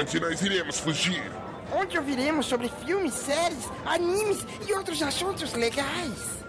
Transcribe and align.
onde 0.00 0.18
nós 0.18 0.40
iremos 0.40 0.80
fugir? 0.80 1.30
Onde 1.72 1.98
ouviremos 1.98 2.46
sobre 2.46 2.70
filmes, 2.84 3.12
séries, 3.12 3.68
animes 3.84 4.46
e 4.66 4.72
outros 4.72 5.02
assuntos 5.02 5.52
legais. 5.52 6.42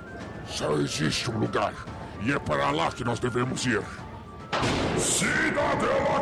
Só 0.47 0.73
existe 0.75 1.29
um 1.29 1.37
lugar, 1.37 1.73
e 2.21 2.31
é 2.31 2.39
para 2.39 2.71
lá 2.71 2.91
que 2.91 3.03
nós 3.03 3.19
devemos 3.19 3.65
ir. 3.65 3.83
Cidadela 4.97 6.21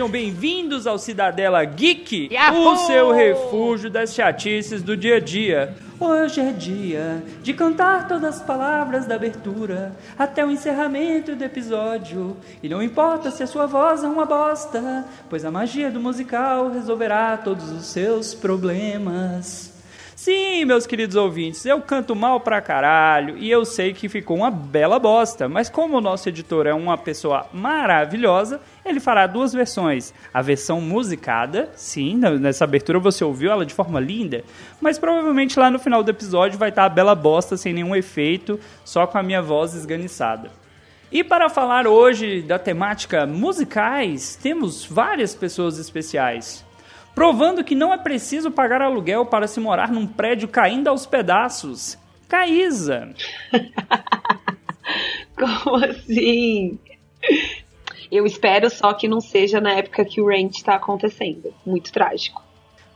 Sejam 0.00 0.10
bem-vindos 0.10 0.86
ao 0.86 0.96
Cidadela 0.96 1.62
Geek, 1.62 2.30
Yahoo! 2.32 2.72
o 2.72 2.76
seu 2.86 3.12
refúgio 3.12 3.90
das 3.90 4.14
chatices 4.14 4.82
do 4.82 4.96
dia 4.96 5.16
a 5.16 5.20
dia. 5.20 5.74
Hoje 6.00 6.40
é 6.40 6.52
dia 6.52 7.22
de 7.42 7.52
cantar 7.52 8.08
todas 8.08 8.36
as 8.36 8.42
palavras 8.42 9.04
da 9.04 9.16
abertura 9.16 9.94
até 10.18 10.42
o 10.42 10.50
encerramento 10.50 11.36
do 11.36 11.44
episódio. 11.44 12.34
E 12.62 12.68
não 12.70 12.82
importa 12.82 13.30
se 13.30 13.42
a 13.42 13.46
sua 13.46 13.66
voz 13.66 14.02
é 14.02 14.08
uma 14.08 14.24
bosta, 14.24 15.04
pois 15.28 15.44
a 15.44 15.50
magia 15.50 15.90
do 15.90 16.00
musical 16.00 16.70
resolverá 16.70 17.36
todos 17.36 17.70
os 17.70 17.84
seus 17.84 18.32
problemas. 18.32 19.69
Sim, 20.22 20.66
meus 20.66 20.86
queridos 20.86 21.16
ouvintes, 21.16 21.64
eu 21.64 21.80
canto 21.80 22.14
mal 22.14 22.40
pra 22.40 22.60
caralho 22.60 23.38
e 23.38 23.50
eu 23.50 23.64
sei 23.64 23.94
que 23.94 24.06
ficou 24.06 24.36
uma 24.36 24.50
bela 24.50 24.98
bosta, 24.98 25.48
mas 25.48 25.70
como 25.70 25.96
o 25.96 26.00
nosso 26.02 26.28
editor 26.28 26.66
é 26.66 26.74
uma 26.74 26.98
pessoa 26.98 27.46
maravilhosa, 27.54 28.60
ele 28.84 29.00
fará 29.00 29.26
duas 29.26 29.54
versões. 29.54 30.12
A 30.34 30.42
versão 30.42 30.78
musicada, 30.78 31.70
sim, 31.74 32.16
nessa 32.38 32.64
abertura 32.64 32.98
você 32.98 33.24
ouviu 33.24 33.50
ela 33.50 33.64
de 33.64 33.72
forma 33.72 33.98
linda, 33.98 34.44
mas 34.78 34.98
provavelmente 34.98 35.58
lá 35.58 35.70
no 35.70 35.78
final 35.78 36.02
do 36.02 36.10
episódio 36.10 36.58
vai 36.58 36.68
estar 36.68 36.84
a 36.84 36.90
bela 36.90 37.14
bosta 37.14 37.56
sem 37.56 37.72
nenhum 37.72 37.96
efeito, 37.96 38.60
só 38.84 39.06
com 39.06 39.16
a 39.16 39.22
minha 39.22 39.40
voz 39.40 39.72
esganiçada. 39.72 40.50
E 41.10 41.24
para 41.24 41.48
falar 41.48 41.86
hoje 41.86 42.42
da 42.42 42.58
temática 42.58 43.26
musicais, 43.26 44.36
temos 44.36 44.84
várias 44.84 45.34
pessoas 45.34 45.78
especiais. 45.78 46.62
Provando 47.20 47.62
que 47.62 47.74
não 47.74 47.92
é 47.92 47.98
preciso 47.98 48.50
pagar 48.50 48.80
aluguel 48.80 49.26
para 49.26 49.46
se 49.46 49.60
morar 49.60 49.92
num 49.92 50.06
prédio 50.06 50.48
caindo 50.48 50.88
aos 50.88 51.04
pedaços. 51.04 51.98
Caísa. 52.26 53.14
Como 55.36 55.76
assim? 55.84 56.78
Eu 58.10 58.24
espero 58.24 58.70
só 58.70 58.94
que 58.94 59.06
não 59.06 59.20
seja 59.20 59.60
na 59.60 59.74
época 59.74 60.02
que 60.02 60.18
o 60.18 60.28
Rent 60.28 60.62
tá 60.62 60.76
acontecendo. 60.76 61.52
Muito 61.66 61.92
trágico. 61.92 62.42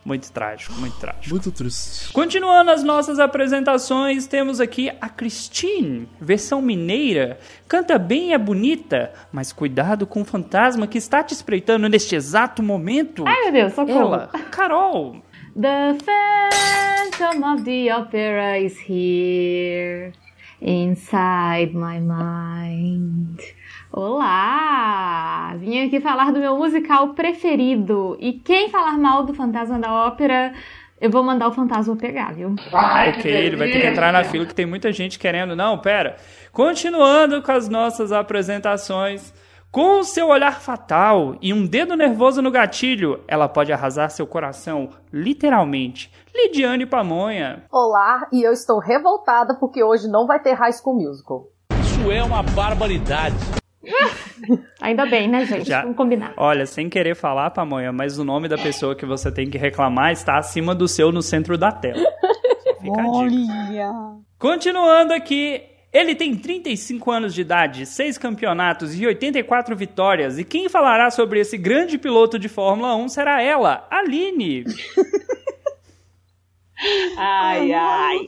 Muito 0.04 0.30
trágico, 0.30 0.74
muito 0.74 0.98
trágico. 0.98 1.30
Muito 1.30 1.50
triste. 1.50 2.12
Continuando 2.12 2.70
as 2.70 2.82
nossas 2.82 3.18
apresentações, 3.18 4.26
temos 4.26 4.60
aqui 4.60 4.90
a 5.00 5.08
Christine, 5.08 6.06
versão 6.20 6.60
mineira. 6.60 7.38
Canta 7.66 7.98
bem 7.98 8.28
e 8.28 8.32
é 8.34 8.38
bonita, 8.38 9.12
mas 9.32 9.50
cuidado 9.50 10.06
com 10.06 10.20
o 10.20 10.24
fantasma 10.24 10.86
que 10.86 10.98
está 10.98 11.22
te 11.22 11.32
espreitando 11.32 11.88
neste 11.88 12.14
exato 12.14 12.62
momento. 12.62 13.24
Ai, 13.26 13.44
meu 13.44 13.52
Deus, 13.52 13.72
socorro. 13.72 14.14
Ela, 14.14 14.26
Carol. 14.50 15.22
The 15.58 15.96
Phantom 16.04 17.54
of 17.54 17.62
the 17.62 17.94
Opera 17.94 18.58
is 18.58 18.76
here 18.76 20.12
inside 20.60 21.72
my 21.74 21.98
mind. 22.00 23.53
Olá! 23.96 25.54
Vim 25.56 25.86
aqui 25.86 26.00
falar 26.00 26.32
do 26.32 26.40
meu 26.40 26.58
musical 26.58 27.10
preferido. 27.10 28.16
E 28.18 28.32
quem 28.32 28.68
falar 28.68 28.98
mal 28.98 29.22
do 29.22 29.32
Fantasma 29.32 29.78
da 29.78 30.06
Ópera, 30.06 30.52
eu 31.00 31.08
vou 31.08 31.22
mandar 31.22 31.46
o 31.46 31.52
fantasma 31.52 31.94
pegar, 31.94 32.34
viu? 32.34 32.56
ok, 32.72 33.30
ele 33.30 33.54
vai 33.54 33.70
ter 33.70 33.82
que 33.82 33.86
entrar 33.86 34.12
na 34.12 34.24
fila 34.24 34.46
que 34.46 34.54
tem 34.54 34.66
muita 34.66 34.90
gente 34.90 35.16
querendo. 35.16 35.54
Não, 35.54 35.78
pera. 35.78 36.16
Continuando 36.50 37.40
com 37.40 37.52
as 37.52 37.68
nossas 37.68 38.10
apresentações. 38.10 39.32
Com 39.70 40.00
o 40.00 40.04
seu 40.04 40.26
olhar 40.26 40.60
fatal 40.60 41.36
e 41.40 41.52
um 41.52 41.64
dedo 41.64 41.96
nervoso 41.96 42.42
no 42.42 42.50
gatilho, 42.50 43.20
ela 43.28 43.48
pode 43.48 43.72
arrasar 43.72 44.10
seu 44.10 44.26
coração, 44.26 44.90
literalmente. 45.12 46.10
Lidiane 46.34 46.84
Pamonha. 46.84 47.62
Olá, 47.70 48.26
e 48.32 48.42
eu 48.42 48.52
estou 48.52 48.80
revoltada 48.80 49.54
porque 49.54 49.84
hoje 49.84 50.08
não 50.08 50.26
vai 50.26 50.40
ter 50.40 50.54
High 50.54 50.72
School 50.72 50.96
Musical. 50.96 51.44
Isso 51.80 52.10
é 52.10 52.24
uma 52.24 52.42
barbaridade. 52.42 53.36
Ainda 54.80 55.06
bem, 55.06 55.28
né, 55.28 55.44
gente? 55.46 55.68
Já. 55.68 55.82
Vamos 55.82 55.96
combinar. 55.96 56.34
Olha, 56.36 56.66
sem 56.66 56.88
querer 56.88 57.14
falar, 57.14 57.50
Pamonha, 57.50 57.92
mas 57.92 58.18
o 58.18 58.24
nome 58.24 58.48
da 58.48 58.56
pessoa 58.58 58.94
que 58.94 59.06
você 59.06 59.30
tem 59.30 59.48
que 59.48 59.58
reclamar 59.58 60.12
está 60.12 60.36
acima 60.38 60.74
do 60.74 60.86
seu 60.88 61.10
no 61.12 61.22
centro 61.22 61.56
da 61.56 61.72
tela. 61.72 61.98
Só 62.62 62.74
fica 62.80 63.00
a 63.00 63.28
dica. 63.28 63.92
Continuando 64.38 65.14
aqui, 65.14 65.62
ele 65.92 66.14
tem 66.14 66.36
35 66.36 67.10
anos 67.10 67.32
de 67.34 67.40
idade, 67.40 67.86
6 67.86 68.18
campeonatos 68.18 68.98
e 68.98 69.06
84 69.06 69.76
vitórias. 69.76 70.38
E 70.38 70.44
quem 70.44 70.68
falará 70.68 71.10
sobre 71.10 71.40
esse 71.40 71.56
grande 71.56 71.96
piloto 71.96 72.38
de 72.38 72.48
Fórmula 72.48 72.94
1 72.96 73.08
será 73.08 73.40
ela, 73.40 73.86
Aline. 73.90 74.64
Ai, 77.16 77.72
ai. 77.72 78.26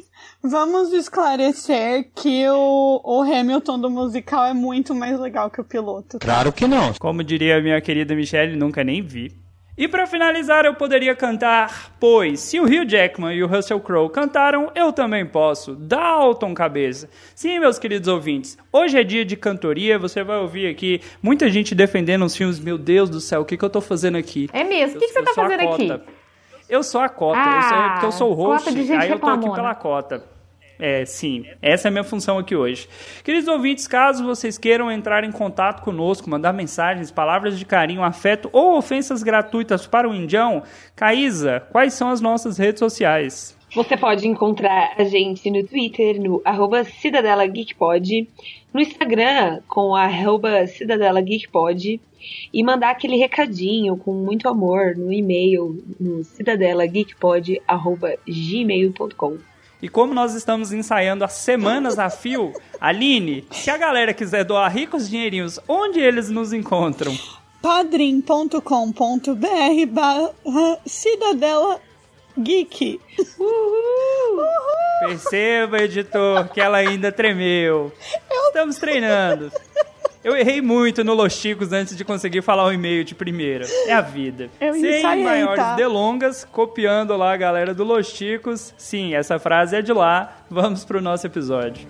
Vamos 0.49 0.93
esclarecer 0.93 2.11
que 2.15 2.49
o, 2.49 3.01
o 3.05 3.23
Hamilton 3.23 3.81
do 3.81 3.91
musical 3.91 4.45
é 4.45 4.55
muito 4.55 4.95
mais 4.95 5.19
legal 5.19 5.51
que 5.51 5.61
o 5.61 5.65
piloto. 5.65 6.19
Claro 6.21 6.53
que 6.53 6.69
não. 6.69 6.93
Como 6.95 7.25
diria 7.25 7.59
a 7.59 7.61
minha 7.61 7.81
querida 7.81 8.15
Michelle, 8.15 8.55
nunca 8.57 8.85
nem 8.85 9.03
vi. 9.03 9.33
E 9.77 9.87
pra 9.89 10.07
finalizar, 10.07 10.65
eu 10.65 10.75
poderia 10.75 11.15
cantar, 11.15 11.93
pois 12.01 12.41
se 12.41 12.59
o 12.59 12.65
Hugh 12.65 12.89
Jackman 12.89 13.35
e 13.35 13.43
o 13.43 13.47
Russell 13.47 13.81
Crowe 13.81 14.09
cantaram, 14.09 14.71
eu 14.75 14.91
também 14.93 15.27
posso. 15.27 15.75
Dalton 15.75 16.55
Cabeça. 16.55 17.11
Sim, 17.35 17.59
meus 17.59 17.79
queridos 17.79 18.09
ouvintes, 18.09 18.57
hoje 18.73 18.99
é 18.99 19.05
dia 19.05 19.23
de 19.23 19.37
cantoria, 19.37 19.99
você 19.99 20.25
vai 20.25 20.39
ouvir 20.39 20.69
aqui 20.69 21.03
muita 21.21 21.51
gente 21.51 21.75
defendendo 21.75 22.25
os 22.25 22.35
filmes. 22.35 22.59
Meu 22.59 22.79
Deus 22.79 23.11
do 23.11 23.21
céu, 23.21 23.43
o 23.43 23.45
que, 23.45 23.57
que 23.57 23.65
eu 23.65 23.69
tô 23.69 23.83
fazendo 23.83 24.17
aqui? 24.17 24.49
É 24.53 24.65
mesmo? 24.65 24.97
O 24.97 25.01
que, 25.01 25.09
que 25.09 25.13
você 25.13 25.23
tá 25.23 25.35
fazendo 25.35 25.61
aqui? 25.69 25.93
Eu 26.69 26.83
sou 26.83 27.01
a 27.01 27.09
cota, 27.09 27.39
eu 27.39 27.63
sou, 27.63 27.77
Ah, 27.77 27.91
porque 27.93 28.07
eu 28.07 28.13
sou 28.13 28.31
o 28.31 28.35
host, 28.35 28.65
cota 28.65 28.77
de 28.77 28.87
gente 28.87 29.03
aí 29.03 29.11
eu 29.11 29.19
tô 29.19 29.27
aqui 29.29 29.51
pela 29.51 29.75
cota. 29.75 30.36
É, 30.79 31.05
sim, 31.05 31.45
essa 31.63 31.89
é 31.89 31.91
a 31.91 31.93
minha 31.93 32.05
função 32.05 32.39
aqui 32.39 32.55
hoje. 32.55 32.89
Queridos 33.25 33.49
ouvintes, 33.49 33.87
caso 33.87 34.25
vocês 34.25 34.59
queiram 34.59 34.91
entrar 34.91 35.25
em 35.25 35.33
contato 35.33 35.83
conosco, 35.83 36.29
mandar 36.29 36.53
mensagens, 36.53 37.11
palavras 37.11 37.59
de 37.59 37.65
carinho, 37.65 38.03
afeto 38.03 38.49
ou 38.53 38.77
ofensas 38.77 39.23
gratuitas 39.23 39.87
para 39.87 40.09
o 40.09 40.15
Indião, 40.15 40.63
Caísa, 40.95 41.61
quais 41.71 41.95
são 41.95 42.11
as 42.11 42.21
nossas 42.21 42.59
redes 42.59 42.81
sociais? 42.81 43.57
Você 43.75 43.97
pode 43.97 44.27
encontrar 44.29 44.95
a 44.97 45.05
gente 45.05 45.51
no 45.51 45.67
Twitter, 45.67 46.21
no 46.21 46.41
arroba 46.45 46.85
Cidadela 46.85 47.47
Geekpod, 47.47 48.29
no 48.73 48.81
Instagram, 48.81 49.61
com 49.67 49.95
arroba 49.95 50.67
Cidadela 50.67 51.21
Geekpod, 51.21 52.01
e 52.53 52.63
mandar 52.63 52.91
aquele 52.91 53.17
recadinho 53.17 53.97
com 53.97 54.13
muito 54.13 54.49
amor 54.49 54.97
no 54.97 55.13
e-mail, 55.13 55.83
no 55.99 56.25
cidadelageekpod, 56.25 57.61
arroba 57.67 58.15
gmail.com. 58.27 59.39
E 59.81 59.89
como 59.89 60.15
nós 60.15 60.35
estamos 60.35 60.73
ensaiando 60.73 61.25
há 61.25 61.29
semanas 61.29 61.99
a 61.99 62.09
fio, 62.09 62.53
Aline, 62.81 63.47
se 63.51 63.71
a 63.71 63.77
galera 63.77 64.15
quiser 64.15 64.45
doar 64.45 64.73
ricos 64.73 65.09
dinheirinhos, 65.09 65.61
onde 65.69 66.01
eles 66.01 66.31
nos 66.31 66.53
encontram? 66.53 67.17
padrim.com.br 67.61 68.61
barra 69.89 70.79
Cidadela 70.87 71.81
Geek. 72.39 73.01
Perceba, 75.01 75.79
editor, 75.79 76.49
que 76.49 76.61
ela 76.61 76.79
ainda 76.79 77.11
tremeu. 77.11 77.93
Estamos 78.47 78.77
treinando. 78.77 79.51
Eu 80.27 80.37
errei 80.37 80.61
muito 80.61 81.05
no 81.05 81.15
Los 81.15 81.35
Chicos 81.35 81.73
antes 81.73 81.97
de 81.97 82.05
conseguir 82.05 82.43
falar 82.43 82.65
o 82.65 82.73
e-mail 82.73 83.05
de 83.05 83.15
primeira. 83.15 83.65
É 83.87 83.93
a 83.93 84.01
vida. 84.01 84.51
Eu 84.61 84.75
Sem 84.75 84.99
ensaiei, 84.99 85.23
maiores 85.23 85.55
tá? 85.55 85.77
delongas, 85.77 86.45
copiando 86.45 87.17
lá 87.17 87.33
a 87.33 87.37
galera 87.37 87.73
do 87.73 87.85
Los 87.85 88.09
Chicos. 88.09 88.75
Sim, 88.77 89.15
essa 89.15 89.39
frase 89.39 89.77
é 89.77 89.83
de 89.83 89.93
lá. 89.93 90.39
Vamos 90.51 90.85
pro 90.85 91.01
nosso 91.01 91.29
episódio. 91.29 91.87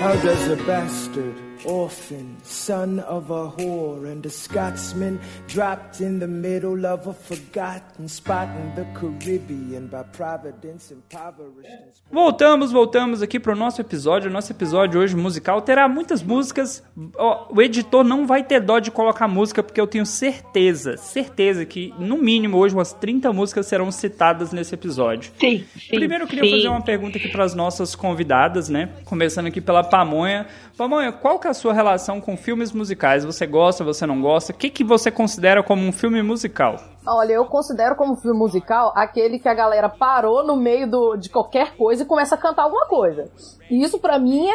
How 0.00 0.16
does 0.22 0.50
a 0.50 0.56
bastard, 0.64 1.36
orphan, 1.66 2.36
son 2.42 3.00
of 3.00 3.30
a 3.30 3.50
whore, 3.50 4.10
and 4.10 4.24
a 4.24 4.30
Scotsman 4.30 5.18
dropped 5.48 6.00
in 6.00 6.18
the 6.18 6.26
middle 6.26 6.86
of 6.86 7.06
a 7.06 7.12
forgotten 7.12 8.08
spot 8.08 8.48
in 8.56 8.74
the 8.74 8.84
Caribbean 8.98 9.88
by 9.88 10.02
Providence 10.04 10.92
impoverished 10.92 11.96
Voltamos, 12.10 12.70
voltamos 12.70 13.20
aqui 13.20 13.40
pro 13.40 13.56
nosso 13.56 13.80
episódio. 13.80 14.30
O 14.30 14.32
nosso 14.32 14.52
episódio 14.52 15.00
hoje 15.00 15.16
musical 15.16 15.60
terá 15.60 15.88
muitas 15.88 16.22
músicas. 16.22 16.82
O 17.50 17.60
editor 17.60 18.04
não 18.04 18.26
vai 18.26 18.44
ter 18.44 18.60
dó 18.60 18.78
de 18.78 18.92
colocar 18.92 19.26
música, 19.26 19.60
porque 19.60 19.80
eu 19.80 19.88
tenho 19.88 20.06
certeza, 20.06 20.96
certeza 20.96 21.64
que 21.64 21.92
no 21.98 22.16
mínimo 22.16 22.58
hoje 22.58 22.74
umas 22.74 22.92
30 22.92 23.32
músicas 23.32 23.66
serão 23.66 23.90
citadas 23.90 24.52
nesse 24.52 24.72
episódio. 24.72 25.32
Sim, 25.38 25.64
sim. 25.76 25.96
Primeiro 25.96 26.24
eu 26.24 26.28
queria 26.28 26.44
sim. 26.44 26.50
fazer 26.52 26.68
uma 26.68 26.80
pergunta 26.80 27.18
aqui 27.18 27.28
para 27.28 27.42
as 27.42 27.54
nossas 27.54 27.96
convidadas, 27.96 28.68
né? 28.68 28.88
Começando 29.04 29.46
aqui 29.46 29.60
pela 29.60 29.82
Pamonha. 29.82 30.46
Pamonha, 30.76 31.10
qual 31.10 31.38
que 31.38 31.46
é 31.46 31.50
a 31.50 31.54
sua 31.54 31.72
relação 31.72 32.20
com 32.20 32.36
filmes 32.36 32.70
musicais? 32.70 33.24
Você 33.24 33.46
gosta, 33.46 33.82
você 33.82 34.04
não 34.04 34.20
gosta? 34.20 34.52
O 34.52 34.54
que, 34.54 34.68
que 34.68 34.84
você 34.84 35.10
considera 35.10 35.62
como 35.62 35.82
um 35.82 35.90
filme 35.90 36.22
musical? 36.22 36.76
Olha, 37.06 37.32
eu 37.32 37.46
considero 37.46 37.96
como 37.96 38.14
filme 38.16 38.38
musical 38.38 38.92
aquele 38.94 39.38
que 39.38 39.48
a 39.48 39.54
galera 39.54 39.88
parou 39.88 40.46
no 40.46 40.54
meio 40.54 40.90
do, 40.90 41.16
de 41.16 41.30
qualquer 41.30 41.74
coisa 41.76 42.02
e 42.02 42.06
começa 42.06 42.34
a 42.34 42.38
cantar 42.38 42.64
alguma 42.64 42.86
coisa. 42.88 43.30
E 43.70 43.82
isso 43.82 43.98
pra 43.98 44.18
mim 44.18 44.46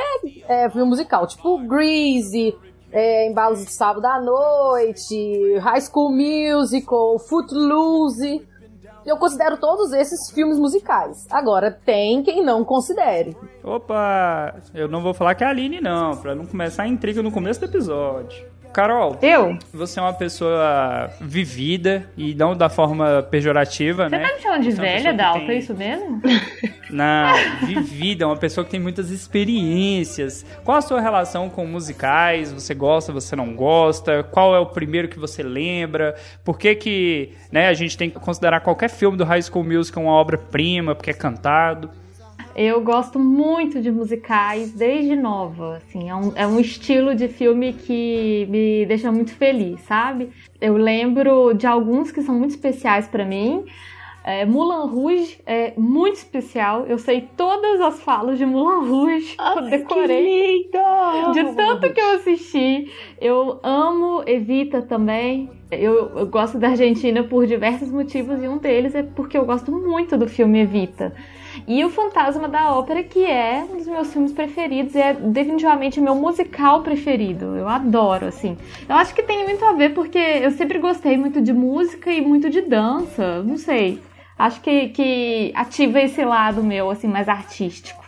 é, 0.47 0.65
é 0.65 0.69
filme 0.69 0.87
musical. 0.87 1.25
Tipo 1.25 1.57
Greasy, 1.65 2.55
é, 2.91 3.27
Embalos 3.27 3.65
de 3.65 3.71
Sábado 3.71 4.05
à 4.05 4.21
Noite, 4.21 5.57
High 5.57 5.81
School 5.81 6.11
Musical, 6.11 7.17
Footloose. 7.17 8.47
Eu 9.05 9.17
considero 9.17 9.57
todos 9.57 9.91
esses 9.93 10.31
filmes 10.31 10.59
musicais. 10.59 11.27
Agora, 11.31 11.71
tem 11.71 12.21
quem 12.23 12.43
não 12.43 12.63
considere. 12.63 13.35
Opa, 13.63 14.55
eu 14.73 14.87
não 14.87 15.01
vou 15.01 15.13
falar 15.13 15.35
que 15.35 15.43
é 15.43 15.47
a 15.47 15.49
Aline, 15.49 15.81
não, 15.81 16.17
pra 16.17 16.35
não 16.35 16.45
começar 16.45 16.83
a 16.83 16.87
intriga 16.87 17.23
no 17.23 17.31
começo 17.31 17.59
do 17.59 17.65
episódio. 17.65 18.50
Carol, 18.71 19.17
Eu? 19.21 19.57
você 19.73 19.99
é 19.99 20.03
uma 20.03 20.13
pessoa 20.13 21.09
vivida 21.19 22.09
e 22.17 22.33
não 22.33 22.55
da 22.55 22.69
forma 22.69 23.21
pejorativa, 23.29 24.09
Você 24.09 24.17
né? 24.17 24.27
tá 24.27 24.35
me 24.35 24.41
chamando 24.41 24.61
de 24.63 24.71
Você 24.71 24.79
é 24.81 24.83
velha, 24.83 25.11
que 25.11 25.17
Dalton? 25.17 25.39
tem- 25.39 25.49
É 25.49 25.55
isso 25.59 25.73
mesmo? 25.75 26.21
Não, 26.91 27.33
vivida, 27.65 28.25
é 28.25 28.27
uma 28.27 28.35
pessoa 28.35 28.65
que 28.65 28.71
tem 28.71 28.79
muitas 28.79 29.09
experiências. 29.11 30.45
Qual 30.65 30.77
a 30.77 30.81
sua 30.81 30.99
relação 30.99 31.49
com 31.49 31.65
musicais? 31.65 32.51
Você 32.51 32.73
gosta, 32.73 33.13
você 33.13 33.33
não 33.35 33.53
gosta? 33.55 34.23
Qual 34.23 34.53
é 34.53 34.59
o 34.59 34.65
primeiro 34.65 35.07
que 35.07 35.17
você 35.17 35.41
lembra? 35.41 36.15
Por 36.43 36.57
que 36.59 36.75
que, 36.75 37.31
né, 37.51 37.69
a 37.69 37.73
gente 37.73 37.97
tem 37.97 38.09
que 38.09 38.19
considerar 38.19 38.59
qualquer 38.59 38.89
filme 38.89 39.17
do 39.17 39.23
High 39.23 39.41
School 39.41 39.63
Musical 39.63 40.03
uma 40.03 40.11
obra-prima, 40.13 40.93
porque 40.93 41.11
é 41.11 41.13
cantado? 41.13 41.89
Eu 42.55 42.81
gosto 42.81 43.17
muito 43.17 43.81
de 43.81 43.91
musicais 43.91 44.71
desde 44.71 45.15
nova, 45.15 45.77
assim, 45.77 46.09
é 46.09 46.15
um, 46.15 46.31
é 46.35 46.47
um 46.47 46.59
estilo 46.59 47.15
de 47.15 47.27
filme 47.27 47.73
que 47.73 48.47
me 48.49 48.85
deixa 48.85 49.11
muito 49.11 49.33
feliz, 49.33 49.79
sabe? 49.81 50.29
Eu 50.59 50.75
lembro 50.75 51.53
de 51.53 51.65
alguns 51.65 52.11
que 52.11 52.21
são 52.21 52.35
muito 52.35 52.51
especiais 52.51 53.07
pra 53.07 53.25
mim. 53.25 53.65
É, 54.23 54.45
Mulan 54.45 54.85
Rouge 54.85 55.39
é 55.47 55.73
muito 55.75 56.15
especial. 56.15 56.85
Eu 56.85 56.99
sei 56.99 57.27
todas 57.35 57.81
as 57.81 58.01
falas 58.01 58.37
de 58.37 58.45
Mulan 58.45 58.87
Rouge. 58.87 59.35
eu 59.39 59.69
decorei. 59.69 60.69
De 61.33 61.55
tanto 61.55 61.91
que 61.91 61.99
eu 61.99 62.15
assisti. 62.15 62.91
Eu 63.19 63.59
amo 63.63 64.23
Evita 64.27 64.81
também. 64.81 65.49
Eu, 65.71 66.17
eu 66.17 66.27
gosto 66.27 66.59
da 66.59 66.69
Argentina 66.69 67.23
por 67.23 67.47
diversos 67.47 67.89
motivos 67.89 68.43
e 68.43 68.47
um 68.47 68.57
deles 68.57 68.93
é 68.93 69.01
porque 69.01 69.37
eu 69.37 69.45
gosto 69.45 69.71
muito 69.71 70.15
do 70.17 70.27
filme 70.27 70.59
Evita. 70.59 71.15
E 71.67 71.83
o 71.83 71.89
Fantasma 71.89 72.47
da 72.47 72.73
Ópera, 72.73 73.03
que 73.03 73.23
é 73.25 73.65
um 73.69 73.77
dos 73.77 73.87
meus 73.87 74.11
filmes 74.11 74.31
preferidos, 74.31 74.95
é 74.95 75.13
definitivamente 75.13 75.99
meu 76.01 76.15
musical 76.15 76.81
preferido. 76.81 77.55
Eu 77.55 77.67
adoro, 77.67 78.27
assim. 78.27 78.57
Eu 78.87 78.95
acho 78.95 79.13
que 79.13 79.23
tem 79.23 79.43
muito 79.45 79.63
a 79.63 79.73
ver 79.73 79.93
porque 79.93 80.17
eu 80.17 80.51
sempre 80.51 80.79
gostei 80.79 81.17
muito 81.17 81.41
de 81.41 81.53
música 81.53 82.11
e 82.11 82.21
muito 82.21 82.49
de 82.49 82.61
dança. 82.61 83.43
Não 83.43 83.57
sei. 83.57 84.01
Acho 84.37 84.61
que, 84.61 84.89
que 84.89 85.51
ativa 85.55 85.99
esse 86.01 86.23
lado 86.25 86.63
meu, 86.63 86.89
assim, 86.89 87.07
mais 87.07 87.29
artístico. 87.29 88.01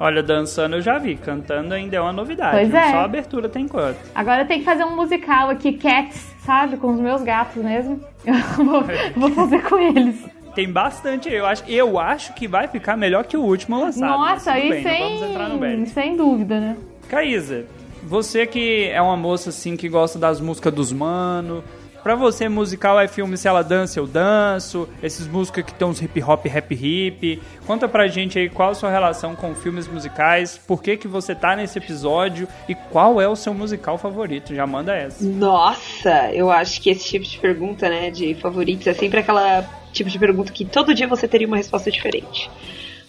Olha, 0.00 0.22
dançando 0.22 0.76
eu 0.76 0.80
já 0.80 0.98
vi, 0.98 1.16
cantando 1.16 1.74
ainda 1.74 1.96
é 1.96 2.00
uma 2.00 2.12
novidade. 2.12 2.56
Pois 2.56 2.74
é. 2.74 2.90
Só 2.90 2.98
a 2.98 3.04
abertura 3.04 3.48
tem 3.48 3.68
quanto. 3.68 3.98
Agora 4.14 4.44
tem 4.44 4.58
que 4.58 4.64
fazer 4.64 4.84
um 4.84 4.96
musical 4.96 5.50
aqui, 5.50 5.74
Cats, 5.74 6.34
sabe? 6.40 6.76
Com 6.76 6.92
os 6.92 7.00
meus 7.00 7.22
gatos 7.22 7.62
mesmo. 7.62 8.00
Eu 8.26 8.64
vou, 8.64 8.84
vou 9.16 9.30
fazer 9.30 9.62
com 9.62 9.78
eles. 9.78 10.24
Tem 10.54 10.70
bastante, 10.70 11.30
eu 11.30 11.46
acho, 11.46 11.64
eu 11.66 11.98
acho 11.98 12.34
que 12.34 12.46
vai 12.46 12.68
ficar 12.68 12.96
melhor 12.96 13.24
que 13.24 13.36
o 13.36 13.42
último 13.42 13.80
lançado. 13.80 14.18
mas 14.18 14.32
Nossa, 14.34 14.52
aí 14.52 14.68
bem, 14.68 14.84
não 14.84 14.98
vamos 14.98 15.22
entrar 15.22 15.48
no 15.48 15.58
sem, 15.58 15.86
sem 15.86 16.16
dúvida, 16.16 16.60
né? 16.60 16.76
Caísa, 17.08 17.64
você 18.02 18.46
que 18.46 18.88
é 18.88 19.00
uma 19.00 19.16
moça 19.16 19.48
assim 19.50 19.76
que 19.76 19.88
gosta 19.88 20.18
das 20.18 20.40
músicas 20.40 20.72
dos 20.74 20.92
mano, 20.92 21.64
pra 22.02 22.14
você 22.14 22.48
musical 22.48 22.98
é 22.98 23.06
filme 23.08 23.36
se 23.36 23.46
ela 23.48 23.62
dança 23.62 23.98
eu 23.98 24.06
danço, 24.06 24.88
esses 25.02 25.26
músicas 25.26 25.64
que 25.64 25.74
tem 25.74 25.86
uns 25.86 26.00
hip 26.00 26.22
hop, 26.22 26.46
rap 26.46 26.74
hip. 26.74 27.42
Conta 27.66 27.88
pra 27.88 28.08
gente 28.08 28.38
aí 28.38 28.48
qual 28.48 28.70
a 28.70 28.74
sua 28.74 28.90
relação 28.90 29.34
com 29.34 29.54
filmes 29.54 29.86
musicais, 29.86 30.58
por 30.66 30.82
que 30.82 30.96
que 30.96 31.08
você 31.08 31.34
tá 31.34 31.56
nesse 31.56 31.78
episódio 31.78 32.48
e 32.68 32.74
qual 32.74 33.20
é 33.20 33.28
o 33.28 33.36
seu 33.36 33.54
musical 33.54 33.96
favorito? 33.98 34.54
Já 34.54 34.66
manda 34.66 34.94
essa. 34.94 35.24
Nossa, 35.24 36.32
eu 36.32 36.50
acho 36.50 36.80
que 36.80 36.90
esse 36.90 37.04
tipo 37.04 37.24
de 37.24 37.38
pergunta, 37.38 37.88
né, 37.88 38.10
de 38.10 38.34
favoritos, 38.34 38.86
é 38.86 38.94
sempre 38.94 39.20
aquela 39.20 39.62
tipo 39.92 40.08
de 40.08 40.18
pergunta 40.18 40.52
que 40.52 40.64
todo 40.64 40.94
dia 40.94 41.06
você 41.06 41.28
teria 41.28 41.46
uma 41.46 41.56
resposta 41.56 41.90
diferente. 41.90 42.50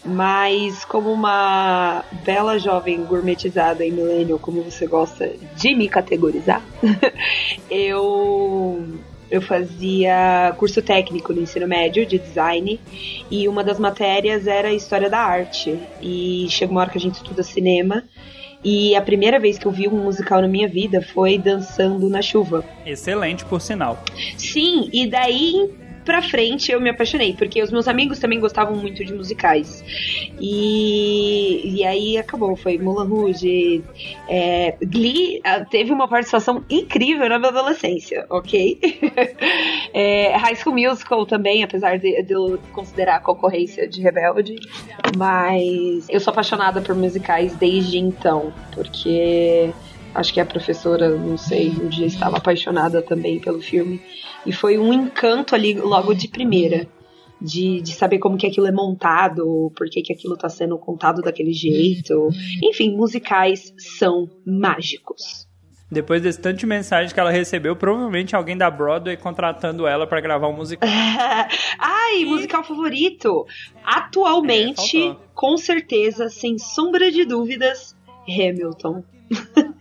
Mas 0.06 0.84
como 0.86 1.12
uma 1.12 2.04
bela 2.26 2.60
jovem 2.60 3.04
gourmetizada 3.04 3.86
em 3.86 3.92
millennial, 3.92 4.38
como 4.38 4.62
você 4.62 4.86
gosta 4.86 5.32
de 5.56 5.76
me 5.76 5.88
categorizar, 5.88 6.62
eu 7.72 8.84
eu 9.32 9.42
fazia 9.42 10.54
curso 10.58 10.80
técnico 10.80 11.34
no 11.34 11.42
ensino 11.42 11.68
médio 11.68 12.06
de 12.06 12.20
design 12.20 12.80
e 13.32 13.48
uma 13.48 13.64
das 13.64 13.80
matérias 13.80 14.46
era 14.46 14.72
história 14.72 15.10
da 15.10 15.20
arte. 15.20 15.80
E 16.00 16.46
chega 16.50 16.72
uma 16.72 16.82
hora 16.82 16.92
que 16.92 17.00
a 17.00 17.02
gente 17.02 17.16
estuda 17.16 17.42
cinema 17.42 18.04
e 18.64 18.96
a 18.96 19.02
primeira 19.02 19.40
vez 19.40 19.58
que 19.58 19.66
eu 19.66 19.72
vi 19.72 19.88
um 19.88 20.04
musical 20.04 20.42
na 20.42 20.48
minha 20.48 20.68
vida 20.68 21.02
foi 21.02 21.38
Dançando 21.38 22.08
na 22.10 22.22
Chuva. 22.22 22.64
Excelente, 22.86 23.44
por 23.44 23.60
sinal. 23.60 24.02
Sim, 24.38 24.90
e 24.94 25.08
daí 25.08 25.70
pra 26.04 26.22
frente 26.22 26.72
eu 26.72 26.80
me 26.80 26.90
apaixonei, 26.90 27.34
porque 27.34 27.62
os 27.62 27.72
meus 27.72 27.88
amigos 27.88 28.20
também 28.20 28.40
gostavam 28.40 28.76
muito 28.76 29.04
de 29.04 29.14
musicais. 29.14 29.84
E, 30.40 31.78
e 31.78 31.86
aí 31.86 32.18
acabou, 32.18 32.56
foi 32.56 32.78
Mulan 32.78 33.06
Rouge. 33.06 33.84
É, 34.28 34.76
Glee 34.82 35.42
ah, 35.44 35.66
teve 35.66 35.92
uma 35.92 36.08
participação 36.08 36.64
incrível 36.70 37.28
na 37.30 37.40
minha 37.40 37.50
adolescência, 37.50 38.26
ok? 38.30 38.80
é, 39.94 40.36
High 40.38 40.56
School 40.56 40.76
Musical 40.76 41.26
também, 41.26 41.64
apesar 41.64 41.98
de, 41.98 42.22
de 42.24 42.34
eu 42.34 42.60
considerar 42.72 43.18
a 43.18 43.20
concorrência 43.20 43.88
de 43.88 44.02
Rebelde. 44.02 44.56
Mas 45.18 46.08
eu 46.10 46.20
sou 46.20 46.32
apaixonada 46.32 46.82
por 46.82 46.96
musicais 46.96 47.56
desde 47.56 47.98
então, 47.98 48.54
porque 48.74 49.72
acho 50.14 50.34
que 50.34 50.40
a 50.40 50.46
professora, 50.46 51.10
não 51.10 51.38
sei, 51.38 51.70
um 51.70 51.88
dia 51.88 52.06
estava 52.06 52.38
apaixonada 52.38 53.02
também 53.02 53.40
pelo 53.40 53.62
filme. 53.62 54.02
E 54.46 54.52
foi 54.52 54.78
um 54.78 54.94
encanto 54.94 55.56
ali 55.56 55.74
logo 55.74 56.14
de 56.14 56.28
primeira. 56.28 56.88
De, 57.42 57.82
de 57.82 57.92
saber 57.92 58.20
como 58.20 58.38
que 58.38 58.48
aquilo 58.48 58.68
é 58.68 58.72
montado, 58.72 59.70
por 59.76 59.90
que, 59.90 60.02
que 60.02 60.14
aquilo 60.14 60.36
está 60.36 60.48
sendo 60.48 60.78
contado 60.78 61.22
daquele 61.22 61.52
jeito. 61.52 62.30
Enfim, 62.64 62.96
musicais 62.96 63.74
são 63.78 64.30
mágicos. 64.46 65.46
Depois 65.94 66.22
desse 66.22 66.40
tanto 66.42 66.58
de 66.58 66.66
mensagem 66.66 67.14
que 67.14 67.20
ela 67.20 67.30
recebeu, 67.30 67.76
provavelmente 67.76 68.36
alguém 68.36 68.58
da 68.58 68.70
Broadway 68.72 69.16
contratando 69.16 69.86
ela 69.86 70.08
pra 70.08 70.20
gravar 70.20 70.48
um 70.48 70.56
musical. 70.56 70.90
Ai, 71.78 72.26
musical 72.26 72.64
favorito! 72.64 73.46
Atualmente, 73.86 75.06
É, 75.06 75.16
com 75.36 75.56
certeza, 75.56 76.30
sem 76.30 76.58
sombra 76.58 77.12
de 77.12 77.26
dúvidas, 77.26 77.96
Hamilton. 78.28 79.04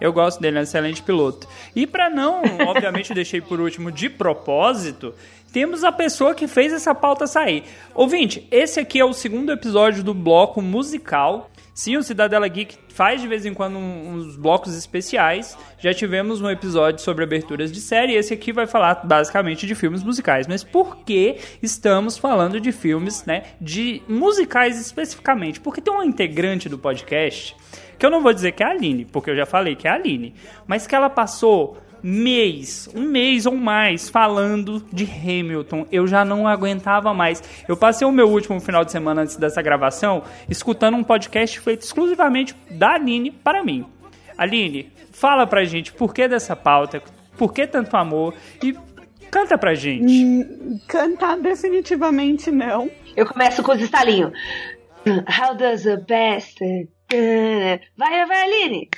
Eu 0.00 0.12
gosto 0.12 0.40
dele, 0.40 0.58
é 0.58 0.60
um 0.60 0.64
excelente 0.64 1.02
piloto. 1.02 1.48
E 1.74 1.86
pra 1.86 2.10
não, 2.10 2.42
obviamente 2.66 3.14
deixei 3.14 3.40
por 3.40 3.60
último 3.60 3.90
de 3.90 4.08
propósito, 4.08 5.14
temos 5.54 5.84
a 5.84 5.92
pessoa 5.92 6.34
que 6.34 6.48
fez 6.48 6.72
essa 6.72 6.92
pauta 6.92 7.28
sair. 7.28 7.62
Ouvinte, 7.94 8.44
esse 8.50 8.80
aqui 8.80 8.98
é 8.98 9.04
o 9.04 9.12
segundo 9.12 9.52
episódio 9.52 10.02
do 10.02 10.12
bloco 10.12 10.60
musical. 10.60 11.48
Sim, 11.72 11.96
o 11.96 12.02
Cidadela 12.02 12.48
Geek 12.48 12.76
faz 12.88 13.20
de 13.20 13.28
vez 13.28 13.46
em 13.46 13.54
quando 13.54 13.78
uns 13.78 14.36
blocos 14.36 14.76
especiais. 14.76 15.56
Já 15.78 15.94
tivemos 15.94 16.40
um 16.40 16.50
episódio 16.50 17.00
sobre 17.00 17.22
aberturas 17.22 17.70
de 17.70 17.80
série. 17.80 18.14
Esse 18.14 18.34
aqui 18.34 18.52
vai 18.52 18.66
falar 18.66 19.04
basicamente 19.04 19.66
de 19.66 19.76
filmes 19.76 20.02
musicais. 20.02 20.46
Mas 20.48 20.64
por 20.64 20.98
que 20.98 21.36
estamos 21.62 22.18
falando 22.18 22.60
de 22.60 22.72
filmes, 22.72 23.24
né? 23.24 23.42
De 23.60 24.02
musicais 24.08 24.80
especificamente? 24.80 25.60
Porque 25.60 25.80
tem 25.80 25.92
uma 25.92 26.06
integrante 26.06 26.68
do 26.68 26.78
podcast 26.78 27.56
que 27.98 28.04
eu 28.04 28.10
não 28.10 28.22
vou 28.22 28.32
dizer 28.32 28.52
que 28.52 28.62
é 28.62 28.66
a 28.66 28.70
Aline, 28.70 29.04
porque 29.04 29.30
eu 29.30 29.36
já 29.36 29.46
falei 29.46 29.74
que 29.76 29.86
é 29.86 29.90
a 29.90 29.94
Aline, 29.94 30.34
mas 30.66 30.86
que 30.86 30.94
ela 30.94 31.10
passou 31.10 31.78
mês, 32.02 32.86
um 32.94 33.00
mês 33.00 33.46
ou 33.46 33.56
mais 33.56 34.10
falando 34.10 34.84
de 34.92 35.04
Hamilton. 35.04 35.86
Eu 35.90 36.06
já 36.06 36.22
não 36.22 36.46
aguentava 36.46 37.14
mais. 37.14 37.42
Eu 37.66 37.78
passei 37.78 38.06
o 38.06 38.12
meu 38.12 38.28
último 38.28 38.60
final 38.60 38.84
de 38.84 38.92
semana 38.92 39.22
antes 39.22 39.36
dessa 39.36 39.62
gravação 39.62 40.22
escutando 40.46 40.98
um 40.98 41.02
podcast 41.02 41.58
feito 41.60 41.80
exclusivamente 41.80 42.54
da 42.70 42.92
Aline 42.92 43.30
para 43.30 43.64
mim. 43.64 43.86
Aline, 44.36 44.92
fala 45.12 45.46
pra 45.46 45.64
gente 45.64 45.94
por 45.94 46.12
que 46.12 46.28
dessa 46.28 46.54
pauta, 46.54 47.02
por 47.38 47.54
que 47.54 47.66
tanto 47.66 47.96
amor 47.96 48.34
e 48.62 48.76
canta 49.30 49.56
pra 49.56 49.74
gente. 49.74 50.46
Cantar 50.86 51.38
definitivamente 51.38 52.50
não. 52.50 52.90
Eu 53.16 53.24
começo 53.24 53.62
com 53.62 53.72
os 53.72 53.80
estalinhos. 53.80 54.32
How 55.06 55.54
does 55.54 55.86
a 55.86 55.96
bastard... 55.96 56.88
Vai, 57.96 58.26
vai! 58.26 58.48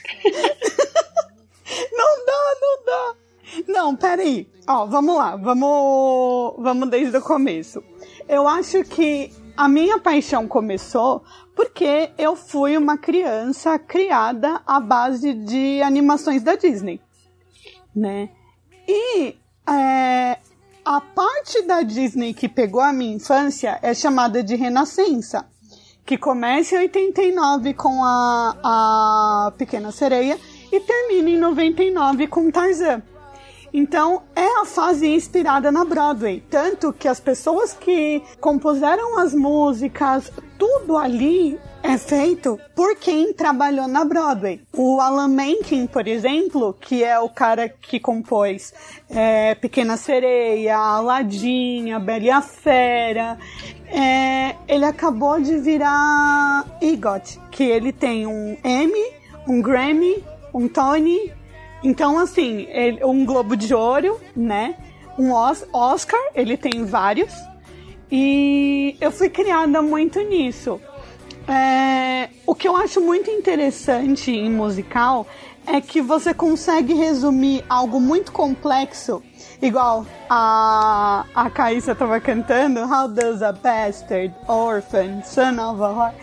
Não 1.93 2.25
dá, 2.25 2.55
não 2.63 2.85
dá. 2.87 3.15
Não, 3.67 3.97
peraí. 3.97 4.49
Ó, 4.69 4.87
vamos 4.87 5.17
lá. 5.17 5.37
Vamos, 5.37 6.55
vamos 6.59 6.89
desde 6.89 7.17
o 7.17 7.23
começo. 7.23 7.83
Eu 8.29 8.47
acho 8.47 8.85
que 8.85 9.33
a 9.57 9.69
minha 9.69 9.99
paixão 9.99 10.47
começou 10.47 11.25
porque 11.55 12.11
eu 12.19 12.37
fui 12.37 12.77
uma 12.77 12.99
criança 12.99 13.79
criada 13.79 14.61
à 14.67 14.79
base 14.79 15.33
de 15.33 15.83
animações 15.83 16.43
da 16.43 16.55
Disney, 16.55 17.01
né? 17.95 18.29
E 18.87 19.35
é, 19.69 20.39
a 20.85 21.01
parte 21.01 21.63
da 21.63 21.83
Disney 21.83 22.35
que 22.35 22.49
pegou 22.49 22.81
a 22.81 22.93
minha 22.93 23.17
infância 23.17 23.79
é 23.83 23.95
chamada 23.95 24.43
de 24.43 24.55
Renascença, 24.55 25.49
que 26.07 26.17
começa 26.17 26.77
em 26.77 26.83
89 26.83 27.75
com 27.75 28.05
a, 28.05 28.57
a 28.63 29.53
Pequena 29.59 29.91
Sereia 29.91 30.39
e 30.73 30.79
termina 30.79 31.29
em 31.29 31.37
99 31.37 32.29
com 32.29 32.49
Tarzan. 32.49 33.03
Então 33.75 34.23
é 34.35 34.63
a 34.63 34.65
fase 34.65 35.09
inspirada 35.09 35.73
na 35.73 35.85
Broadway, 35.85 36.43
tanto 36.49 36.93
que 36.93 37.09
as 37.09 37.19
pessoas 37.19 37.75
que 37.75 38.23
compuseram 38.41 39.19
as 39.19 39.35
músicas, 39.35 40.33
tudo 40.57 40.97
ali 40.97 41.59
é 41.87 41.99
feito 41.99 42.59
por 42.75 42.97
quem 42.97 43.33
trabalhou 43.33 43.87
na 43.87 44.05
Broadway. 44.05 44.61
O 44.73 45.01
Alan 45.01 45.29
Menken, 45.29 45.87
por 45.87 46.07
exemplo, 46.07 46.75
que 46.81 47.03
é 47.03 47.19
o 47.19 47.29
cara 47.29 47.69
que 47.69 48.01
compôs 48.01 48.75
é, 49.09 49.55
Pequena 49.55 49.97
Sereia, 49.97 50.77
Aladdin, 50.77 51.93
A 51.93 51.99
Bela 51.99 52.25
e 52.25 52.31
a 52.31 52.43
Fera, 52.43 53.39
é, 53.87 54.57
ele 54.67 54.85
acabou 54.85 55.41
de 55.41 55.59
virar 55.59 56.65
EGOT, 56.81 57.41
que 57.51 57.65
ele 57.65 57.93
tem 57.93 58.27
um 58.27 58.57
Emmy, 58.65 59.13
um 59.47 59.63
Grammy, 59.63 60.25
um 60.53 60.69
Tony 60.69 61.33
então, 61.83 62.19
assim, 62.19 62.67
ele, 62.71 63.05
um 63.05 63.25
Globo 63.25 63.57
de 63.57 63.73
Ouro, 63.73 64.21
né? 64.35 64.75
Um 65.19 65.31
Oscar, 65.33 66.21
ele 66.35 66.57
tem 66.57 66.85
vários. 66.85 67.33
E 68.11 68.97
eu 69.01 69.11
fui 69.13 69.29
criada 69.29 69.81
muito 69.83 70.21
nisso. 70.21 70.81
É, 71.49 72.29
o 72.45 72.55
que 72.55 72.67
eu 72.67 72.77
acho 72.77 73.01
muito 73.01 73.31
interessante 73.31 74.33
em 74.33 74.51
musical 74.51 75.27
é 75.67 75.81
que 75.81 76.01
você 76.01 76.35
consegue 76.35 76.95
resumir 76.95 77.65
algo 77.69 78.01
muito 78.01 78.33
complexo, 78.33 79.23
igual 79.63 80.05
a, 80.29 81.25
a 81.35 81.51
Caíssa 81.51 81.93
estava 81.93 82.21
cantando, 82.21 82.81
How 82.81 83.09
does 83.09 83.43
a 83.43 83.53
bastard, 83.53 84.35
orphan, 84.49 85.23
son 85.25 85.61
of 85.61 85.83
a 85.83 85.89
whore, 85.89 86.15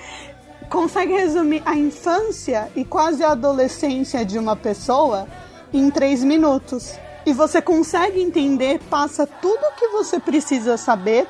consegue 0.69 1.13
resumir 1.13 1.61
a 1.65 1.75
infância 1.75 2.69
e 2.75 2.83
quase 2.83 3.23
a 3.23 3.31
adolescência 3.31 4.25
de 4.25 4.37
uma 4.37 4.55
pessoa 4.55 5.27
em 5.73 5.89
três 5.89 6.23
minutos. 6.23 6.97
E 7.25 7.31
você 7.31 7.61
consegue 7.61 8.21
entender, 8.21 8.79
passa 8.89 9.25
tudo 9.25 9.61
o 9.61 9.75
que 9.75 9.87
você 9.89 10.19
precisa 10.19 10.75
saber, 10.75 11.27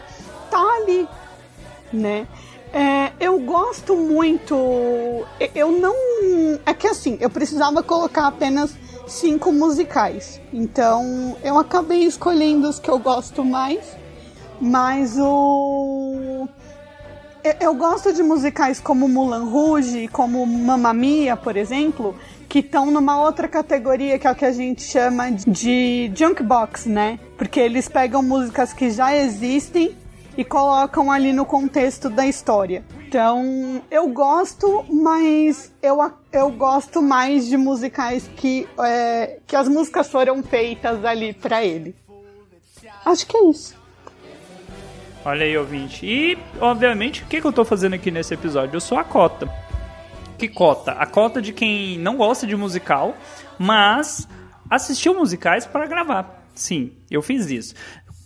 tá 0.50 0.59
ali, 0.77 1.07
né? 1.91 2.27
É, 2.73 3.11
eu 3.19 3.39
gosto 3.39 3.95
muito. 3.95 4.55
Eu 5.53 5.71
não. 5.71 5.93
É 6.65 6.73
que 6.73 6.87
assim, 6.87 7.19
eu 7.21 7.29
precisava 7.29 7.83
colocar 7.83 8.25
apenas 8.25 8.75
cinco 9.07 9.51
musicais. 9.51 10.41
Então 10.51 11.37
eu 11.43 11.59
acabei 11.59 12.03
escolhendo 12.03 12.67
os 12.67 12.79
que 12.79 12.89
eu 12.89 12.97
gosto 12.97 13.45
mais. 13.45 13.95
Mas 14.59 15.17
o. 15.19 16.47
Eu 17.59 17.75
gosto 17.75 18.11
de 18.11 18.23
musicais 18.23 18.79
como 18.79 19.07
Mulan 19.07 19.43
Rouge, 19.43 20.07
como 20.07 20.45
Mamma 20.45 20.93
Mia, 20.93 21.35
por 21.35 21.57
exemplo, 21.57 22.15
que 22.47 22.59
estão 22.59 22.89
numa 22.89 23.21
outra 23.21 23.49
categoria 23.49 24.17
que 24.17 24.25
é 24.25 24.31
o 24.31 24.35
que 24.35 24.45
a 24.45 24.51
gente 24.51 24.81
chama 24.81 25.29
de 25.29 26.09
junk 26.15 26.41
box, 26.41 26.87
né? 26.87 27.19
Porque 27.37 27.59
eles 27.59 27.89
pegam 27.89 28.23
músicas 28.23 28.71
que 28.71 28.89
já 28.89 29.13
existem 29.15 29.93
e 30.37 30.43
colocam 30.43 31.11
ali 31.11 31.31
no 31.31 31.45
contexto 31.45 32.09
da 32.09 32.25
história. 32.25 32.83
Então, 33.07 33.81
eu 33.91 34.07
gosto, 34.09 34.83
mas 34.89 35.71
eu, 35.81 35.97
eu 36.31 36.49
gosto 36.51 37.01
mais 37.01 37.47
de 37.47 37.57
musicais 37.57 38.29
que, 38.35 38.67
é, 38.79 39.39
que 39.45 39.55
as 39.55 39.67
músicas 39.67 40.09
foram 40.09 40.41
feitas 40.41 41.03
ali 41.05 41.33
para 41.33 41.63
ele. 41.63 41.95
Acho 43.05 43.27
que 43.27 43.37
é 43.37 43.49
isso. 43.49 43.75
Olha 45.25 45.45
aí, 45.45 45.57
ouvinte. 45.57 46.05
E, 46.05 46.37
obviamente, 46.59 47.23
o 47.23 47.27
que, 47.27 47.39
que 47.39 47.47
eu 47.47 47.53
tô 47.53 47.63
fazendo 47.63 47.93
aqui 47.93 48.11
nesse 48.11 48.33
episódio? 48.33 48.75
Eu 48.75 48.81
sou 48.81 48.97
a 48.97 49.03
cota 49.03 49.47
que 50.47 50.47
cota? 50.49 50.91
A 50.91 51.05
cota 51.05 51.41
de 51.41 51.53
quem 51.53 51.97
não 51.97 52.17
gosta 52.17 52.45
de 52.45 52.55
musical, 52.55 53.15
mas 53.57 54.27
assistiu 54.69 55.15
musicais 55.15 55.65
para 55.65 55.87
gravar. 55.87 56.45
Sim, 56.53 56.91
eu 57.09 57.21
fiz 57.21 57.49
isso. 57.49 57.75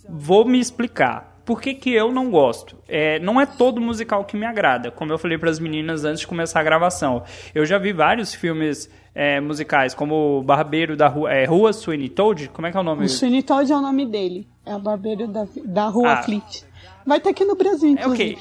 Vou 0.08 0.44
me 0.44 0.58
explicar. 0.58 1.37
Por 1.48 1.62
que, 1.62 1.72
que 1.72 1.94
eu 1.94 2.12
não 2.12 2.30
gosto? 2.30 2.76
É, 2.86 3.18
não 3.20 3.40
é 3.40 3.46
todo 3.46 3.80
musical 3.80 4.22
que 4.22 4.36
me 4.36 4.44
agrada, 4.44 4.90
como 4.90 5.10
eu 5.10 5.16
falei 5.16 5.38
para 5.38 5.48
as 5.48 5.58
meninas 5.58 6.04
antes 6.04 6.20
de 6.20 6.26
começar 6.26 6.60
a 6.60 6.62
gravação. 6.62 7.24
Eu 7.54 7.64
já 7.64 7.78
vi 7.78 7.90
vários 7.90 8.34
filmes 8.34 8.90
é, 9.14 9.40
musicais, 9.40 9.94
como 9.94 10.40
o 10.40 10.42
Barbeiro 10.42 10.94
da 10.94 11.08
Rua, 11.08 11.32
é, 11.32 11.46
Rua 11.46 11.72
Sweeney 11.72 12.10
Todd, 12.10 12.50
como 12.50 12.66
é 12.66 12.70
que 12.70 12.76
é 12.76 12.80
o 12.80 12.82
nome? 12.82 13.06
O 13.06 13.08
Sweeney 13.08 13.42
Todd 13.42 13.72
é 13.72 13.74
o 13.74 13.80
nome 13.80 14.04
dele, 14.04 14.46
é 14.66 14.76
o 14.76 14.78
Barbeiro 14.78 15.26
da, 15.26 15.46
da 15.64 15.88
Rua 15.88 16.12
ah. 16.12 16.22
Fleet. 16.22 16.64
Vai 17.06 17.18
ter 17.18 17.30
aqui 17.30 17.46
no 17.46 17.56
Brasil, 17.56 17.88
inclusive. 17.92 18.32
É, 18.32 18.36
ok. 18.36 18.38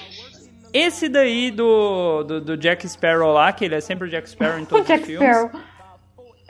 Esse 0.73 1.07
daí 1.07 1.49
do, 1.49 2.23
do, 2.23 2.41
do, 2.41 2.57
Jack 2.57 2.85
Sparrow 2.89 3.31
lá, 3.31 3.53
que 3.53 3.63
ele 3.63 3.75
é 3.75 3.79
sempre 3.79 4.09
o 4.09 4.11
Jack 4.11 4.29
Sparrow 4.29 4.59
em 4.59 4.65
todos 4.67 4.83
o 4.83 4.85
Jack 4.85 5.03
os 5.03 5.07
filmes. 5.07 5.29
Sparrow. 5.29 5.61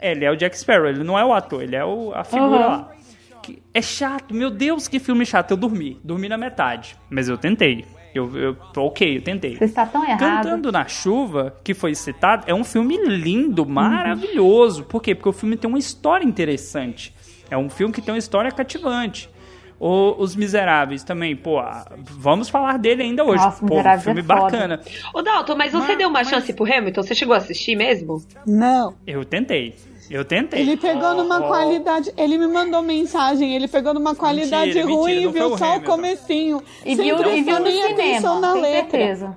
É, 0.00 0.10
ele 0.10 0.24
é 0.24 0.30
o 0.32 0.34
Jack 0.36 0.58
Sparrow, 0.58 0.88
ele 0.88 1.04
não 1.04 1.16
é 1.16 1.24
o 1.24 1.32
ator, 1.32 1.62
ele 1.62 1.76
é 1.76 1.84
o, 1.84 2.12
a 2.12 2.24
figura 2.24 2.50
uhum. 2.50 2.58
lá. 2.58 2.97
Que 3.48 3.62
é 3.72 3.80
chato, 3.80 4.34
meu 4.34 4.50
Deus, 4.50 4.86
que 4.86 4.98
filme 4.98 5.24
chato. 5.24 5.52
Eu 5.52 5.56
dormi, 5.56 5.98
dormi 6.04 6.28
na 6.28 6.36
metade, 6.36 6.98
mas 7.08 7.30
eu 7.30 7.38
tentei. 7.38 7.86
Eu, 8.14 8.36
eu 8.36 8.56
ok, 8.76 9.16
eu 9.16 9.22
tentei. 9.22 9.56
Você 9.56 9.64
está 9.64 9.86
tão 9.86 10.04
errado. 10.04 10.18
Cantando 10.18 10.70
na 10.70 10.86
Chuva, 10.86 11.56
que 11.64 11.72
foi 11.72 11.94
citado, 11.94 12.44
é 12.46 12.52
um 12.52 12.62
filme 12.62 12.98
lindo, 13.06 13.64
maravilhoso. 13.64 14.82
Uhum. 14.82 14.88
Por 14.88 15.02
quê? 15.02 15.14
Porque 15.14 15.30
o 15.30 15.32
filme 15.32 15.56
tem 15.56 15.66
uma 15.66 15.78
história 15.78 16.26
interessante. 16.26 17.14
É 17.50 17.56
um 17.56 17.70
filme 17.70 17.94
que 17.94 18.02
tem 18.02 18.12
uma 18.12 18.18
história 18.18 18.50
cativante. 18.50 19.30
O, 19.80 20.22
Os 20.22 20.36
Miseráveis 20.36 21.02
também, 21.02 21.34
pô, 21.34 21.58
vamos 22.02 22.50
falar 22.50 22.78
dele 22.78 23.02
ainda 23.02 23.24
hoje. 23.24 23.42
Nossa, 23.42 23.64
pô, 23.64 23.80
um 23.80 23.98
filme 23.98 24.20
é 24.20 24.24
bacana. 24.24 24.80
Ô, 25.14 25.22
Dalton, 25.22 25.56
mas 25.56 25.72
você 25.72 25.88
mas, 25.88 25.98
deu 25.98 26.08
uma 26.08 26.18
mas... 26.18 26.28
chance 26.28 26.52
pro 26.52 26.70
Hamilton? 26.70 27.02
Você 27.02 27.14
chegou 27.14 27.34
a 27.34 27.38
assistir 27.38 27.76
mesmo? 27.76 28.22
Não. 28.46 28.94
Eu 29.06 29.24
tentei. 29.24 29.74
Eu 30.10 30.24
tentei. 30.24 30.60
Ele 30.60 30.76
pegou 30.76 31.10
oh, 31.10 31.14
numa 31.14 31.40
oh. 31.40 31.48
qualidade. 31.48 32.12
Ele 32.16 32.38
me 32.38 32.46
mandou 32.46 32.80
mensagem, 32.82 33.54
ele 33.54 33.68
pegou 33.68 33.92
numa 33.92 34.14
qualidade 34.14 34.74
mentira, 34.74 34.86
ruim 34.86 35.14
mentira, 35.14 35.30
e 35.30 35.32
viu 35.32 35.52
o 35.52 35.58
só 35.58 35.66
Hamilton. 35.66 35.84
o 35.84 35.90
comecinho. 35.90 36.62
E 36.84 36.94
viu, 36.94 37.30
e 37.30 37.42
viu 37.42 37.60
no 37.60 37.70
cinema, 37.70 38.40
na 38.40 38.54
letra. 38.54 38.90
certeza. 38.90 39.36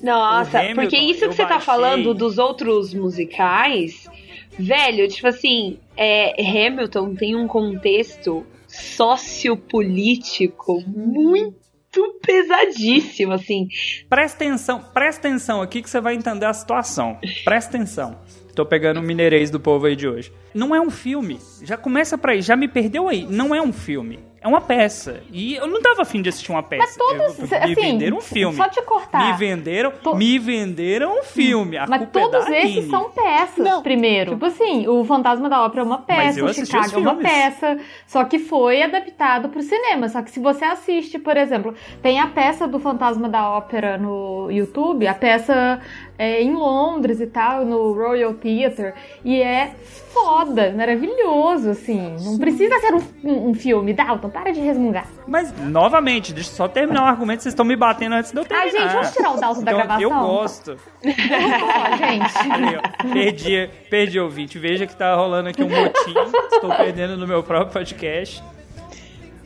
Nossa, 0.00 0.60
Hamilton, 0.60 0.82
porque 0.82 0.96
isso 0.96 1.28
que 1.28 1.34
você 1.34 1.42
tá 1.42 1.48
baixei. 1.48 1.58
tá 1.58 1.60
falando 1.60 2.14
dos 2.14 2.38
outros 2.38 2.94
musicais, 2.94 4.08
velho, 4.56 5.08
tipo 5.08 5.26
assim, 5.26 5.80
é, 5.96 6.40
Hamilton 6.40 7.16
tem 7.16 7.34
um 7.34 7.48
contexto 7.48 8.46
sociopolítico 8.68 10.80
muito 10.86 12.20
pesadíssimo, 12.24 13.32
assim. 13.32 13.66
Presta 14.08 14.44
atenção, 14.44 14.84
presta 14.94 15.26
atenção 15.26 15.60
aqui 15.60 15.82
que 15.82 15.90
você 15.90 16.00
vai 16.00 16.14
entender 16.14 16.46
a 16.46 16.52
situação. 16.52 17.18
Presta 17.44 17.76
atenção. 17.76 18.16
Tô 18.58 18.66
pegando 18.66 18.98
o 18.98 19.02
mineirês 19.04 19.52
do 19.52 19.60
povo 19.60 19.86
aí 19.86 19.94
de 19.94 20.08
hoje. 20.08 20.32
Não 20.52 20.74
é 20.74 20.80
um 20.80 20.90
filme. 20.90 21.38
Já 21.62 21.76
começa 21.76 22.18
pra 22.18 22.32
aí, 22.32 22.42
já 22.42 22.56
me 22.56 22.66
perdeu 22.66 23.08
aí. 23.08 23.24
Não 23.24 23.54
é 23.54 23.62
um 23.62 23.72
filme 23.72 24.18
é 24.40 24.46
uma 24.46 24.60
peça. 24.60 25.20
E 25.32 25.56
eu 25.56 25.66
não 25.66 25.82
tava 25.82 26.02
afim 26.02 26.22
de 26.22 26.28
assistir 26.28 26.50
uma 26.50 26.62
peça. 26.62 26.84
Mas 26.84 26.96
todos, 26.96 27.38
eu, 27.38 27.48
me 27.48 27.64
assim, 27.64 27.74
venderam 27.74 28.18
um 28.18 28.20
filme. 28.20 28.56
Só 28.56 28.68
te 28.68 28.80
cortar. 28.82 29.32
Me 29.32 29.36
venderam, 29.36 29.90
to... 29.90 30.14
me 30.14 30.38
venderam 30.38 31.18
um 31.18 31.22
filme. 31.24 31.76
A 31.76 31.86
Mas 31.86 32.02
é 32.02 32.06
todos 32.06 32.46
é 32.46 32.64
esses 32.64 32.88
são 32.88 33.10
peças, 33.10 33.64
não. 33.64 33.82
primeiro. 33.82 34.32
Tipo 34.32 34.46
assim, 34.46 34.86
o 34.86 35.04
Fantasma 35.04 35.48
da 35.48 35.64
Ópera 35.64 35.82
é 35.82 35.84
uma 35.84 35.98
peça, 35.98 36.44
o 36.44 36.54
Chicago 36.54 36.94
é 36.94 36.98
uma 36.98 37.16
peça, 37.16 37.78
só 38.06 38.24
que 38.24 38.38
foi 38.38 38.82
adaptado 38.82 39.48
pro 39.48 39.60
cinema. 39.60 40.08
Só 40.08 40.22
que 40.22 40.30
se 40.30 40.38
você 40.38 40.64
assiste, 40.64 41.18
por 41.18 41.36
exemplo, 41.36 41.74
tem 42.00 42.20
a 42.20 42.28
peça 42.28 42.68
do 42.68 42.78
Fantasma 42.78 43.28
da 43.28 43.50
Ópera 43.50 43.98
no 43.98 44.50
YouTube, 44.50 45.06
a 45.06 45.14
peça 45.14 45.80
é, 46.18 46.42
em 46.42 46.52
Londres 46.52 47.20
e 47.20 47.26
tal, 47.26 47.64
no 47.64 47.92
Royal 47.92 48.34
Theatre, 48.34 48.92
e 49.24 49.40
é 49.40 49.72
foda, 50.12 50.72
maravilhoso, 50.76 51.70
assim. 51.70 52.16
Não 52.20 52.36
precisa 52.36 52.78
ser 52.80 52.92
um, 52.92 53.50
um, 53.50 53.54
filme, 53.54 53.92
Dalton, 53.92 54.28
para 54.28 54.50
de 54.50 54.60
resmungar. 54.60 55.06
Mas, 55.26 55.54
novamente, 55.56 56.32
deixa 56.32 56.50
eu 56.50 56.54
só 56.54 56.68
terminar 56.68 57.04
o 57.04 57.06
argumento, 57.06 57.42
vocês 57.42 57.52
estão 57.52 57.64
me 57.64 57.76
batendo 57.76 58.16
antes 58.16 58.32
de 58.32 58.38
eu 58.38 58.44
terminar. 58.44 58.64
Ai, 58.64 58.70
gente, 58.70 58.92
vamos 58.92 59.10
tirar 59.12 59.30
o 59.32 59.40
Dalton 59.40 59.62
da 59.62 59.72
então, 59.72 59.86
gravação? 59.86 60.02
Eu 60.02 60.10
gosto. 60.10 60.76
Ó, 61.04 61.96
gente. 61.96 63.12
perdi, 63.12 63.70
perdi 63.88 64.20
ouvinte. 64.20 64.58
Veja 64.58 64.86
que 64.86 64.96
tá 64.96 65.14
rolando 65.14 65.50
aqui 65.50 65.62
um 65.62 65.68
motim. 65.68 66.14
Estou 66.52 66.74
perdendo 66.74 67.16
no 67.16 67.26
meu 67.26 67.42
próprio 67.42 67.72
podcast. 67.72 68.42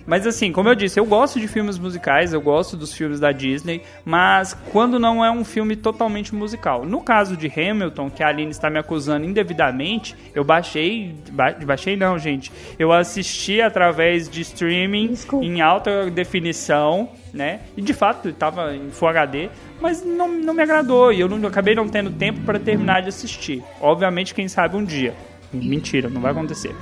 Mas 0.06 0.26
assim, 0.26 0.52
como 0.52 0.68
eu 0.68 0.74
disse, 0.74 0.98
eu 0.98 1.04
gosto 1.04 1.38
de 1.38 1.48
filmes 1.48 1.78
musicais, 1.78 2.32
eu 2.32 2.40
gosto 2.40 2.76
dos 2.76 2.92
filmes 2.92 3.20
da 3.20 3.32
Disney, 3.32 3.82
mas 4.04 4.56
quando 4.72 4.98
não 4.98 5.24
é 5.24 5.30
um 5.30 5.44
filme 5.44 5.76
totalmente 5.76 6.34
musical. 6.34 6.84
No 6.84 7.00
caso 7.00 7.36
de 7.36 7.46
Hamilton, 7.46 8.10
que 8.10 8.22
a 8.22 8.28
Aline 8.28 8.50
está 8.50 8.68
me 8.68 8.78
acusando 8.78 9.26
indevidamente, 9.26 10.16
eu 10.34 10.44
baixei. 10.44 11.14
Ba 11.30 11.52
baixei 11.64 11.96
não, 11.96 12.18
gente. 12.18 12.52
Eu 12.78 12.92
assisti 12.92 13.60
através 13.60 14.28
de 14.28 14.40
streaming 14.40 15.08
Desculpa. 15.08 15.44
em 15.44 15.60
alta 15.60 16.10
definição, 16.10 17.08
né? 17.32 17.60
E 17.76 17.82
de 17.82 17.92
fato 17.92 18.28
estava 18.28 18.74
em 18.74 18.90
Full 18.90 19.08
HD, 19.08 19.48
mas 19.80 20.04
não, 20.04 20.28
não 20.28 20.54
me 20.54 20.62
agradou 20.62 21.12
e 21.12 21.20
eu 21.20 21.28
não, 21.28 21.48
acabei 21.48 21.74
não 21.74 21.88
tendo 21.88 22.10
tempo 22.10 22.40
para 22.42 22.58
terminar 22.58 23.02
de 23.02 23.08
assistir. 23.08 23.62
Obviamente, 23.80 24.34
quem 24.34 24.48
sabe 24.48 24.76
um 24.76 24.84
dia. 24.84 25.14
Mentira, 25.52 26.08
não 26.08 26.20
vai 26.20 26.32
acontecer. 26.32 26.74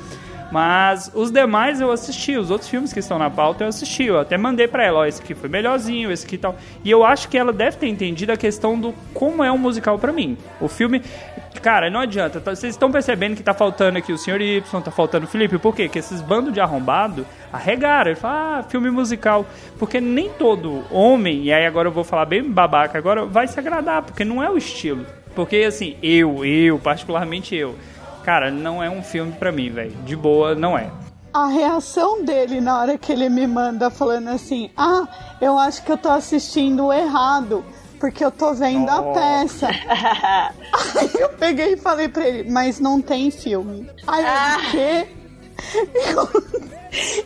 Mas 0.50 1.10
os 1.14 1.30
demais 1.30 1.80
eu 1.80 1.92
assisti, 1.92 2.36
os 2.36 2.50
outros 2.50 2.68
filmes 2.68 2.92
que 2.92 2.98
estão 2.98 3.18
na 3.18 3.30
pauta 3.30 3.64
eu 3.64 3.68
assisti. 3.68 4.04
Eu 4.04 4.18
até 4.18 4.36
mandei 4.36 4.66
para 4.66 4.84
ela, 4.84 5.00
ó, 5.00 5.06
esse 5.06 5.22
aqui 5.22 5.34
foi 5.34 5.48
melhorzinho, 5.48 6.10
esse 6.10 6.26
aqui 6.26 6.36
tal. 6.36 6.56
E 6.84 6.90
eu 6.90 7.04
acho 7.04 7.28
que 7.28 7.38
ela 7.38 7.52
deve 7.52 7.76
ter 7.76 7.86
entendido 7.86 8.32
a 8.32 8.36
questão 8.36 8.78
do 8.78 8.92
como 9.14 9.44
é 9.44 9.52
um 9.52 9.58
musical 9.58 9.98
para 9.98 10.12
mim. 10.12 10.36
O 10.60 10.66
filme, 10.66 11.02
cara, 11.62 11.88
não 11.88 12.00
adianta. 12.00 12.40
Tá, 12.40 12.54
vocês 12.54 12.74
estão 12.74 12.90
percebendo 12.90 13.36
que 13.36 13.42
tá 13.42 13.54
faltando 13.54 13.98
aqui 13.98 14.12
o 14.12 14.18
Sr. 14.18 14.40
Y, 14.40 14.82
tá 14.82 14.90
faltando 14.90 15.26
o 15.26 15.28
Felipe. 15.28 15.56
Por 15.58 15.74
quê? 15.74 15.84
Porque 15.84 16.00
esses 16.00 16.20
bandos 16.20 16.52
de 16.52 16.60
arrombado 16.60 17.24
arregaram. 17.52 18.10
Ele 18.10 18.18
fala, 18.18 18.58
ah, 18.58 18.62
filme 18.64 18.90
musical. 18.90 19.46
Porque 19.78 20.00
nem 20.00 20.30
todo 20.30 20.82
homem, 20.90 21.44
e 21.44 21.52
aí 21.52 21.64
agora 21.64 21.88
eu 21.88 21.92
vou 21.92 22.04
falar 22.04 22.24
bem 22.24 22.42
babaca 22.42 22.98
agora, 22.98 23.24
vai 23.24 23.46
se 23.46 23.58
agradar, 23.58 24.02
porque 24.02 24.24
não 24.24 24.42
é 24.42 24.50
o 24.50 24.56
estilo. 24.56 25.06
Porque 25.34 25.58
assim, 25.58 25.96
eu, 26.02 26.44
eu, 26.44 26.78
particularmente 26.78 27.54
eu 27.54 27.76
Cara, 28.30 28.48
não 28.48 28.80
é 28.80 28.88
um 28.88 29.02
filme 29.02 29.32
para 29.32 29.50
mim, 29.50 29.72
velho. 29.72 29.90
De 30.04 30.14
boa, 30.14 30.54
não 30.54 30.78
é. 30.78 30.88
A 31.34 31.48
reação 31.48 32.24
dele 32.24 32.60
na 32.60 32.78
hora 32.78 32.96
que 32.96 33.10
ele 33.10 33.28
me 33.28 33.44
manda 33.44 33.90
falando 33.90 34.28
assim: 34.28 34.70
Ah, 34.76 35.08
eu 35.40 35.58
acho 35.58 35.82
que 35.82 35.90
eu 35.90 35.98
tô 35.98 36.08
assistindo 36.08 36.92
errado, 36.92 37.64
porque 37.98 38.24
eu 38.24 38.30
tô 38.30 38.54
vendo 38.54 38.88
oh. 38.88 38.92
a 38.92 39.02
peça. 39.14 39.66
Aí 40.96 41.10
eu 41.18 41.30
peguei 41.30 41.72
e 41.72 41.76
falei 41.76 42.08
pra 42.08 42.24
ele: 42.24 42.48
Mas 42.48 42.78
não 42.78 43.02
tem 43.02 43.32
filme. 43.32 43.90
Aí 44.06 44.24
eu 44.24 44.60
disse: 44.60 45.08
Eu... 46.14 46.28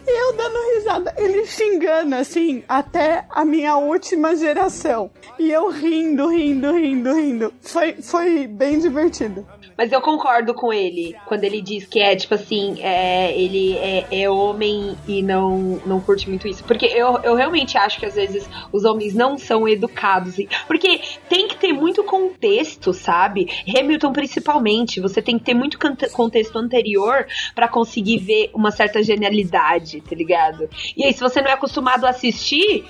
eu 0.06 0.36
dando 0.38 0.74
risada, 0.74 1.14
ele 1.18 1.44
xingando 1.44 2.14
assim, 2.14 2.64
até 2.66 3.26
a 3.28 3.44
minha 3.44 3.76
última 3.76 4.34
geração. 4.36 5.10
E 5.38 5.50
eu 5.50 5.68
rindo, 5.68 6.28
rindo, 6.28 6.72
rindo, 6.72 7.14
rindo. 7.14 7.54
Foi, 7.60 7.92
foi 8.00 8.46
bem 8.46 8.78
divertido. 8.78 9.46
Mas 9.76 9.92
eu 9.92 10.00
concordo 10.00 10.54
com 10.54 10.72
ele 10.72 11.14
quando 11.26 11.44
ele 11.44 11.60
diz 11.60 11.86
que 11.86 12.00
é 12.00 12.14
tipo 12.14 12.34
assim, 12.34 12.80
é, 12.80 13.36
ele 13.36 13.76
é, 13.76 14.06
é, 14.10 14.30
homem 14.30 14.96
e 15.06 15.22
não, 15.22 15.80
não 15.84 16.00
curte 16.00 16.28
muito 16.28 16.46
isso. 16.46 16.64
Porque 16.64 16.86
eu, 16.86 17.18
eu 17.22 17.34
realmente 17.34 17.76
acho 17.76 17.98
que 17.98 18.06
às 18.06 18.14
vezes 18.14 18.48
os 18.72 18.84
homens 18.84 19.14
não 19.14 19.36
são 19.38 19.68
educados. 19.68 20.36
Porque 20.66 21.00
tem 21.28 21.48
que 21.48 21.56
ter 21.56 21.72
muito 21.72 22.04
contexto, 22.04 22.92
sabe? 22.92 23.48
Hamilton 23.68 24.12
principalmente. 24.12 25.00
Você 25.00 25.20
tem 25.20 25.38
que 25.38 25.44
ter 25.44 25.54
muito 25.54 25.78
contexto 26.12 26.56
anterior 26.58 27.26
para 27.54 27.68
conseguir 27.68 28.18
ver 28.18 28.50
uma 28.54 28.70
certa 28.70 29.02
genialidade, 29.02 30.00
tá 30.00 30.14
ligado? 30.14 30.68
E 30.96 31.04
aí, 31.04 31.12
se 31.12 31.20
você 31.20 31.40
não 31.40 31.50
é 31.50 31.54
acostumado 31.54 32.04
a 32.04 32.10
assistir, 32.10 32.84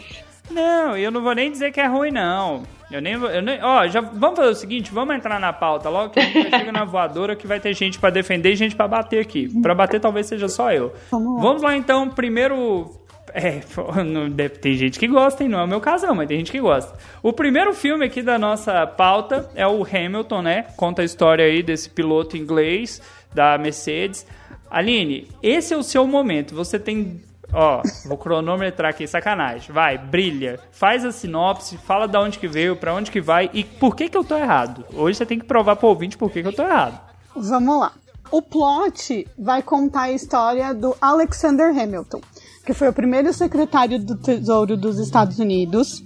não, 0.51 0.97
eu 0.97 1.11
não 1.11 1.23
vou 1.23 1.35
nem 1.35 1.51
dizer 1.51 1.73
que 1.73 1.81
é 1.81 1.87
ruim, 1.87 2.11
não. 2.11 2.63
Eu 2.91 3.01
nem 3.01 3.17
vou. 3.17 3.31
Eu 3.31 3.43
nem, 3.43 3.63
ó, 3.63 3.87
já 3.89 4.01
vamos 4.01 4.37
fazer 4.37 4.51
o 4.51 4.55
seguinte, 4.55 4.93
vamos 4.93 5.17
entrar 5.17 5.41
na 5.41 5.53
pauta 5.53 5.89
logo 5.89 6.11
que 6.11 6.21
a 6.21 6.23
gente 6.23 6.51
chega 6.51 6.71
na 6.71 6.85
voadora 6.85 7.35
que 7.35 7.47
vai 7.47 7.59
ter 7.59 7.75
gente 7.75 7.99
para 7.99 8.11
defender 8.11 8.53
e 8.53 8.57
gente 8.57 8.77
para 8.77 8.87
bater 8.87 9.21
aqui. 9.21 9.49
Para 9.61 9.75
bater 9.75 10.01
talvez 10.01 10.27
seja 10.27 10.49
só 10.49 10.73
eu. 10.73 10.93
Vamos 11.11 11.37
lá, 11.37 11.43
vamos 11.43 11.63
lá 11.63 11.77
então, 11.77 12.09
primeiro 12.09 12.91
é, 13.35 13.63
não, 14.05 14.31
tem 14.49 14.75
gente 14.75 14.97
que 14.97 15.09
gosta, 15.09 15.43
hein? 15.43 15.49
Não 15.49 15.59
é 15.59 15.65
o 15.65 15.69
meu 15.69 15.81
caso, 15.81 16.07
não, 16.07 16.15
mas 16.15 16.29
tem 16.29 16.39
gente 16.39 16.53
que 16.53 16.61
gosta. 16.61 16.97
O 17.21 17.33
primeiro 17.33 17.75
filme 17.75 18.05
aqui 18.05 18.23
da 18.23 18.39
nossa 18.39 18.87
pauta 18.87 19.51
é 19.57 19.67
o 19.67 19.83
Hamilton, 19.83 20.41
né? 20.41 20.67
Conta 20.77 21.03
a 21.03 21.05
história 21.05 21.45
aí 21.45 21.61
desse 21.61 21.91
piloto 21.91 22.37
inglês 22.37 23.03
da 23.35 23.59
Mercedes. 23.59 24.25
Aline, 24.71 25.29
esse 25.43 25.75
é 25.75 25.77
o 25.77 25.83
seu 25.83 26.07
momento. 26.07 26.55
Você 26.55 26.79
tem 26.79 27.21
Ó, 27.53 27.83
vou 28.07 28.19
cronometrar 28.19 28.91
aqui, 28.91 29.07
sacanagem. 29.07 29.73
Vai, 29.73 29.99
brilha. 29.99 30.59
Faz 30.71 31.05
a 31.05 31.13
sinopse, 31.13 31.77
fala 31.77 32.09
da 32.09 32.21
onde 32.21 32.39
que 32.39 32.49
veio, 32.49 32.77
para 32.77 32.95
onde 32.95 33.11
que 33.11 33.21
vai 33.21 33.51
e 33.53 33.65
por 33.65 33.95
que 33.95 34.09
que 34.09 34.17
eu 34.17 34.25
tô 34.25 34.37
errado. 34.37 34.85
Hoje 34.95 35.19
você 35.19 35.27
tem 35.27 35.39
que 35.39 35.45
provar 35.45 35.77
pro 35.77 35.89
ouvinte 35.89 36.17
por 36.17 36.31
que 36.31 36.43
que 36.43 36.49
eu 36.49 36.55
tô 36.55 36.63
errado. 36.63 37.01
Vamos 37.37 37.81
lá. 37.81 37.93
O 38.31 38.43
plot 38.43 39.29
vai 39.39 39.63
contar 39.63 40.03
a 40.03 40.13
história 40.13 40.75
do 40.75 40.97
Alexander 41.01 41.69
Hamilton, 41.69 42.21
que 42.65 42.73
foi 42.73 42.89
o 42.89 42.93
primeiro 42.93 43.33
secretário 43.33 43.99
do 43.99 44.17
Tesouro 44.17 44.77
dos 44.77 44.99
Estados 44.99 45.39
Unidos, 45.39 46.03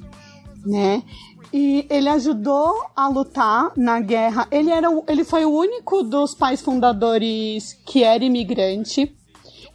né? 0.67 1.03
E 1.53 1.87
ele 1.89 2.09
ajudou 2.11 2.85
a 2.95 3.09
lutar 3.09 3.73
na 3.77 4.01
guerra. 4.01 4.47
Ele, 4.51 4.71
era, 4.71 4.89
ele 5.09 5.25
foi 5.25 5.45
o 5.47 5.51
único 5.51 6.03
dos 6.03 6.35
pais 6.35 6.61
fundadores 6.61 7.73
que 7.87 8.05
era 8.05 8.23
imigrante. 8.23 9.17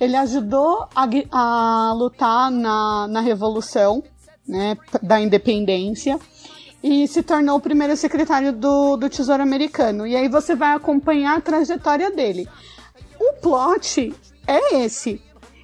Ele 0.04 0.16
ajudou 0.18 0.88
a, 0.96 1.08
a 1.32 1.94
lutar 1.94 2.52
na, 2.52 3.08
na 3.08 3.22
Revolução 3.22 4.04
né, 4.48 4.78
da 5.02 5.20
Independência 5.20 6.20
e 6.84 7.08
se 7.08 7.24
tornou 7.24 7.58
o 7.58 7.62
primeiro 7.62 7.96
secretário 7.96 8.52
do, 8.52 8.98
do 8.98 9.10
Tesouro 9.10 9.42
Americano. 9.42 10.06
E 10.06 10.16
aí 10.16 10.28
você 10.28 10.56
vai 10.56 10.76
acompanhar 10.76 11.38
a 11.38 11.42
trajetória 11.42 12.12
dele. 12.12 12.48
O 13.18 13.34
plot 13.42 14.14
é 14.46 14.84
esse. 14.84 15.22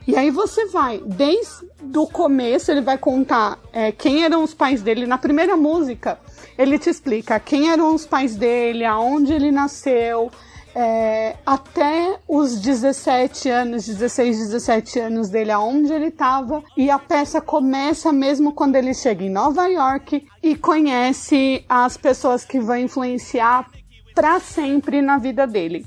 E 0.07 0.15
aí 0.15 0.31
você 0.31 0.65
vai, 0.67 0.99
desde 1.05 1.67
o 1.95 2.07
começo, 2.07 2.71
ele 2.71 2.81
vai 2.81 2.97
contar 2.97 3.59
é, 3.71 3.91
quem 3.91 4.23
eram 4.23 4.43
os 4.43 4.53
pais 4.53 4.81
dele. 4.81 5.05
Na 5.05 5.17
primeira 5.17 5.57
música, 5.57 6.17
ele 6.57 6.79
te 6.79 6.89
explica 6.89 7.39
quem 7.39 7.69
eram 7.69 7.93
os 7.93 8.07
pais 8.07 8.35
dele, 8.35 8.85
aonde 8.85 9.33
ele 9.33 9.51
nasceu, 9.51 10.31
é, 10.75 11.35
até 11.45 12.19
os 12.27 12.59
17 12.59 13.49
anos, 13.49 13.85
16, 13.85 14.37
17 14.37 14.99
anos 14.99 15.29
dele, 15.29 15.51
aonde 15.51 15.91
ele 15.91 16.07
estava, 16.07 16.63
e 16.77 16.89
a 16.89 16.99
peça 16.99 17.41
começa 17.41 18.11
mesmo 18.11 18.53
quando 18.53 18.75
ele 18.75 18.93
chega 18.93 19.23
em 19.23 19.29
Nova 19.29 19.67
York 19.67 20.27
e 20.41 20.55
conhece 20.55 21.65
as 21.67 21.97
pessoas 21.97 22.45
que 22.45 22.59
vão 22.59 22.77
influenciar 22.77 23.69
para 24.13 24.39
sempre 24.39 25.01
na 25.01 25.17
vida 25.17 25.47
dele, 25.47 25.85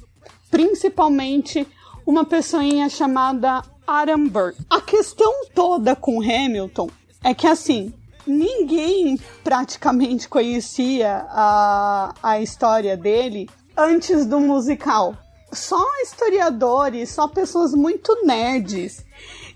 principalmente 0.50 1.66
uma 2.06 2.24
pessoinha 2.24 2.88
chamada 2.88 3.62
Adam 3.86 4.26
Burr. 4.26 4.54
A 4.68 4.80
questão 4.80 5.46
toda 5.54 5.94
com 5.94 6.20
Hamilton 6.20 6.88
é 7.22 7.34
que 7.34 7.46
assim, 7.46 7.92
ninguém 8.26 9.18
praticamente 9.44 10.28
conhecia 10.28 11.26
a, 11.28 12.14
a 12.22 12.40
história 12.40 12.96
dele 12.96 13.48
antes 13.76 14.26
do 14.26 14.40
musical. 14.40 15.16
Só 15.52 15.84
historiadores, 16.02 17.10
só 17.10 17.28
pessoas 17.28 17.74
muito 17.74 18.24
nerds. 18.24 19.04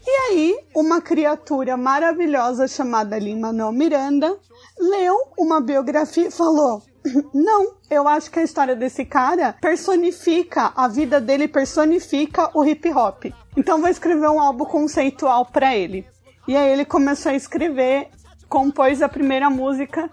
E 0.07 0.11
aí, 0.11 0.59
uma 0.75 1.01
criatura 1.01 1.77
maravilhosa 1.77 2.69
chamada 2.69 3.19
Lin-Manuel 3.19 3.73
Miranda 3.73 4.37
leu 4.79 5.17
uma 5.39 5.61
biografia 5.61 6.29
e 6.29 6.31
falou: 6.31 6.83
Não, 7.33 7.75
eu 7.91 8.07
acho 8.07 8.31
que 8.31 8.39
a 8.39 8.45
história 8.45 8.77
desse 8.77 9.05
cara 9.05 9.55
personifica, 9.61 10.73
a 10.77 10.87
vida 10.87 11.21
dele 11.21 11.49
personifica 11.49 12.51
o 12.55 12.65
hip 12.65 12.93
hop. 12.93 13.25
Então 13.57 13.81
vou 13.81 13.89
escrever 13.89 14.29
um 14.29 14.41
álbum 14.41 14.65
conceitual 14.65 15.47
para 15.47 15.75
ele. 15.75 16.07
E 16.47 16.57
aí 16.57 16.71
ele 16.71 16.85
começou 16.85 17.33
a 17.33 17.35
escrever, 17.35 18.09
compôs 18.49 19.03
a 19.03 19.09
primeira 19.09 19.51
música 19.51 20.11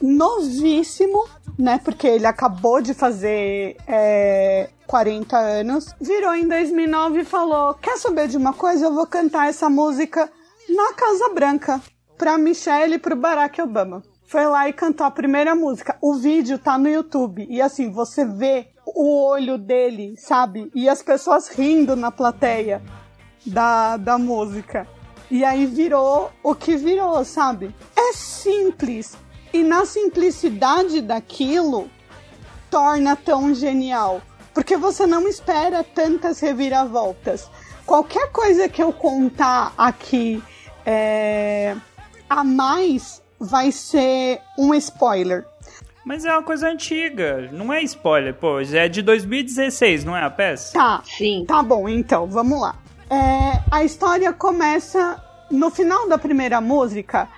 novíssimo, 0.00 1.26
né? 1.58 1.80
Porque 1.84 2.06
ele 2.06 2.26
acabou 2.26 2.80
de 2.80 2.94
fazer 2.94 3.76
é, 3.86 4.68
40 4.86 5.36
anos. 5.36 5.94
Virou 6.00 6.34
em 6.34 6.48
2009 6.48 7.20
e 7.20 7.24
falou: 7.24 7.74
Quer 7.74 7.96
saber 7.98 8.28
de 8.28 8.36
uma 8.36 8.52
coisa? 8.52 8.86
Eu 8.86 8.94
vou 8.94 9.06
cantar 9.06 9.48
essa 9.48 9.68
música 9.68 10.30
na 10.68 10.92
Casa 10.94 11.28
Branca 11.32 11.80
pra 12.16 12.38
Michelle 12.38 12.94
e 12.94 12.98
pro 12.98 13.16
Barack 13.16 13.60
Obama. 13.60 14.02
Foi 14.26 14.44
lá 14.46 14.68
e 14.68 14.72
cantou 14.72 15.06
a 15.06 15.10
primeira 15.10 15.54
música. 15.54 15.96
O 16.02 16.14
vídeo 16.14 16.58
tá 16.58 16.76
no 16.76 16.88
YouTube. 16.88 17.46
E 17.48 17.62
assim, 17.62 17.90
você 17.90 18.24
vê 18.24 18.68
o 18.84 19.24
olho 19.24 19.56
dele, 19.56 20.14
sabe? 20.16 20.70
E 20.74 20.88
as 20.88 21.02
pessoas 21.02 21.48
rindo 21.48 21.94
na 21.94 22.10
plateia 22.10 22.82
da, 23.44 23.96
da 23.96 24.18
música. 24.18 24.86
E 25.30 25.44
aí 25.44 25.66
virou 25.66 26.30
o 26.42 26.54
que 26.54 26.76
virou, 26.76 27.24
sabe? 27.24 27.74
É 27.96 28.12
simples, 28.12 29.16
e 29.56 29.64
na 29.64 29.86
simplicidade 29.86 31.00
daquilo, 31.00 31.88
torna 32.70 33.16
tão 33.16 33.54
genial. 33.54 34.20
Porque 34.52 34.76
você 34.76 35.06
não 35.06 35.26
espera 35.26 35.82
tantas 35.82 36.40
reviravoltas. 36.40 37.48
Qualquer 37.86 38.30
coisa 38.32 38.68
que 38.68 38.82
eu 38.82 38.92
contar 38.92 39.72
aqui 39.78 40.42
é, 40.84 41.74
a 42.28 42.44
mais 42.44 43.22
vai 43.38 43.72
ser 43.72 44.40
um 44.58 44.74
spoiler. 44.74 45.46
Mas 46.04 46.24
é 46.24 46.32
uma 46.32 46.42
coisa 46.42 46.68
antiga, 46.68 47.48
não 47.52 47.72
é 47.72 47.82
spoiler, 47.82 48.34
pô, 48.34 48.60
é 48.60 48.88
de 48.88 49.02
2016, 49.02 50.04
não 50.04 50.16
é 50.16 50.22
a 50.22 50.30
peça? 50.30 50.72
Tá, 50.72 51.02
sim. 51.04 51.44
Tá 51.46 51.62
bom, 51.62 51.88
então, 51.88 52.26
vamos 52.26 52.60
lá. 52.60 52.76
É, 53.10 53.62
a 53.70 53.82
história 53.82 54.32
começa 54.32 55.22
no 55.50 55.70
final 55.70 56.08
da 56.08 56.18
primeira 56.18 56.60
música, 56.60 57.28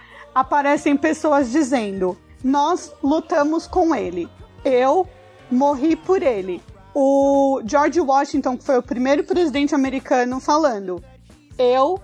aparecem 0.41 0.97
pessoas 0.97 1.51
dizendo: 1.51 2.17
Nós 2.43 2.93
lutamos 3.03 3.67
com 3.67 3.95
ele. 3.95 4.29
Eu 4.65 5.07
morri 5.51 5.97
por 5.97 6.23
ele. 6.23 6.63
O 6.95 7.61
George 7.65 8.01
Washington, 8.01 8.57
que 8.57 8.65
foi 8.65 8.79
o 8.79 8.83
primeiro 8.83 9.25
presidente 9.25 9.75
americano, 9.75 10.41
falando: 10.41 11.03
Eu 11.59 12.01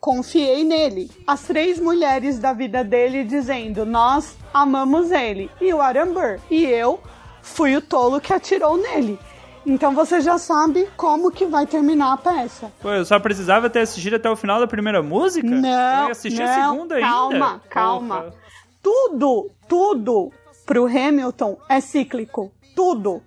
confiei 0.00 0.64
nele. 0.64 1.10
As 1.26 1.42
três 1.42 1.78
mulheres 1.78 2.38
da 2.38 2.52
vida 2.52 2.82
dele 2.82 3.24
dizendo: 3.24 3.86
Nós 3.86 4.36
amamos 4.52 5.10
ele. 5.10 5.50
E 5.60 5.72
o 5.72 5.80
Aaron 5.80 6.12
Burr. 6.12 6.40
E 6.50 6.64
eu 6.64 7.00
fui 7.42 7.76
o 7.76 7.82
tolo 7.82 8.20
que 8.20 8.32
atirou 8.32 8.76
nele. 8.76 9.18
Então 9.66 9.94
você 9.94 10.20
já 10.20 10.38
sabe 10.38 10.88
como 10.96 11.30
que 11.30 11.46
vai 11.46 11.66
terminar 11.66 12.12
a 12.12 12.16
peça. 12.16 12.70
Pô, 12.80 12.90
eu 12.90 13.04
só 13.04 13.18
precisava 13.18 13.70
ter 13.70 13.80
assistido 13.80 14.16
até 14.16 14.28
o 14.30 14.36
final 14.36 14.60
da 14.60 14.66
primeira 14.66 15.02
música? 15.02 15.48
Não, 15.48 16.02
eu 16.02 16.06
ia 16.06 16.12
assistir 16.12 16.42
não, 16.42 16.50
a 16.50 16.72
segunda 16.72 17.00
calma, 17.00 17.46
ainda. 17.52 17.62
calma. 17.70 18.20
Porra. 18.22 18.34
Tudo, 18.82 19.50
tudo 19.66 20.30
pro 20.66 20.86
Hamilton 20.86 21.58
é 21.68 21.80
cíclico. 21.80 22.52
Tudo. 22.76 23.22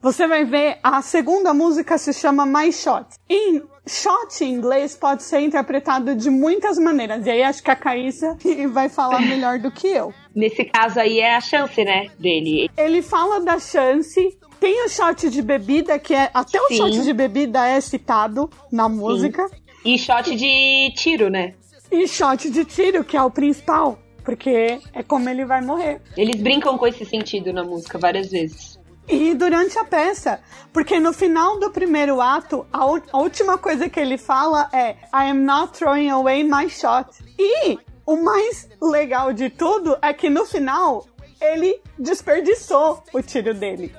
Você 0.00 0.28
vai 0.28 0.44
ver, 0.44 0.78
a 0.82 1.02
segunda 1.02 1.52
música 1.52 1.98
se 1.98 2.12
chama 2.12 2.46
My 2.46 2.72
Shot. 2.72 3.06
Em 3.28 3.62
shot 3.84 4.44
em 4.44 4.54
inglês 4.54 4.94
pode 4.94 5.24
ser 5.24 5.40
interpretado 5.40 6.14
de 6.14 6.30
muitas 6.30 6.78
maneiras. 6.78 7.26
E 7.26 7.30
aí 7.30 7.42
acho 7.42 7.62
que 7.62 7.70
a 7.70 7.74
Caíssa 7.74 8.36
vai 8.70 8.88
falar 8.88 9.20
melhor 9.20 9.58
do 9.58 9.72
que 9.72 9.88
eu. 9.88 10.14
Nesse 10.34 10.64
caso 10.64 11.00
aí 11.00 11.18
é 11.18 11.34
a 11.34 11.40
chance, 11.40 11.82
né, 11.82 12.08
dele. 12.18 12.70
Ele 12.76 13.02
fala 13.02 13.40
da 13.40 13.58
chance. 13.58 14.37
Tem 14.60 14.84
o 14.84 14.88
shot 14.88 15.30
de 15.30 15.42
bebida, 15.42 15.98
que 15.98 16.14
é. 16.14 16.30
Até 16.34 16.60
o 16.60 16.68
Sim. 16.68 16.76
shot 16.76 17.02
de 17.02 17.12
bebida 17.12 17.66
é 17.66 17.80
citado 17.80 18.50
na 18.70 18.88
música. 18.88 19.48
E 19.84 19.98
shot 19.98 20.34
de 20.34 20.92
tiro, 20.96 21.30
né? 21.30 21.54
E 21.90 22.06
shot 22.06 22.50
de 22.50 22.64
tiro, 22.64 23.04
que 23.04 23.16
é 23.16 23.22
o 23.22 23.30
principal. 23.30 23.98
Porque 24.24 24.78
é 24.92 25.02
como 25.02 25.28
ele 25.28 25.44
vai 25.44 25.60
morrer. 25.60 26.02
Eles 26.16 26.40
brincam 26.42 26.76
com 26.76 26.86
esse 26.86 27.04
sentido 27.04 27.52
na 27.52 27.64
música 27.64 27.98
várias 27.98 28.30
vezes. 28.30 28.78
E 29.08 29.32
durante 29.32 29.78
a 29.78 29.84
peça, 29.84 30.38
porque 30.70 31.00
no 31.00 31.14
final 31.14 31.58
do 31.58 31.70
primeiro 31.70 32.20
ato, 32.20 32.66
a, 32.70 32.80
a 32.80 33.18
última 33.18 33.56
coisa 33.56 33.88
que 33.88 33.98
ele 33.98 34.18
fala 34.18 34.68
é 34.70 34.90
I 35.14 35.30
am 35.30 35.44
not 35.44 35.72
throwing 35.78 36.10
away 36.10 36.44
my 36.44 36.68
shot. 36.68 37.08
E 37.38 37.78
o 38.04 38.16
mais 38.16 38.68
legal 38.82 39.32
de 39.32 39.48
tudo 39.48 39.96
é 40.02 40.12
que 40.12 40.28
no 40.28 40.44
final 40.44 41.06
ele 41.40 41.80
desperdiçou 41.98 43.02
o 43.14 43.22
tiro 43.22 43.54
dele. 43.54 43.94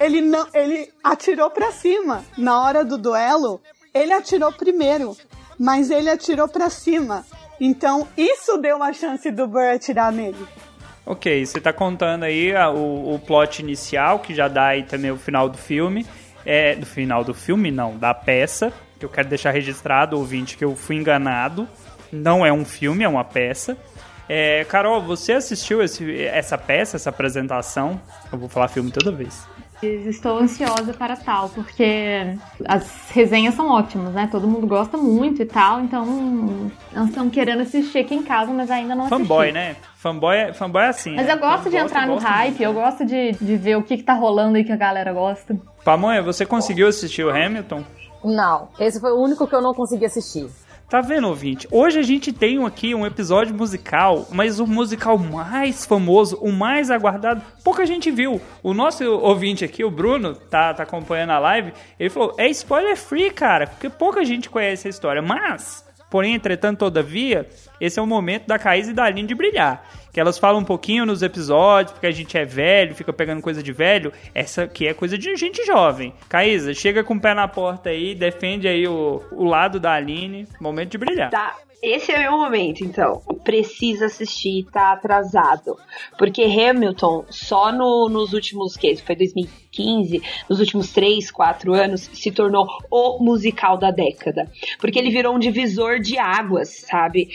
Ele 0.00 0.20
não, 0.20 0.46
ele 0.54 0.90
atirou 1.02 1.50
pra 1.50 1.72
cima. 1.72 2.24
Na 2.36 2.62
hora 2.62 2.84
do 2.84 2.96
duelo, 2.96 3.60
ele 3.92 4.12
atirou 4.12 4.52
primeiro, 4.52 5.16
mas 5.58 5.90
ele 5.90 6.08
atirou 6.08 6.46
pra 6.48 6.70
cima. 6.70 7.24
Então, 7.60 8.06
isso 8.16 8.56
deu 8.58 8.80
a 8.82 8.92
chance 8.92 9.30
do 9.30 9.46
Burr 9.48 9.74
atirar 9.74 10.12
nele. 10.12 10.46
Ok, 11.04 11.44
você 11.44 11.60
tá 11.60 11.72
contando 11.72 12.22
aí 12.24 12.54
a- 12.54 12.70
o, 12.70 13.14
o 13.14 13.18
plot 13.18 13.60
inicial, 13.60 14.18
que 14.20 14.34
já 14.34 14.46
dá 14.46 14.66
aí 14.68 14.82
também 14.84 15.10
o 15.10 15.16
final 15.16 15.48
do 15.48 15.58
filme. 15.58 16.06
É, 16.46 16.76
do 16.76 16.86
final 16.86 17.24
do 17.24 17.34
filme, 17.34 17.70
não, 17.70 17.96
da 17.98 18.14
peça. 18.14 18.72
Que 18.98 19.04
eu 19.04 19.08
quero 19.08 19.28
deixar 19.28 19.50
registrado, 19.50 20.16
ouvinte, 20.16 20.56
que 20.56 20.64
eu 20.64 20.76
fui 20.76 20.96
enganado. 20.96 21.68
Não 22.12 22.44
é 22.46 22.52
um 22.52 22.64
filme, 22.64 23.04
é 23.04 23.08
uma 23.08 23.24
peça. 23.24 23.76
É, 24.28 24.64
Carol, 24.64 25.02
você 25.02 25.32
assistiu 25.32 25.82
esse- 25.82 26.24
essa 26.26 26.56
peça, 26.58 26.96
essa 26.96 27.10
apresentação? 27.10 28.00
Eu 28.30 28.38
vou 28.38 28.48
falar 28.48 28.68
filme 28.68 28.90
toda 28.90 29.10
vez. 29.10 29.46
Estou 29.82 30.38
ansiosa 30.38 30.92
para 30.92 31.16
tal, 31.16 31.48
porque 31.50 32.36
as 32.64 33.10
resenhas 33.10 33.54
são 33.54 33.68
ótimas, 33.68 34.12
né? 34.12 34.28
Todo 34.30 34.48
mundo 34.48 34.66
gosta 34.66 34.96
muito 34.96 35.40
e 35.42 35.46
tal, 35.46 35.80
então 35.80 36.70
nós 36.92 37.08
estamos 37.08 37.32
querendo 37.32 37.62
assistir 37.62 37.98
aqui 37.98 38.14
em 38.14 38.22
casa, 38.22 38.52
mas 38.52 38.70
ainda 38.70 38.96
não 38.96 39.04
assisti. 39.04 39.22
Fanboy, 39.22 39.52
né? 39.52 39.76
Fanboy 39.96 40.36
é, 40.36 40.52
fanboy 40.52 40.82
é 40.82 40.88
assim. 40.88 41.14
Mas 41.14 41.26
né? 41.26 41.32
eu 41.32 41.38
gosto 41.38 41.70
de 41.70 41.76
entrar 41.76 42.06
no 42.06 42.14
gosta 42.14 42.28
hype, 42.28 42.48
muito. 42.48 42.62
eu 42.62 42.72
gosto 42.72 43.04
de, 43.04 43.32
de 43.32 43.56
ver 43.56 43.76
o 43.76 43.82
que, 43.82 43.96
que 43.96 44.02
tá 44.02 44.14
rolando 44.14 44.56
aí 44.56 44.64
que 44.64 44.72
a 44.72 44.76
galera 44.76 45.12
gosta. 45.12 45.56
Pamonha, 45.84 46.22
você 46.22 46.44
conseguiu 46.44 46.88
assistir 46.88 47.22
o 47.24 47.30
Hamilton? 47.30 47.84
Não, 48.24 48.68
esse 48.80 49.00
foi 49.00 49.12
o 49.12 49.22
único 49.22 49.46
que 49.46 49.54
eu 49.54 49.62
não 49.62 49.72
consegui 49.72 50.06
assistir. 50.06 50.50
Tá 50.88 51.02
vendo, 51.02 51.28
ouvinte? 51.28 51.68
Hoje 51.70 51.98
a 51.98 52.02
gente 52.02 52.32
tem 52.32 52.64
aqui 52.64 52.94
um 52.94 53.04
episódio 53.04 53.54
musical, 53.54 54.26
mas 54.32 54.58
o 54.58 54.66
musical 54.66 55.18
mais 55.18 55.84
famoso, 55.84 56.38
o 56.38 56.50
mais 56.50 56.90
aguardado, 56.90 57.42
pouca 57.62 57.84
gente 57.84 58.10
viu. 58.10 58.40
O 58.62 58.72
nosso 58.72 59.04
ouvinte 59.04 59.66
aqui, 59.66 59.84
o 59.84 59.90
Bruno, 59.90 60.34
tá, 60.34 60.72
tá 60.72 60.84
acompanhando 60.84 61.32
a 61.32 61.38
live, 61.38 61.74
ele 62.00 62.08
falou: 62.08 62.34
é 62.38 62.48
spoiler 62.48 62.96
free, 62.96 63.30
cara, 63.30 63.66
porque 63.66 63.90
pouca 63.90 64.24
gente 64.24 64.48
conhece 64.48 64.86
a 64.86 64.90
história. 64.90 65.20
Mas, 65.20 65.84
porém, 66.10 66.34
entretanto, 66.34 66.78
todavia, 66.78 67.46
esse 67.78 67.98
é 67.98 68.02
o 68.02 68.06
momento 68.06 68.46
da 68.46 68.58
Caís 68.58 68.88
e 68.88 68.94
da 68.94 69.04
Aline 69.04 69.28
de 69.28 69.34
brilhar. 69.34 69.84
Que 70.18 70.20
elas 70.20 70.36
falam 70.36 70.62
um 70.62 70.64
pouquinho 70.64 71.06
nos 71.06 71.22
episódios, 71.22 71.92
porque 71.92 72.08
a 72.08 72.10
gente 72.10 72.36
é 72.36 72.44
velho, 72.44 72.92
fica 72.92 73.12
pegando 73.12 73.40
coisa 73.40 73.62
de 73.62 73.70
velho. 73.70 74.12
Essa 74.34 74.64
aqui 74.64 74.84
é 74.88 74.92
coisa 74.92 75.16
de 75.16 75.36
gente 75.36 75.64
jovem. 75.64 76.12
Caísa, 76.28 76.74
chega 76.74 77.04
com 77.04 77.14
o 77.14 77.20
pé 77.20 77.34
na 77.34 77.46
porta 77.46 77.90
aí, 77.90 78.16
defende 78.16 78.66
aí 78.66 78.84
o, 78.88 79.22
o 79.30 79.44
lado 79.44 79.78
da 79.78 79.92
Aline. 79.92 80.48
Momento 80.60 80.90
de 80.90 80.98
brilhar. 80.98 81.30
Tá, 81.30 81.54
esse 81.80 82.10
é 82.10 82.16
o 82.16 82.22
meu 82.22 82.32
momento, 82.32 82.82
então. 82.82 83.22
Precisa 83.44 84.06
assistir, 84.06 84.66
tá 84.72 84.90
atrasado. 84.90 85.76
Porque 86.18 86.42
Hamilton, 86.42 87.24
só 87.30 87.70
no- 87.70 88.08
nos 88.08 88.32
últimos, 88.32 88.76
que 88.76 88.96
foi 88.96 89.14
2015, 89.14 89.67
nos 90.48 90.60
últimos 90.60 90.92
3, 90.92 91.30
4 91.30 91.74
anos, 91.74 92.08
se 92.12 92.30
tornou 92.30 92.66
o 92.90 93.22
musical 93.22 93.76
da 93.76 93.90
década. 93.90 94.50
Porque 94.80 94.98
ele 94.98 95.10
virou 95.10 95.34
um 95.34 95.38
divisor 95.38 96.00
de 96.00 96.18
águas, 96.18 96.84
sabe? 96.88 97.28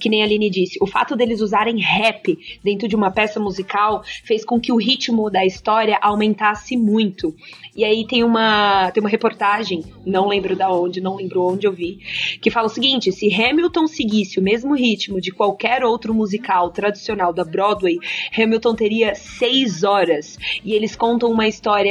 Que 0.00 0.08
nem 0.08 0.22
a 0.22 0.24
Aline 0.24 0.50
disse. 0.50 0.78
O 0.80 0.86
fato 0.86 1.16
deles 1.16 1.40
usarem 1.40 1.80
rap 1.80 2.38
dentro 2.62 2.88
de 2.88 2.96
uma 2.96 3.10
peça 3.10 3.40
musical 3.40 4.02
fez 4.24 4.44
com 4.44 4.60
que 4.60 4.72
o 4.72 4.76
ritmo 4.76 5.30
da 5.30 5.44
história 5.44 5.98
aumentasse 6.02 6.76
muito. 6.76 7.34
E 7.74 7.84
aí 7.84 8.06
tem 8.06 8.24
uma, 8.24 8.90
tem 8.90 9.02
uma 9.02 9.10
reportagem, 9.10 9.84
não 10.04 10.28
lembro 10.28 10.56
da 10.56 10.70
onde, 10.70 11.00
não 11.00 11.16
lembro 11.16 11.42
onde 11.42 11.66
eu 11.66 11.72
vi, 11.72 11.98
que 12.40 12.50
fala 12.50 12.66
o 12.66 12.70
seguinte: 12.70 13.12
se 13.12 13.32
Hamilton 13.32 13.86
seguisse 13.86 14.38
o 14.38 14.42
mesmo 14.42 14.74
ritmo 14.74 15.20
de 15.20 15.30
qualquer 15.30 15.84
outro 15.84 16.14
musical 16.14 16.70
tradicional 16.70 17.32
da 17.32 17.44
Broadway, 17.44 17.98
Hamilton 18.36 18.74
teria 18.74 19.14
seis 19.14 19.84
horas. 19.84 20.38
E 20.64 20.72
eles 20.72 20.96
contam 20.96 21.30
uma 21.30 21.46
história 21.46 21.85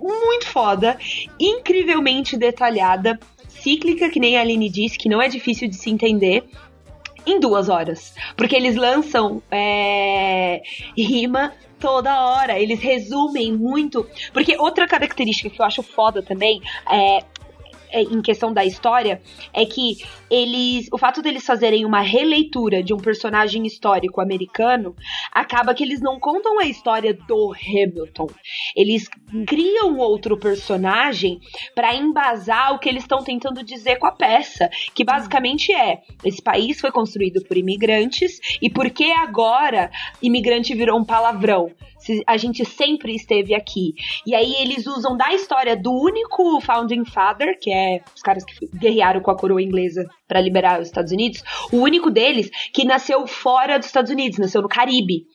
muito 0.00 0.46
foda, 0.46 0.98
incrivelmente 1.38 2.36
detalhada, 2.36 3.18
cíclica, 3.48 4.08
que 4.08 4.18
nem 4.18 4.36
a 4.36 4.40
Aline 4.40 4.70
disse, 4.70 4.96
que 4.96 5.08
não 5.08 5.20
é 5.20 5.28
difícil 5.28 5.68
de 5.68 5.76
se 5.76 5.90
entender. 5.90 6.44
Em 7.26 7.38
duas 7.38 7.68
horas. 7.68 8.14
Porque 8.34 8.56
eles 8.56 8.76
lançam 8.76 9.42
é, 9.50 10.62
rima 10.96 11.52
toda 11.78 12.18
hora. 12.18 12.58
Eles 12.58 12.80
resumem 12.80 13.52
muito. 13.52 14.06
Porque 14.32 14.56
outra 14.56 14.88
característica 14.88 15.50
que 15.50 15.60
eu 15.60 15.66
acho 15.66 15.82
foda 15.82 16.22
também 16.22 16.62
é, 16.90 17.22
em 17.92 18.22
questão 18.22 18.52
da 18.52 18.64
história 18.64 19.20
é 19.52 19.64
que 19.64 19.96
eles 20.30 20.88
o 20.92 20.98
fato 20.98 21.22
deles 21.22 21.44
fazerem 21.44 21.84
uma 21.84 22.00
releitura 22.00 22.82
de 22.82 22.94
um 22.94 22.98
personagem 22.98 23.66
histórico 23.66 24.20
americano 24.20 24.94
acaba 25.32 25.74
que 25.74 25.82
eles 25.82 26.00
não 26.00 26.18
contam 26.18 26.58
a 26.58 26.64
história 26.64 27.14
do 27.14 27.52
Hamilton. 27.52 28.28
Eles 28.76 29.08
criam 29.46 29.98
outro 29.98 30.38
personagem 30.38 31.40
para 31.74 31.94
embasar 31.94 32.74
o 32.74 32.78
que 32.78 32.88
eles 32.88 33.02
estão 33.02 33.22
tentando 33.22 33.64
dizer 33.64 33.98
com 33.98 34.06
a 34.06 34.12
peça 34.12 34.68
que 34.94 35.04
basicamente 35.04 35.72
é 35.72 36.00
esse 36.24 36.42
país 36.42 36.80
foi 36.80 36.90
construído 36.90 37.42
por 37.46 37.56
imigrantes 37.56 38.38
e 38.60 38.70
por 38.70 38.90
que 38.90 39.10
agora 39.12 39.90
imigrante 40.22 40.74
virou 40.74 40.98
um 40.98 41.04
palavrão 41.04 41.70
a 42.26 42.36
gente 42.36 42.64
sempre 42.64 43.14
esteve 43.14 43.54
aqui. 43.54 43.94
E 44.26 44.34
aí 44.34 44.54
eles 44.54 44.86
usam 44.86 45.16
da 45.16 45.32
história 45.32 45.76
do 45.76 45.92
único 45.92 46.60
founding 46.60 47.04
father, 47.04 47.58
que 47.60 47.72
é 47.72 48.00
os 48.14 48.22
caras 48.22 48.44
que 48.44 48.66
guerrearam 48.66 49.20
com 49.20 49.30
a 49.30 49.36
coroa 49.36 49.62
inglesa 49.62 50.08
para 50.26 50.40
liberar 50.40 50.80
os 50.80 50.88
Estados 50.88 51.12
Unidos, 51.12 51.42
o 51.72 51.78
único 51.78 52.10
deles 52.10 52.50
que 52.72 52.84
nasceu 52.84 53.26
fora 53.26 53.78
dos 53.78 53.86
Estados 53.86 54.10
Unidos, 54.10 54.38
nasceu 54.38 54.62
no 54.62 54.68
Caribe. 54.68 55.26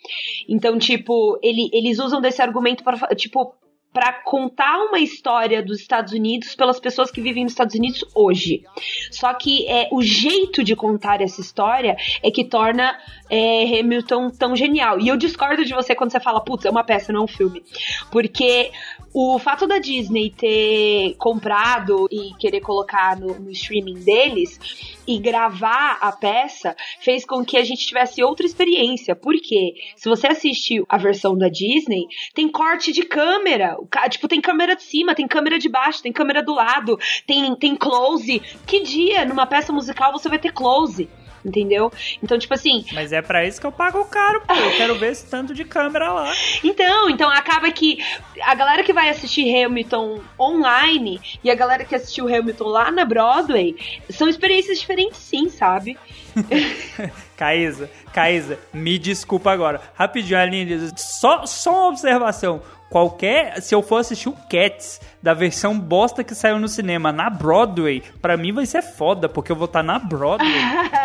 Então, 0.47 0.77
tipo, 0.77 1.37
ele, 1.43 1.69
eles 1.73 1.99
usam 1.99 2.21
desse 2.21 2.41
argumento 2.41 2.83
para 2.83 2.97
tipo 3.15 3.55
para 3.95 4.11
contar 4.11 4.77
uma 4.89 4.99
história 4.99 5.63
dos 5.63 5.79
Estados 5.79 6.11
Unidos 6.11 6.53
pelas 6.53 6.81
pessoas 6.81 7.09
que 7.09 7.21
vivem 7.21 7.43
nos 7.43 7.53
Estados 7.53 7.75
Unidos 7.75 8.03
hoje. 8.13 8.61
Só 9.09 9.33
que 9.33 9.65
é 9.69 9.87
o 9.89 10.01
jeito 10.01 10.61
de 10.65 10.75
contar 10.75 11.21
essa 11.21 11.39
história 11.39 11.95
é 12.21 12.29
que 12.29 12.43
torna 12.43 12.99
é, 13.29 13.79
Hamilton 13.79 14.31
tão 14.31 14.53
genial. 14.53 14.99
E 14.99 15.07
eu 15.07 15.15
discordo 15.15 15.63
de 15.63 15.73
você 15.73 15.95
quando 15.95 16.11
você 16.11 16.19
fala, 16.19 16.41
putz, 16.41 16.65
é 16.65 16.69
uma 16.69 16.83
peça, 16.83 17.13
não 17.13 17.21
é 17.21 17.23
um 17.23 17.27
filme. 17.27 17.63
Porque 18.11 18.69
o 19.13 19.39
fato 19.39 19.65
da 19.65 19.79
Disney 19.79 20.29
ter 20.29 21.15
comprado 21.17 22.05
e 22.11 22.33
querer 22.37 22.59
colocar 22.59 23.17
no, 23.17 23.39
no 23.39 23.49
streaming 23.49 24.03
deles 24.03 24.94
e 25.07 25.19
gravar 25.19 25.97
a 26.01 26.11
peça 26.11 26.75
fez 26.99 27.25
com 27.25 27.43
que 27.43 27.57
a 27.57 27.63
gente 27.63 27.85
tivesse 27.85 28.23
outra 28.23 28.45
experiência. 28.45 29.15
Porque 29.15 29.73
se 29.95 30.09
você 30.09 30.27
assistiu 30.27 30.85
a 30.89 30.97
versão 30.97 31.37
da 31.37 31.47
Disney, 31.47 32.05
tem 32.33 32.49
corte 32.49 32.91
de 32.91 33.03
câmera. 33.03 33.77
Tipo, 34.09 34.27
tem 34.27 34.41
câmera 34.41 34.75
de 34.75 34.83
cima, 34.83 35.15
tem 35.15 35.27
câmera 35.27 35.59
de 35.59 35.69
baixo, 35.69 36.01
tem 36.01 36.11
câmera 36.11 36.43
do 36.43 36.53
lado, 36.53 36.97
tem, 37.25 37.55
tem 37.55 37.75
close. 37.75 38.39
Que 38.65 38.81
dia 38.81 39.25
numa 39.25 39.45
peça 39.45 39.71
musical 39.71 40.11
você 40.11 40.29
vai 40.29 40.39
ter 40.39 40.51
close? 40.51 41.09
Entendeu? 41.45 41.91
Então, 42.23 42.39
tipo 42.39 42.53
assim, 42.53 42.83
Mas 42.91 43.13
é 43.13 43.21
pra 43.21 43.45
isso 43.45 43.61
que 43.61 43.67
eu 43.67 43.71
pago 43.71 44.03
caro, 44.05 44.41
pô. 44.41 44.53
Eu 44.53 44.71
quero 44.71 44.95
ver 44.95 45.11
esse 45.11 45.29
tanto 45.29 45.53
de 45.53 45.63
câmera 45.63 46.11
lá. 46.11 46.33
Então, 46.63 47.09
então 47.09 47.29
acaba 47.29 47.71
que 47.71 47.99
a 48.41 48.55
galera 48.55 48.83
que 48.83 48.91
vai 48.91 49.09
assistir 49.09 49.63
Hamilton 49.63 50.21
online 50.39 51.21
e 51.43 51.51
a 51.51 51.55
galera 51.55 51.85
que 51.85 51.93
assistiu 51.93 52.27
Hamilton 52.27 52.65
lá 52.65 52.91
na 52.91 53.05
Broadway 53.05 53.75
são 54.09 54.27
experiências 54.27 54.79
diferentes 54.79 55.19
sim, 55.19 55.49
sabe? 55.49 55.97
Caísa, 57.37 57.89
Caísa, 58.13 58.59
me 58.73 58.97
desculpa 58.97 59.51
agora. 59.51 59.81
Rapidinho, 59.93 60.39
Aline, 60.39 60.91
só, 60.97 61.45
só 61.45 61.71
uma 61.71 61.89
observação. 61.89 62.61
Qualquer. 62.89 63.61
Se 63.61 63.73
eu 63.73 63.81
for 63.81 63.97
assistir 63.97 64.29
o 64.29 64.37
Cats 64.49 65.01
da 65.21 65.33
versão 65.33 65.77
bosta 65.77 66.23
que 66.23 66.35
saiu 66.35 66.59
no 66.59 66.67
cinema 66.67 67.11
na 67.11 67.29
Broadway, 67.29 68.03
pra 68.21 68.37
mim 68.37 68.53
vai 68.53 68.65
ser 68.65 68.81
foda, 68.81 69.27
porque 69.27 69.51
eu 69.51 69.55
vou 69.55 69.65
estar 69.65 69.83
na 69.83 69.99
Broadway. 69.99 70.51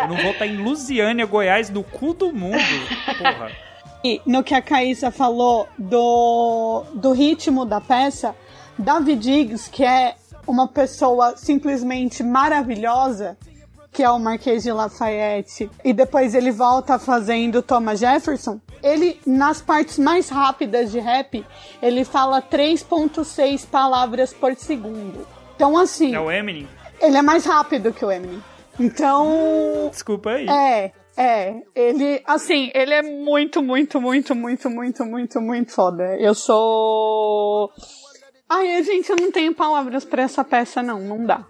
eu 0.03 0.07
não 0.07 0.17
vou 0.17 0.31
estar 0.31 0.47
em 0.47 0.57
Lusiânia, 0.57 1.25
Goiás, 1.25 1.69
no 1.69 1.83
cu 1.83 2.13
do 2.13 2.31
mundo. 2.31 2.57
Porra. 3.17 3.51
E 4.03 4.19
no 4.25 4.43
que 4.43 4.55
a 4.55 4.61
Caísa 4.61 5.11
falou 5.11 5.67
do, 5.77 6.83
do 6.95 7.11
ritmo 7.11 7.65
da 7.65 7.79
peça, 7.79 8.35
David 8.77 9.21
Diggs, 9.21 9.69
que 9.69 9.83
é 9.83 10.15
uma 10.47 10.67
pessoa 10.67 11.37
simplesmente 11.37 12.23
maravilhosa, 12.23 13.37
que 13.91 14.01
é 14.03 14.09
o 14.09 14.17
Marquês 14.19 14.63
de 14.63 14.71
Lafayette, 14.71 15.69
e 15.83 15.91
depois 15.93 16.33
ele 16.33 16.51
volta 16.51 16.97
fazendo 16.97 17.61
Thomas 17.61 17.99
Jefferson, 17.99 18.59
ele, 18.81 19.19
nas 19.25 19.61
partes 19.61 19.97
mais 19.99 20.29
rápidas 20.29 20.91
de 20.91 20.99
rap, 20.99 21.45
ele 21.81 22.03
fala 22.05 22.41
3.6 22.41 23.65
palavras 23.67 24.33
por 24.33 24.55
segundo. 24.55 25.27
Então, 25.55 25.77
assim, 25.77 26.15
É 26.15 26.19
o 26.19 26.31
Eminem? 26.31 26.67
ele 27.01 27.17
é 27.17 27.21
mais 27.21 27.45
rápido 27.45 27.91
que 27.93 28.03
o 28.05 28.11
Eminem. 28.11 28.41
Então, 28.79 29.89
Desculpa 29.91 30.31
aí. 30.31 30.47
é, 30.49 30.91
é. 31.17 31.55
Ele, 31.75 32.21
assim, 32.25 32.71
ele 32.73 32.93
é 32.93 33.01
muito, 33.01 33.61
muito, 33.61 33.99
muito, 34.01 34.33
muito, 34.33 34.69
muito, 34.69 35.05
muito, 35.05 35.41
muito 35.41 35.71
foda. 35.71 36.15
Eu 36.17 36.33
sou. 36.33 37.69
Ai, 38.49 38.81
gente, 38.83 39.09
eu 39.09 39.15
não 39.17 39.31
tenho 39.31 39.53
palavras 39.53 40.03
pra 40.05 40.23
essa 40.23 40.43
peça, 40.43 40.81
não. 40.81 40.99
Não 40.99 41.25
dá. 41.25 41.45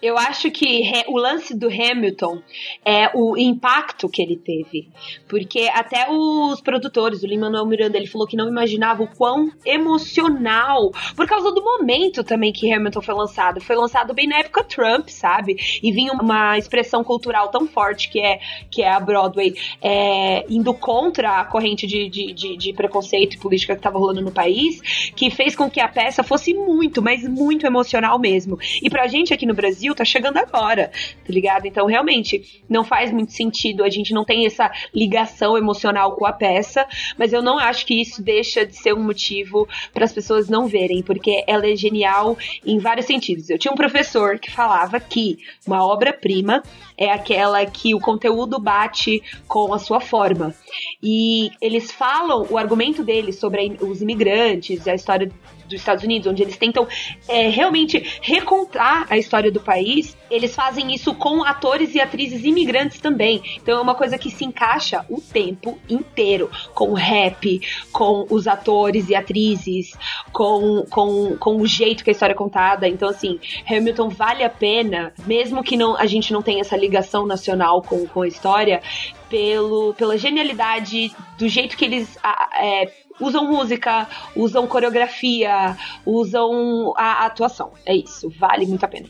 Eu 0.00 0.18
acho 0.18 0.50
que 0.50 0.82
o 1.08 1.16
lance 1.16 1.56
do 1.56 1.68
Hamilton 1.68 2.42
é 2.84 3.10
o 3.14 3.36
impacto 3.36 4.08
que 4.08 4.22
ele 4.22 4.36
teve. 4.36 4.88
Porque 5.28 5.70
até 5.72 6.06
os 6.10 6.60
produtores, 6.60 7.22
o 7.22 7.26
Lin-Manuel 7.26 7.66
Miranda, 7.66 7.96
ele 7.96 8.06
falou 8.06 8.26
que 8.26 8.36
não 8.36 8.48
imaginava 8.48 9.02
o 9.02 9.08
quão 9.08 9.50
emocional, 9.64 10.90
por 11.14 11.26
causa 11.26 11.50
do 11.52 11.62
momento 11.62 12.22
também 12.22 12.52
que 12.52 12.72
Hamilton 12.72 13.02
foi 13.02 13.14
lançado. 13.14 13.60
Foi 13.60 13.76
lançado 13.76 14.14
bem 14.14 14.26
na 14.26 14.38
época 14.38 14.64
Trump, 14.64 15.08
sabe? 15.08 15.56
E 15.82 15.92
vinha 15.92 16.12
uma 16.12 16.58
expressão 16.58 17.02
cultural 17.02 17.48
tão 17.48 17.66
forte 17.66 18.08
que 18.08 18.20
é, 18.20 18.40
que 18.70 18.82
é 18.82 18.90
a 18.90 19.00
Broadway, 19.00 19.54
é, 19.80 20.44
indo 20.48 20.72
contra 20.74 21.40
a 21.40 21.44
corrente 21.44 21.86
de, 21.86 22.08
de, 22.08 22.32
de, 22.32 22.56
de 22.56 22.72
preconceito 22.72 23.34
e 23.34 23.38
política 23.38 23.74
que 23.74 23.80
estava 23.80 23.98
rolando 23.98 24.20
no 24.20 24.32
país, 24.32 24.80
que 25.14 25.30
fez 25.30 25.54
com 25.54 25.70
que 25.70 25.80
a 25.80 25.88
peça 25.88 26.22
fosse 26.22 26.54
muito, 26.54 27.02
mas 27.02 27.26
muito 27.26 27.66
emocional 27.66 28.18
mesmo. 28.18 28.58
E 28.82 28.90
pra 28.90 29.06
gente 29.06 29.32
aqui 29.32 29.46
no 29.46 29.54
Brasil, 29.54 29.85
tá 29.94 30.04
chegando 30.04 30.38
agora, 30.38 30.90
tá 30.90 31.32
ligado? 31.32 31.66
Então, 31.66 31.86
realmente, 31.86 32.62
não 32.68 32.84
faz 32.84 33.12
muito 33.12 33.32
sentido, 33.32 33.84
a 33.84 33.90
gente 33.90 34.12
não 34.12 34.24
tem 34.24 34.46
essa 34.46 34.70
ligação 34.94 35.56
emocional 35.56 36.16
com 36.16 36.26
a 36.26 36.32
peça, 36.32 36.86
mas 37.18 37.32
eu 37.32 37.42
não 37.42 37.58
acho 37.58 37.86
que 37.86 38.00
isso 38.00 38.22
deixa 38.22 38.64
de 38.64 38.76
ser 38.76 38.94
um 38.94 39.02
motivo 39.02 39.68
para 39.92 40.04
as 40.04 40.12
pessoas 40.12 40.48
não 40.48 40.66
verem, 40.66 41.02
porque 41.02 41.44
ela 41.46 41.66
é 41.66 41.76
genial 41.76 42.36
em 42.64 42.78
vários 42.78 43.06
sentidos. 43.06 43.50
Eu 43.50 43.58
tinha 43.58 43.72
um 43.72 43.76
professor 43.76 44.38
que 44.38 44.50
falava 44.50 44.98
que 45.00 45.38
uma 45.66 45.84
obra-prima 45.84 46.62
é 46.96 47.10
aquela 47.10 47.64
que 47.66 47.94
o 47.94 48.00
conteúdo 48.00 48.58
bate 48.58 49.22
com 49.46 49.72
a 49.72 49.78
sua 49.78 50.00
forma. 50.00 50.54
E 51.02 51.50
eles 51.60 51.92
falam, 51.92 52.46
o 52.50 52.56
argumento 52.56 53.04
deles 53.04 53.38
sobre 53.38 53.76
os 53.80 54.00
imigrantes, 54.00 54.86
a 54.88 54.94
história 54.94 55.30
dos 55.66 55.80
Estados 55.80 56.04
Unidos, 56.04 56.26
onde 56.26 56.42
eles 56.42 56.56
tentam 56.56 56.86
é, 57.28 57.48
realmente 57.48 58.20
recontar 58.22 59.06
a 59.10 59.16
história 59.16 59.50
do 59.50 59.60
país, 59.60 60.16
eles 60.30 60.54
fazem 60.54 60.94
isso 60.94 61.14
com 61.14 61.44
atores 61.44 61.94
e 61.94 62.00
atrizes 62.00 62.44
imigrantes 62.44 63.00
também. 63.00 63.42
Então 63.56 63.78
é 63.78 63.80
uma 63.80 63.94
coisa 63.94 64.18
que 64.18 64.30
se 64.30 64.44
encaixa 64.44 65.04
o 65.08 65.20
tempo 65.20 65.78
inteiro, 65.88 66.50
com 66.74 66.90
o 66.90 66.94
rap, 66.94 67.60
com 67.92 68.26
os 68.30 68.46
atores 68.46 69.08
e 69.08 69.14
atrizes, 69.14 69.92
com, 70.32 70.84
com, 70.90 71.36
com 71.36 71.56
o 71.56 71.66
jeito 71.66 72.02
que 72.04 72.10
a 72.10 72.12
história 72.12 72.32
é 72.32 72.36
contada. 72.36 72.88
Então, 72.88 73.08
assim, 73.08 73.38
Hamilton 73.68 74.08
vale 74.08 74.42
a 74.42 74.50
pena, 74.50 75.12
mesmo 75.26 75.62
que 75.62 75.76
não, 75.76 75.96
a 75.96 76.06
gente 76.06 76.32
não 76.32 76.42
tenha 76.42 76.60
essa 76.60 76.76
ligação 76.76 77.26
nacional 77.26 77.82
com, 77.82 78.06
com 78.06 78.22
a 78.22 78.28
história, 78.28 78.82
pelo, 79.28 79.94
pela 79.94 80.16
genialidade 80.16 81.12
do 81.38 81.48
jeito 81.48 81.76
que 81.76 81.84
eles 81.84 82.16
é, 82.58 82.90
usam 83.20 83.46
música, 83.50 84.08
usam 84.34 84.66
coreografia, 84.66 85.76
usam 86.04 86.92
a 86.96 87.26
atuação. 87.26 87.72
É 87.84 87.94
isso, 87.94 88.30
vale 88.38 88.66
muito 88.66 88.84
a 88.84 88.88
pena. 88.88 89.08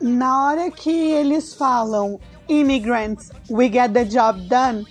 Na 0.00 0.46
hora 0.46 0.70
que 0.70 0.90
eles 0.90 1.54
falam 1.54 2.18
immigrants, 2.48 3.30
we 3.50 3.68
get 3.68 3.92
the 3.92 4.04
job 4.04 4.40
done, 4.48 4.86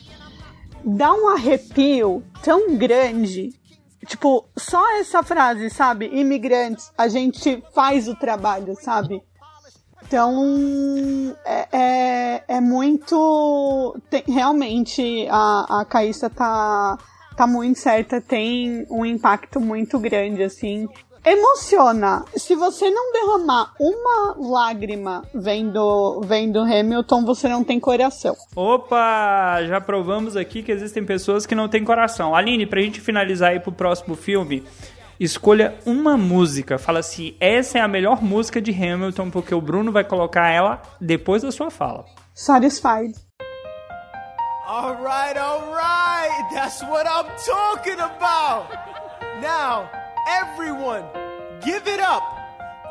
dá 0.84 1.12
um 1.14 1.30
arrepio 1.30 2.24
tão 2.44 2.76
grande. 2.78 3.50
Tipo, 4.06 4.46
só 4.58 4.98
essa 4.98 5.22
frase, 5.24 5.70
sabe? 5.70 6.10
Imigrantes, 6.14 6.92
a 6.98 7.08
gente 7.08 7.62
faz 7.76 8.08
o 8.08 8.16
trabalho, 8.16 8.76
sabe? 8.82 9.22
Então, 10.08 11.36
é, 11.46 11.68
é, 11.72 12.44
é 12.48 12.62
muito. 12.62 13.96
tem- 14.10 14.24
realmente, 14.28 15.28
a, 15.30 15.82
a 15.82 15.86
Caíssa 15.86 16.30
tá, 16.30 16.98
tá 17.40 17.48
muito 17.48 17.80
certa, 17.80 18.20
tem 18.20 18.86
um 18.92 19.06
impacto 19.06 19.62
muito 19.62 19.98
grande, 19.98 20.44
assim. 20.44 20.90
Emociona. 21.24 22.26
Se 22.36 22.54
você 22.54 22.90
não 22.90 23.14
derramar 23.14 23.74
uma 23.80 24.36
lágrima 24.38 25.24
vendo, 25.34 26.20
vendo 26.26 26.60
Hamilton, 26.60 27.24
você 27.24 27.48
não 27.48 27.64
tem 27.64 27.80
coração. 27.80 28.36
Opa, 28.54 29.64
já 29.66 29.80
provamos 29.80 30.36
aqui 30.36 30.62
que 30.62 30.72
existem 30.74 31.06
pessoas 31.06 31.46
que 31.46 31.56
não 31.56 31.70
têm 31.70 31.86
coração. 31.86 32.36
Aline, 32.36 32.66
pra 32.66 32.82
gente 32.82 33.00
finalizar 33.00 33.52
aí 33.52 33.60
pro 33.62 33.72
próximo 33.72 34.18
filme, 34.18 34.66
escolha 35.18 35.76
uma 35.86 36.18
música. 36.18 36.78
Fala 36.78 37.00
assim, 37.00 37.38
essa 37.40 37.78
é 37.78 37.82
a 37.82 37.88
melhor 37.88 38.22
música 38.22 38.62
de 38.62 38.72
Hamilton, 38.72 39.30
porque 39.30 39.56
o 39.56 39.62
Bruno 39.62 39.94
vai 39.94 40.04
colocar 40.04 40.50
ela 40.50 40.82
depois 41.00 41.42
da 41.42 41.54
sua 41.54 41.72
fala. 41.72 42.04
Satisfied. 42.34 43.29
Alright, 44.70 45.36
alright, 45.36 46.46
that's 46.54 46.84
what 46.84 47.08
I'm 47.08 47.26
talking 47.44 47.96
about. 47.96 48.70
Now, 49.42 49.90
everyone, 50.28 51.06
give 51.60 51.88
it 51.88 52.00
up 52.00 52.22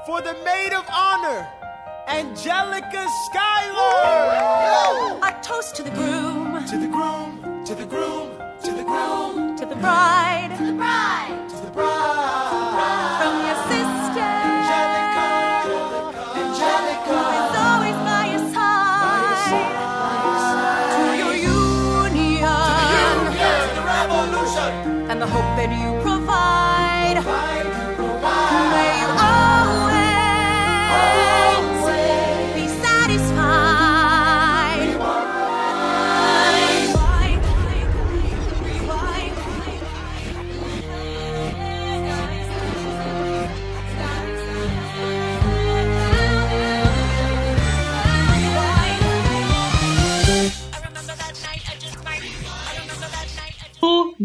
for 0.04 0.20
the 0.20 0.34
maid 0.44 0.72
of 0.72 0.84
honor, 0.90 1.46
Angelica 2.08 3.06
Schuyler. 3.26 5.20
A 5.22 5.40
toast 5.40 5.76
to 5.76 5.84
the 5.84 5.90
groom, 5.90 6.66
To 6.66 6.78
the 6.78 6.88
groom, 6.88 7.64
to 7.64 7.76
the 7.76 7.86
groom, 7.86 8.36
to 8.64 8.72
the 8.72 8.82
groom, 8.82 9.56
to 9.56 9.64
the 9.64 9.76
bride, 9.76 10.56
to 10.58 10.64
the 10.64 10.72
bride, 10.72 11.48
to 11.48 11.56
the 11.58 11.70
bride. 11.70 12.38
from 12.58 12.66
your 12.66 12.88
sister, 13.06 13.17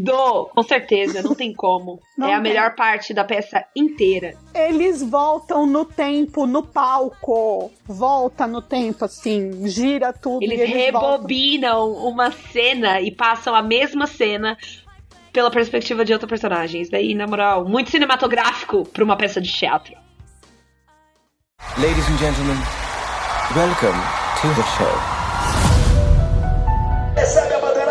Tudo! 0.06 0.50
Com 0.54 0.64
certeza, 0.64 1.22
não 1.22 1.34
tem 1.36 1.54
como. 1.54 2.00
Não 2.18 2.28
é 2.28 2.34
a 2.34 2.42
tem. 2.42 2.52
melhor 2.52 2.76
parte 2.76 3.14
da 3.14 3.24
peça 3.24 3.64
inteira. 3.76 4.34
Eles 4.54 5.02
voltam 5.02 5.66
no 5.66 5.86
tempo, 5.86 6.46
no 6.46 6.64
palco. 6.64 7.72
Volta 7.86 8.46
no 8.46 8.62
tempo, 8.62 9.06
assim, 9.06 9.68
gira 9.68 10.12
tudo. 10.14 10.44
Eles 10.44 10.60
e 10.60 10.62
eles 10.64 10.92
voltam. 10.92 11.12
rebobinam 11.12 11.92
uma 11.94 12.32
cena 12.32 13.00
e 13.02 13.12
passam 13.12 13.56
a 13.56 13.62
mesma 13.62 14.06
cena 14.08 14.58
pela 15.32 15.50
perspectiva 15.50 16.06
de 16.06 16.14
outro 16.14 16.28
personagem. 16.28 16.82
Isso 16.82 16.92
daí, 16.92 17.16
na 17.16 17.26
moral, 17.26 17.66
muito 17.68 17.90
cinematográfico 17.90 18.84
pra 18.90 19.04
uma 19.04 19.16
peça 19.18 19.42
de 19.42 19.52
teatro. 19.52 19.96
Ladies 21.78 22.08
and 22.10 22.18
gentlemen, 22.18 22.58
welcome 23.56 24.00
to 24.42 24.48
the 24.56 24.64
show. 24.78 24.94
Recebe 27.16 27.54
a 27.54 27.60
bandeirada, 27.60 27.83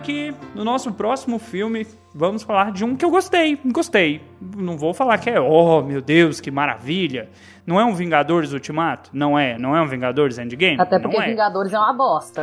Aqui, 0.00 0.34
no 0.54 0.64
nosso 0.64 0.90
próximo 0.92 1.38
filme, 1.38 1.86
vamos 2.14 2.42
falar 2.42 2.72
de 2.72 2.82
um 2.86 2.96
que 2.96 3.04
eu 3.04 3.10
gostei. 3.10 3.58
Gostei. 3.66 4.22
Não 4.56 4.78
vou 4.78 4.94
falar 4.94 5.18
que 5.18 5.28
é, 5.28 5.38
oh 5.38 5.82
meu 5.82 6.00
Deus, 6.00 6.40
que 6.40 6.50
maravilha. 6.50 7.28
Não 7.66 7.78
é 7.78 7.84
um 7.84 7.92
Vingadores 7.92 8.54
Ultimato? 8.54 9.10
Não 9.12 9.38
é. 9.38 9.58
Não 9.58 9.76
é 9.76 9.82
um 9.82 9.86
Vingadores 9.86 10.38
Endgame? 10.38 10.80
Até 10.80 10.98
porque 10.98 11.18
não 11.18 11.22
é. 11.22 11.28
Vingadores 11.28 11.70
é 11.74 11.78
uma 11.78 11.92
bosta. 11.92 12.42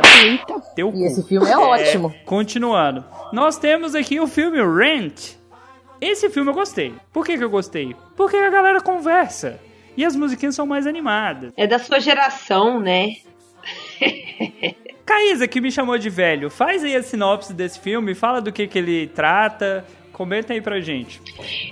Teu 0.76 0.90
E 0.90 0.92
cu. 0.92 1.04
esse 1.04 1.26
filme 1.26 1.50
é 1.50 1.58
ótimo. 1.58 2.14
Continuando. 2.24 3.04
Nós 3.32 3.58
temos 3.58 3.96
aqui 3.96 4.20
o 4.20 4.28
filme 4.28 4.62
Rent. 4.62 5.32
Esse 6.00 6.30
filme 6.30 6.50
eu 6.50 6.54
gostei. 6.54 6.94
Por 7.12 7.26
que, 7.26 7.36
que 7.36 7.42
eu 7.42 7.50
gostei? 7.50 7.96
Porque 8.16 8.36
a 8.36 8.50
galera 8.50 8.80
conversa. 8.80 9.58
E 9.96 10.04
as 10.04 10.14
musiquinhas 10.14 10.54
são 10.54 10.64
mais 10.64 10.86
animadas. 10.86 11.52
É 11.56 11.66
da 11.66 11.80
sua 11.80 11.98
geração, 11.98 12.78
né? 12.78 13.14
Caísa, 15.08 15.48
que 15.48 15.58
me 15.58 15.72
chamou 15.72 15.96
de 15.96 16.10
velho, 16.10 16.50
faz 16.50 16.84
aí 16.84 16.94
a 16.94 17.02
sinopse 17.02 17.54
desse 17.54 17.80
filme, 17.80 18.14
fala 18.14 18.42
do 18.42 18.52
que, 18.52 18.66
que 18.66 18.78
ele 18.78 19.06
trata, 19.06 19.82
comenta 20.12 20.52
aí 20.52 20.60
pra 20.60 20.80
gente. 20.80 21.18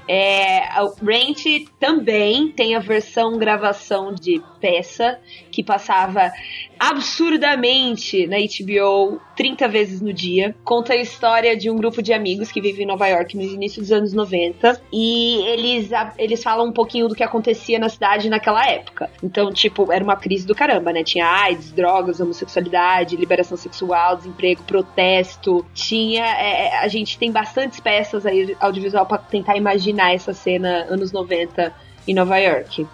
É, 0.09 0.81
o 0.81 1.05
Rent 1.05 1.45
também 1.79 2.51
tem 2.51 2.75
a 2.75 2.79
versão 2.79 3.37
gravação 3.37 4.15
de 4.15 4.41
peça 4.67 5.21
que 5.53 5.63
passava 5.63 6.33
absurdamente 6.79 8.27
na 8.27 8.37
HBO 8.37 9.21
30 9.37 9.69
vezes 9.69 10.01
no 10.01 10.13
dia. 10.13 10.55
Conta 10.65 10.93
a 10.93 10.97
história 10.97 11.57
de 11.57 11.71
um 11.71 11.77
grupo 11.77 12.03
de 12.03 12.13
amigos 12.13 12.51
que 12.51 12.61
vive 12.61 12.83
em 12.83 12.87
Nova 12.87 13.07
York 13.07 13.37
no 13.37 13.43
início 13.43 13.81
dos 13.81 13.93
anos 13.93 14.13
90 14.13 14.83
e 14.93 15.41
eles, 15.47 15.91
eles 16.19 16.43
falam 16.43 16.67
um 16.67 16.73
pouquinho 16.73 17.07
do 17.07 17.15
que 17.15 17.23
acontecia 17.23 17.79
na 17.79 17.89
cidade 17.89 18.29
naquela 18.29 18.67
época. 18.69 19.09
Então, 19.23 19.53
tipo, 19.53 19.93
era 19.93 20.03
uma 20.03 20.17
crise 20.17 20.45
do 20.45 20.55
caramba, 20.55 20.93
né? 20.93 21.05
Tinha 21.05 21.27
AIDS, 21.27 21.71
drogas, 21.71 22.19
homossexualidade, 22.19 23.17
liberação 23.17 23.57
sexual, 23.57 24.17
desemprego, 24.17 24.65
protesto. 24.65 25.65
Tinha. 25.73 26.25
é, 26.25 26.67
é, 26.67 26.79
a 26.79 26.89
gente 26.89 27.17
tem 27.17 27.31
bastantes 27.31 27.79
peças 27.79 28.27
aí 28.27 28.57
audiovisual 28.59 29.07
pra 29.07 29.19
tentar 29.19 29.57
imaginar 29.57 30.13
essa 30.13 30.35
cena 30.35 30.87
anos 30.91 31.13
90 31.13 31.73
em 32.09 32.15
Nova 32.15 32.37
York. 32.39 32.87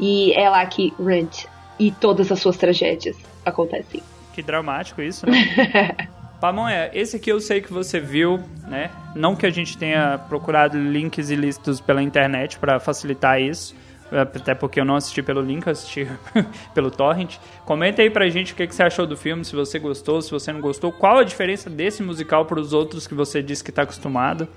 E 0.00 0.32
é 0.32 0.48
lá 0.48 0.64
que 0.66 0.92
Rent 0.98 1.44
e 1.78 1.90
todas 1.92 2.32
as 2.32 2.40
suas 2.40 2.56
tragédias 2.56 3.16
acontecem. 3.44 4.02
Que 4.32 4.42
dramático 4.42 5.02
isso, 5.02 5.26
né? 5.28 6.08
Pamonha, 6.40 6.90
esse 6.94 7.16
aqui 7.16 7.30
eu 7.30 7.38
sei 7.38 7.60
que 7.60 7.70
você 7.70 8.00
viu, 8.00 8.40
né? 8.66 8.90
Não 9.14 9.36
que 9.36 9.44
a 9.44 9.50
gente 9.50 9.76
tenha 9.76 10.18
procurado 10.26 10.78
links 10.78 11.28
ilícitos 11.28 11.82
pela 11.82 12.02
internet 12.02 12.58
pra 12.58 12.80
facilitar 12.80 13.38
isso, 13.38 13.76
até 14.10 14.54
porque 14.54 14.80
eu 14.80 14.84
não 14.84 14.96
assisti 14.96 15.22
pelo 15.22 15.42
link, 15.42 15.66
eu 15.66 15.72
assisti 15.72 16.08
pelo 16.74 16.90
torrent. 16.90 17.36
Comenta 17.66 18.00
aí 18.00 18.08
pra 18.08 18.26
gente 18.30 18.54
o 18.54 18.56
que, 18.56 18.66
que 18.66 18.74
você 18.74 18.82
achou 18.82 19.06
do 19.06 19.18
filme, 19.18 19.44
se 19.44 19.54
você 19.54 19.78
gostou, 19.78 20.22
se 20.22 20.30
você 20.30 20.50
não 20.50 20.62
gostou, 20.62 20.90
qual 20.90 21.18
a 21.18 21.24
diferença 21.24 21.68
desse 21.68 22.02
musical 22.02 22.46
pros 22.46 22.72
outros 22.72 23.06
que 23.06 23.14
você 23.14 23.42
disse 23.42 23.62
que 23.62 23.70
tá 23.70 23.82
acostumado. 23.82 24.48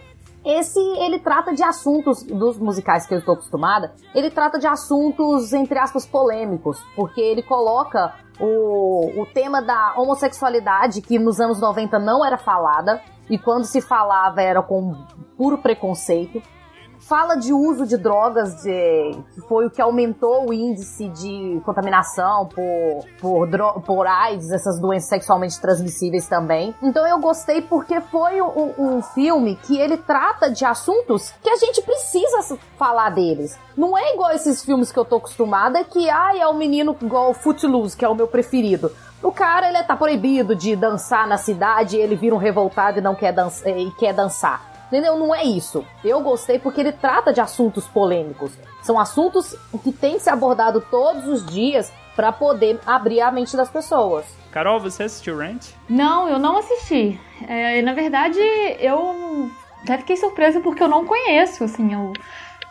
Esse, 0.45 0.79
ele 0.79 1.19
trata 1.19 1.53
de 1.53 1.63
assuntos, 1.63 2.23
dos 2.23 2.57
musicais 2.59 3.07
que 3.07 3.13
eu 3.13 3.19
estou 3.19 3.35
acostumada, 3.35 3.93
ele 4.13 4.29
trata 4.29 4.59
de 4.59 4.67
assuntos, 4.67 5.53
entre 5.53 5.79
aspas, 5.79 6.05
polêmicos, 6.05 6.77
porque 6.95 7.21
ele 7.21 7.41
coloca 7.41 8.13
o, 8.39 9.21
o 9.21 9.25
tema 9.27 9.61
da 9.61 9.93
homossexualidade, 9.97 11.01
que 11.01 11.17
nos 11.17 11.39
anos 11.39 11.61
90 11.61 11.97
não 11.97 12.25
era 12.25 12.37
falada, 12.37 13.01
e 13.29 13.37
quando 13.37 13.63
se 13.63 13.81
falava 13.81 14.41
era 14.41 14.61
com 14.61 14.93
puro 15.37 15.57
preconceito. 15.57 16.41
Fala 17.07 17.35
de 17.35 17.51
uso 17.51 17.85
de 17.85 17.97
drogas, 17.97 18.63
de, 18.63 19.11
que 19.35 19.41
foi 19.41 19.65
o 19.65 19.69
que 19.69 19.81
aumentou 19.81 20.49
o 20.49 20.53
índice 20.53 21.09
de 21.09 21.61
contaminação 21.65 22.45
por, 22.47 23.05
por, 23.19 23.45
dro- 23.47 23.81
por 23.81 24.07
AIDS, 24.07 24.49
essas 24.51 24.79
doenças 24.79 25.09
sexualmente 25.09 25.59
transmissíveis 25.59 26.27
também. 26.27 26.73
Então 26.81 27.05
eu 27.05 27.19
gostei 27.19 27.61
porque 27.61 27.99
foi 27.99 28.41
um, 28.41 28.73
um 28.77 29.01
filme 29.01 29.57
que 29.63 29.77
ele 29.77 29.97
trata 29.97 30.49
de 30.49 30.63
assuntos 30.63 31.33
que 31.43 31.49
a 31.49 31.57
gente 31.57 31.81
precisa 31.81 32.57
falar 32.77 33.09
deles. 33.09 33.59
Não 33.77 33.97
é 33.97 34.13
igual 34.13 34.31
esses 34.31 34.63
filmes 34.63 34.91
que 34.91 34.97
eu 34.97 35.05
tô 35.05 35.17
acostumada, 35.17 35.83
que 35.83 36.09
ai, 36.09 36.39
é 36.39 36.47
o 36.47 36.53
menino 36.53 36.95
igual 37.01 37.33
Footloose, 37.33 37.97
que 37.97 38.05
é 38.05 38.09
o 38.09 38.15
meu 38.15 38.27
preferido. 38.27 38.89
O 39.21 39.31
cara, 39.31 39.67
ele 39.69 39.83
tá 39.83 39.95
proibido 39.95 40.55
de 40.55 40.75
dançar 40.75 41.27
na 41.27 41.37
cidade, 41.37 41.97
ele 41.97 42.15
vira 42.15 42.33
um 42.33 42.37
revoltado 42.39 42.99
e 42.99 43.01
não 43.01 43.13
quer, 43.13 43.31
dança, 43.33 43.69
e 43.69 43.91
quer 43.91 44.13
dançar. 44.13 44.72
Entendeu? 44.93 45.17
Não 45.17 45.33
é 45.33 45.43
isso. 45.43 45.83
Eu 46.05 46.21
gostei 46.21 46.59
porque 46.59 46.79
ele 46.79 46.91
trata 46.91 47.33
de 47.33 47.41
assuntos 47.41 47.87
polêmicos. 47.87 48.51
São 48.83 48.99
assuntos 48.99 49.57
que 49.83 49.91
tem 49.91 50.13
que 50.13 50.19
ser 50.19 50.29
abordado 50.29 50.81
todos 50.81 51.25
os 51.25 51.43
dias 51.43 51.91
pra 52.15 52.31
poder 52.31 52.79
abrir 52.85 53.19
a 53.19 53.31
mente 53.31 53.57
das 53.57 53.71
pessoas. 53.71 54.23
Carol, 54.51 54.79
você 54.79 55.01
assistiu 55.01 55.35
Rent? 55.35 55.71
Não, 55.89 56.29
eu 56.29 56.37
não 56.37 56.59
assisti. 56.59 57.19
É, 57.47 57.81
na 57.81 57.93
verdade, 57.93 58.39
eu 58.79 59.49
até 59.81 59.97
fiquei 59.97 60.15
surpresa 60.15 60.61
porque 60.61 60.83
eu 60.83 60.87
não 60.87 61.07
conheço, 61.07 61.63
assim, 61.63 61.91
eu 61.91 62.13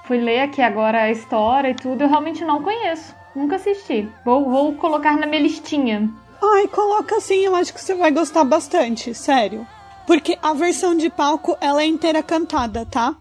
fui 0.04 0.18
ler 0.18 0.42
aqui 0.42 0.62
agora 0.62 1.02
a 1.02 1.10
história 1.10 1.70
e 1.70 1.74
tudo, 1.74 2.02
eu 2.04 2.08
realmente 2.08 2.44
não 2.44 2.62
conheço. 2.62 3.16
Nunca 3.34 3.56
assisti. 3.56 4.08
Vou, 4.24 4.48
vou 4.48 4.74
colocar 4.74 5.16
na 5.16 5.26
minha 5.26 5.42
listinha. 5.42 6.08
Ai, 6.40 6.68
coloca 6.68 7.16
assim, 7.16 7.44
eu 7.44 7.56
acho 7.56 7.74
que 7.74 7.80
você 7.80 7.96
vai 7.96 8.12
gostar 8.12 8.44
bastante, 8.44 9.12
sério. 9.12 9.66
Porque 10.06 10.38
a 10.42 10.52
versão 10.52 10.96
de 10.96 11.08
palco, 11.08 11.56
ela 11.60 11.82
é 11.82 11.86
inteira 11.86 12.22
cantada, 12.22 12.84
tá? 12.84 13.16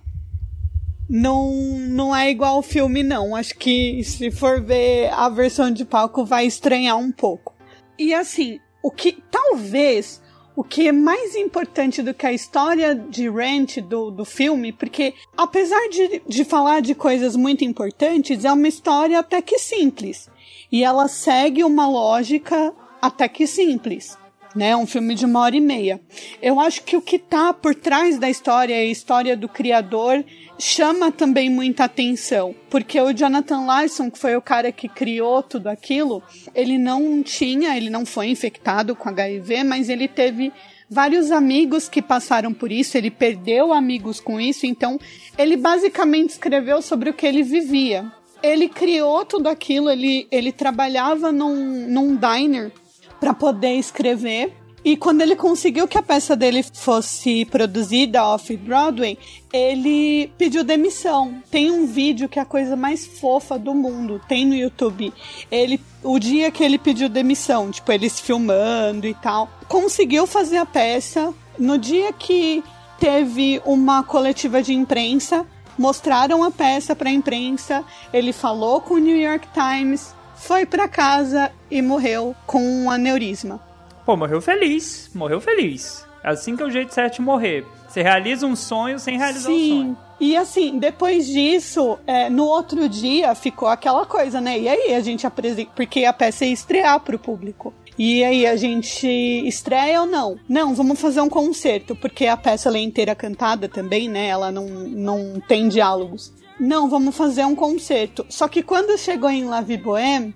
Não, 1.09 1.51
não 1.89 2.15
é 2.15 2.29
igual 2.31 2.55
ao 2.55 2.61
filme, 2.61 3.03
não. 3.03 3.35
Acho 3.35 3.55
que 3.57 4.03
se 4.03 4.31
for 4.31 4.61
ver 4.61 5.09
a 5.13 5.29
versão 5.29 5.71
de 5.71 5.85
palco, 5.85 6.25
vai 6.25 6.45
estranhar 6.45 6.97
um 6.97 7.11
pouco. 7.11 7.53
E 7.99 8.13
assim, 8.13 8.59
o 8.81 8.89
que 8.89 9.21
talvez 9.29 10.21
o 10.55 10.63
que 10.63 10.87
é 10.87 10.91
mais 10.91 11.35
importante 11.35 12.01
do 12.01 12.13
que 12.13 12.25
a 12.25 12.33
história 12.33 12.93
de 12.93 13.29
Rent 13.29 13.77
do, 13.79 14.11
do 14.11 14.25
filme, 14.25 14.71
porque 14.71 15.13
apesar 15.35 15.89
de, 15.89 16.21
de 16.27 16.43
falar 16.43 16.81
de 16.81 16.93
coisas 16.93 17.35
muito 17.35 17.63
importantes, 17.63 18.43
é 18.43 18.51
uma 18.51 18.67
história 18.67 19.19
até 19.19 19.41
que 19.41 19.57
simples. 19.57 20.29
E 20.71 20.83
ela 20.83 21.07
segue 21.07 21.63
uma 21.63 21.87
lógica 21.87 22.73
até 23.01 23.27
que 23.27 23.47
simples. 23.47 24.17
Né, 24.53 24.75
um 24.75 24.85
filme 24.85 25.15
de 25.15 25.25
uma 25.25 25.39
hora 25.39 25.55
e 25.55 25.61
meia. 25.61 26.01
Eu 26.41 26.59
acho 26.59 26.83
que 26.83 26.97
o 26.97 27.01
que 27.01 27.17
tá 27.17 27.53
por 27.53 27.73
trás 27.73 28.19
da 28.19 28.29
história, 28.29 28.75
a 28.75 28.83
história 28.83 29.37
do 29.37 29.47
criador, 29.47 30.25
chama 30.59 31.09
também 31.09 31.49
muita 31.49 31.85
atenção. 31.85 32.53
Porque 32.69 32.99
o 32.99 33.13
Jonathan 33.13 33.65
Larson, 33.65 34.11
que 34.11 34.19
foi 34.19 34.35
o 34.35 34.41
cara 34.41 34.71
que 34.71 34.89
criou 34.89 35.41
tudo 35.41 35.67
aquilo, 35.67 36.21
ele 36.53 36.77
não 36.77 37.23
tinha, 37.23 37.77
ele 37.77 37.89
não 37.89 38.05
foi 38.05 38.27
infectado 38.27 38.93
com 38.93 39.07
HIV, 39.07 39.63
mas 39.63 39.87
ele 39.87 40.07
teve 40.07 40.51
vários 40.89 41.31
amigos 41.31 41.87
que 41.87 42.01
passaram 42.01 42.53
por 42.53 42.69
isso, 42.69 42.97
ele 42.97 43.09
perdeu 43.09 43.71
amigos 43.71 44.19
com 44.19 44.41
isso, 44.41 44.65
então 44.65 44.99
ele 45.37 45.55
basicamente 45.55 46.31
escreveu 46.31 46.81
sobre 46.81 47.09
o 47.09 47.13
que 47.13 47.25
ele 47.25 47.43
vivia. 47.43 48.11
Ele 48.43 48.67
criou 48.67 49.23
tudo 49.23 49.47
aquilo, 49.47 49.89
ele, 49.89 50.27
ele 50.29 50.51
trabalhava 50.51 51.31
num, 51.31 51.87
num 51.87 52.17
diner 52.17 52.71
para 53.21 53.33
poder 53.35 53.75
escrever. 53.75 54.57
E 54.83 54.97
quando 54.97 55.21
ele 55.21 55.35
conseguiu 55.35 55.87
que 55.87 55.95
a 55.95 56.01
peça 56.01 56.35
dele 56.35 56.63
fosse 56.63 57.45
produzida 57.45 58.25
off-Broadway, 58.25 59.15
ele 59.53 60.33
pediu 60.39 60.63
demissão. 60.63 61.35
Tem 61.51 61.69
um 61.69 61.85
vídeo 61.85 62.27
que 62.27 62.39
é 62.39 62.41
a 62.41 62.45
coisa 62.45 62.75
mais 62.75 63.05
fofa 63.05 63.59
do 63.59 63.75
mundo, 63.75 64.19
tem 64.27 64.43
no 64.43 64.55
YouTube. 64.55 65.13
Ele, 65.51 65.79
o 66.01 66.17
dia 66.17 66.49
que 66.49 66.63
ele 66.63 66.79
pediu 66.79 67.07
demissão, 67.07 67.69
tipo, 67.69 67.91
eles 67.91 68.19
filmando 68.19 69.05
e 69.05 69.13
tal, 69.13 69.47
conseguiu 69.67 70.25
fazer 70.25 70.57
a 70.57 70.65
peça. 70.65 71.31
No 71.59 71.77
dia 71.77 72.11
que 72.11 72.63
teve 72.99 73.61
uma 73.63 74.03
coletiva 74.03 74.63
de 74.63 74.73
imprensa, 74.73 75.45
mostraram 75.77 76.43
a 76.43 76.49
peça 76.49 76.95
para 76.95 77.09
a 77.09 77.13
imprensa, 77.13 77.85
ele 78.11 78.33
falou 78.33 78.81
com 78.81 78.95
o 78.95 78.99
New 78.99 79.17
York 79.17 79.47
Times, 79.53 80.15
foi 80.41 80.65
para 80.65 80.87
casa 80.87 81.51
e 81.69 81.81
morreu 81.81 82.35
com 82.47 82.61
um 82.61 82.89
aneurisma. 82.89 83.61
Pô, 84.05 84.17
morreu 84.17 84.41
feliz. 84.41 85.09
Morreu 85.13 85.39
feliz. 85.39 86.05
Assim 86.23 86.55
que 86.55 86.63
é 86.63 86.65
o 86.65 86.71
jeito 86.71 86.93
certo 86.93 87.15
de 87.15 87.21
morrer. 87.21 87.65
Você 87.87 88.01
realiza 88.01 88.45
um 88.45 88.55
sonho 88.55 88.99
sem 88.99 89.17
realizar 89.17 89.49
Sim. 89.49 89.69
sonho. 89.69 89.97
E 90.19 90.35
assim, 90.35 90.77
depois 90.77 91.27
disso, 91.27 91.97
é, 92.05 92.29
no 92.29 92.45
outro 92.45 92.89
dia 92.89 93.33
ficou 93.35 93.67
aquela 93.67 94.05
coisa, 94.05 94.41
né? 94.41 94.59
E 94.59 94.67
aí 94.67 94.93
a 94.93 94.99
gente 94.99 95.25
apresenta. 95.25 95.71
Porque 95.75 96.05
a 96.05 96.13
peça 96.13 96.45
ia 96.45 96.53
estrear 96.53 96.99
pro 96.99 97.19
público. 97.19 97.73
E 97.97 98.23
aí 98.23 98.47
a 98.47 98.55
gente 98.55 99.07
estreia 99.07 100.01
ou 100.01 100.07
não? 100.07 100.37
Não, 100.49 100.73
vamos 100.73 100.99
fazer 100.99 101.21
um 101.21 101.29
concerto, 101.29 101.95
porque 101.95 102.25
a 102.25 102.37
peça 102.37 102.69
é 102.69 102.79
inteira 102.79 103.13
cantada 103.13 103.69
também, 103.69 104.09
né? 104.09 104.27
Ela 104.27 104.51
não, 104.51 104.67
não 104.67 105.39
tem 105.47 105.67
diálogos. 105.67 106.33
Não, 106.61 106.87
vamos 106.87 107.17
fazer 107.17 107.43
um 107.43 107.55
concerto. 107.55 108.23
Só 108.29 108.47
que 108.47 108.61
quando 108.61 108.95
chegou 108.95 109.31
em 109.31 109.45
La 109.45 109.61
Vie 109.61 109.77
Bohème, 109.77 110.31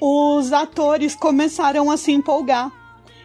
os 0.00 0.52
atores 0.52 1.14
começaram 1.14 1.88
a 1.92 1.96
se 1.96 2.10
empolgar. 2.10 2.72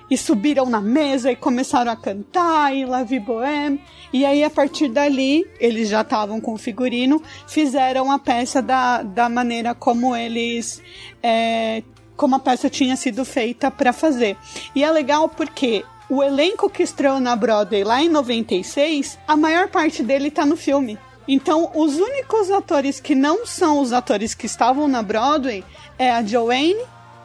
E 0.08 0.16
subiram 0.16 0.68
na 0.68 0.80
mesa 0.80 1.32
e 1.32 1.36
começaram 1.36 1.92
a 1.92 1.96
cantar 1.96 2.72
e 2.76 2.86
La 2.86 3.02
Vie 3.02 3.20
Bohème. 3.20 3.82
E 4.14 4.24
aí, 4.24 4.44
a 4.44 4.50
partir 4.52 4.90
dali, 4.90 5.44
eles 5.60 5.90
já 5.90 6.02
estavam 6.02 6.40
com 6.40 6.54
o 6.54 6.58
figurino, 6.60 7.20
fizeram 7.48 8.12
a 8.12 8.20
peça 8.20 8.62
da, 8.62 9.02
da 9.02 9.28
maneira 9.28 9.74
como 9.74 10.16
eles. 10.16 10.84
É, 11.24 11.82
como 12.16 12.36
a 12.36 12.40
peça 12.40 12.70
tinha 12.70 12.96
sido 12.96 13.26
feita 13.26 13.72
para 13.72 13.92
fazer. 13.92 14.38
E 14.76 14.84
é 14.84 14.92
legal 14.92 15.28
porque 15.28 15.84
o 16.08 16.22
elenco 16.22 16.70
que 16.70 16.84
estreou 16.84 17.20
na 17.20 17.36
Broadway 17.36 17.84
lá 17.84 18.04
em 18.04 18.10
96, 18.10 19.18
a 19.28 19.36
maior 19.36 19.68
parte 19.68 20.04
dele 20.04 20.30
tá 20.30 20.46
no 20.46 20.56
filme. 20.56 21.00
Então, 21.28 21.72
os 21.74 21.98
únicos 21.98 22.52
atores 22.52 23.00
que 23.00 23.16
não 23.16 23.46
são 23.46 23.80
os 23.80 23.92
atores 23.92 24.34
que 24.34 24.46
estavam 24.46 24.88
na 24.88 25.02
Broadway 25.02 25.64
é 25.98 26.12
a 26.12 26.24
Joanne, 26.24 26.78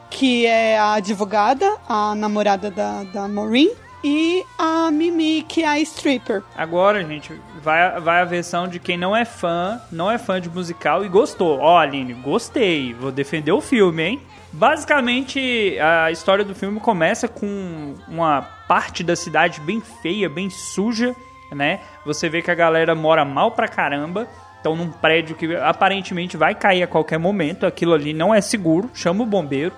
que 0.09 0.45
é 0.45 0.77
a 0.77 0.93
advogada, 0.93 1.77
a 1.87 2.15
namorada 2.15 2.71
da, 2.71 3.03
da 3.03 3.27
Maureen, 3.27 3.71
e 4.03 4.43
a 4.57 4.89
Mimi, 4.91 5.43
que 5.43 5.63
é 5.63 5.67
a 5.67 5.79
stripper. 5.79 6.41
Agora, 6.55 7.03
gente, 7.05 7.39
vai, 7.61 7.99
vai 7.99 8.21
a 8.21 8.25
versão 8.25 8.67
de 8.67 8.79
quem 8.79 8.97
não 8.97 9.15
é 9.15 9.23
fã, 9.25 9.79
não 9.91 10.09
é 10.09 10.17
fã 10.17 10.41
de 10.41 10.49
musical 10.49 11.05
e 11.05 11.07
gostou. 11.07 11.59
Ó, 11.59 11.77
Aline, 11.77 12.13
gostei, 12.13 12.93
vou 12.93 13.11
defender 13.11 13.51
o 13.51 13.61
filme, 13.61 14.03
hein? 14.03 14.21
Basicamente, 14.51 15.77
a 15.79 16.11
história 16.11 16.43
do 16.43 16.53
filme 16.53 16.79
começa 16.79 17.27
com 17.27 17.95
uma 18.07 18.41
parte 18.67 19.03
da 19.03 19.15
cidade 19.15 19.61
bem 19.61 19.81
feia, 20.01 20.27
bem 20.27 20.49
suja, 20.49 21.15
né? 21.51 21.79
Você 22.05 22.29
vê 22.29 22.41
que 22.41 22.49
a 22.51 22.55
galera 22.55 22.95
mora 22.95 23.23
mal 23.25 23.51
pra 23.51 23.67
caramba. 23.67 24.27
Então, 24.59 24.75
num 24.75 24.91
prédio 24.91 25.35
que 25.35 25.55
aparentemente 25.55 26.37
vai 26.37 26.53
cair 26.53 26.83
a 26.83 26.87
qualquer 26.87 27.17
momento, 27.17 27.65
aquilo 27.65 27.93
ali 27.93 28.13
não 28.13 28.33
é 28.33 28.41
seguro. 28.41 28.89
Chama 28.93 29.23
o 29.23 29.25
bombeiro. 29.25 29.73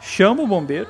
Chama 0.00 0.42
o 0.42 0.46
bombeiro. 0.46 0.88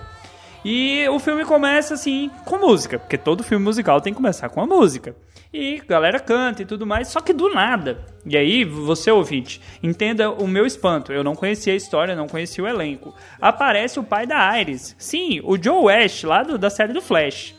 E 0.64 1.06
o 1.08 1.18
filme 1.18 1.44
começa 1.44 1.94
assim 1.94 2.30
com 2.46 2.56
música, 2.58 2.98
porque 2.98 3.18
todo 3.18 3.42
filme 3.44 3.62
musical 3.64 4.00
tem 4.00 4.12
que 4.12 4.16
começar 4.16 4.48
com 4.48 4.60
a 4.62 4.66
música. 4.66 5.14
E 5.52 5.80
a 5.80 5.84
galera 5.84 6.18
canta 6.18 6.62
e 6.62 6.64
tudo 6.64 6.86
mais, 6.86 7.08
só 7.08 7.20
que 7.20 7.32
do 7.32 7.48
nada. 7.52 7.98
E 8.24 8.36
aí, 8.36 8.64
você 8.64 9.10
ouvinte, 9.10 9.60
entenda 9.82 10.30
o 10.30 10.48
meu 10.48 10.64
espanto. 10.64 11.12
Eu 11.12 11.22
não 11.22 11.34
conhecia 11.36 11.72
a 11.72 11.76
história, 11.76 12.16
não 12.16 12.26
conhecia 12.26 12.64
o 12.64 12.66
elenco. 12.68 13.14
Aparece 13.40 14.00
o 14.00 14.04
pai 14.04 14.26
da 14.26 14.58
Iris. 14.58 14.96
Sim, 14.98 15.40
o 15.44 15.62
Joe 15.62 15.84
West, 15.84 16.24
lá 16.24 16.42
do- 16.42 16.56
da 16.58 16.70
série 16.70 16.92
do 16.92 17.02
Flash. 17.02 17.54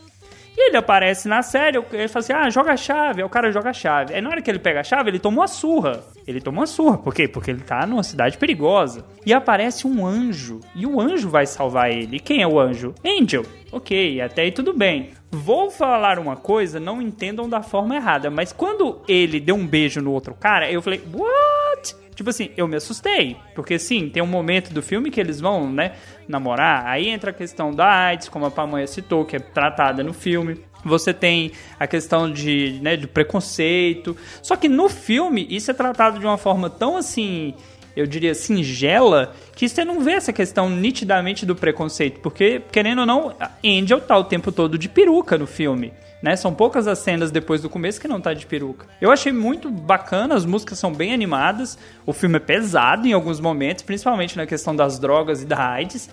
E 0.57 0.69
ele 0.69 0.77
aparece 0.77 1.27
na 1.27 1.41
série, 1.41 1.77
ele 1.91 2.07
fala 2.07 2.23
assim: 2.23 2.33
ah, 2.33 2.49
joga 2.49 2.71
a 2.71 2.77
chave. 2.77 3.23
O 3.23 3.29
cara 3.29 3.51
joga 3.51 3.69
a 3.71 3.73
chave. 3.73 4.13
Aí 4.13 4.21
na 4.21 4.29
hora 4.29 4.41
que 4.41 4.49
ele 4.49 4.59
pega 4.59 4.79
a 4.79 4.83
chave, 4.83 5.09
ele 5.09 5.19
toma 5.19 5.41
uma 5.41 5.47
surra. 5.47 6.03
Ele 6.25 6.39
toma 6.39 6.61
uma 6.61 6.67
surra. 6.67 6.97
Por 6.97 7.13
quê? 7.13 7.27
Porque 7.27 7.51
ele 7.51 7.61
tá 7.61 7.85
numa 7.85 8.03
cidade 8.03 8.37
perigosa. 8.37 9.05
E 9.25 9.33
aparece 9.33 9.85
um 9.85 10.05
anjo. 10.05 10.61
E 10.73 10.85
o 10.85 10.99
anjo 10.99 11.29
vai 11.29 11.45
salvar 11.45 11.91
ele. 11.91 12.17
E 12.17 12.19
quem 12.19 12.41
é 12.41 12.47
o 12.47 12.59
anjo? 12.59 12.95
Angel. 13.05 13.45
Ok, 13.71 14.21
até 14.21 14.43
aí 14.43 14.51
tudo 14.51 14.73
bem. 14.73 15.09
Vou 15.29 15.69
falar 15.69 16.17
uma 16.17 16.37
coisa, 16.37 16.79
não 16.79 17.01
entendam 17.01 17.49
da 17.49 17.61
forma 17.61 17.95
errada, 17.95 18.29
mas 18.29 18.53
quando 18.53 19.01
ele 19.05 19.37
deu 19.37 19.55
um 19.55 19.67
beijo 19.67 20.01
no 20.01 20.13
outro 20.13 20.33
cara, 20.33 20.71
eu 20.71 20.81
falei, 20.81 21.01
what? 21.13 21.95
Tipo 22.15 22.29
assim, 22.29 22.49
eu 22.55 22.67
me 22.67 22.77
assustei. 22.77 23.37
Porque 23.53 23.77
sim, 23.77 24.09
tem 24.09 24.23
um 24.23 24.27
momento 24.27 24.73
do 24.73 24.81
filme 24.81 25.11
que 25.11 25.19
eles 25.19 25.39
vão, 25.39 25.71
né, 25.71 25.93
namorar. 26.27 26.85
Aí 26.87 27.09
entra 27.09 27.31
a 27.31 27.33
questão 27.33 27.71
da 27.71 27.87
AIDS, 27.87 28.29
como 28.29 28.45
a 28.45 28.51
Pamonha 28.51 28.87
citou, 28.87 29.25
que 29.25 29.35
é 29.35 29.39
tratada 29.39 30.03
no 30.03 30.13
filme. 30.13 30.59
Você 30.83 31.13
tem 31.13 31.51
a 31.79 31.85
questão 31.85 32.31
de, 32.31 32.79
né, 32.81 32.95
de 32.95 33.07
preconceito. 33.07 34.15
Só 34.41 34.55
que 34.55 34.69
no 34.69 34.87
filme, 34.87 35.45
isso 35.49 35.69
é 35.69 35.73
tratado 35.73 36.19
de 36.19 36.25
uma 36.25 36.37
forma 36.37 36.69
tão 36.69 36.95
assim 36.95 37.53
eu 37.95 38.05
diria, 38.05 38.35
singela, 38.35 39.33
que 39.55 39.69
você 39.69 39.85
não 39.85 40.01
vê 40.01 40.11
essa 40.11 40.33
questão 40.33 40.69
nitidamente 40.69 41.45
do 41.45 41.55
preconceito, 41.55 42.19
porque, 42.19 42.61
querendo 42.71 42.99
ou 42.99 43.05
não, 43.05 43.33
Angel 43.63 44.01
tá 44.01 44.17
o 44.17 44.25
tempo 44.25 44.51
todo 44.51 44.77
de 44.77 44.89
peruca 44.89 45.37
no 45.37 45.47
filme. 45.47 45.93
Né? 46.21 46.35
São 46.35 46.53
poucas 46.53 46.87
as 46.87 46.99
cenas 46.99 47.29
depois 47.29 47.61
do 47.61 47.69
começo 47.69 47.99
que 47.99 48.07
não 48.07 48.19
tá 48.19 48.33
de 48.33 48.45
peruca. 48.45 48.87
Eu 48.99 49.11
achei 49.11 49.31
muito 49.31 49.69
bacana, 49.69 50.33
as 50.35 50.45
músicas 50.45 50.79
são 50.79 50.91
bem 50.91 51.13
animadas, 51.13 51.77
o 52.05 52.13
filme 52.13 52.37
é 52.37 52.39
pesado 52.39 53.07
em 53.07 53.13
alguns 53.13 53.39
momentos, 53.39 53.83
principalmente 53.83 54.35
na 54.37 54.45
questão 54.45 54.75
das 54.75 54.97
drogas 54.97 55.43
e 55.43 55.45
da 55.45 55.71
AIDS. 55.71 56.09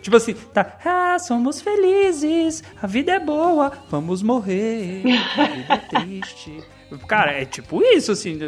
Tipo 0.00 0.16
assim, 0.16 0.34
tá, 0.34 0.78
ah, 0.84 1.18
somos 1.18 1.60
felizes, 1.60 2.64
a 2.80 2.86
vida 2.86 3.12
é 3.12 3.20
boa, 3.20 3.72
vamos 3.90 4.22
morrer, 4.22 5.02
a 5.36 5.44
vida 5.44 5.74
é 5.74 5.76
triste. 5.76 6.62
Cara, 7.06 7.32
é 7.32 7.44
tipo 7.44 7.82
isso, 7.82 8.12
assim, 8.12 8.38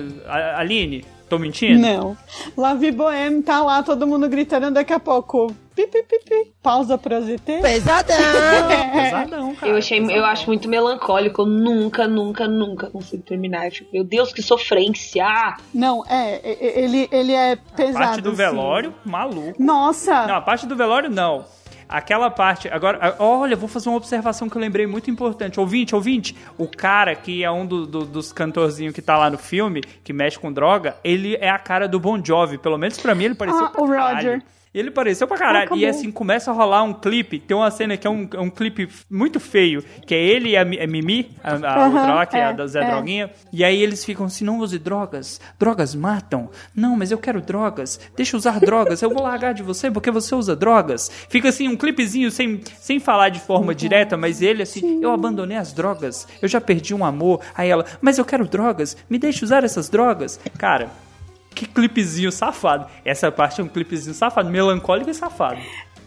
Aline, 0.57 1.05
tô 1.29 1.39
mentindo? 1.39 1.81
Não. 1.81 2.16
La 2.57 2.74
Vie 2.74 2.91
Bohème 2.93 3.43
tá 3.43 3.62
lá, 3.62 3.83
todo 3.83 4.07
mundo 4.07 4.29
gritando 4.29 4.70
daqui 4.70 4.93
a 4.93 4.99
pouco. 5.01 5.53
Pi, 5.76 5.87
pi, 5.87 6.03
pi, 6.03 6.18
pi. 6.29 6.53
Pausa 6.61 6.99
pra 6.99 7.20
ZT. 7.20 7.61
Pesadão! 7.62 8.16
Pesadão, 8.93 9.55
cara. 9.55 9.70
Eu, 9.72 9.76
achei, 9.79 10.01
eu 10.11 10.24
acho 10.24 10.47
muito 10.49 10.68
melancólico. 10.68 11.43
Eu 11.43 11.47
nunca, 11.47 12.09
nunca, 12.09 12.49
nunca 12.49 12.91
consigo 12.91 13.22
terminar. 13.22 13.66
Eu 13.66 13.70
fico, 13.70 13.91
meu 13.93 14.03
Deus, 14.03 14.33
que 14.33 14.43
sofrência! 14.43 15.57
Não, 15.72 16.05
é, 16.09 16.41
e- 16.43 16.64
e- 16.64 16.85
ele, 16.85 17.09
ele 17.12 17.33
é 17.33 17.57
pesado. 17.76 18.05
parte 18.05 18.20
do 18.20 18.31
assim. 18.31 18.37
velório, 18.39 18.93
maluco. 19.05 19.62
Nossa! 19.62 20.26
Não, 20.26 20.35
a 20.35 20.41
parte 20.41 20.66
do 20.66 20.74
velório 20.74 21.09
não. 21.09 21.45
Aquela 21.89 22.30
parte. 22.30 22.68
Agora, 22.68 23.16
olha, 23.18 23.57
vou 23.57 23.68
fazer 23.68 23.89
uma 23.89 23.97
observação 23.97 24.49
que 24.49 24.57
eu 24.57 24.61
lembrei 24.61 24.86
muito 24.86 25.11
importante. 25.11 25.59
Ouvinte, 25.59 25.95
ouvinte, 25.95 26.36
o 26.59 26.66
cara 26.68 27.14
que 27.14 27.43
é 27.43 27.51
um 27.51 27.64
do- 27.64 27.86
do- 27.86 28.05
dos 28.05 28.32
cantorzinhos 28.32 28.95
que 28.95 29.01
tá 29.01 29.16
lá 29.16 29.30
no 29.30 29.39
filme, 29.39 29.80
que 30.05 30.12
mexe 30.12 30.39
com 30.39 30.53
droga, 30.53 30.97
ele 31.03 31.36
é 31.36 31.49
a 31.49 31.59
cara 31.59 31.89
do 31.89 31.99
Bon 31.99 32.22
Jovi. 32.22 32.59
Pelo 32.59 32.76
menos 32.76 32.99
pra 32.99 33.14
mim 33.14 33.24
ele 33.24 33.34
pareceu 33.34 33.64
Ah, 33.64 33.72
o 33.74 33.89
caralho. 33.89 34.43
Roger. 34.69 34.79
Ele 34.79 34.91
pareceu 34.91 35.27
pra 35.27 35.37
caralho. 35.37 35.64
Acabou. 35.64 35.79
e 35.79 35.87
assim, 35.87 36.11
começa 36.11 36.51
a 36.51 36.55
rolar 36.55 36.83
um 36.83 36.93
clipe. 36.93 37.39
Tem 37.39 37.57
uma 37.57 37.71
cena 37.71 37.97
que 37.97 38.07
é 38.07 38.11
um, 38.11 38.29
é 38.33 38.41
um 38.41 38.51
clipe 38.51 38.89
muito 39.11 39.41
feio, 39.41 39.83
que 40.07 40.14
é 40.14 40.19
ele 40.19 40.51
e 40.51 40.57
a, 40.57 40.62
a 40.62 40.87
Mimi, 40.87 41.31
a, 41.43 41.53
a 41.55 41.87
outra 41.87 42.14
lá, 42.14 42.27
que 42.27 42.37
é, 42.37 42.45
a 42.45 42.51
é, 42.51 42.55
da 42.55 42.66
Zé 42.66 42.83
é. 42.83 42.91
Droguinha. 42.91 43.31
E 43.53 43.64
aí 43.64 43.83
eles 43.83 44.05
ficam 44.05 44.27
assim, 44.27 44.45
não 44.45 44.59
use 44.59 44.79
drogas. 44.79 45.41
Drogas 45.59 45.95
matam. 45.95 46.51
Não, 46.75 46.97
mas 46.97 47.11
eu 47.11 47.19
quero 47.19 47.41
drogas. 47.41 47.99
Deixa 48.16 48.37
eu 48.37 48.39
usar 48.39 48.61
drogas. 48.61 49.03
Eu 49.03 49.11
vou 49.11 49.23
largar 49.23 49.55
de 49.55 49.62
você 49.62 49.91
porque 49.91 50.11
você 50.11 50.35
usa 50.35 50.55
drogas. 50.55 51.11
Fica 51.29 51.49
assim, 51.49 51.69
um 51.69 51.77
clipezinho 51.77 52.31
sem, 52.31 52.61
sem 52.79 53.01
falar 53.01 53.31
de 53.31 53.41
forma 53.41 53.75
direta, 53.75 54.16
mas 54.16 54.43
ele 54.43 54.62
assim, 54.62 55.03
eu 55.03 55.12
abandonei 55.12 55.57
as 55.57 55.73
drogas. 55.73 56.27
Eu 56.41 56.49
já 56.49 56.61
perdi 56.61 56.95
um 56.95 57.05
amor. 57.05 57.41
Aí 57.57 57.69
ela, 57.69 57.85
mas 58.01 58.19
eu 58.19 58.25
quero 58.25 58.47
drogas. 58.47 58.97
Me 59.09 59.19
deixa 59.19 59.45
usar 59.45 59.64
essas 59.64 59.89
drogas. 59.89 60.39
Cara... 60.59 61.08
Que 61.55 61.67
clipezinho 61.67 62.31
safado. 62.31 62.87
Essa 63.05 63.31
parte 63.33 63.61
é 63.61 63.65
um 63.65 63.69
clipezinho 63.69 64.15
safado, 64.15 64.49
melancólico 64.49 65.11
e 65.11 65.15
safado. 65.15 65.61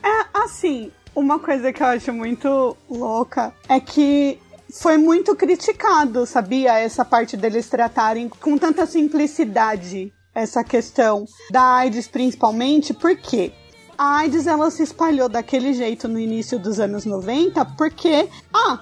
É, 0.03 0.25
assim, 0.33 0.91
uma 1.15 1.39
coisa 1.39 1.73
que 1.73 1.83
eu 1.83 1.87
acho 1.87 2.13
muito 2.13 2.77
louca 2.89 3.53
é 3.67 3.79
que 3.79 4.39
foi 4.73 4.97
muito 4.97 5.35
criticado, 5.35 6.25
sabia? 6.25 6.79
Essa 6.79 7.03
parte 7.03 7.35
deles 7.35 7.69
tratarem 7.69 8.29
com 8.29 8.57
tanta 8.57 8.85
simplicidade 8.85 10.13
essa 10.33 10.63
questão 10.63 11.25
da 11.51 11.75
AIDS, 11.75 12.07
principalmente, 12.07 12.93
porque 12.93 13.51
a 13.97 14.19
AIDS 14.19 14.47
ela 14.47 14.71
se 14.71 14.81
espalhou 14.81 15.27
daquele 15.27 15.73
jeito 15.73 16.07
no 16.07 16.17
início 16.17 16.57
dos 16.57 16.79
anos 16.79 17.05
90 17.05 17.63
porque, 17.77 18.29
ah, 18.53 18.79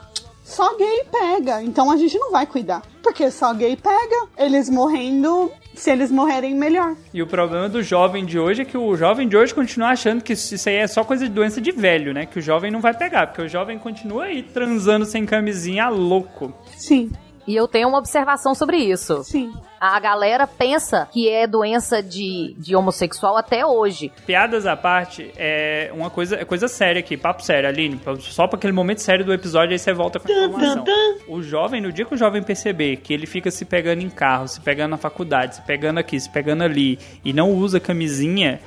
só 0.50 0.76
gay 0.76 1.06
pega, 1.12 1.62
então 1.62 1.92
a 1.92 1.96
gente 1.96 2.18
não 2.18 2.32
vai 2.32 2.46
cuidar. 2.46 2.82
Porque 3.04 3.30
só 3.30 3.54
gay 3.54 3.78
pega, 3.78 4.28
eles 4.36 4.68
morrendo, 4.68 5.52
se 5.76 5.92
eles 5.92 6.12
morrerem, 6.12 6.56
melhor. 6.56 6.96
E 7.14 7.22
o 7.22 7.28
problema 7.28 7.70
do 7.70 7.84
jovem 7.84 8.26
de 8.26 8.40
hoje 8.40 8.64
é 8.64 8.66
que 8.66 8.78
o 8.78 8.96
jovem 8.96 9.28
de 9.28 9.38
hoje 9.38 9.54
continua 9.54 9.90
achando 9.90 10.24
que 10.24 10.34
isso 10.34 10.68
aí 10.68 10.78
é 10.78 10.88
só 10.88 11.04
coisa 11.04 11.28
de 11.28 11.32
doença 11.32 11.62
de 11.62 11.72
velho, 11.72 12.14
né? 12.14 12.26
Que 12.26 12.40
o 12.40 12.42
jovem 12.42 12.72
não 12.72 12.82
vai 12.82 12.96
pegar, 12.96 13.28
porque 13.28 13.44
o 13.44 13.48
jovem 13.48 13.78
continua 13.78 14.26
aí 14.26 14.42
transando 14.42 15.06
sem 15.06 15.24
camisinha 15.24 15.88
louco. 15.88 16.52
Sim. 16.76 17.12
E 17.50 17.56
eu 17.56 17.68
tenho 17.68 17.90
uma 17.90 17.98
observação 17.98 18.54
sobre 18.54 18.78
isso. 18.78 19.24
Sim. 19.24 19.52
A 19.82 20.00
galera 20.00 20.46
pensa 20.46 21.10
que 21.12 21.28
é 21.28 21.48
doença 21.48 22.04
de, 22.04 22.54
de 22.60 22.76
homossexual 22.76 23.36
até 23.36 23.66
hoje. 23.66 24.12
Piadas 24.24 24.68
à 24.68 24.78
parte, 24.78 25.32
é 25.36 25.90
uma 25.92 26.12
coisa, 26.12 26.36
é 26.36 26.46
coisa 26.46 26.68
séria 26.68 27.00
aqui, 27.00 27.18
papo 27.18 27.42
sério, 27.42 27.68
Aline. 27.68 28.00
Só 28.20 28.46
pra 28.46 28.56
aquele 28.56 28.72
momento 28.72 29.02
sério 29.02 29.26
do 29.26 29.34
episódio, 29.34 29.72
aí 29.72 29.80
você 29.80 29.92
volta 29.92 30.20
com 30.20 30.32
a 30.32 30.32
informação. 30.32 30.86
O 31.28 31.42
jovem, 31.42 31.82
no 31.82 31.92
dia 31.92 32.06
que 32.06 32.14
o 32.14 32.18
jovem 32.18 32.44
perceber 32.44 32.98
que 32.98 33.12
ele 33.12 33.26
fica 33.26 33.50
se 33.50 33.66
pegando 33.66 34.04
em 34.04 34.12
carro, 34.12 34.48
se 34.48 34.62
pegando 34.62 34.92
na 34.92 34.98
faculdade, 34.98 35.56
se 35.56 35.62
pegando 35.64 35.98
aqui, 35.98 36.20
se 36.20 36.30
pegando 36.30 36.62
ali, 36.62 37.00
e 37.26 37.34
não 37.34 37.52
usa 37.52 37.80
camisinha, 37.80 38.60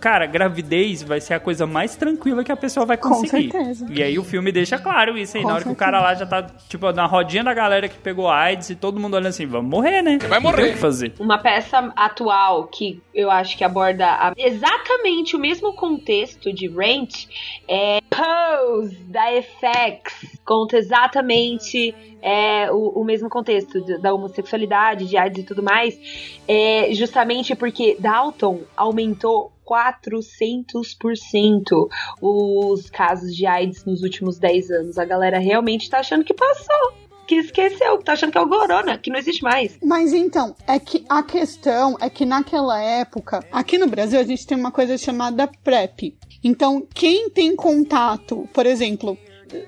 Cara, 0.00 0.26
gravidez 0.26 1.02
vai 1.02 1.20
ser 1.20 1.34
a 1.34 1.40
coisa 1.40 1.66
mais 1.66 1.96
tranquila 1.96 2.44
que 2.44 2.52
a 2.52 2.56
pessoa 2.56 2.84
vai 2.84 2.96
conseguir. 2.96 3.50
certeza. 3.50 3.86
E 3.90 4.02
aí 4.02 4.18
o 4.18 4.24
filme 4.24 4.52
deixa 4.52 4.78
claro 4.78 5.16
isso 5.16 5.36
aí. 5.36 5.42
Com 5.42 5.48
na 5.48 5.54
hora 5.54 5.62
que 5.62 5.68
o 5.68 5.72
certeza. 5.72 5.90
cara 5.92 6.00
lá 6.02 6.14
já 6.14 6.26
tá, 6.26 6.42
tipo, 6.68 6.92
na 6.92 7.06
rodinha 7.06 7.42
da 7.42 7.54
galera 7.54 7.88
que 7.88 7.98
pegou 7.98 8.28
AIDS 8.28 8.70
e 8.70 8.76
todo 8.76 9.00
mundo 9.00 9.14
olhando 9.14 9.28
assim, 9.28 9.46
vamos 9.46 9.70
morrer, 9.70 10.02
né? 10.02 10.18
Vai 10.28 10.38
morrer. 10.40 10.56
Não 10.56 10.62
tem 10.64 10.70
o 10.72 10.74
que 10.74 10.80
fazer. 10.80 11.12
Uma 11.18 11.38
peça 11.38 11.92
atual 11.96 12.66
que 12.66 13.00
eu 13.14 13.30
acho 13.30 13.56
que 13.56 13.64
aborda 13.64 14.06
a- 14.06 14.32
exatamente 14.36 15.34
o 15.36 15.38
mesmo 15.38 15.72
contexto 15.72 16.52
de 16.52 16.68
Rent 16.68 17.26
é 17.66 18.00
Pose, 18.10 18.96
da 19.04 19.22
FX. 19.42 20.38
Conta 20.44 20.76
exatamente 20.76 21.94
é, 22.20 22.70
o, 22.70 23.00
o 23.00 23.04
mesmo 23.04 23.28
contexto 23.28 23.80
da 24.00 24.12
homossexualidade, 24.12 25.06
de 25.06 25.16
AIDS 25.16 25.42
e 25.42 25.46
tudo 25.46 25.62
mais. 25.62 25.98
É, 26.46 26.88
justamente 26.92 27.54
porque 27.56 27.96
Dalton 27.98 28.60
aumentou 28.76 29.50
400% 29.68 31.88
os 32.20 32.90
casos 32.90 33.34
de 33.34 33.46
AIDS 33.46 33.84
nos 33.84 34.02
últimos 34.02 34.38
10 34.38 34.70
anos. 34.70 34.98
A 34.98 35.04
galera 35.04 35.38
realmente 35.38 35.90
tá 35.90 36.00
achando 36.00 36.24
que 36.24 36.34
passou. 36.34 36.92
Que 37.26 37.36
esqueceu, 37.36 37.98
que 37.98 38.04
tá 38.04 38.14
achando 38.14 38.32
que 38.32 38.38
é 38.38 38.40
o 38.40 38.48
Corona, 38.48 38.98
que 38.98 39.10
não 39.10 39.18
existe 39.18 39.42
mais. 39.42 39.78
Mas 39.82 40.12
então, 40.12 40.54
é 40.66 40.78
que 40.78 41.04
a 41.08 41.22
questão 41.22 41.96
é 42.00 42.10
que 42.10 42.26
naquela 42.26 42.82
época, 42.82 43.46
aqui 43.52 43.78
no 43.78 43.86
Brasil, 43.86 44.18
a 44.18 44.24
gente 44.24 44.46
tem 44.46 44.58
uma 44.58 44.72
coisa 44.72 44.98
chamada 44.98 45.48
PrEP. 45.62 46.16
Então, 46.42 46.84
quem 46.92 47.30
tem 47.30 47.54
contato, 47.54 48.48
por 48.52 48.66
exemplo, 48.66 49.16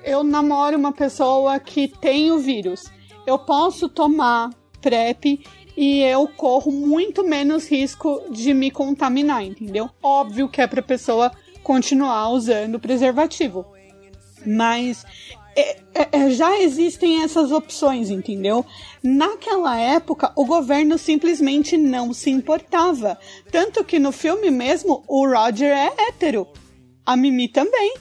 eu 0.03 0.23
namoro 0.23 0.77
uma 0.77 0.91
pessoa 0.91 1.57
que 1.59 1.87
tem 1.87 2.31
o 2.31 2.39
vírus, 2.39 2.91
eu 3.25 3.39
posso 3.39 3.87
tomar 3.87 4.49
PrEP 4.81 5.41
e 5.77 6.01
eu 6.01 6.27
corro 6.27 6.71
muito 6.71 7.23
menos 7.23 7.69
risco 7.69 8.21
de 8.29 8.53
me 8.53 8.71
contaminar, 8.71 9.43
entendeu? 9.43 9.89
Óbvio 10.01 10.47
que 10.47 10.61
é 10.61 10.67
pra 10.67 10.81
pessoa 10.81 11.31
continuar 11.63 12.29
usando 12.29 12.79
preservativo. 12.79 13.65
Mas 14.45 15.05
é, 15.55 15.77
é, 15.93 16.09
é, 16.11 16.29
já 16.29 16.59
existem 16.59 17.23
essas 17.23 17.51
opções, 17.51 18.09
entendeu? 18.09 18.65
Naquela 19.01 19.79
época, 19.79 20.31
o 20.35 20.45
governo 20.45 20.97
simplesmente 20.97 21.77
não 21.77 22.13
se 22.13 22.29
importava. 22.29 23.17
Tanto 23.51 23.83
que 23.83 23.97
no 23.97 24.11
filme 24.11 24.51
mesmo, 24.51 25.03
o 25.07 25.25
Roger 25.25 25.71
é 25.75 25.91
hétero. 26.09 26.47
A 27.05 27.15
Mimi 27.15 27.47
também. 27.47 27.95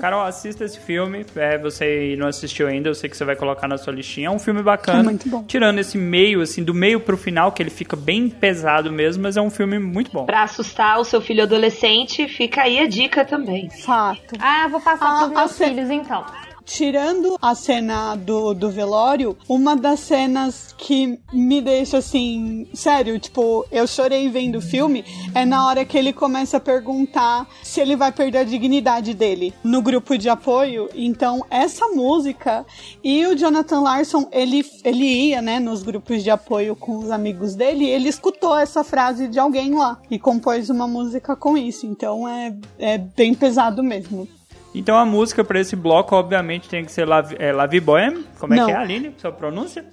Carol, 0.00 0.22
assista 0.22 0.64
esse 0.64 0.78
filme. 0.78 1.24
É, 1.36 1.56
você 1.58 2.14
não 2.18 2.26
assistiu 2.26 2.66
ainda, 2.68 2.88
eu 2.88 2.94
sei 2.94 3.08
que 3.08 3.16
você 3.16 3.24
vai 3.24 3.36
colocar 3.36 3.66
na 3.66 3.78
sua 3.78 3.92
listinha. 3.92 4.28
É 4.28 4.30
um 4.30 4.38
filme 4.38 4.62
bacana. 4.62 5.00
É 5.00 5.02
muito 5.02 5.28
bom. 5.28 5.44
Tirando 5.44 5.78
esse 5.78 5.96
meio, 5.96 6.40
assim, 6.42 6.62
do 6.62 6.74
meio 6.74 7.00
pro 7.00 7.16
final, 7.16 7.52
que 7.52 7.62
ele 7.62 7.70
fica 7.70 7.96
bem 7.96 8.28
pesado 8.28 8.92
mesmo, 8.92 9.22
mas 9.22 9.36
é 9.36 9.40
um 9.40 9.50
filme 9.50 9.78
muito 9.78 10.10
bom. 10.12 10.26
Pra 10.26 10.42
assustar 10.42 10.98
o 11.00 11.04
seu 11.04 11.20
filho 11.20 11.42
adolescente, 11.42 12.28
fica 12.28 12.62
aí 12.62 12.78
a 12.78 12.86
dica 12.86 13.24
também. 13.24 13.70
Fato. 13.70 14.34
Ah, 14.38 14.68
vou 14.68 14.80
passar 14.80 15.06
Ah, 15.06 15.18
pros 15.20 15.30
meus 15.30 15.58
filhos 15.58 15.90
então. 15.90 16.24
Tirando 16.70 17.36
a 17.42 17.52
cena 17.52 18.14
do, 18.14 18.54
do 18.54 18.70
velório, 18.70 19.36
uma 19.48 19.74
das 19.74 19.98
cenas 19.98 20.72
que 20.78 21.18
me 21.32 21.60
deixa 21.60 21.98
assim, 21.98 22.68
sério, 22.72 23.18
tipo, 23.18 23.66
eu 23.72 23.88
chorei 23.88 24.28
vendo 24.28 24.58
o 24.58 24.62
filme, 24.62 25.04
é 25.34 25.44
na 25.44 25.66
hora 25.66 25.84
que 25.84 25.98
ele 25.98 26.12
começa 26.12 26.58
a 26.58 26.60
perguntar 26.60 27.48
se 27.60 27.80
ele 27.80 27.96
vai 27.96 28.12
perder 28.12 28.38
a 28.38 28.44
dignidade 28.44 29.14
dele 29.14 29.52
no 29.64 29.82
grupo 29.82 30.16
de 30.16 30.28
apoio. 30.28 30.88
Então, 30.94 31.44
essa 31.50 31.88
música 31.88 32.64
e 33.02 33.26
o 33.26 33.34
Jonathan 33.34 33.80
Larson, 33.80 34.28
ele, 34.30 34.64
ele 34.84 35.04
ia, 35.04 35.42
né, 35.42 35.58
nos 35.58 35.82
grupos 35.82 36.22
de 36.22 36.30
apoio 36.30 36.76
com 36.76 36.98
os 36.98 37.10
amigos 37.10 37.56
dele, 37.56 37.84
ele 37.84 38.08
escutou 38.08 38.56
essa 38.56 38.84
frase 38.84 39.26
de 39.26 39.40
alguém 39.40 39.74
lá 39.74 40.00
e 40.08 40.20
compôs 40.20 40.70
uma 40.70 40.86
música 40.86 41.34
com 41.34 41.58
isso. 41.58 41.84
Então, 41.84 42.28
é, 42.28 42.56
é 42.78 42.96
bem 42.96 43.34
pesado 43.34 43.82
mesmo. 43.82 44.28
Então 44.74 44.96
a 44.96 45.04
música 45.04 45.42
pra 45.42 45.58
esse 45.58 45.74
bloco, 45.74 46.14
obviamente, 46.14 46.68
tem 46.68 46.84
que 46.84 46.92
ser 46.92 47.06
La, 47.06 47.24
é, 47.38 47.52
La 47.52 47.66
Vie 47.66 47.80
Bohème. 47.80 48.24
Como 48.38 48.54
é 48.54 48.56
Não. 48.56 48.66
que 48.66 48.72
é, 48.72 48.76
Aline? 48.76 49.14
Sua 49.18 49.32
pronúncia? 49.32 49.84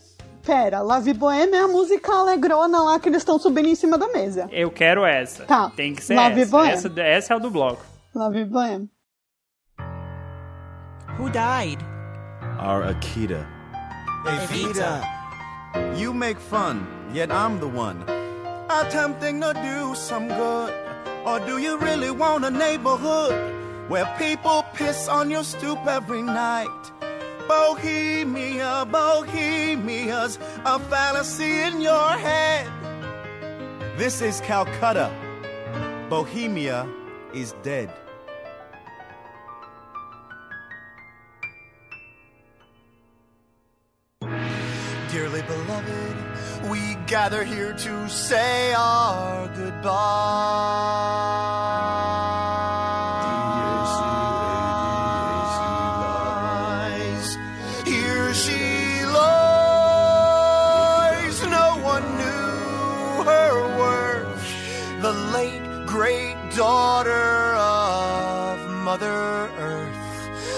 Pera, 0.46 0.82
La 0.82 1.00
Vie 1.00 1.14
Bohème 1.14 1.54
é 1.56 1.60
a 1.60 1.68
música 1.68 2.12
alegrona 2.14 2.82
lá 2.82 3.00
que 3.00 3.10
eles 3.10 3.22
estão 3.22 3.38
subindo 3.38 3.68
em 3.68 3.76
cima 3.76 3.98
da 3.98 4.08
mesa. 4.08 4.48
Eu 4.52 4.70
quero 4.72 5.06
essa. 5.06 5.46
Tá. 5.46 5.72
Tem 5.76 5.94
que 5.94 6.04
ser 6.04 6.16
La 6.16 6.30
Vie 6.30 6.44
essa. 6.44 6.52
Bohème. 6.52 6.74
essa. 6.74 7.02
Essa 7.02 7.34
é 7.34 7.36
a 7.36 7.40
do 7.40 7.50
bloco. 7.50 7.84
La 8.16 8.30
Vie 8.30 8.46
Bohème. 8.46 8.88
Who 11.20 11.30
died? 11.32 11.80
Our 12.60 12.84
Akita. 12.84 13.46
Evita. 14.26 15.02
You 15.98 16.14
make 16.14 16.40
fun, 16.40 16.86
yet 17.14 17.30
I'm 17.32 17.60
the 17.60 17.68
one. 17.68 18.04
Attempting 18.70 19.42
to 19.42 19.54
do 19.54 19.96
some 19.96 20.28
good. 20.28 20.74
Or 21.26 21.40
do 21.40 21.58
you 21.58 21.78
really 21.78 22.12
want 22.12 22.46
a 22.46 22.52
neighborhood 22.52 23.57
where 23.88 24.06
people 24.18 24.64
piss 24.74 25.08
on 25.08 25.30
your 25.30 25.44
stoop 25.44 25.86
every 25.88 26.22
night? 26.22 26.92
Bohemia, 27.48 28.86
Bohemia's 28.92 30.38
a 30.66 30.78
fallacy 30.80 31.62
in 31.62 31.80
your 31.80 32.12
head. 32.12 32.68
This 33.98 34.22
is 34.22 34.42
Calcutta. 34.42 35.10
Bohemia 36.10 36.88
is 37.34 37.54
dead. 37.64 37.90
Dearly 45.12 45.42
beloved, 45.42 46.16
we 46.70 46.96
gather 47.08 47.44
here 47.44 47.74
to 47.74 48.10
say 48.10 48.74
our 48.74 49.48
goodbyes. 49.56 49.98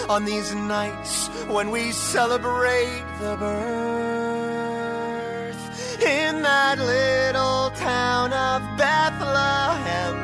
On 0.10 0.26
these 0.26 0.56
nights 0.56 1.28
when 1.48 1.70
we 1.70 1.92
celebrate 1.92 3.04
the 3.22 3.38
birth. 3.38 4.40
In 6.02 6.42
that 6.42 6.80
little 6.80 7.70
town 7.78 8.34
of 8.34 8.64
Bethlehem, 8.76 10.16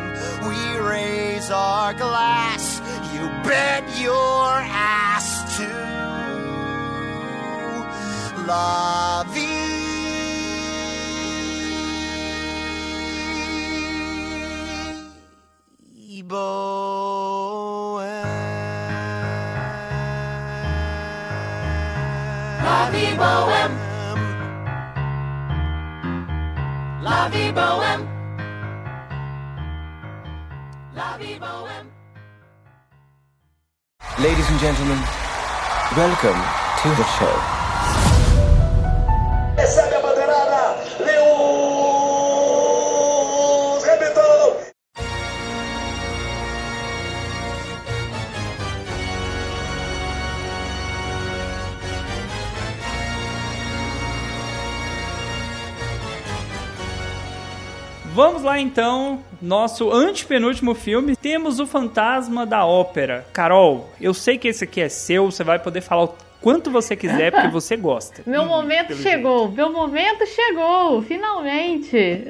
we 0.49 0.79
raise 0.79 1.51
our 1.51 1.93
glass. 1.93 2.81
You 3.13 3.27
bet 3.47 3.83
your 4.01 4.47
ass 4.49 5.57
to 5.57 5.67
La 8.47 9.23
Vie 9.35 9.65
La 22.85 22.91
vie 22.91 23.15
bohème. 23.17 23.77
La 27.03 27.29
vie 27.31 27.51
bohème. 31.39 31.89
Ladies 34.19 34.47
and 34.49 34.59
gentlemen, 34.59 34.99
welcome 35.97 36.39
to 36.83 36.89
the 36.89 37.05
show. 37.17 37.54
Então, 58.59 59.23
nosso 59.41 59.91
antepenúltimo 59.91 60.73
filme. 60.73 61.15
Temos 61.15 61.59
o 61.59 61.67
Fantasma 61.67 62.45
da 62.45 62.65
Ópera. 62.65 63.25
Carol, 63.33 63.89
eu 63.99 64.13
sei 64.13 64.37
que 64.37 64.47
esse 64.47 64.63
aqui 64.63 64.81
é 64.81 64.89
seu, 64.89 65.31
você 65.31 65.43
vai 65.43 65.59
poder 65.59 65.81
falar 65.81 66.05
o 66.05 66.15
quanto 66.41 66.69
você 66.69 66.95
quiser, 66.95 67.31
porque 67.31 67.47
você 67.53 67.75
gosta. 67.75 68.21
Meu 68.25 68.45
momento 68.45 68.89
pelo 68.89 68.99
chegou, 68.99 69.49
meu 69.49 69.71
momento 69.71 70.25
chegou, 70.27 71.01
finalmente. 71.01 72.23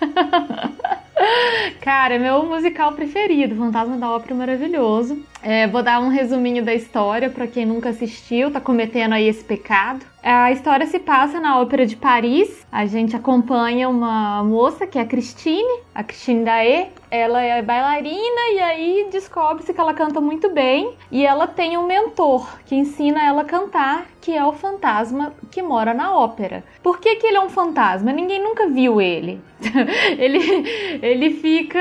Cara, 1.80 2.14
é 2.14 2.18
meu 2.18 2.44
musical 2.44 2.92
preferido, 2.92 3.54
Fantasma 3.54 3.96
da 3.96 4.10
Ópera 4.10 4.34
maravilhoso. 4.34 5.22
É, 5.42 5.66
vou 5.66 5.82
dar 5.82 6.00
um 6.00 6.08
resuminho 6.08 6.64
da 6.64 6.74
história 6.74 7.30
pra 7.30 7.46
quem 7.46 7.64
nunca 7.66 7.90
assistiu, 7.90 8.50
tá 8.50 8.60
cometendo 8.60 9.12
aí 9.14 9.28
esse 9.28 9.44
pecado. 9.44 10.04
A 10.22 10.52
história 10.52 10.86
se 10.86 10.98
passa 10.98 11.40
na 11.40 11.58
Ópera 11.58 11.86
de 11.86 11.96
Paris. 11.96 12.66
A 12.70 12.84
gente 12.84 13.16
acompanha 13.16 13.88
uma 13.88 14.44
moça 14.44 14.86
que 14.86 14.98
é 14.98 15.02
a 15.02 15.06
Christine, 15.06 15.80
a 15.94 16.04
Christine 16.04 16.44
Dae. 16.44 16.88
Ela 17.10 17.42
é 17.42 17.60
bailarina 17.62 18.52
e 18.52 18.60
aí 18.60 19.08
descobre-se 19.10 19.72
que 19.72 19.80
ela 19.80 19.94
canta 19.94 20.20
muito 20.20 20.50
bem. 20.50 20.92
E 21.10 21.24
ela 21.24 21.46
tem 21.46 21.78
um 21.78 21.86
mentor 21.86 22.58
que 22.66 22.74
ensina 22.74 23.24
ela 23.24 23.42
a 23.42 23.44
cantar, 23.44 24.06
que 24.20 24.36
é 24.36 24.44
o 24.44 24.52
fantasma 24.52 25.32
que 25.50 25.62
mora 25.62 25.94
na 25.94 26.14
ópera. 26.14 26.62
Por 26.82 27.00
que, 27.00 27.16
que 27.16 27.26
ele 27.26 27.38
é 27.38 27.40
um 27.40 27.48
fantasma? 27.48 28.12
Ninguém 28.12 28.42
nunca 28.42 28.68
viu 28.68 29.00
ele. 29.00 29.40
ele, 30.18 30.98
ele 31.02 31.30
fica. 31.30 31.80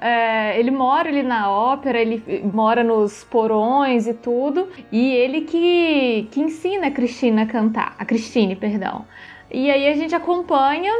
É, 0.00 0.58
ele 0.58 0.70
mora 0.70 1.08
ali 1.08 1.22
na 1.22 1.50
ópera, 1.50 1.98
ele 2.00 2.22
mora 2.52 2.84
nos 2.84 3.24
porões 3.24 4.06
e 4.06 4.14
tudo. 4.14 4.68
E 4.90 5.12
ele 5.12 5.42
que, 5.42 6.28
que 6.30 6.40
ensina 6.40 6.86
a 6.86 6.90
Cristina 6.90 7.47
cantar. 7.48 7.96
A 7.98 8.04
Cristine, 8.04 8.54
perdão. 8.54 9.04
E 9.50 9.70
aí 9.70 9.88
a 9.88 9.94
gente 9.94 10.14
acompanha 10.14 10.92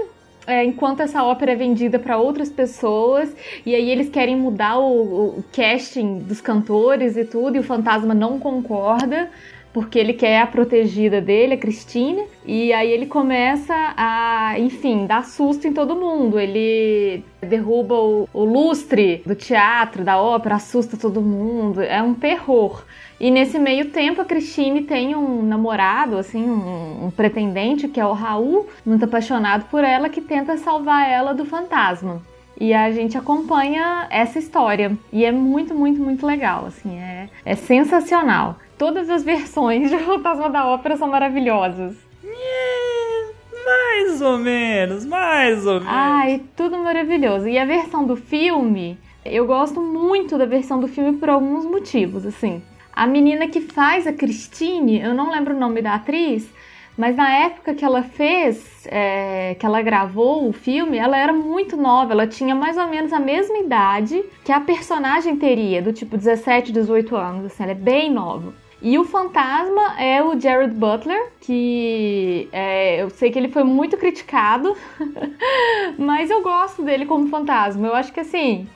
é, 0.48 0.64
enquanto 0.64 1.00
essa 1.00 1.22
ópera 1.22 1.52
é 1.52 1.54
vendida 1.54 1.98
para 1.98 2.16
outras 2.16 2.48
pessoas, 2.48 3.30
e 3.66 3.74
aí 3.74 3.90
eles 3.90 4.08
querem 4.08 4.34
mudar 4.34 4.78
o, 4.78 5.38
o, 5.38 5.44
casting 5.52 6.20
dos 6.20 6.40
cantores 6.40 7.18
e 7.18 7.24
tudo, 7.26 7.56
e 7.56 7.58
o 7.58 7.62
fantasma 7.62 8.14
não 8.14 8.38
concorda. 8.38 9.30
Porque 9.72 9.98
ele 9.98 10.12
quer 10.12 10.40
a 10.40 10.46
protegida 10.46 11.20
dele, 11.20 11.54
a 11.54 11.58
Christine, 11.58 12.24
e 12.44 12.72
aí 12.72 12.90
ele 12.90 13.06
começa 13.06 13.74
a, 13.96 14.54
enfim, 14.58 15.06
dar 15.06 15.24
susto 15.24 15.68
em 15.68 15.72
todo 15.72 15.94
mundo. 15.94 16.38
Ele 16.38 17.22
derruba 17.40 17.94
o, 17.94 18.28
o 18.32 18.44
lustre 18.44 19.22
do 19.26 19.34
teatro, 19.34 20.02
da 20.02 20.20
ópera, 20.20 20.56
assusta 20.56 20.96
todo 20.96 21.20
mundo. 21.20 21.82
É 21.82 22.02
um 22.02 22.14
terror. 22.14 22.82
E 23.20 23.30
nesse 23.30 23.58
meio 23.58 23.90
tempo, 23.90 24.20
a 24.20 24.24
Christine 24.24 24.82
tem 24.82 25.16
um 25.16 25.42
namorado, 25.42 26.16
assim, 26.16 26.42
um, 26.48 27.06
um, 27.06 27.10
pretendente, 27.10 27.88
que 27.88 27.98
é 27.98 28.06
o 28.06 28.12
Raul, 28.12 28.68
muito 28.86 29.04
apaixonado 29.04 29.64
por 29.68 29.82
ela, 29.82 30.08
que 30.08 30.20
tenta 30.20 30.56
salvar 30.56 31.10
ela 31.10 31.34
do 31.34 31.44
fantasma. 31.44 32.22
E 32.60 32.72
a 32.72 32.90
gente 32.92 33.18
acompanha 33.18 34.06
essa 34.10 34.38
história. 34.38 34.96
E 35.12 35.24
é 35.24 35.32
muito, 35.32 35.74
muito, 35.74 36.00
muito 36.00 36.24
legal, 36.24 36.66
assim, 36.66 36.96
é, 36.96 37.28
é 37.44 37.54
sensacional. 37.56 38.56
Todas 38.78 39.10
as 39.10 39.24
versões 39.24 39.90
de 39.90 39.98
Fantasma 39.98 40.48
da 40.48 40.66
Ópera 40.66 40.96
são 40.96 41.08
maravilhosas. 41.08 41.96
Mais 43.64 44.22
ou 44.22 44.38
menos, 44.38 45.04
mais 45.04 45.66
ou 45.66 45.74
menos. 45.74 45.88
Ai, 45.88 46.42
tudo 46.56 46.78
maravilhoso. 46.78 47.48
E 47.48 47.58
a 47.58 47.64
versão 47.64 48.06
do 48.06 48.16
filme, 48.16 48.96
eu 49.24 49.46
gosto 49.46 49.80
muito 49.80 50.38
da 50.38 50.46
versão 50.46 50.80
do 50.80 50.88
filme 50.88 51.18
por 51.18 51.28
alguns 51.28 51.66
motivos, 51.66 52.24
assim. 52.24 52.62
A 52.92 53.06
menina 53.06 53.46
que 53.48 53.60
faz 53.60 54.06
a 54.06 54.12
Christine, 54.12 55.00
eu 55.00 55.12
não 55.12 55.30
lembro 55.30 55.54
o 55.54 55.58
nome 55.58 55.82
da 55.82 55.94
atriz, 55.94 56.48
mas 56.96 57.14
na 57.14 57.30
época 57.30 57.74
que 57.74 57.84
ela 57.84 58.02
fez, 58.02 58.86
é, 58.86 59.54
que 59.58 59.66
ela 59.66 59.82
gravou 59.82 60.48
o 60.48 60.52
filme, 60.52 60.98
ela 60.98 61.16
era 61.16 61.32
muito 61.32 61.76
nova, 61.76 62.12
ela 62.12 62.26
tinha 62.26 62.54
mais 62.54 62.76
ou 62.76 62.88
menos 62.88 63.12
a 63.12 63.20
mesma 63.20 63.58
idade 63.58 64.24
que 64.44 64.50
a 64.50 64.60
personagem 64.60 65.36
teria, 65.36 65.82
do 65.82 65.92
tipo 65.92 66.16
17, 66.16 66.72
18 66.72 67.14
anos, 67.14 67.44
assim, 67.46 67.62
ela 67.62 67.72
é 67.72 67.74
bem 67.76 68.10
nova. 68.10 68.52
E 68.80 68.96
o 68.96 69.04
fantasma 69.04 70.00
é 70.00 70.22
o 70.22 70.38
Jared 70.38 70.72
Butler, 70.72 71.32
que 71.40 72.48
é, 72.52 73.02
eu 73.02 73.10
sei 73.10 73.30
que 73.30 73.38
ele 73.38 73.48
foi 73.48 73.64
muito 73.64 73.96
criticado, 73.96 74.76
mas 75.98 76.30
eu 76.30 76.42
gosto 76.42 76.84
dele 76.84 77.04
como 77.04 77.28
fantasma. 77.28 77.88
Eu 77.88 77.94
acho 77.94 78.12
que 78.12 78.20
assim, 78.20 78.68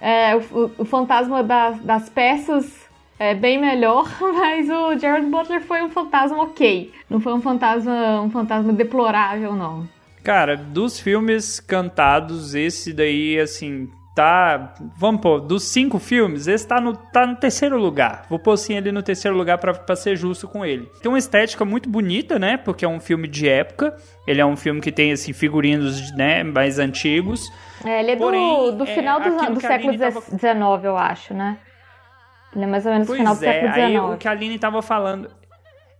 é, 0.00 0.36
o, 0.36 0.70
o, 0.78 0.84
fantasma 0.84 1.42
das, 1.42 1.80
das 1.80 2.08
peças 2.08 2.88
é 3.18 3.34
bem 3.34 3.58
melhor, 3.58 4.08
mas 4.22 4.70
o 4.70 4.96
Jared 4.96 5.28
Butler 5.28 5.60
foi 5.60 5.82
um 5.82 5.90
fantasma 5.90 6.40
ok. 6.40 6.92
Não 7.10 7.18
foi 7.18 7.32
um 7.32 7.40
fantasma, 7.40 8.20
um 8.20 8.30
fantasma 8.30 8.72
deplorável, 8.72 9.54
não. 9.54 9.88
Cara, 10.22 10.56
dos 10.56 11.00
filmes 11.00 11.58
cantados, 11.58 12.54
esse 12.54 12.92
daí, 12.92 13.40
assim, 13.40 13.88
tá. 14.18 14.74
Vamos 14.96 15.20
pôr, 15.20 15.40
dos 15.40 15.62
cinco 15.62 16.00
filmes, 16.00 16.48
esse 16.48 16.66
tá 16.66 16.80
no, 16.80 16.96
tá 16.96 17.24
no 17.24 17.36
terceiro 17.36 17.78
lugar. 17.78 18.26
Vou 18.28 18.36
pôr 18.36 18.54
assim 18.54 18.74
ele 18.74 18.90
no 18.90 19.00
terceiro 19.00 19.36
lugar 19.36 19.58
pra, 19.58 19.72
pra 19.72 19.94
ser 19.94 20.16
justo 20.16 20.48
com 20.48 20.64
ele. 20.64 20.90
Tem 21.00 21.08
uma 21.08 21.18
estética 21.18 21.64
muito 21.64 21.88
bonita, 21.88 22.36
né? 22.36 22.56
Porque 22.56 22.84
é 22.84 22.88
um 22.88 22.98
filme 22.98 23.28
de 23.28 23.48
época. 23.48 23.96
Ele 24.26 24.40
é 24.40 24.44
um 24.44 24.56
filme 24.56 24.80
que 24.80 24.90
tem, 24.90 25.12
assim, 25.12 25.32
figurinos 25.32 26.12
né, 26.16 26.42
mais 26.42 26.80
antigos. 26.80 27.48
É, 27.84 28.00
ele 28.00 28.10
é 28.10 28.16
Porém, 28.16 28.72
do, 28.72 28.78
do 28.78 28.86
final 28.86 29.20
é, 29.20 29.30
do, 29.30 29.54
do 29.54 29.60
século 29.60 29.92
XIX, 29.92 30.40
tava... 30.40 30.80
eu 30.82 30.96
acho, 30.98 31.32
né? 31.32 31.56
Ele 32.56 32.64
é 32.64 32.66
mais 32.66 32.84
ou 32.86 32.92
menos 32.92 33.06
pois 33.06 33.18
final 33.18 33.36
do 33.36 33.44
é, 33.44 33.52
século 33.52 33.72
XIX. 33.72 33.84
Aí 33.84 33.98
o 33.98 34.16
que 34.16 34.26
a 34.26 34.32
Aline 34.32 34.58
tava 34.58 34.82
falando. 34.82 35.30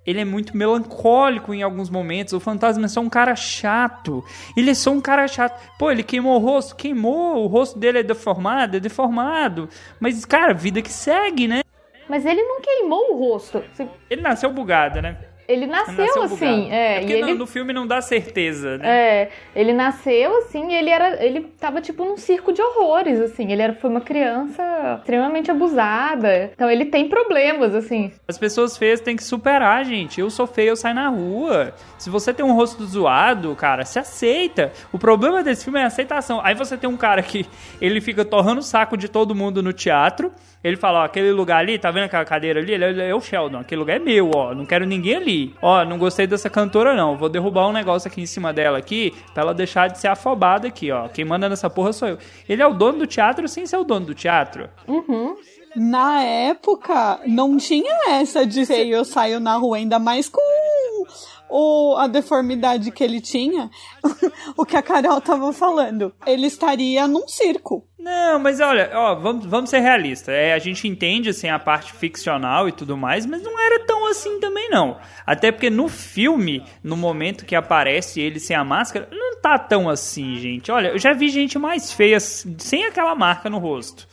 Ele 0.08 0.22
é 0.22 0.24
muito 0.24 0.56
melancólico 0.56 1.52
em 1.52 1.62
alguns 1.62 1.90
momentos. 1.90 2.32
O 2.32 2.40
fantasma 2.40 2.86
é 2.86 2.88
só 2.88 2.98
um 3.02 3.10
cara 3.10 3.36
chato. 3.36 4.24
Ele 4.56 4.70
é 4.70 4.74
só 4.74 4.90
um 4.90 5.02
cara 5.02 5.28
chato. 5.28 5.60
Pô, 5.78 5.90
ele 5.90 6.02
queimou 6.02 6.36
o 6.36 6.42
rosto, 6.42 6.74
queimou. 6.74 7.44
O 7.44 7.46
rosto 7.46 7.78
dele 7.78 7.98
é 7.98 8.02
deformado, 8.02 8.78
é 8.78 8.80
deformado. 8.80 9.68
Mas, 10.00 10.24
cara, 10.24 10.54
vida 10.54 10.80
que 10.80 10.90
segue, 10.90 11.46
né? 11.46 11.60
Mas 12.08 12.24
ele 12.24 12.42
não 12.42 12.58
queimou 12.58 13.12
o 13.12 13.18
rosto. 13.18 13.62
Ele 14.08 14.22
nasceu 14.22 14.50
bugado, 14.50 15.02
né? 15.02 15.27
Ele 15.48 15.66
nasceu, 15.66 16.22
assim, 16.22 16.70
é. 16.70 16.96
é 16.96 16.98
porque 16.98 17.14
e 17.14 17.22
ele... 17.22 17.32
no 17.32 17.46
filme 17.46 17.72
não 17.72 17.86
dá 17.86 18.02
certeza, 18.02 18.76
né? 18.76 18.86
É, 18.86 19.30
ele 19.56 19.72
nasceu 19.72 20.36
assim, 20.40 20.74
ele 20.74 20.90
era, 20.90 21.24
ele 21.24 21.40
tava 21.58 21.80
tipo 21.80 22.04
num 22.04 22.18
circo 22.18 22.52
de 22.52 22.60
horrores, 22.60 23.18
assim. 23.18 23.50
Ele 23.50 23.62
era, 23.62 23.72
foi 23.72 23.88
uma 23.88 24.02
criança 24.02 24.62
extremamente 24.98 25.50
abusada. 25.50 26.50
Então 26.52 26.70
ele 26.70 26.84
tem 26.84 27.08
problemas, 27.08 27.74
assim. 27.74 28.12
As 28.28 28.36
pessoas 28.36 28.76
feias 28.76 29.00
têm 29.00 29.16
que 29.16 29.24
superar, 29.24 29.86
gente. 29.86 30.20
Eu 30.20 30.28
sou 30.28 30.46
feio, 30.46 30.68
eu 30.68 30.76
saio 30.76 30.94
na 30.94 31.08
rua. 31.08 31.72
Se 31.96 32.10
você 32.10 32.34
tem 32.34 32.44
um 32.44 32.52
rosto 32.52 32.84
zoado, 32.84 33.56
cara, 33.56 33.86
se 33.86 33.98
aceita. 33.98 34.70
O 34.92 34.98
problema 34.98 35.42
desse 35.42 35.64
filme 35.64 35.80
é 35.80 35.84
a 35.84 35.86
aceitação. 35.86 36.42
Aí 36.44 36.54
você 36.54 36.76
tem 36.76 36.90
um 36.90 36.96
cara 36.96 37.22
que 37.22 37.46
ele 37.80 38.02
fica 38.02 38.22
torrando 38.22 38.60
o 38.60 38.62
saco 38.62 38.98
de 38.98 39.08
todo 39.08 39.34
mundo 39.34 39.62
no 39.62 39.72
teatro. 39.72 40.30
Ele 40.62 40.76
fala, 40.76 41.00
ó, 41.00 41.04
aquele 41.04 41.30
lugar 41.30 41.58
ali, 41.58 41.78
tá 41.78 41.90
vendo 41.90 42.04
aquela 42.04 42.24
cadeira 42.24 42.60
ali? 42.60 42.72
Ele 42.74 43.02
é 43.02 43.14
o 43.14 43.20
Sheldon, 43.20 43.58
aquele 43.58 43.78
lugar 43.78 43.96
é 43.96 43.98
meu, 43.98 44.30
ó, 44.34 44.54
não 44.54 44.66
quero 44.66 44.84
ninguém 44.84 45.16
ali. 45.16 45.54
Ó, 45.62 45.84
não 45.84 45.98
gostei 45.98 46.26
dessa 46.26 46.50
cantora 46.50 46.94
não, 46.94 47.16
vou 47.16 47.28
derrubar 47.28 47.68
um 47.68 47.72
negócio 47.72 48.08
aqui 48.08 48.20
em 48.20 48.26
cima 48.26 48.52
dela 48.52 48.78
aqui, 48.78 49.14
pra 49.32 49.44
ela 49.44 49.54
deixar 49.54 49.88
de 49.88 49.98
ser 49.98 50.08
afobada 50.08 50.66
aqui, 50.66 50.90
ó. 50.90 51.08
Quem 51.08 51.24
manda 51.24 51.48
nessa 51.48 51.70
porra 51.70 51.92
sou 51.92 52.08
eu. 52.08 52.18
Ele 52.48 52.62
é 52.62 52.66
o 52.66 52.74
dono 52.74 52.98
do 52.98 53.06
teatro 53.06 53.46
sem 53.48 53.66
ser 53.66 53.76
o 53.76 53.84
dono 53.84 54.06
do 54.06 54.14
teatro. 54.14 54.68
Uhum. 54.86 55.36
Na 55.78 56.22
época, 56.22 57.20
não 57.26 57.56
tinha 57.56 58.20
essa 58.20 58.44
de 58.44 58.66
feio 58.66 58.96
eu 58.96 59.04
saio 59.04 59.38
na 59.40 59.56
rua, 59.56 59.76
ainda 59.76 59.98
mais 59.98 60.28
com 60.28 60.40
o, 61.48 61.96
a 61.96 62.06
deformidade 62.06 62.90
que 62.90 63.02
ele 63.02 63.20
tinha, 63.20 63.70
o 64.56 64.64
que 64.64 64.76
a 64.76 64.82
Carol 64.82 65.20
tava 65.20 65.52
falando. 65.52 66.12
Ele 66.26 66.46
estaria 66.46 67.06
num 67.06 67.26
circo. 67.26 67.86
Não, 67.98 68.38
mas 68.38 68.60
olha, 68.60 68.90
ó, 68.94 69.14
vamos, 69.16 69.44
vamos 69.46 69.70
ser 69.70 69.80
realistas. 69.80 70.34
É, 70.34 70.54
a 70.54 70.58
gente 70.58 70.86
entende 70.86 71.30
assim 71.30 71.48
a 71.48 71.58
parte 71.58 71.92
ficcional 71.92 72.68
e 72.68 72.72
tudo 72.72 72.96
mais, 72.96 73.26
mas 73.26 73.42
não 73.42 73.58
era 73.58 73.84
tão 73.84 74.06
assim 74.06 74.38
também 74.40 74.70
não. 74.70 74.98
Até 75.26 75.50
porque 75.50 75.68
no 75.68 75.88
filme, 75.88 76.64
no 76.82 76.96
momento 76.96 77.44
que 77.44 77.56
aparece 77.56 78.20
ele 78.20 78.38
sem 78.38 78.56
a 78.56 78.64
máscara, 78.64 79.08
não 79.10 79.40
tá 79.40 79.58
tão 79.58 79.88
assim, 79.88 80.36
gente. 80.36 80.70
Olha, 80.70 80.88
eu 80.88 80.98
já 80.98 81.12
vi 81.12 81.28
gente 81.28 81.58
mais 81.58 81.92
feia 81.92 82.20
sem 82.20 82.84
aquela 82.84 83.14
marca 83.14 83.50
no 83.50 83.58
rosto. 83.58 84.06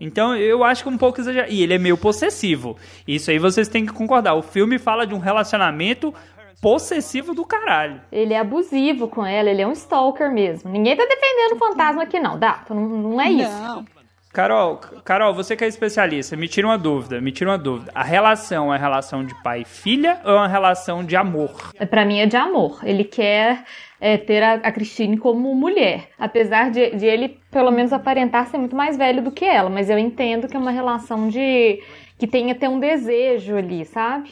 Então 0.00 0.34
eu 0.34 0.64
acho 0.64 0.82
que 0.82 0.88
um 0.88 0.98
pouco 0.98 1.20
exagerado. 1.20 1.52
E 1.52 1.62
ele 1.62 1.74
é 1.74 1.78
meio 1.78 1.96
possessivo. 1.96 2.76
Isso 3.06 3.30
aí 3.30 3.38
vocês 3.38 3.68
têm 3.68 3.84
que 3.84 3.92
concordar. 3.92 4.34
O 4.34 4.42
filme 4.42 4.78
fala 4.78 5.06
de 5.06 5.14
um 5.14 5.18
relacionamento 5.18 6.14
possessivo 6.60 7.34
do 7.34 7.44
caralho. 7.44 8.00
Ele 8.12 8.34
é 8.34 8.38
abusivo 8.38 9.08
com 9.08 9.24
ela, 9.24 9.48
ele 9.50 9.62
é 9.62 9.66
um 9.66 9.72
stalker 9.72 10.30
mesmo. 10.30 10.70
Ninguém 10.70 10.96
tá 10.96 11.04
defendendo 11.04 11.56
o 11.56 11.58
fantasma 11.58 12.02
aqui, 12.02 12.20
não. 12.20 12.38
Dá, 12.38 12.64
não, 12.68 12.88
não 12.88 13.20
é 13.20 13.30
isso. 13.30 13.50
Não. 13.50 13.84
Carol, 14.32 14.76
Carol, 15.04 15.34
você 15.34 15.56
que 15.56 15.64
é 15.64 15.66
especialista, 15.66 16.36
me 16.36 16.46
tira 16.46 16.64
uma 16.68 16.78
dúvida, 16.78 17.20
me 17.20 17.32
tira 17.32 17.50
uma 17.50 17.58
dúvida. 17.58 17.90
A 17.92 18.04
relação 18.04 18.72
é 18.72 18.78
relação 18.78 19.24
de 19.24 19.34
pai 19.42 19.62
e 19.62 19.64
filha 19.64 20.20
ou 20.24 20.30
é 20.30 20.36
uma 20.36 20.46
relação 20.46 21.04
de 21.04 21.16
amor? 21.16 21.50
É, 21.74 21.84
para 21.84 22.04
mim 22.04 22.20
é 22.20 22.26
de 22.26 22.36
amor. 22.36 22.78
Ele 22.84 23.02
quer 23.02 23.64
é, 24.00 24.16
ter 24.16 24.40
a, 24.40 24.54
a 24.54 24.70
Christine 24.70 25.18
como 25.18 25.52
mulher, 25.52 26.10
apesar 26.16 26.70
de, 26.70 26.90
de 26.94 27.06
ele 27.06 27.40
pelo 27.50 27.72
menos 27.72 27.92
aparentar 27.92 28.46
ser 28.46 28.58
muito 28.58 28.76
mais 28.76 28.96
velho 28.96 29.20
do 29.20 29.32
que 29.32 29.44
ela, 29.44 29.68
mas 29.68 29.90
eu 29.90 29.98
entendo 29.98 30.46
que 30.46 30.56
é 30.56 30.60
uma 30.60 30.70
relação 30.70 31.28
de 31.28 31.82
que 32.16 32.28
tenha 32.28 32.52
até 32.52 32.68
um 32.68 32.78
desejo 32.78 33.56
ali, 33.56 33.84
sabe? 33.84 34.30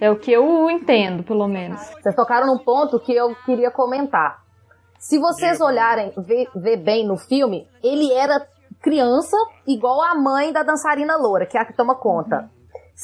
É 0.00 0.10
o 0.10 0.16
que 0.16 0.32
eu 0.32 0.70
entendo, 0.70 1.22
pelo 1.22 1.46
menos. 1.46 1.80
Vocês 2.00 2.14
tocaram 2.14 2.46
num 2.46 2.64
ponto 2.64 2.98
que 2.98 3.12
eu 3.14 3.34
queria 3.44 3.70
comentar. 3.70 4.42
Se 4.98 5.18
vocês 5.18 5.60
olharem, 5.60 6.12
ver, 6.16 6.48
ver 6.56 6.78
bem 6.78 7.06
no 7.06 7.18
filme, 7.18 7.68
ele 7.82 8.10
era 8.10 8.40
criança 8.84 9.34
igual 9.66 10.02
a 10.02 10.14
mãe 10.14 10.52
da 10.52 10.62
dançarina 10.62 11.16
loura, 11.16 11.46
que 11.46 11.56
é 11.56 11.60
a 11.62 11.64
que 11.64 11.72
toma 11.72 11.94
conta. 11.94 12.50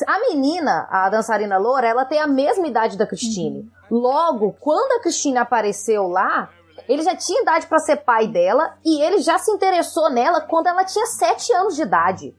A 0.07 0.21
menina, 0.29 0.87
a 0.91 1.09
dançarina 1.09 1.57
loura, 1.57 1.89
ela 1.89 2.05
tem 2.05 2.21
a 2.21 2.27
mesma 2.27 2.67
idade 2.69 2.99
da 2.99 3.07
Christine. 3.07 3.67
Logo, 3.91 4.55
quando 4.61 4.93
a 4.93 5.03
Christine 5.03 5.39
apareceu 5.39 6.07
lá, 6.07 6.51
ele 6.87 7.03
já 7.03 7.17
tinha 7.17 7.41
idade 7.41 7.67
para 7.67 7.79
ser 7.79 7.97
pai 7.97 8.29
dela 8.29 8.75
e 8.85 9.03
ele 9.03 9.19
já 9.19 9.39
se 9.39 9.51
interessou 9.51 10.11
nela 10.11 10.43
quando 10.43 10.67
ela 10.67 10.85
tinha 10.85 11.07
7 11.07 11.53
anos 11.55 11.75
de 11.75 11.83
idade. 11.83 12.37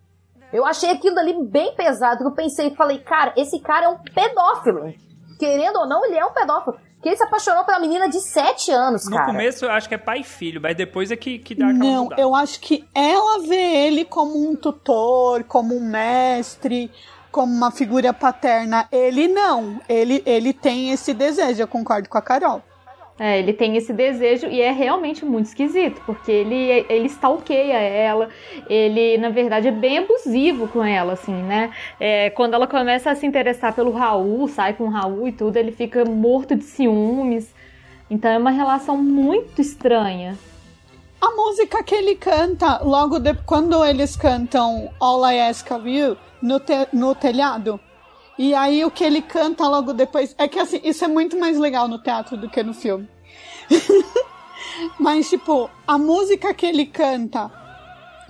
Eu 0.54 0.64
achei 0.64 0.92
aquilo 0.92 1.18
ali 1.18 1.34
bem 1.44 1.76
pesado, 1.76 2.24
eu 2.24 2.32
pensei 2.32 2.68
e 2.68 2.76
falei, 2.76 3.00
cara, 3.00 3.34
esse 3.36 3.60
cara 3.60 3.86
é 3.86 3.90
um 3.90 3.98
pedófilo. 3.98 4.94
querendo 5.40 5.78
ou 5.78 5.88
não, 5.88 6.06
ele 6.06 6.18
é 6.18 6.26
um 6.26 6.32
pedófilo. 6.32 6.78
Que 7.02 7.10
ele 7.10 7.18
se 7.18 7.24
apaixonou 7.24 7.64
pela 7.66 7.80
menina 7.80 8.08
de 8.08 8.20
7 8.20 8.72
anos, 8.72 9.06
No 9.06 9.16
cara. 9.16 9.26
começo 9.26 9.66
eu 9.66 9.72
acho 9.72 9.88
que 9.90 9.96
é 9.96 9.98
pai 9.98 10.20
e 10.20 10.24
filho, 10.24 10.62
mas 10.62 10.76
depois 10.78 11.10
é 11.12 11.16
que, 11.16 11.40
que 11.40 11.56
dá 11.56 11.66
aquela 11.70 11.80
Não, 11.84 12.04
mudada. 12.04 12.22
eu 12.22 12.36
acho 12.36 12.60
que 12.60 12.86
ela 12.94 13.40
vê 13.48 13.56
ele 13.88 14.06
como 14.06 14.50
um 14.50 14.56
tutor, 14.56 15.44
como 15.46 15.76
um 15.76 15.82
mestre, 15.84 16.92
como 17.32 17.52
uma 17.54 17.72
figura 17.72 18.14
paterna. 18.14 18.88
Ele 18.92 19.28
não. 19.28 19.80
Ele, 19.90 20.22
ele 20.26 20.54
tem 20.54 20.92
esse 20.92 21.14
desejo, 21.14 21.62
eu 21.62 21.68
concordo 21.68 22.08
com 22.08 22.18
a 22.18 22.22
Carol. 22.22 22.62
É, 23.20 23.38
ele 23.38 23.54
tem 23.54 23.78
esse 23.78 23.94
desejo 23.94 24.48
e 24.48 24.62
é 24.62 24.72
realmente 24.72 25.24
muito 25.24 25.46
esquisito, 25.46 26.02
porque 26.08 26.32
ele, 26.32 26.86
ele 26.90 27.06
stalkeia 27.06 27.78
ela, 27.78 28.30
ele, 28.68 29.18
na 29.20 29.30
verdade, 29.30 29.68
é 29.68 29.72
bem 29.72 30.00
abusivo 30.00 30.68
com 30.68 30.84
ela, 30.84 31.14
assim, 31.14 31.34
né? 31.34 31.72
É, 32.00 32.32
quando 32.32 32.56
ela 32.56 32.66
começa 32.66 33.12
a 33.12 33.16
se 33.16 33.26
interessar 33.28 33.74
pelo 33.74 33.92
Raul, 33.92 34.48
sai 34.48 34.74
com 34.74 34.86
o 34.86 34.90
Raul 34.90 35.28
e 35.28 35.32
tudo, 35.32 35.58
ele 35.58 35.72
fica 35.72 36.04
morto 36.04 36.56
de 36.56 36.64
ciúmes. 36.64 37.54
Então 38.10 38.32
é 38.32 38.38
uma 38.38 38.52
relação 38.52 38.98
muito 38.98 39.62
estranha. 39.62 40.36
A 41.22 41.30
música 41.36 41.84
que 41.84 41.94
ele 41.94 42.16
canta, 42.16 42.80
logo 42.84 43.20
de, 43.20 43.36
quando 43.46 43.86
eles 43.86 44.16
cantam 44.16 44.90
All 45.00 45.24
I 45.30 45.40
Ask 45.42 45.70
of 45.70 45.88
You 45.88 46.18
no, 46.42 46.60
te- 46.60 46.88
no 46.92 47.14
telhado, 47.14 47.80
e 48.44 48.56
aí 48.56 48.84
o 48.84 48.92
que 48.92 49.04
ele 49.04 49.22
canta 49.22 49.68
logo 49.68 49.94
depois. 49.94 50.34
É 50.38 50.48
que 50.48 50.60
assim, 50.60 50.80
isso 50.84 51.04
é 51.06 51.08
muito 51.08 51.38
mais 51.40 51.58
legal 51.60 51.88
no 51.88 52.00
teatro 52.00 52.36
do 52.38 52.50
que 52.50 52.64
no 52.64 52.74
filme. 52.74 53.08
Mas, 55.00 55.30
tipo, 55.30 55.70
a 55.88 55.98
música 55.98 56.54
que 56.54 56.66
ele 56.66 56.86
canta 56.86 57.52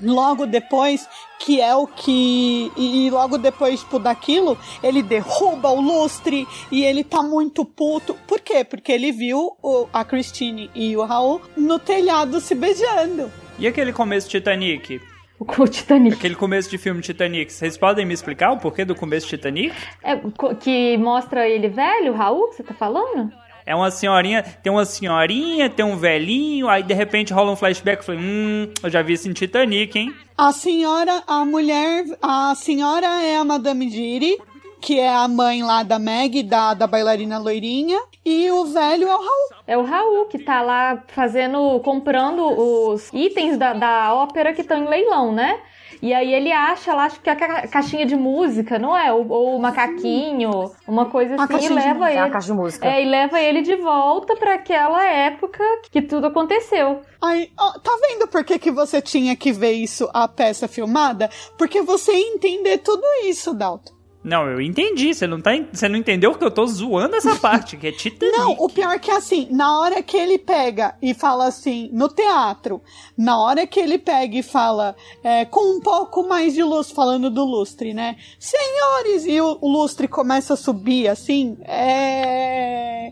logo 0.02 0.46
depois, 0.46 1.08
que 1.40 1.62
é 1.62 1.76
o 1.76 1.86
que. 1.88 2.72
E, 2.76 3.10
logo 3.12 3.38
depois, 3.38 3.82
tipo, 3.82 4.00
daquilo, 4.00 4.58
ele 4.82 5.02
derruba 5.04 5.70
o 5.70 5.80
lustre 5.80 6.48
e 6.72 6.84
ele 6.84 7.04
tá 7.04 7.22
muito 7.22 7.64
puto. 7.64 8.14
Por 8.28 8.40
quê? 8.40 8.64
Porque 8.64 8.92
ele 8.92 9.12
viu 9.12 9.56
o- 9.62 9.88
a 9.94 10.04
Christine 10.04 10.70
e 10.74 10.96
o 10.98 11.04
Raul 11.06 11.42
no 11.56 11.78
telhado 11.80 12.40
se 12.40 12.56
beijando. 12.56 13.32
E 13.60 13.68
aquele 13.68 13.94
começo 13.94 14.28
Titanic? 14.30 15.00
O 15.42 15.68
Titanic. 15.68 16.18
Aquele 16.18 16.36
começo 16.36 16.70
de 16.70 16.78
filme 16.78 17.02
Titanic. 17.02 17.52
Vocês 17.52 17.76
podem 17.76 18.06
me 18.06 18.14
explicar 18.14 18.52
o 18.52 18.58
porquê 18.58 18.86
do 18.86 18.94
começo 18.94 19.28
Titanic? 19.28 19.76
É, 20.04 20.16
que 20.60 20.96
mostra 20.98 21.50
ele 21.50 21.68
velho, 21.68 22.14
o 22.14 22.16
Raul, 22.16 22.50
que 22.50 22.58
você 22.58 22.64
tá 22.64 22.76
falando? 22.76 23.32
É 23.66 23.76
uma 23.76 23.90
senhorinha, 23.90 24.44
tem 24.44 24.72
uma 24.72 24.86
senhorinha, 24.86 25.68
tem 25.68 25.84
um 25.84 25.98
velhinho, 25.98 26.68
aí 26.70 26.84
de 26.84 26.94
repente 26.94 27.34
rola 27.34 27.52
um 27.52 27.56
flashback. 27.56 27.98
Eu 27.98 28.06
falei, 28.06 28.22
hum, 28.22 28.72
eu 28.84 28.90
já 28.90 29.02
vi 29.02 29.14
isso 29.14 29.28
em 29.30 29.34
Titanic, 29.34 29.98
hein? 29.98 30.14
A 30.38 30.52
senhora, 30.52 31.24
a 31.28 31.44
mulher, 31.44 32.04
a 32.22 32.54
senhora 32.56 33.08
é 33.24 33.38
a 33.38 33.44
Madame 33.44 33.90
Giri, 33.90 34.38
que 34.82 35.00
é 35.00 35.08
a 35.14 35.28
mãe 35.28 35.64
lá 35.64 35.84
da 35.84 36.00
Meg, 36.00 36.44
da, 36.44 36.74
da 36.74 36.88
bailarina 36.88 37.38
loirinha, 37.38 38.00
e 38.26 38.50
o 38.52 38.66
velho 38.66 39.08
é 39.08 39.16
o 39.16 39.20
Raul. 39.20 39.50
É 39.68 39.78
o 39.78 39.84
Raul 39.84 40.26
que 40.26 40.40
tá 40.40 40.62
lá 40.62 41.04
fazendo, 41.08 41.80
comprando 41.82 42.44
os 42.46 43.10
itens 43.14 43.58
da, 43.58 43.74
da 43.74 44.14
ópera 44.14 44.54
que 44.54 44.62
estão 44.62 44.84
em 44.84 44.88
leilão, 44.88 45.32
né? 45.32 45.60
E 46.02 46.14
aí 46.16 46.34
ele 46.34 46.52
acha 46.52 46.94
lá, 46.96 47.04
acho 47.06 47.20
que 47.22 47.30
é 47.30 47.34
a 47.34 47.36
ca- 47.36 47.68
caixinha 47.68 48.06
de 48.08 48.16
música, 48.16 48.80
não 48.80 48.98
é? 48.98 49.14
Ou, 49.14 49.28
ou 49.30 49.56
o 49.56 49.62
macaquinho, 49.62 50.72
uma 50.88 51.06
coisa 51.06 51.36
Uma 51.36 51.44
assim, 51.44 51.66
e 51.66 51.70
leva 51.70 52.10
ele. 52.12 52.20
uma 52.22 52.30
caixa 52.32 52.48
de 52.48 52.54
música. 52.54 52.88
É, 52.88 53.04
e 53.04 53.06
leva 53.06 53.40
ele 53.40 53.62
de 53.62 53.76
volta 53.76 54.36
pra 54.36 54.56
aquela 54.56 55.04
época 55.06 55.64
que 55.92 56.02
tudo 56.02 56.28
aconteceu. 56.28 57.02
Aí, 57.22 57.52
ó, 57.60 57.74
tá 57.80 57.92
vendo 58.08 58.28
por 58.28 58.44
que, 58.44 58.58
que 58.58 58.72
você 58.72 59.00
tinha 59.00 59.36
que 59.36 59.52
ver 59.52 59.74
isso, 59.74 60.10
a 60.12 60.28
peça 60.28 60.68
filmada? 60.68 61.30
Porque 61.56 61.84
você 61.84 62.12
ia 62.14 62.34
entender 62.34 62.80
tudo 62.80 63.04
isso, 63.26 63.54
Dalton. 63.54 63.94
Não, 64.24 64.48
eu 64.48 64.62
entendi. 64.62 65.14
Você 65.14 65.26
não, 65.26 65.42
tá, 65.42 65.52
você 65.72 65.90
não 65.90 65.98
entendeu 65.98 66.34
que 66.36 66.44
eu 66.44 66.52
tô 66.52 66.66
zoando 66.66 67.16
essa 67.16 67.36
parte, 67.40 67.76
que 67.76 67.88
é 67.88 67.92
Titanic. 67.92 68.38
Não, 68.38 68.52
o 68.52 68.70
pior 68.70 68.94
é 68.94 69.00
que 69.00 69.10
assim, 69.10 69.48
na 69.52 69.80
hora 69.80 70.02
que 70.04 70.16
ele 70.16 70.38
pega 70.38 70.96
e 71.02 71.14
fala 71.14 71.48
assim, 71.48 71.90
no 71.92 72.08
teatro, 72.08 72.82
na 73.18 73.40
hora 73.42 73.66
que 73.66 73.80
ele 73.80 73.98
pega 73.98 74.38
e 74.38 74.44
fala 74.44 74.96
é, 75.24 75.46
com 75.46 75.78
um 75.78 75.82
pouco 75.82 76.28
mais 76.28 76.54
de 76.54 76.64
luz, 76.64 76.92
falando 76.92 77.30
do 77.30 77.44
lustre, 77.44 77.94
né? 77.94 78.16
Senhores, 78.40 79.26
e 79.26 79.42
o, 79.42 79.58
o 79.60 79.72
lustre 79.72 80.08
começa 80.08 80.54
a 80.54 80.58
subir 80.58 81.08
assim, 81.08 81.58
é. 81.64 83.12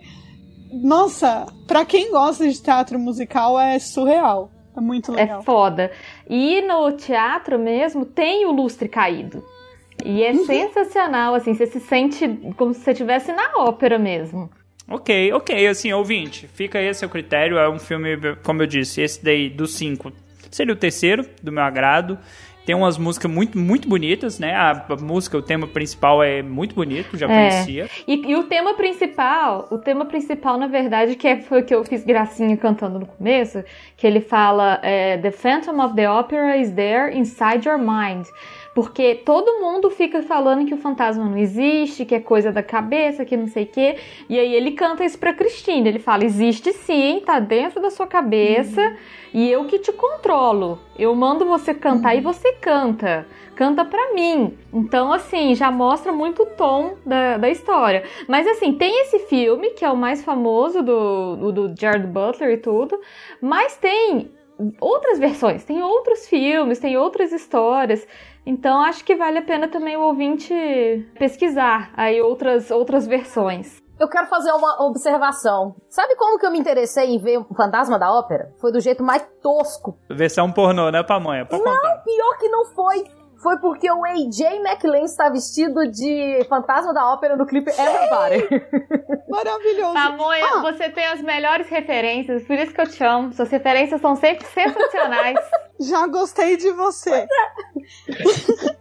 Nossa, 0.71 1.47
pra 1.65 1.83
quem 1.83 2.11
gosta 2.11 2.47
de 2.47 2.61
teatro 2.61 2.99
musical 2.99 3.59
é 3.59 3.79
surreal. 3.79 4.51
É 4.77 4.79
muito 4.79 5.11
legal. 5.11 5.41
É 5.41 5.43
foda. 5.43 5.91
E 6.29 6.61
no 6.61 6.91
teatro 6.91 7.57
mesmo 7.57 8.05
tem 8.05 8.45
o 8.45 8.51
lustre 8.51 8.87
caído. 8.87 9.43
E 10.05 10.23
é 10.23 10.33
sensacional, 10.33 11.35
assim, 11.35 11.53
você 11.53 11.65
se 11.65 11.79
sente 11.79 12.27
como 12.57 12.73
se 12.73 12.81
você 12.81 12.91
estivesse 12.91 13.31
na 13.33 13.51
ópera 13.57 13.97
mesmo. 13.99 14.49
Ok, 14.87 15.31
ok, 15.33 15.67
assim, 15.67 15.93
ouvinte, 15.93 16.47
fica 16.47 16.79
aí 16.79 16.89
a 16.89 16.93
seu 16.93 17.07
critério. 17.09 17.57
É 17.57 17.69
um 17.69 17.77
filme, 17.79 18.17
como 18.43 18.61
eu 18.63 18.67
disse, 18.67 19.01
esse 19.01 19.23
daí 19.23 19.49
dos 19.49 19.75
cinco 19.75 20.11
seria 20.49 20.73
o 20.73 20.77
terceiro 20.77 21.25
do 21.43 21.51
meu 21.51 21.63
agrado. 21.63 22.17
Tem 22.65 22.75
umas 22.75 22.99
músicas 22.99 23.31
muito, 23.31 23.57
muito 23.57 23.87
bonitas, 23.89 24.37
né? 24.37 24.53
A, 24.53 24.85
a 24.89 24.95
música, 24.95 25.35
o 25.37 25.41
tema 25.41 25.67
principal 25.67 26.21
é 26.21 26.43
muito 26.43 26.75
bonito, 26.75 27.17
já 27.17 27.25
É. 27.25 27.29
conhecia. 27.29 27.89
E, 28.07 28.31
e 28.31 28.35
o 28.35 28.43
tema 28.43 28.75
principal, 28.75 29.67
o 29.71 29.77
tema 29.79 30.05
principal, 30.05 30.55
na 30.57 30.67
verdade, 30.67 31.15
que 31.15 31.27
é- 31.27 31.41
foi 31.41 31.61
o 31.61 31.65
que 31.65 31.73
eu 31.73 31.83
fiz 31.83 32.03
gracinha 32.03 32.55
cantando 32.57 32.99
no 32.99 33.07
começo, 33.07 33.63
que 33.97 34.05
ele 34.05 34.21
fala 34.21 34.79
é, 34.83 35.17
The 35.17 35.31
Phantom 35.31 35.83
of 35.83 35.95
the 35.95 36.07
Opera 36.09 36.57
is 36.57 36.71
there 36.71 37.15
inside 37.17 37.67
your 37.67 37.79
mind. 37.79 38.25
Porque 38.73 39.15
todo 39.15 39.59
mundo 39.59 39.89
fica 39.89 40.21
falando 40.21 40.65
que 40.65 40.73
o 40.73 40.77
fantasma 40.77 41.25
não 41.25 41.37
existe, 41.37 42.05
que 42.05 42.15
é 42.15 42.19
coisa 42.19 42.51
da 42.51 42.61
cabeça, 42.61 43.25
que 43.25 43.35
não 43.35 43.47
sei 43.47 43.63
o 43.63 43.67
quê. 43.67 43.97
E 44.29 44.39
aí 44.39 44.53
ele 44.53 44.71
canta 44.71 45.03
isso 45.03 45.17
pra 45.17 45.33
Cristina. 45.33 45.87
Ele 45.87 45.99
fala: 45.99 46.23
existe 46.23 46.71
sim, 46.73 47.21
tá 47.25 47.39
dentro 47.39 47.81
da 47.81 47.89
sua 47.89 48.07
cabeça 48.07 48.95
e 49.33 49.49
eu 49.49 49.65
que 49.65 49.79
te 49.79 49.91
controlo. 49.91 50.79
Eu 50.97 51.13
mando 51.15 51.45
você 51.45 51.73
cantar 51.73 52.15
e 52.15 52.21
você 52.21 52.53
canta. 52.53 53.25
Canta 53.55 53.83
pra 53.83 54.13
mim. 54.13 54.57
Então, 54.73 55.11
assim, 55.11 55.53
já 55.53 55.69
mostra 55.69 56.11
muito 56.11 56.43
o 56.43 56.45
tom 56.45 56.95
da, 57.05 57.37
da 57.37 57.49
história. 57.49 58.03
Mas, 58.27 58.47
assim, 58.47 58.73
tem 58.73 59.01
esse 59.01 59.19
filme, 59.19 59.71
que 59.71 59.83
é 59.83 59.89
o 59.89 59.97
mais 59.97 60.23
famoso 60.23 60.81
do, 60.81 61.35
do, 61.35 61.51
do 61.51 61.75
Jared 61.77 62.07
Butler 62.07 62.51
e 62.51 62.57
tudo. 62.57 62.99
Mas 63.41 63.75
tem 63.75 64.31
outras 64.79 65.19
versões, 65.19 65.63
tem 65.63 65.81
outros 65.81 66.27
filmes, 66.27 66.79
tem 66.79 66.97
outras 66.97 67.31
histórias. 67.31 68.05
Então 68.45 68.81
acho 68.81 69.03
que 69.03 69.15
vale 69.15 69.39
a 69.39 69.41
pena 69.43 69.67
também 69.67 69.95
o 69.97 70.01
ouvinte 70.01 70.53
pesquisar 71.17 71.91
aí 71.95 72.21
outras, 72.21 72.71
outras 72.71 73.05
versões. 73.05 73.81
Eu 73.99 74.07
quero 74.07 74.27
fazer 74.27 74.51
uma 74.53 74.81
observação. 74.85 75.75
Sabe 75.89 76.15
como 76.15 76.39
que 76.39 76.45
eu 76.45 76.51
me 76.51 76.57
interessei 76.57 77.13
em 77.13 77.19
ver 77.19 77.37
o 77.39 77.53
Fantasma 77.53 77.99
da 77.99 78.09
Ópera? 78.13 78.53
Foi 78.61 78.71
do 78.71 78.79
jeito 78.79 79.03
mais 79.03 79.27
tosco. 79.43 79.99
Versão 80.09 80.49
pornô, 80.53 80.89
né, 80.89 81.03
pamonha? 81.03 81.45
Pode 81.45 81.61
não, 81.61 81.75
contar. 81.75 81.97
pior 82.05 82.37
que 82.37 82.47
não 82.47 82.65
foi. 82.67 83.03
Foi 83.41 83.57
porque 83.59 83.89
o 83.89 84.03
AJ 84.05 84.41
McLean 84.63 85.03
está 85.05 85.29
vestido 85.29 85.87
de 85.89 86.45
Fantasma 86.49 86.93
da 86.93 87.13
Ópera 87.13 87.37
no 87.37 87.45
clipe 87.45 87.71
Everybody. 87.71 88.49
Maravilhoso. 89.29 89.93
Pamonha, 89.93 90.45
Ah. 90.55 90.61
você 90.61 90.89
tem 90.89 91.05
as 91.05 91.21
melhores 91.21 91.69
referências, 91.69 92.43
por 92.45 92.57
isso 92.57 92.73
que 92.73 92.81
eu 92.81 92.87
te 92.89 93.03
amo. 93.03 93.31
Suas 93.33 93.49
referências 93.49 94.01
são 94.01 94.15
sempre 94.15 94.45
sensacionais. 94.47 95.39
Já 95.79 96.05
gostei 96.07 96.57
de 96.57 96.71
você. 96.71 97.27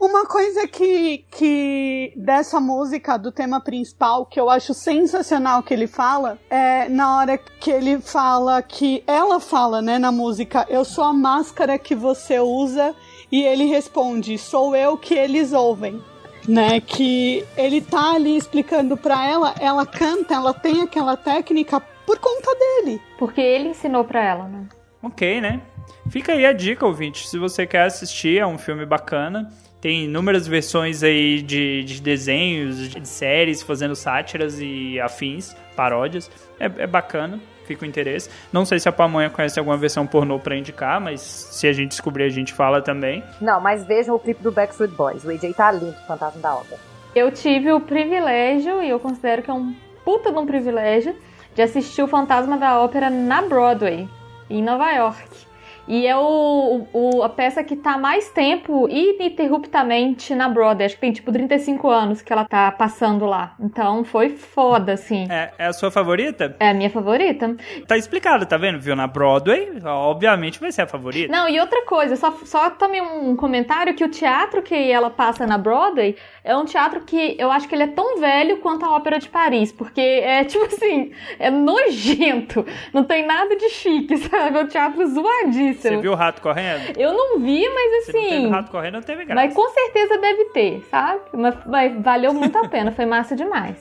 Uma 0.00 0.26
coisa 0.26 0.66
que, 0.68 1.24
que 1.28 2.12
dessa 2.16 2.60
música, 2.60 3.16
do 3.18 3.32
tema 3.32 3.60
principal, 3.60 4.24
que 4.26 4.38
eu 4.38 4.48
acho 4.48 4.72
sensacional 4.72 5.60
que 5.60 5.74
ele 5.74 5.88
fala, 5.88 6.38
é 6.48 6.88
na 6.88 7.16
hora 7.18 7.36
que 7.36 7.68
ele 7.68 8.00
fala 8.00 8.62
que 8.62 9.02
ela 9.08 9.40
fala, 9.40 9.82
né, 9.82 9.98
na 9.98 10.12
música, 10.12 10.64
eu 10.68 10.84
sou 10.84 11.02
a 11.02 11.12
máscara 11.12 11.76
que 11.80 11.96
você 11.96 12.38
usa, 12.38 12.94
e 13.30 13.44
ele 13.44 13.64
responde, 13.64 14.38
sou 14.38 14.74
eu 14.74 14.96
que 14.96 15.14
eles 15.14 15.52
ouvem. 15.52 16.00
Né, 16.48 16.80
que 16.80 17.44
ele 17.58 17.82
tá 17.82 18.14
ali 18.14 18.34
explicando 18.34 18.96
pra 18.96 19.28
ela, 19.28 19.54
ela 19.60 19.84
canta, 19.84 20.32
ela 20.32 20.54
tem 20.54 20.80
aquela 20.80 21.14
técnica 21.14 21.78
por 22.06 22.18
conta 22.18 22.54
dele. 22.54 23.02
Porque 23.18 23.38
ele 23.38 23.68
ensinou 23.68 24.02
pra 24.02 24.24
ela, 24.24 24.48
né? 24.48 24.66
Ok, 25.02 25.42
né? 25.42 25.60
Fica 26.08 26.32
aí 26.32 26.46
a 26.46 26.52
dica, 26.54 26.86
ouvinte. 26.86 27.28
Se 27.28 27.38
você 27.38 27.66
quer 27.66 27.82
assistir, 27.82 28.38
é 28.38 28.46
um 28.46 28.56
filme 28.56 28.86
bacana. 28.86 29.52
Tem 29.80 30.04
inúmeras 30.06 30.46
versões 30.46 31.02
aí 31.02 31.42
de, 31.42 31.84
de 31.84 32.00
desenhos, 32.00 32.88
de 32.88 33.06
séries, 33.06 33.62
fazendo 33.62 33.94
sátiras 33.94 34.58
e 34.58 34.98
afins, 34.98 35.54
paródias. 35.76 36.30
É, 36.58 36.64
é 36.64 36.86
bacana, 36.86 37.38
fica 37.68 37.84
o 37.84 37.88
interesse. 37.88 38.28
Não 38.52 38.64
sei 38.64 38.80
se 38.80 38.88
a 38.88 38.92
Pamonha 38.92 39.30
conhece 39.30 39.58
alguma 39.58 39.76
versão 39.76 40.06
pornô 40.06 40.38
pra 40.40 40.56
indicar, 40.56 41.00
mas 41.00 41.20
se 41.20 41.68
a 41.68 41.72
gente 41.72 41.90
descobrir, 41.90 42.24
a 42.24 42.28
gente 42.28 42.52
fala 42.52 42.82
também. 42.82 43.22
Não, 43.40 43.60
mas 43.60 43.84
vejam 43.86 44.16
o 44.16 44.18
clipe 44.18 44.42
do 44.42 44.50
Backstreet 44.50 44.90
Boys. 44.92 45.24
O 45.24 45.30
AJ 45.30 45.54
tá 45.54 45.70
lindo, 45.70 45.96
Fantasma 46.06 46.40
da 46.40 46.54
Ópera. 46.54 46.80
Eu 47.14 47.30
tive 47.30 47.70
o 47.72 47.80
privilégio, 47.80 48.82
e 48.82 48.88
eu 48.88 48.98
considero 48.98 49.42
que 49.42 49.50
é 49.50 49.54
um 49.54 49.74
puta 50.04 50.32
de 50.32 50.38
um 50.38 50.46
privilégio, 50.46 51.14
de 51.54 51.62
assistir 51.62 52.02
o 52.02 52.08
Fantasma 52.08 52.56
da 52.56 52.80
Ópera 52.80 53.10
na 53.10 53.42
Broadway, 53.42 54.08
em 54.48 54.62
Nova 54.62 54.90
York. 54.92 55.47
E 55.88 56.06
é 56.06 56.14
o, 56.14 56.86
o, 56.92 57.22
a 57.22 57.30
peça 57.30 57.64
que 57.64 57.74
tá 57.74 57.96
mais 57.96 58.28
tempo 58.28 58.86
ininterruptamente 58.90 60.34
na 60.34 60.46
Broadway. 60.46 60.84
Acho 60.84 60.96
que 60.96 61.00
tem 61.00 61.12
tipo 61.12 61.32
35 61.32 61.88
anos 61.88 62.20
que 62.20 62.30
ela 62.30 62.44
tá 62.44 62.70
passando 62.70 63.24
lá. 63.24 63.54
Então 63.58 64.04
foi 64.04 64.28
foda, 64.28 64.92
assim. 64.92 65.26
É, 65.30 65.50
é 65.56 65.66
a 65.66 65.72
sua 65.72 65.90
favorita? 65.90 66.54
É 66.60 66.68
a 66.68 66.74
minha 66.74 66.90
favorita. 66.90 67.56
Tá 67.86 67.96
explicado, 67.96 68.44
tá 68.44 68.58
vendo? 68.58 68.78
Viu 68.78 68.94
na 68.94 69.06
Broadway, 69.06 69.80
obviamente 69.82 70.60
vai 70.60 70.70
ser 70.70 70.82
a 70.82 70.86
favorita. 70.86 71.32
Não, 71.32 71.48
e 71.48 71.58
outra 71.58 71.82
coisa, 71.86 72.16
só, 72.16 72.36
só 72.44 72.68
também 72.68 73.00
um 73.00 73.34
comentário 73.34 73.94
que 73.94 74.04
o 74.04 74.10
teatro 74.10 74.60
que 74.60 74.74
ela 74.74 75.08
passa 75.08 75.46
na 75.46 75.56
Broadway 75.56 76.16
é 76.44 76.54
um 76.54 76.66
teatro 76.66 77.00
que 77.00 77.34
eu 77.38 77.50
acho 77.50 77.66
que 77.66 77.74
ele 77.74 77.84
é 77.84 77.88
tão 77.88 78.20
velho 78.20 78.58
quanto 78.58 78.84
a 78.84 78.94
Ópera 78.94 79.18
de 79.18 79.28
Paris, 79.30 79.72
porque 79.72 80.00
é 80.00 80.44
tipo 80.44 80.66
assim, 80.66 81.12
é 81.38 81.50
nojento, 81.50 82.66
não 82.92 83.04
tem 83.04 83.24
nada 83.24 83.56
de 83.56 83.70
chique, 83.70 84.18
sabe? 84.18 84.58
É 84.58 84.62
um 84.62 84.66
teatro 84.66 85.06
zoadíssimo. 85.06 85.77
Você 85.80 85.96
viu 85.98 86.12
o 86.12 86.14
rato 86.14 86.40
correndo? 86.42 86.98
Eu 86.98 87.12
não 87.12 87.38
vi, 87.40 87.68
mas 87.68 88.04
Se 88.04 88.12
não 88.12 88.20
assim. 88.20 88.28
teve 88.28 88.46
o 88.46 88.50
rato 88.50 88.70
correndo, 88.70 88.94
não 88.94 89.02
teve 89.02 89.24
graça. 89.24 89.46
Mas 89.46 89.54
com 89.54 89.68
certeza 89.70 90.18
deve 90.18 90.44
ter, 90.46 90.86
sabe? 90.90 91.20
Mas, 91.32 91.54
mas 91.66 92.02
valeu 92.02 92.32
muito 92.34 92.56
a 92.58 92.68
pena, 92.68 92.92
foi 92.92 93.06
massa 93.06 93.34
demais. 93.36 93.76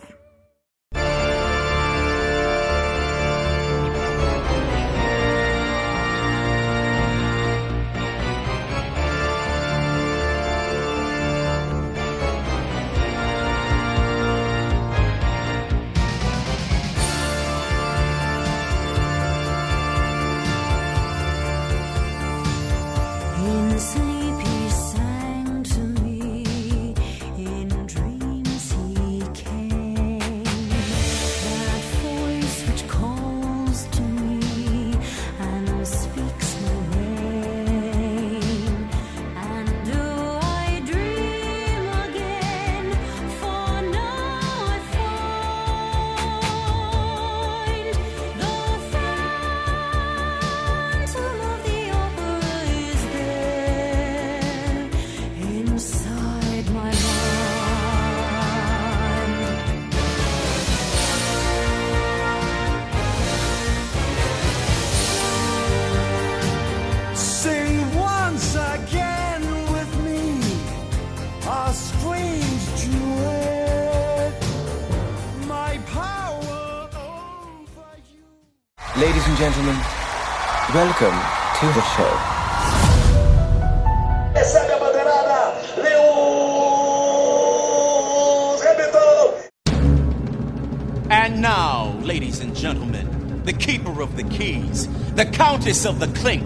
Countess 95.77 95.85
of 95.85 95.99
the 95.99 96.19
clink, 96.19 96.45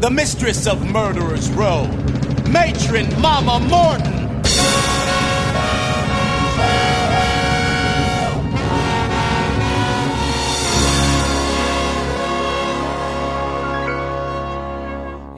the 0.00 0.10
mistress 0.10 0.66
of 0.66 0.90
murderers 0.90 1.50
row, 1.50 1.86
matron 2.50 3.06
Mama 3.20 3.60
Morton. 3.68 4.12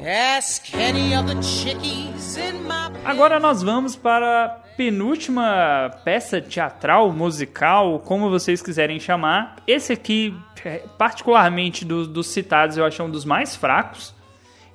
Ask 0.07 0.75
any 0.75 1.15
of 1.15 1.27
the 1.27 1.35
chickies 1.43 2.37
in 2.37 2.67
my 2.67 2.91
Agora 3.05 3.39
nós 3.39 3.63
vamos 3.63 3.97
para 3.97 4.47
a 4.47 4.64
penúltima 4.77 5.91
peça 6.05 6.41
teatral, 6.41 7.13
musical, 7.13 8.01
como 8.01 8.31
vocês 8.31 8.61
quiserem 8.63 8.99
chamar. 8.99 9.57
Esse 9.67 9.93
aqui, 9.93 10.35
é, 10.65 10.83
particularmente 10.99 11.85
do- 11.85 12.07
dos 12.07 12.27
citados, 12.29 12.77
eu 12.77 12.85
acho 12.85 13.03
um 13.03 13.11
dos 13.11 13.25
mais 13.25 13.55
fracos. 13.55 14.15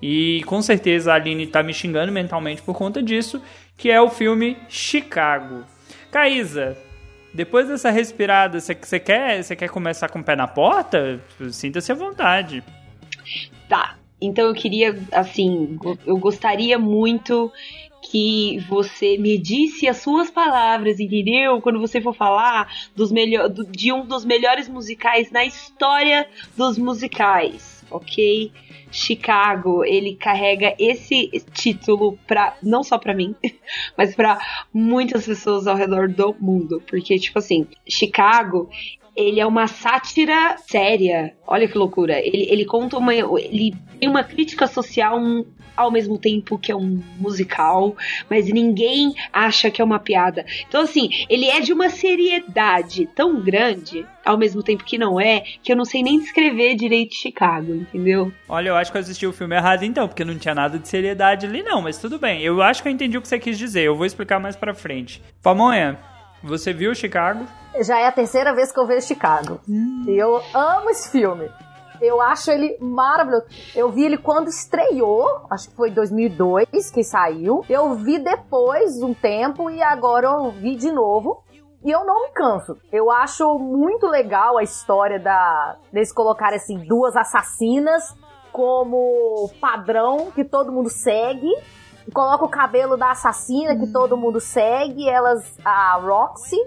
E 0.02 0.42
com 0.46 0.62
certeza 0.62 1.12
a 1.12 1.16
Aline 1.16 1.46
tá 1.48 1.62
me 1.62 1.74
xingando 1.74 2.12
mentalmente 2.12 2.62
por 2.62 2.74
conta 2.74 3.04
disso, 3.04 3.42
que 3.76 3.90
é 3.92 4.00
o 4.00 4.10
filme 4.10 4.58
Chicago. 4.70 5.64
Caísa, 6.10 6.78
depois 7.34 7.68
dessa 7.68 7.90
respirada, 7.90 8.60
você 8.60 8.74
quer, 9.00 9.44
quer 9.44 9.70
começar 9.70 10.08
com 10.10 10.20
o 10.20 10.24
pé 10.24 10.36
na 10.36 10.48
porta? 10.48 11.20
Sinta-se 11.52 11.92
à 11.92 11.96
vontade. 11.96 12.64
Tá. 13.68 13.96
Então 14.22 14.48
eu 14.48 14.54
queria, 14.54 14.98
assim, 15.14 15.78
eu 16.06 16.18
gostaria 16.18 16.78
muito 16.78 17.52
que 18.02 18.60
você 18.70 19.18
medisse 19.18 19.88
as 19.88 19.98
suas 19.98 20.30
palavras, 20.30 21.00
entendeu? 21.00 21.62
Quando 21.62 21.80
você 21.80 22.02
for 22.02 22.16
falar 22.16 22.72
dos 22.96 23.12
melhor, 23.12 23.50
de 23.50 23.92
um 23.92 24.06
dos 24.06 24.26
melhores 24.26 24.68
musicais 24.68 25.32
na 25.32 25.46
história 25.46 26.28
dos 26.56 26.78
musicais, 26.78 27.84
ok? 27.92 28.52
Chicago, 28.92 29.84
ele 29.86 30.16
carrega 30.16 30.76
esse 30.80 31.30
título 31.54 32.18
para 32.28 32.58
não 32.64 32.84
só 32.84 32.98
pra 32.98 33.14
mim, 33.14 33.36
mas 33.98 34.16
pra 34.16 34.40
muitas 34.74 35.26
pessoas 35.26 35.68
ao 35.68 35.76
redor 35.76 36.08
do 36.08 36.36
mundo, 36.40 36.82
porque 36.88 37.20
tipo 37.20 37.38
assim, 37.38 37.68
Chicago 37.88 38.70
ele 39.20 39.40
é 39.40 39.46
uma 39.46 39.68
sátira 39.68 40.56
séria. 40.68 41.34
Olha 41.46 41.68
que 41.68 41.78
loucura. 41.78 42.20
Ele, 42.20 42.48
ele 42.50 42.66
conta 42.66 42.98
uma. 42.98 43.14
Ele 43.14 43.74
tem 44.00 44.08
uma 44.10 44.24
crítica 44.24 44.66
social 44.68 45.20
um- 45.20 45.46
ao 45.76 45.92
mesmo 45.92 46.18
tempo 46.18 46.58
que 46.58 46.74
é 46.74 46.76
um 46.76 47.02
musical, 47.18 47.96
mas 48.30 48.48
ninguém 48.52 49.14
acha 49.32 49.72
que 49.72 49.82
é 49.82 49.86
uma 49.86 49.98
piada. 49.98 50.46
Então, 50.68 50.82
assim, 50.82 51.10
ele 51.30 51.46
é 51.46 51.62
de 51.62 51.72
uma 51.72 51.90
seriedade 51.90 53.08
tão 53.16 53.40
grande, 53.42 54.06
ao 54.26 54.38
mesmo 54.38 54.62
tempo 54.62 54.84
que 54.84 54.98
não 54.98 55.20
é, 55.22 55.42
que 55.64 55.72
eu 55.72 55.78
não 55.78 55.86
sei 55.86 56.04
nem 56.04 56.20
descrever 56.20 56.76
direito 56.76 57.16
Chicago, 57.16 57.74
entendeu? 57.74 58.30
Olha, 58.50 58.70
eu 58.70 58.76
acho 58.76 58.92
que 58.92 58.98
eu 58.98 59.02
assisti 59.02 59.26
o 59.26 59.32
filme 59.32 59.56
errado 59.56 59.84
então, 59.84 60.06
porque 60.06 60.26
não 60.26 60.38
tinha 60.38 60.54
nada 60.54 60.78
de 60.78 60.86
seriedade 60.88 61.46
ali 61.46 61.64
não, 61.64 61.82
mas 61.82 61.98
tudo 61.98 62.20
bem. 62.20 62.42
Eu 62.42 62.62
acho 62.62 62.82
que 62.84 62.90
eu 62.90 62.92
entendi 62.92 63.18
o 63.18 63.22
que 63.22 63.28
você 63.30 63.40
quis 63.40 63.58
dizer, 63.58 63.84
eu 63.84 63.96
vou 63.96 64.06
explicar 64.06 64.38
mais 64.40 64.58
pra 64.58 64.74
frente. 64.74 65.22
Pamonha, 65.42 65.98
você 66.44 66.74
viu 66.74 66.94
Chicago? 66.96 67.46
Já 67.82 68.00
é 68.00 68.08
a 68.08 68.12
terceira 68.12 68.54
vez 68.54 68.72
que 68.72 68.80
eu 68.80 68.86
vejo 68.86 69.08
Chicago. 69.08 69.60
E 70.08 70.18
eu 70.18 70.42
amo 70.54 70.90
esse 70.90 71.12
filme. 71.12 71.50
Eu 72.02 72.22
acho 72.22 72.50
ele 72.50 72.78
maravilhoso. 72.80 73.46
Eu 73.76 73.92
vi 73.92 74.06
ele 74.06 74.18
quando 74.18 74.48
estreou, 74.48 75.46
acho 75.50 75.70
que 75.70 75.76
foi 75.76 75.90
em 75.90 75.94
2002 75.94 76.92
que 76.94 77.04
saiu. 77.04 77.64
Eu 77.70 77.94
vi 77.96 78.20
depois 78.20 78.96
de 78.96 79.04
um 79.04 79.14
tempo 79.14 79.70
e 79.70 79.82
agora 79.82 80.28
eu 80.28 80.52
vi 80.52 80.76
de 80.76 80.92
novo. 80.92 81.44
E 81.84 81.92
eu 81.92 82.06
não 82.06 82.24
me 82.24 82.32
canso. 82.32 82.78
Eu 82.92 83.10
acho 83.10 83.58
muito 83.58 84.06
legal 84.08 84.58
a 84.58 84.64
história 84.64 85.20
da 85.20 85.78
deles 85.92 86.12
colocarem 86.12 86.58
assim 86.58 86.78
duas 86.86 87.16
assassinas 87.16 88.04
como 88.52 89.50
padrão 89.62 90.32
que 90.32 90.44
todo 90.44 90.72
mundo 90.72 90.90
segue. 90.90 91.50
Coloca 92.14 92.46
o 92.46 92.50
cabelo 92.50 92.98
da 92.98 93.12
assassina 93.12 93.76
que 93.76 93.92
todo 93.92 94.18
mundo 94.18 94.40
segue. 94.40 95.08
Elas, 95.08 95.58
a 95.64 95.96
Roxy, 95.96 96.58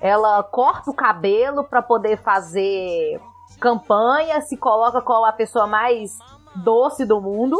ela 0.00 0.42
corta 0.42 0.90
o 0.90 0.94
cabelo 0.94 1.64
pra 1.64 1.82
poder 1.82 2.22
fazer 2.22 3.20
campanha, 3.60 4.40
se 4.42 4.56
coloca 4.56 5.00
como 5.00 5.24
a 5.24 5.32
pessoa 5.32 5.66
mais 5.66 6.18
doce 6.56 7.04
do 7.04 7.20
mundo. 7.20 7.56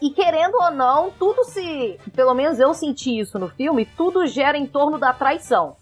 E 0.00 0.10
querendo 0.10 0.54
ou 0.54 0.70
não, 0.70 1.10
tudo 1.10 1.44
se. 1.44 2.00
Pelo 2.14 2.32
menos 2.32 2.58
eu 2.58 2.72
senti 2.72 3.18
isso 3.18 3.38
no 3.38 3.48
filme, 3.48 3.84
tudo 3.84 4.26
gera 4.26 4.56
em 4.56 4.66
torno 4.66 4.98
da 4.98 5.12
traição. 5.12 5.76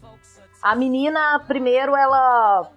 A 0.60 0.74
menina, 0.74 1.38
primeiro, 1.46 1.94
ela. 1.94 2.68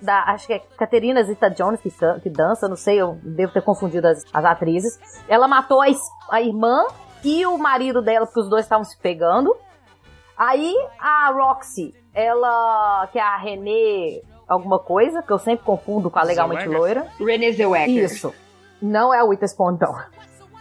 Da, 0.00 0.24
acho 0.24 0.46
que 0.46 0.52
é 0.52 0.58
Caterina 0.76 1.22
Zeta 1.24 1.50
Jones 1.50 1.80
que, 1.80 1.90
que 2.22 2.30
dança, 2.30 2.68
não 2.68 2.76
sei, 2.76 3.00
eu 3.00 3.18
devo 3.22 3.52
ter 3.52 3.62
confundido 3.62 4.06
as, 4.06 4.24
as 4.32 4.44
atrizes. 4.44 4.98
Ela 5.28 5.48
matou 5.48 5.80
a, 5.80 5.86
a 6.30 6.40
irmã 6.42 6.84
e 7.24 7.46
o 7.46 7.56
marido 7.56 8.02
dela, 8.02 8.26
porque 8.26 8.40
os 8.40 8.48
dois 8.48 8.64
estavam 8.64 8.84
se 8.84 8.98
pegando. 8.98 9.56
Aí 10.36 10.74
a 10.98 11.30
Roxy, 11.30 11.94
ela. 12.12 13.08
que 13.10 13.18
é 13.18 13.22
a 13.22 13.36
Renée 13.36 14.22
alguma 14.46 14.78
coisa, 14.78 15.22
que 15.22 15.32
eu 15.32 15.38
sempre 15.38 15.64
confundo 15.64 16.10
com 16.10 16.18
a 16.18 16.22
Legalmente 16.22 16.62
Zellweger? 16.62 17.02
Loira. 17.02 17.12
Renée 17.18 17.52
Zellweger. 17.52 18.04
Isso. 18.04 18.34
Não 18.80 19.12
é 19.12 19.20
a 19.20 19.24
Witherspoon, 19.24 19.78
não. 19.80 19.96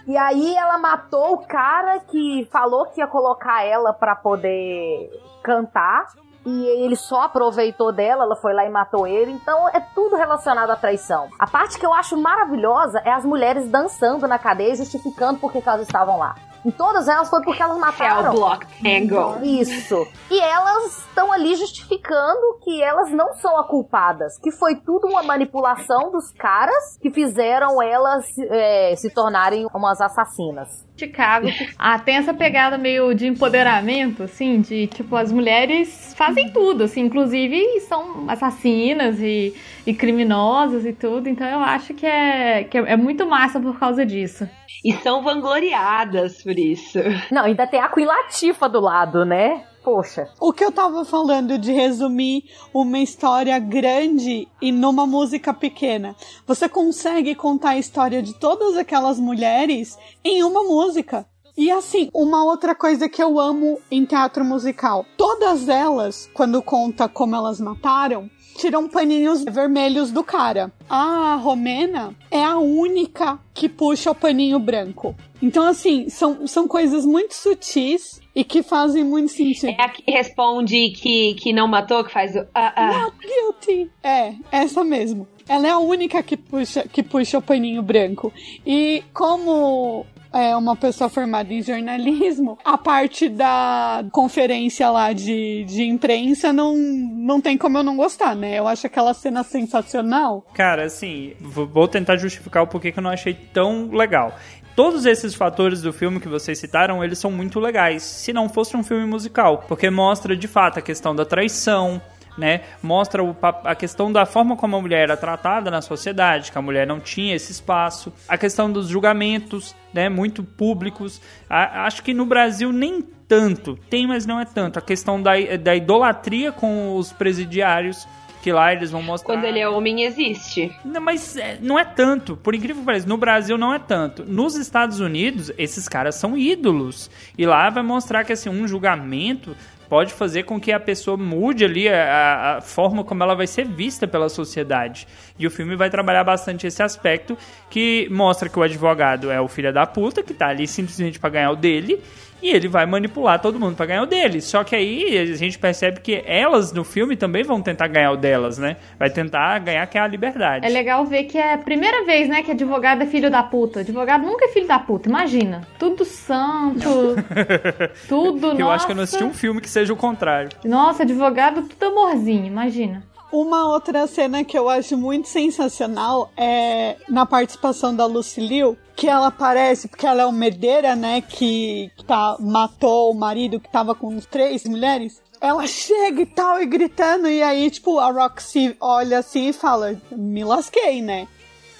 E 0.07 0.15
aí 0.17 0.55
ela 0.55 0.77
matou 0.77 1.33
o 1.33 1.47
cara 1.47 1.99
que 1.99 2.47
falou 2.51 2.85
que 2.87 2.99
ia 2.99 3.07
colocar 3.07 3.63
ela 3.63 3.91
pra 3.91 4.15
poder 4.15 5.09
cantar. 5.43 6.05
E 6.45 6.65
ele 6.83 6.95
só 6.95 7.21
aproveitou 7.23 7.91
dela, 7.91 8.23
ela 8.23 8.35
foi 8.35 8.53
lá 8.53 8.65
e 8.65 8.69
matou 8.69 9.07
ele. 9.07 9.31
Então 9.31 9.67
é 9.69 9.79
tudo 9.79 10.15
relacionado 10.15 10.69
à 10.69 10.75
traição. 10.75 11.29
A 11.39 11.47
parte 11.47 11.79
que 11.79 11.85
eu 11.85 11.93
acho 11.93 12.15
maravilhosa 12.15 12.99
é 13.03 13.11
as 13.11 13.25
mulheres 13.25 13.69
dançando 13.69 14.27
na 14.27 14.37
cadeia, 14.37 14.75
justificando 14.75 15.39
por 15.39 15.51
que 15.51 15.61
elas 15.65 15.81
estavam 15.81 16.17
lá. 16.17 16.35
Em 16.65 16.71
todas 16.71 17.07
elas 17.07 17.29
foi 17.29 17.43
porque 17.43 17.61
elas 17.61 17.77
mataram. 17.77 18.23
Cell 18.23 18.31
Block 18.31 18.65
Tango. 18.81 19.45
Isso. 19.45 20.07
E 20.31 20.39
elas 20.39 20.97
estão 20.97 21.31
ali 21.31 21.55
justificando 21.55 22.57
que 22.63 22.81
elas 22.81 23.11
não 23.11 23.35
são 23.35 23.59
a 23.59 23.63
culpadas. 23.65 24.39
Que 24.39 24.51
foi 24.51 24.75
tudo 24.75 25.07
uma 25.07 25.21
manipulação 25.21 26.09
dos 26.11 26.31
caras 26.31 26.97
que 26.99 27.11
fizeram 27.11 27.79
elas 27.79 28.25
é, 28.49 28.95
se 28.95 29.11
tornarem 29.11 29.67
umas 29.75 30.01
assassinas. 30.01 30.83
Chicago. 30.97 31.47
Ah, 31.77 31.99
tem 31.99 32.15
essa 32.15 32.33
pegada 32.33 32.77
meio 32.77 33.13
de 33.13 33.27
empoderamento, 33.27 34.23
assim, 34.23 34.61
de 34.61 34.87
tipo, 34.87 35.15
as 35.15 35.31
mulheres 35.31 36.13
fazem 36.17 36.51
tudo, 36.51 36.83
assim, 36.85 37.01
inclusive 37.01 37.81
são 37.81 38.29
assassinas 38.29 39.19
e, 39.19 39.53
e 39.85 39.93
criminosas 39.93 40.85
e 40.85 40.93
tudo, 40.93 41.27
então 41.27 41.47
eu 41.47 41.59
acho 41.59 41.93
que 41.93 42.05
é, 42.05 42.63
que 42.63 42.77
é, 42.77 42.93
é 42.93 42.97
muito 42.97 43.27
massa 43.27 43.59
por 43.59 43.77
causa 43.77 44.05
disso. 44.05 44.47
E 44.83 44.93
são 44.93 45.23
vangloriadas 45.23 46.43
por 46.43 46.57
isso. 46.57 46.99
Não, 47.31 47.43
ainda 47.43 47.65
tem 47.65 47.79
a 47.79 47.89
Queen 47.89 48.05
Latifa 48.05 48.69
do 48.69 48.79
lado, 48.79 49.25
né? 49.25 49.63
Poxa. 49.85 50.27
O 50.39 50.51
que 50.51 50.65
eu 50.65 50.71
tava 50.71 51.05
falando 51.05 51.59
de 51.59 51.71
resumir 51.71 52.45
uma 52.73 52.97
história 52.97 53.59
grande 53.59 54.47
e 54.59 54.71
numa 54.71 55.05
música 55.05 55.53
pequena. 55.53 56.15
Você 56.47 56.67
consegue 56.67 57.35
contar 57.35 57.69
a 57.69 57.77
história 57.77 58.19
de 58.19 58.33
todas 58.33 58.75
aquelas 58.77 59.19
mulheres 59.19 59.95
em 60.23 60.41
uma 60.41 60.63
música. 60.63 61.23
E 61.55 61.69
assim, 61.69 62.09
uma 62.15 62.43
outra 62.43 62.73
coisa 62.73 63.07
que 63.07 63.21
eu 63.21 63.39
amo 63.39 63.79
em 63.91 64.05
teatro 64.05 64.43
musical. 64.43 65.05
Todas 65.15 65.69
elas, 65.69 66.27
quando 66.33 66.63
conta 66.63 67.07
como 67.07 67.35
elas 67.35 67.61
mataram, 67.61 68.27
tiram 68.57 68.89
paninhos 68.89 69.43
vermelhos 69.43 70.09
do 70.09 70.23
cara. 70.23 70.73
A 70.89 71.35
Romena 71.35 72.15
é 72.31 72.43
a 72.43 72.57
única 72.57 73.37
que 73.53 73.69
puxa 73.69 74.09
o 74.09 74.15
paninho 74.15 74.57
branco. 74.57 75.15
Então, 75.39 75.63
assim, 75.63 76.09
são, 76.09 76.47
são 76.47 76.67
coisas 76.67 77.05
muito 77.05 77.35
sutis 77.35 78.24
e 78.35 78.43
que 78.43 78.61
fazem 78.61 79.03
muito 79.03 79.31
sentido. 79.31 79.69
É 79.69 79.81
a 79.81 79.89
que 79.89 80.03
responde 80.11 80.89
que, 80.89 81.35
que 81.35 81.53
não 81.53 81.67
matou, 81.67 82.03
que 82.03 82.11
faz 82.11 82.35
o. 82.35 82.45
Ah, 82.53 82.73
ah. 82.75 82.99
Not 82.99 83.15
guilty. 83.19 83.89
É, 84.03 84.33
essa 84.51 84.83
mesmo. 84.83 85.27
Ela 85.47 85.67
é 85.67 85.71
a 85.71 85.77
única 85.77 86.21
que 86.21 86.35
puxa, 86.35 86.87
que 86.87 87.01
puxa 87.01 87.37
o 87.37 87.41
paninho 87.41 87.81
branco. 87.81 88.33
E 88.65 89.03
como 89.13 90.05
é 90.33 90.53
uma 90.55 90.75
pessoa 90.75 91.09
formada 91.09 91.53
em 91.53 91.61
jornalismo, 91.61 92.57
a 92.65 92.77
parte 92.77 93.29
da 93.29 94.03
conferência 94.11 94.89
lá 94.89 95.13
de, 95.13 95.63
de 95.63 95.83
imprensa 95.83 96.51
não, 96.51 96.75
não 96.75 97.39
tem 97.39 97.57
como 97.57 97.77
eu 97.77 97.83
não 97.83 97.95
gostar, 97.95 98.35
né? 98.35 98.59
Eu 98.59 98.67
acho 98.67 98.85
aquela 98.85 99.13
cena 99.13 99.43
sensacional. 99.43 100.45
Cara, 100.53 100.83
assim, 100.83 101.33
vou 101.39 101.65
vou 101.65 101.87
tentar 101.87 102.17
justificar 102.17 102.63
o 102.63 102.67
porquê 102.67 102.91
que 102.91 102.99
eu 102.99 103.03
não 103.03 103.11
achei 103.11 103.33
tão 103.33 103.89
legal. 103.91 104.33
Todos 104.75 105.05
esses 105.05 105.33
fatores 105.33 105.81
do 105.81 105.93
filme 105.93 106.19
que 106.19 106.27
vocês 106.27 106.59
citaram, 106.59 107.01
eles 107.03 107.17
são 107.17 107.31
muito 107.31 107.59
legais, 107.59 108.03
se 108.03 108.33
não 108.33 108.49
fosse 108.49 108.75
um 108.75 108.83
filme 108.83 109.05
musical, 109.05 109.63
porque 109.67 109.89
mostra 109.89 110.35
de 110.35 110.47
fato 110.49 110.79
a 110.79 110.81
questão 110.81 111.15
da 111.15 111.23
traição, 111.23 112.01
né? 112.37 112.59
Mostra 112.83 113.23
o 113.23 113.33
a 113.63 113.73
questão 113.73 114.11
da 114.11 114.25
forma 114.25 114.57
como 114.57 114.75
a 114.75 114.81
mulher 114.81 115.03
era 115.03 115.15
tratada 115.15 115.71
na 115.71 115.81
sociedade, 115.81 116.51
que 116.51 116.57
a 116.57 116.61
mulher 116.61 116.85
não 116.85 116.99
tinha 116.99 117.33
esse 117.33 117.53
espaço, 117.53 118.11
a 118.27 118.37
questão 118.37 118.69
dos 118.69 118.89
julgamentos, 118.89 119.73
né? 119.93 120.09
Muito 120.09 120.43
públicos. 120.43 121.21
A- 121.49 121.85
acho 121.85 122.03
que 122.03 122.13
no 122.13 122.25
Brasil 122.25 122.73
nem 122.73 123.01
tanto, 123.01 123.79
tem, 123.89 124.05
mas 124.05 124.25
não 124.25 124.37
é 124.41 124.43
tanto. 124.43 124.77
A 124.77 124.81
questão 124.81 125.21
da, 125.21 125.31
da 125.63 125.73
idolatria 125.73 126.51
com 126.51 126.97
os 126.97 127.13
presidiários, 127.13 128.05
que 128.45 128.51
lá 128.51 128.71
eles 128.71 128.91
vão 128.91 129.01
mostrar. 129.01 129.33
Quando 129.33 129.43
ele 129.43 129.57
é 129.57 129.67
homem, 129.67 130.03
existe. 130.03 130.71
Não, 130.85 131.01
mas 131.01 131.35
é, 131.35 131.57
não 131.59 131.79
é 131.79 131.83
tanto. 131.83 132.37
Por 132.37 132.53
incrível 132.53 132.83
que 132.83 132.85
pareça, 132.85 133.07
no 133.07 133.17
Brasil 133.17 133.57
não 133.57 133.73
é 133.73 133.79
tanto. 133.79 134.23
Nos 134.23 134.55
Estados 134.55 134.99
Unidos, 134.99 135.51
esses 135.57 135.89
caras 135.89 136.13
são 136.13 136.37
ídolos. 136.37 137.09
E 137.35 137.43
lá 137.43 137.71
vai 137.71 137.81
mostrar 137.81 138.23
que 138.23 138.33
assim, 138.33 138.47
um 138.47 138.67
julgamento 138.67 139.57
pode 139.89 140.13
fazer 140.13 140.43
com 140.43 140.59
que 140.59 140.71
a 140.71 140.79
pessoa 140.79 141.17
mude 141.17 141.65
ali 141.65 141.89
a, 141.89 142.57
a 142.57 142.61
forma 142.61 143.03
como 143.03 143.23
ela 143.23 143.33
vai 143.33 143.47
ser 143.47 143.65
vista 143.65 144.07
pela 144.07 144.29
sociedade. 144.29 145.07
E 145.39 145.47
o 145.47 145.49
filme 145.49 145.75
vai 145.75 145.89
trabalhar 145.89 146.23
bastante 146.23 146.67
esse 146.67 146.83
aspecto 146.83 147.35
que 147.67 148.07
mostra 148.11 148.47
que 148.47 148.59
o 148.59 148.61
advogado 148.61 149.31
é 149.31 149.41
o 149.41 149.47
filho 149.47 149.73
da 149.73 149.87
puta, 149.87 150.21
que 150.21 150.35
tá 150.35 150.49
ali 150.49 150.67
simplesmente 150.67 151.19
pra 151.19 151.31
ganhar 151.31 151.49
o 151.49 151.55
dele. 151.55 151.99
E 152.45 152.51
ele 152.51 152.67
vai 152.67 152.85
manipular 152.85 153.41
todo 153.41 153.59
mundo 153.59 153.75
pra 153.75 153.87
ganhar 153.87 154.03
o 154.03 154.05
dele. 154.05 154.39
Só 154.39 154.63
que 154.63 154.75
aí 154.75 155.17
a 155.17 155.25
gente 155.35 155.57
percebe 155.57 155.99
que 155.99 156.21
elas 156.27 156.71
no 156.71 156.83
filme 156.83 157.15
também 157.15 157.41
vão 157.43 157.59
tentar 157.59 157.87
ganhar 157.87 158.11
o 158.11 158.15
delas, 158.17 158.59
né? 158.59 158.77
Vai 158.99 159.09
tentar 159.09 159.57
ganhar 159.57 159.87
que 159.87 159.97
é 159.97 160.01
a 160.01 160.05
liberdade. 160.05 160.63
É 160.63 160.69
legal 160.69 161.03
ver 161.07 161.23
que 161.23 161.39
é 161.39 161.55
a 161.55 161.57
primeira 161.57 162.05
vez, 162.05 162.29
né, 162.29 162.43
que 162.43 162.51
advogado 162.51 163.01
é 163.01 163.07
filho 163.07 163.31
da 163.31 163.41
puta. 163.41 163.79
Advogado 163.79 164.27
nunca 164.27 164.45
é 164.45 164.49
filho 164.49 164.67
da 164.67 164.77
puta, 164.77 165.09
imagina. 165.09 165.67
Tudo 165.79 166.05
santo, 166.05 167.15
tudo, 168.07 168.49
Eu 168.51 168.59
nossa. 168.59 168.73
acho 168.75 168.85
que 168.85 168.91
eu 168.91 168.95
não 168.95 169.03
assisti 169.03 169.23
um 169.23 169.33
filme 169.33 169.59
que 169.59 169.69
seja 169.69 169.91
o 169.91 169.95
contrário. 169.97 170.49
Nossa, 170.63 171.01
advogado 171.01 171.63
tudo 171.63 171.85
amorzinho, 171.91 172.45
imagina. 172.45 173.01
Uma 173.35 173.67
outra 173.67 174.07
cena 174.07 174.45
que 174.45 174.57
eu 174.57 174.69
acho 174.69 174.97
muito 174.97 175.27
sensacional 175.27 176.31
é 176.37 176.95
na 177.09 177.25
participação 177.25 177.93
da 177.93 178.05
Lucy 178.05 178.39
Liu, 178.39 178.77
que 178.95 179.09
ela 179.09 179.27
aparece, 179.27 179.89
porque 179.89 180.07
ela 180.07 180.21
é 180.21 180.25
uma 180.25 180.45
herdeira, 180.45 180.95
né, 180.95 181.19
que 181.19 181.91
tá, 182.07 182.37
matou 182.39 183.11
o 183.11 183.13
marido 183.13 183.59
que 183.59 183.69
tava 183.69 183.93
com 183.93 184.17
três 184.21 184.63
mulheres. 184.63 185.21
Ela 185.41 185.67
chega 185.67 186.21
e 186.21 186.25
tal, 186.25 186.61
e 186.61 186.65
gritando, 186.65 187.27
e 187.27 187.43
aí, 187.43 187.69
tipo, 187.69 187.99
a 187.99 188.09
Roxy 188.09 188.73
olha 188.79 189.19
assim 189.19 189.49
e 189.49 189.53
fala, 189.53 189.99
me 190.13 190.45
lasquei, 190.45 191.01
né? 191.01 191.27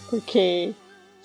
Porque 0.10 0.76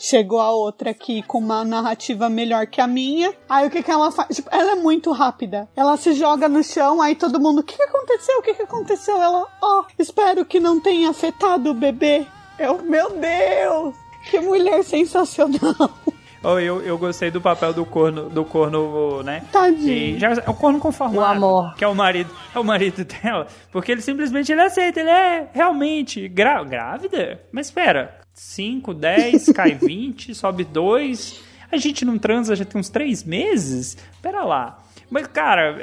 chegou 0.01 0.41
a 0.41 0.51
outra 0.51 0.91
aqui 0.91 1.23
com 1.23 1.39
uma 1.39 1.65
narrativa 1.65 2.29
melhor 2.31 2.67
que 2.67 2.81
a 2.81 2.87
minha. 2.87 3.33
Aí 3.49 3.67
o 3.67 3.71
que 3.71 3.83
que 3.83 3.91
ela 3.91 4.11
faz? 4.11 4.35
Tipo, 4.35 4.49
ela 4.51 4.73
é 4.73 4.77
muito 4.77 5.13
rápida. 5.13 5.69
Ela 5.77 5.97
se 5.97 6.15
joga 6.15 6.49
no 6.49 6.65
chão, 6.65 7.03
aí 7.03 7.15
todo 7.15 7.39
mundo, 7.39 7.61
o 7.61 7.63
que 7.63 7.77
que 7.77 7.83
aconteceu? 7.83 8.39
O 8.39 8.43
que 8.43 8.55
que 8.55 8.63
aconteceu? 8.63 9.23
Ela, 9.23 9.47
ó, 9.63 9.85
espero 9.99 10.45
que 10.45 10.59
não 10.59 10.81
tenha 10.81 11.11
afetado 11.11 11.71
o 11.71 11.75
bebê. 11.75 12.27
Eu, 12.59 12.83
meu 12.83 13.11
Deus! 13.11 13.95
Que 14.31 14.41
mulher 14.41 14.83
sensacional! 14.83 15.91
Oh, 16.43 16.59
eu, 16.59 16.81
eu 16.81 16.97
gostei 16.97 17.31
do 17.31 17.39
papel 17.39 17.75
do 17.75 17.85
corno, 17.85 18.31
do 18.31 18.47
corno, 18.47 19.23
né? 19.23 19.45
Tadinho. 19.53 20.19
Já, 20.19 20.31
é 20.31 20.49
o 20.49 20.55
corno 20.55 20.81
conformado. 20.81 21.19
O 21.21 21.23
amor. 21.23 21.75
Que 21.75 21.85
é 21.85 21.87
o 21.87 21.95
marido, 21.95 22.35
é 22.55 22.59
o 22.59 22.65
marido 22.65 23.05
dela. 23.05 23.47
Porque 23.71 23.93
ele 23.93 24.01
simplesmente 24.01 24.51
ele 24.51 24.63
aceita, 24.63 25.01
ele 25.01 25.11
é 25.11 25.51
realmente 25.53 26.27
grá- 26.31 26.65
grávida? 26.65 27.43
Mas 27.53 27.67
espera, 27.67 28.19
5, 28.43 28.95
10, 28.95 29.53
cai 29.53 29.75
20, 29.75 30.35
sobe 30.35 30.65
2. 30.65 31.43
A 31.71 31.77
gente 31.77 32.05
não 32.07 32.19
transa 32.19 32.57
já 32.57 32.65
tem 32.65 32.81
uns 32.81 32.89
3 32.89 33.23
meses? 33.23 33.99
Pera 34.23 34.43
lá. 34.45 34.79
Mas, 35.11 35.27
cara, 35.27 35.77
é- 35.79 35.83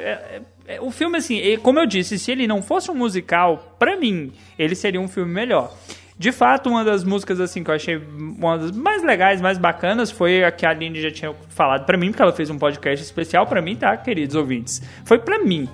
é- 0.66 0.74
é- 0.74 0.80
o 0.80 0.90
filme, 0.90 1.16
assim, 1.18 1.40
como 1.62 1.78
eu 1.78 1.86
disse, 1.86 2.18
se 2.18 2.32
ele 2.32 2.46
não 2.48 2.60
fosse 2.60 2.90
um 2.90 2.94
musical, 2.94 3.76
pra 3.78 3.96
mim, 3.96 4.32
ele 4.58 4.74
seria 4.74 5.00
um 5.00 5.06
filme 5.08 5.32
melhor. 5.32 5.72
De 6.18 6.32
fato, 6.32 6.68
uma 6.68 6.82
das 6.84 7.04
músicas 7.04 7.38
assim 7.38 7.62
que 7.62 7.70
eu 7.70 7.74
achei 7.76 7.96
uma 7.96 8.58
das 8.58 8.72
mais 8.72 9.04
legais, 9.04 9.40
mais 9.40 9.56
bacanas, 9.56 10.10
foi 10.10 10.42
a 10.42 10.50
que 10.50 10.66
a 10.66 10.70
Aline 10.70 11.00
já 11.00 11.12
tinha 11.12 11.32
falado 11.50 11.86
pra 11.86 11.96
mim, 11.96 12.08
porque 12.10 12.20
ela 12.22 12.32
fez 12.32 12.50
um 12.50 12.58
podcast 12.58 13.04
especial 13.04 13.46
pra 13.46 13.62
mim, 13.62 13.76
tá, 13.76 13.96
queridos 13.96 14.34
ouvintes? 14.34 14.82
Foi 15.04 15.18
pra 15.20 15.38
mim, 15.38 15.68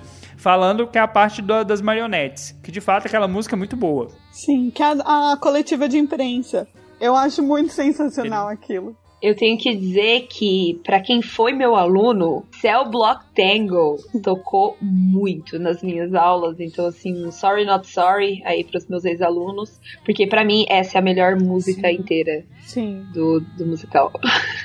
falando 0.45 0.85
que 0.85 0.95
é 0.95 1.01
a 1.01 1.07
parte 1.07 1.41
do- 1.41 1.63
das 1.65 1.81
marionetes, 1.81 2.51
que 2.63 2.71
de 2.71 2.79
fato 2.79 3.07
aquela 3.07 3.27
música 3.27 3.55
é 3.55 3.57
muito 3.57 3.75
boa. 3.75 4.09
Sim, 4.31 4.69
que 4.69 4.83
é 4.83 4.85
a, 5.03 5.31
a 5.31 5.37
coletiva 5.37 5.89
de 5.89 5.97
imprensa. 5.97 6.67
Eu 7.01 7.15
acho 7.15 7.41
muito 7.41 7.73
sensacional 7.73 8.47
aquilo. 8.47 8.95
Eu 9.19 9.35
tenho 9.35 9.57
que 9.57 9.75
dizer 9.75 10.27
que, 10.29 10.79
pra 10.83 10.99
quem 10.99 11.19
foi 11.23 11.51
meu 11.51 11.75
aluno, 11.75 12.45
Cell 12.61 12.85
Block 12.91 13.23
Tango 13.35 13.97
tocou 14.21 14.77
muito 14.79 15.57
nas 15.57 15.81
minhas 15.81 16.13
aulas. 16.13 16.59
Então, 16.59 16.85
assim, 16.85 17.31
sorry 17.31 17.65
not 17.65 17.87
sorry 17.89 18.43
aí 18.45 18.63
pros 18.63 18.85
meus 18.87 19.03
ex-alunos. 19.03 19.79
Porque 20.05 20.27
pra 20.27 20.45
mim 20.45 20.63
essa 20.69 20.99
é 20.99 20.99
a 20.99 21.03
melhor 21.03 21.41
música 21.41 21.91
inteira 21.91 22.45
Sim. 22.67 23.03
do, 23.11 23.39
do 23.57 23.65
musical. 23.65 24.11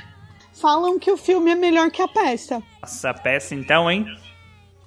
Falam 0.53 0.99
que 0.99 1.09
o 1.09 1.17
filme 1.17 1.49
é 1.49 1.55
melhor 1.55 1.89
que 1.89 2.03
a 2.03 2.07
peça. 2.07 2.61
Nossa, 2.83 3.09
a 3.09 3.13
peça 3.15 3.55
então, 3.55 3.89
hein? 3.89 4.05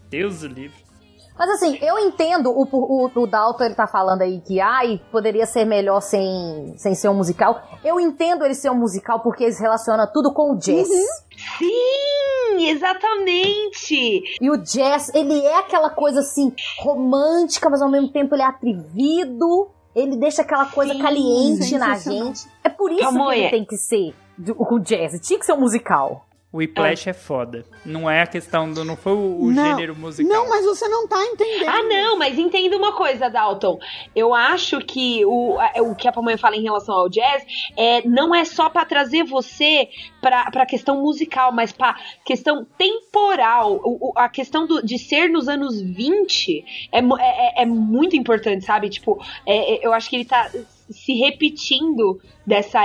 Deus 0.08 0.42
do 0.42 0.46
livre. 0.46 0.83
Mas 1.36 1.50
assim, 1.50 1.76
eu 1.82 1.98
entendo 1.98 2.50
o, 2.50 2.62
o, 2.62 3.10
o 3.22 3.26
Dalton, 3.26 3.64
ele 3.64 3.74
tá 3.74 3.86
falando 3.86 4.22
aí 4.22 4.40
que, 4.40 4.60
ai, 4.60 5.00
poderia 5.10 5.46
ser 5.46 5.64
melhor 5.64 6.00
sem, 6.00 6.74
sem 6.76 6.94
ser 6.94 7.08
um 7.08 7.14
musical. 7.14 7.60
Eu 7.84 7.98
entendo 7.98 8.44
ele 8.44 8.54
ser 8.54 8.70
um 8.70 8.78
musical 8.78 9.20
porque 9.20 9.44
eles 9.44 9.58
relacionam 9.58 10.06
tudo 10.12 10.32
com 10.32 10.52
o 10.52 10.56
jazz. 10.56 10.88
Sim, 11.58 12.68
exatamente! 12.68 14.22
E 14.40 14.50
o 14.50 14.56
jazz, 14.56 15.12
ele 15.14 15.44
é 15.44 15.58
aquela 15.58 15.90
coisa 15.90 16.20
assim, 16.20 16.52
romântica, 16.78 17.68
mas 17.68 17.82
ao 17.82 17.90
mesmo 17.90 18.10
tempo 18.12 18.34
ele 18.34 18.42
é 18.42 18.46
atrevido. 18.46 19.70
Ele 19.94 20.16
deixa 20.16 20.42
aquela 20.42 20.66
coisa 20.66 20.92
Sim, 20.92 21.00
caliente 21.00 21.78
na 21.78 21.96
gente. 21.96 22.48
É 22.62 22.68
por 22.68 22.90
isso 22.90 23.00
que 23.00 23.06
Pamonha. 23.06 23.38
ele 23.38 23.50
tem 23.50 23.64
que 23.64 23.76
ser 23.76 24.14
o 24.56 24.78
jazz. 24.80 25.20
Tinha 25.20 25.38
que 25.38 25.46
ser 25.46 25.52
um 25.52 25.60
musical. 25.60 26.26
O 26.54 26.58
Whiplash 26.58 27.08
é 27.08 27.12
foda. 27.12 27.64
Não 27.84 28.08
é 28.08 28.22
a 28.22 28.26
questão 28.28 28.72
do. 28.72 28.84
Não 28.84 28.96
foi 28.96 29.12
o, 29.12 29.40
o 29.40 29.50
Não. 29.50 29.64
gênero 29.64 29.96
musical. 29.96 30.32
Não, 30.32 30.48
mas 30.48 30.64
você 30.64 30.86
não 30.86 31.08
tá 31.08 31.20
entendendo. 31.24 31.68
Ah, 31.68 31.82
não, 31.82 32.16
mas 32.16 32.38
entenda 32.38 32.76
uma 32.76 32.92
coisa, 32.92 33.28
Dalton. 33.28 33.76
Eu 34.14 34.32
acho 34.32 34.78
que 34.78 35.24
o, 35.26 35.56
o 35.80 35.96
que 35.96 36.06
a 36.06 36.12
Pamonha 36.12 36.38
fala 36.38 36.54
em 36.54 36.62
relação 36.62 36.94
ao 36.94 37.08
jazz 37.08 37.44
é, 37.76 38.06
não 38.06 38.32
é 38.32 38.44
só 38.44 38.70
pra 38.70 38.84
trazer 38.84 39.24
você 39.24 39.88
pra, 40.20 40.48
pra 40.52 40.64
questão 40.64 41.02
musical, 41.02 41.50
mas 41.50 41.72
pra 41.72 41.96
questão 42.24 42.64
temporal. 42.78 43.80
O- 43.82 44.10
o- 44.10 44.12
a 44.14 44.28
questão 44.28 44.64
do- 44.64 44.80
de 44.80 44.96
ser 44.96 45.28
nos 45.28 45.48
anos 45.48 45.80
20 45.82 46.64
é, 46.92 47.00
é, 47.00 47.02
é- 47.60 47.62
é 47.62 47.66
muito 47.66 48.14
importante, 48.14 48.64
sabe? 48.64 48.88
Tipo, 48.88 49.20
é- 49.44 49.74
é- 49.74 49.84
eu 49.84 49.92
acho 49.92 50.08
que 50.08 50.14
ele 50.14 50.24
tá 50.24 50.48
se 50.88 51.14
repetindo 51.14 52.20
dessa. 52.46 52.78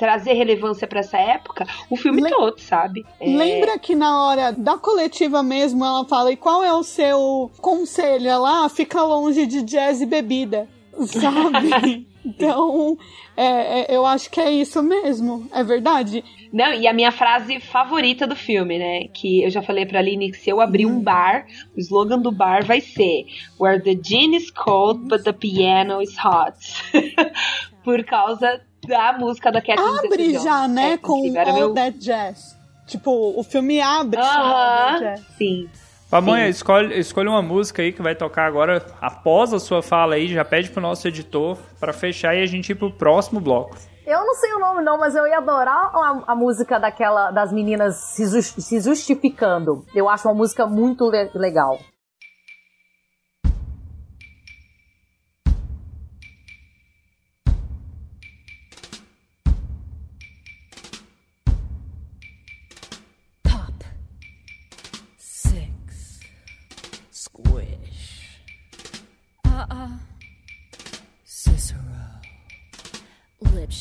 Trazer 0.00 0.32
relevância 0.32 0.86
pra 0.88 1.00
essa 1.00 1.18
época, 1.18 1.66
o 1.90 1.94
filme 1.94 2.26
todo, 2.26 2.58
sabe? 2.58 3.04
É, 3.20 3.26
Lembra 3.28 3.78
que 3.78 3.94
na 3.94 4.24
hora 4.24 4.50
da 4.50 4.78
coletiva 4.78 5.42
mesmo 5.42 5.84
ela 5.84 6.06
fala: 6.06 6.32
e 6.32 6.36
qual 6.38 6.64
é 6.64 6.72
o 6.72 6.82
seu 6.82 7.50
conselho? 7.60 8.26
Ela 8.26 8.64
"Ah, 8.64 8.68
fica 8.70 9.02
longe 9.02 9.44
de 9.44 9.60
jazz 9.60 10.00
e 10.00 10.06
bebida, 10.06 10.66
sabe? 11.06 12.08
então, 12.24 12.96
é, 13.36 13.92
é, 13.92 13.94
eu 13.94 14.06
acho 14.06 14.30
que 14.30 14.40
é 14.40 14.50
isso 14.50 14.82
mesmo, 14.82 15.46
é 15.52 15.62
verdade. 15.62 16.24
Não, 16.50 16.72
e 16.72 16.88
a 16.88 16.94
minha 16.94 17.12
frase 17.12 17.60
favorita 17.60 18.26
do 18.26 18.34
filme, 18.34 18.78
né? 18.78 19.08
Que 19.12 19.42
eu 19.44 19.50
já 19.50 19.60
falei 19.60 19.84
pra 19.84 19.98
Aline 19.98 20.30
que 20.30 20.38
se 20.38 20.48
eu 20.48 20.62
abrir 20.62 20.86
um 20.86 20.98
bar, 20.98 21.44
o 21.76 21.78
slogan 21.78 22.20
do 22.20 22.32
bar 22.32 22.64
vai 22.64 22.80
ser 22.80 23.26
Where 23.60 23.82
the 23.82 23.94
gin 24.02 24.34
is 24.34 24.50
cold, 24.50 25.08
but 25.08 25.24
the 25.24 25.32
piano 25.34 26.00
is 26.00 26.16
hot. 26.16 26.56
Por 27.84 28.02
causa 28.04 28.60
da 28.86 29.12
música 29.18 29.50
da 29.52 29.60
Catherine 29.60 29.98
Abre 30.06 30.32
já, 30.38 30.66
né, 30.68 30.92
É, 30.92 30.96
com 30.96 31.18
incrível, 31.18 31.40
era 31.40 31.50
All 31.50 31.56
meu- 31.58 31.74
That 31.74 31.98
Jazz. 31.98 32.58
Tipo, 32.86 33.38
o 33.38 33.42
filme 33.44 33.80
abre 33.80 34.18
Aham, 34.20 34.92
That 34.98 35.04
Jazz. 35.04 35.20
sim. 35.36 35.68
Pamonha, 36.10 36.48
escolhe, 36.48 36.98
escolhe 36.98 37.28
uma 37.28 37.40
música 37.42 37.82
aí 37.82 37.92
que 37.92 38.02
vai 38.02 38.16
tocar 38.16 38.44
agora 38.46 38.84
após 39.00 39.54
a 39.54 39.60
sua 39.60 39.80
fala 39.80 40.16
aí. 40.16 40.26
Já 40.26 40.44
pede 40.44 40.68
pro 40.70 40.80
nosso 40.82 41.06
editor 41.06 41.56
pra 41.78 41.92
fechar 41.92 42.34
e 42.34 42.42
a 42.42 42.46
gente 42.46 42.70
ir 42.70 42.74
pro 42.74 42.90
próximo 42.90 43.40
bloco. 43.40 43.76
Eu 44.04 44.18
não 44.26 44.34
sei 44.34 44.52
o 44.54 44.58
nome 44.58 44.82
não, 44.82 44.98
mas 44.98 45.14
eu 45.14 45.24
ia 45.24 45.38
adorar 45.38 45.92
a, 45.94 46.24
a 46.32 46.34
música 46.34 46.80
daquela 46.80 47.30
das 47.30 47.52
meninas 47.52 47.94
se, 48.16 48.26
jus- 48.26 48.46
se 48.58 48.80
justificando. 48.80 49.84
Eu 49.94 50.08
acho 50.08 50.26
uma 50.26 50.34
música 50.34 50.66
muito 50.66 51.08
le- 51.08 51.30
legal. 51.32 51.78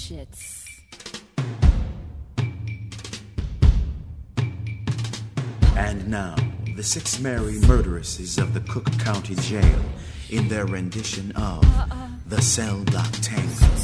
Lipschitz. 0.10 0.66
And 5.76 6.08
now, 6.10 6.36
the 6.76 6.84
six 6.84 7.20
merry 7.20 7.60
murderesses 7.68 8.38
of 8.38 8.54
the 8.54 8.62
Cook 8.62 8.92
County 9.00 9.36
Jail 9.36 9.80
in 10.30 10.48
their 10.48 10.66
rendition 10.66 11.32
of 11.34 11.64
uh-uh. 11.64 12.08
The 12.28 12.42
Cell 12.42 12.84
Block 12.84 13.12
Tango. 13.22 13.79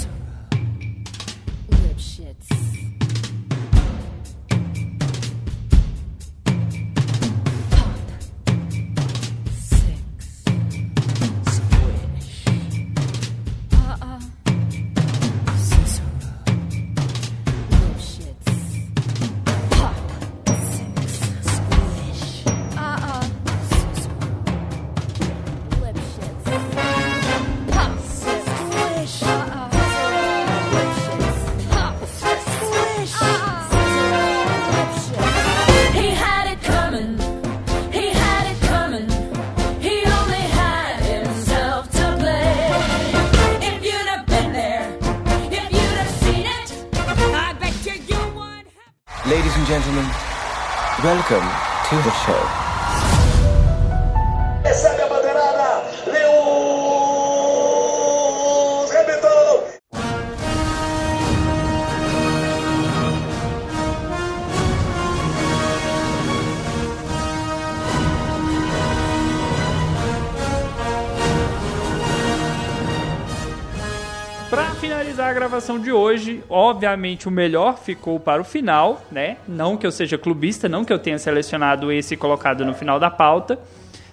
Gravação 75.56 75.80
de 75.80 75.90
hoje, 75.90 76.44
obviamente 76.50 77.30
o 77.30 77.32
melhor 77.32 77.78
ficou 77.80 78.20
para 78.20 78.42
o 78.42 78.44
final, 78.44 79.02
né? 79.10 79.38
Não 79.48 79.78
que 79.78 79.88
eu 79.88 79.92
seja 79.92 80.18
clubista, 80.18 80.68
não 80.68 80.84
que 80.84 80.92
eu 80.92 81.00
tenha 81.00 81.18
selecionado 81.18 81.94
esse 81.94 82.14
e 82.14 82.18
colocado 82.18 82.66
no 82.66 82.74
final 82.74 83.00
da 83.00 83.10
pauta. 83.10 83.58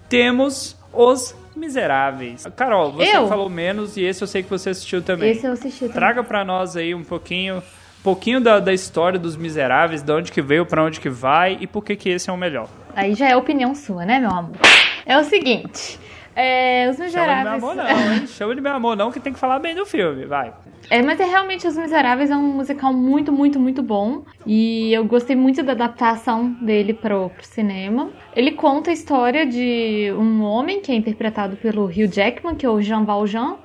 Temos 0.08 0.76
Os 0.92 1.34
Miseráveis. 1.56 2.46
Carol, 2.54 2.92
você 2.92 3.16
Eu? 3.16 3.26
falou 3.26 3.48
menos 3.50 3.96
e 3.96 4.04
esse 4.04 4.22
eu 4.22 4.28
sei 4.28 4.44
que 4.44 4.48
você 4.50 4.70
assistiu 4.70 5.02
também. 5.02 5.32
Esse 5.32 5.44
eu 5.44 5.52
assisti 5.52 5.80
também. 5.80 5.94
Traga 5.94 6.22
pra 6.22 6.44
nós 6.44 6.76
aí 6.76 6.94
um 6.94 7.02
pouquinho, 7.02 7.56
um 7.56 8.02
pouquinho 8.04 8.40
da, 8.40 8.60
da 8.60 8.72
história 8.72 9.18
dos 9.18 9.36
Miseráveis, 9.36 10.00
de 10.00 10.12
onde 10.12 10.30
que 10.30 10.40
veio, 10.40 10.64
pra 10.64 10.84
onde 10.84 11.00
que 11.00 11.10
vai 11.10 11.58
e 11.60 11.66
por 11.66 11.84
que 11.84 11.96
que 11.96 12.08
esse 12.08 12.30
é 12.30 12.32
o 12.32 12.36
melhor. 12.36 12.68
Aí 12.94 13.14
já 13.14 13.28
é 13.28 13.34
opinião 13.36 13.74
sua, 13.74 14.04
né, 14.06 14.20
meu 14.20 14.30
amor? 14.30 14.54
É 15.04 15.18
o 15.18 15.24
seguinte. 15.24 15.98
É, 16.34 16.88
os 16.88 16.96
Chama 16.96 17.08
de 17.08 17.16
meu 17.16 17.24
Miseráveis. 17.24 17.62
amor 17.62 17.76
não, 17.76 18.12
hein? 18.14 18.26
Chama 18.26 18.54
de 18.54 18.60
meu 18.60 18.72
amor 18.72 18.96
não, 18.96 19.10
que 19.12 19.20
tem 19.20 19.32
que 19.32 19.38
falar 19.38 19.58
bem 19.58 19.74
do 19.74 19.84
filme, 19.84 20.24
vai. 20.24 20.52
É, 20.90 21.00
mas 21.02 21.20
é 21.20 21.24
realmente 21.24 21.66
Os 21.66 21.76
Miseráveis 21.76 22.30
é 22.30 22.36
um 22.36 22.54
musical 22.54 22.92
muito, 22.92 23.30
muito, 23.32 23.60
muito 23.60 23.82
bom. 23.82 24.24
E 24.46 24.92
eu 24.92 25.04
gostei 25.04 25.36
muito 25.36 25.62
da 25.62 25.72
adaptação 25.72 26.50
dele 26.60 26.94
pro, 26.94 27.30
pro 27.30 27.44
cinema. 27.46 28.10
Ele 28.34 28.52
conta 28.52 28.90
a 28.90 28.92
história 28.92 29.46
de 29.46 30.12
um 30.18 30.42
homem 30.42 30.80
que 30.80 30.90
é 30.90 30.94
interpretado 30.94 31.56
pelo 31.56 31.84
Hugh 31.84 32.08
Jackman, 32.12 32.54
que 32.56 32.66
é 32.66 32.70
o 32.70 32.80
Jean 32.80 33.04
Valjean, 33.04 33.56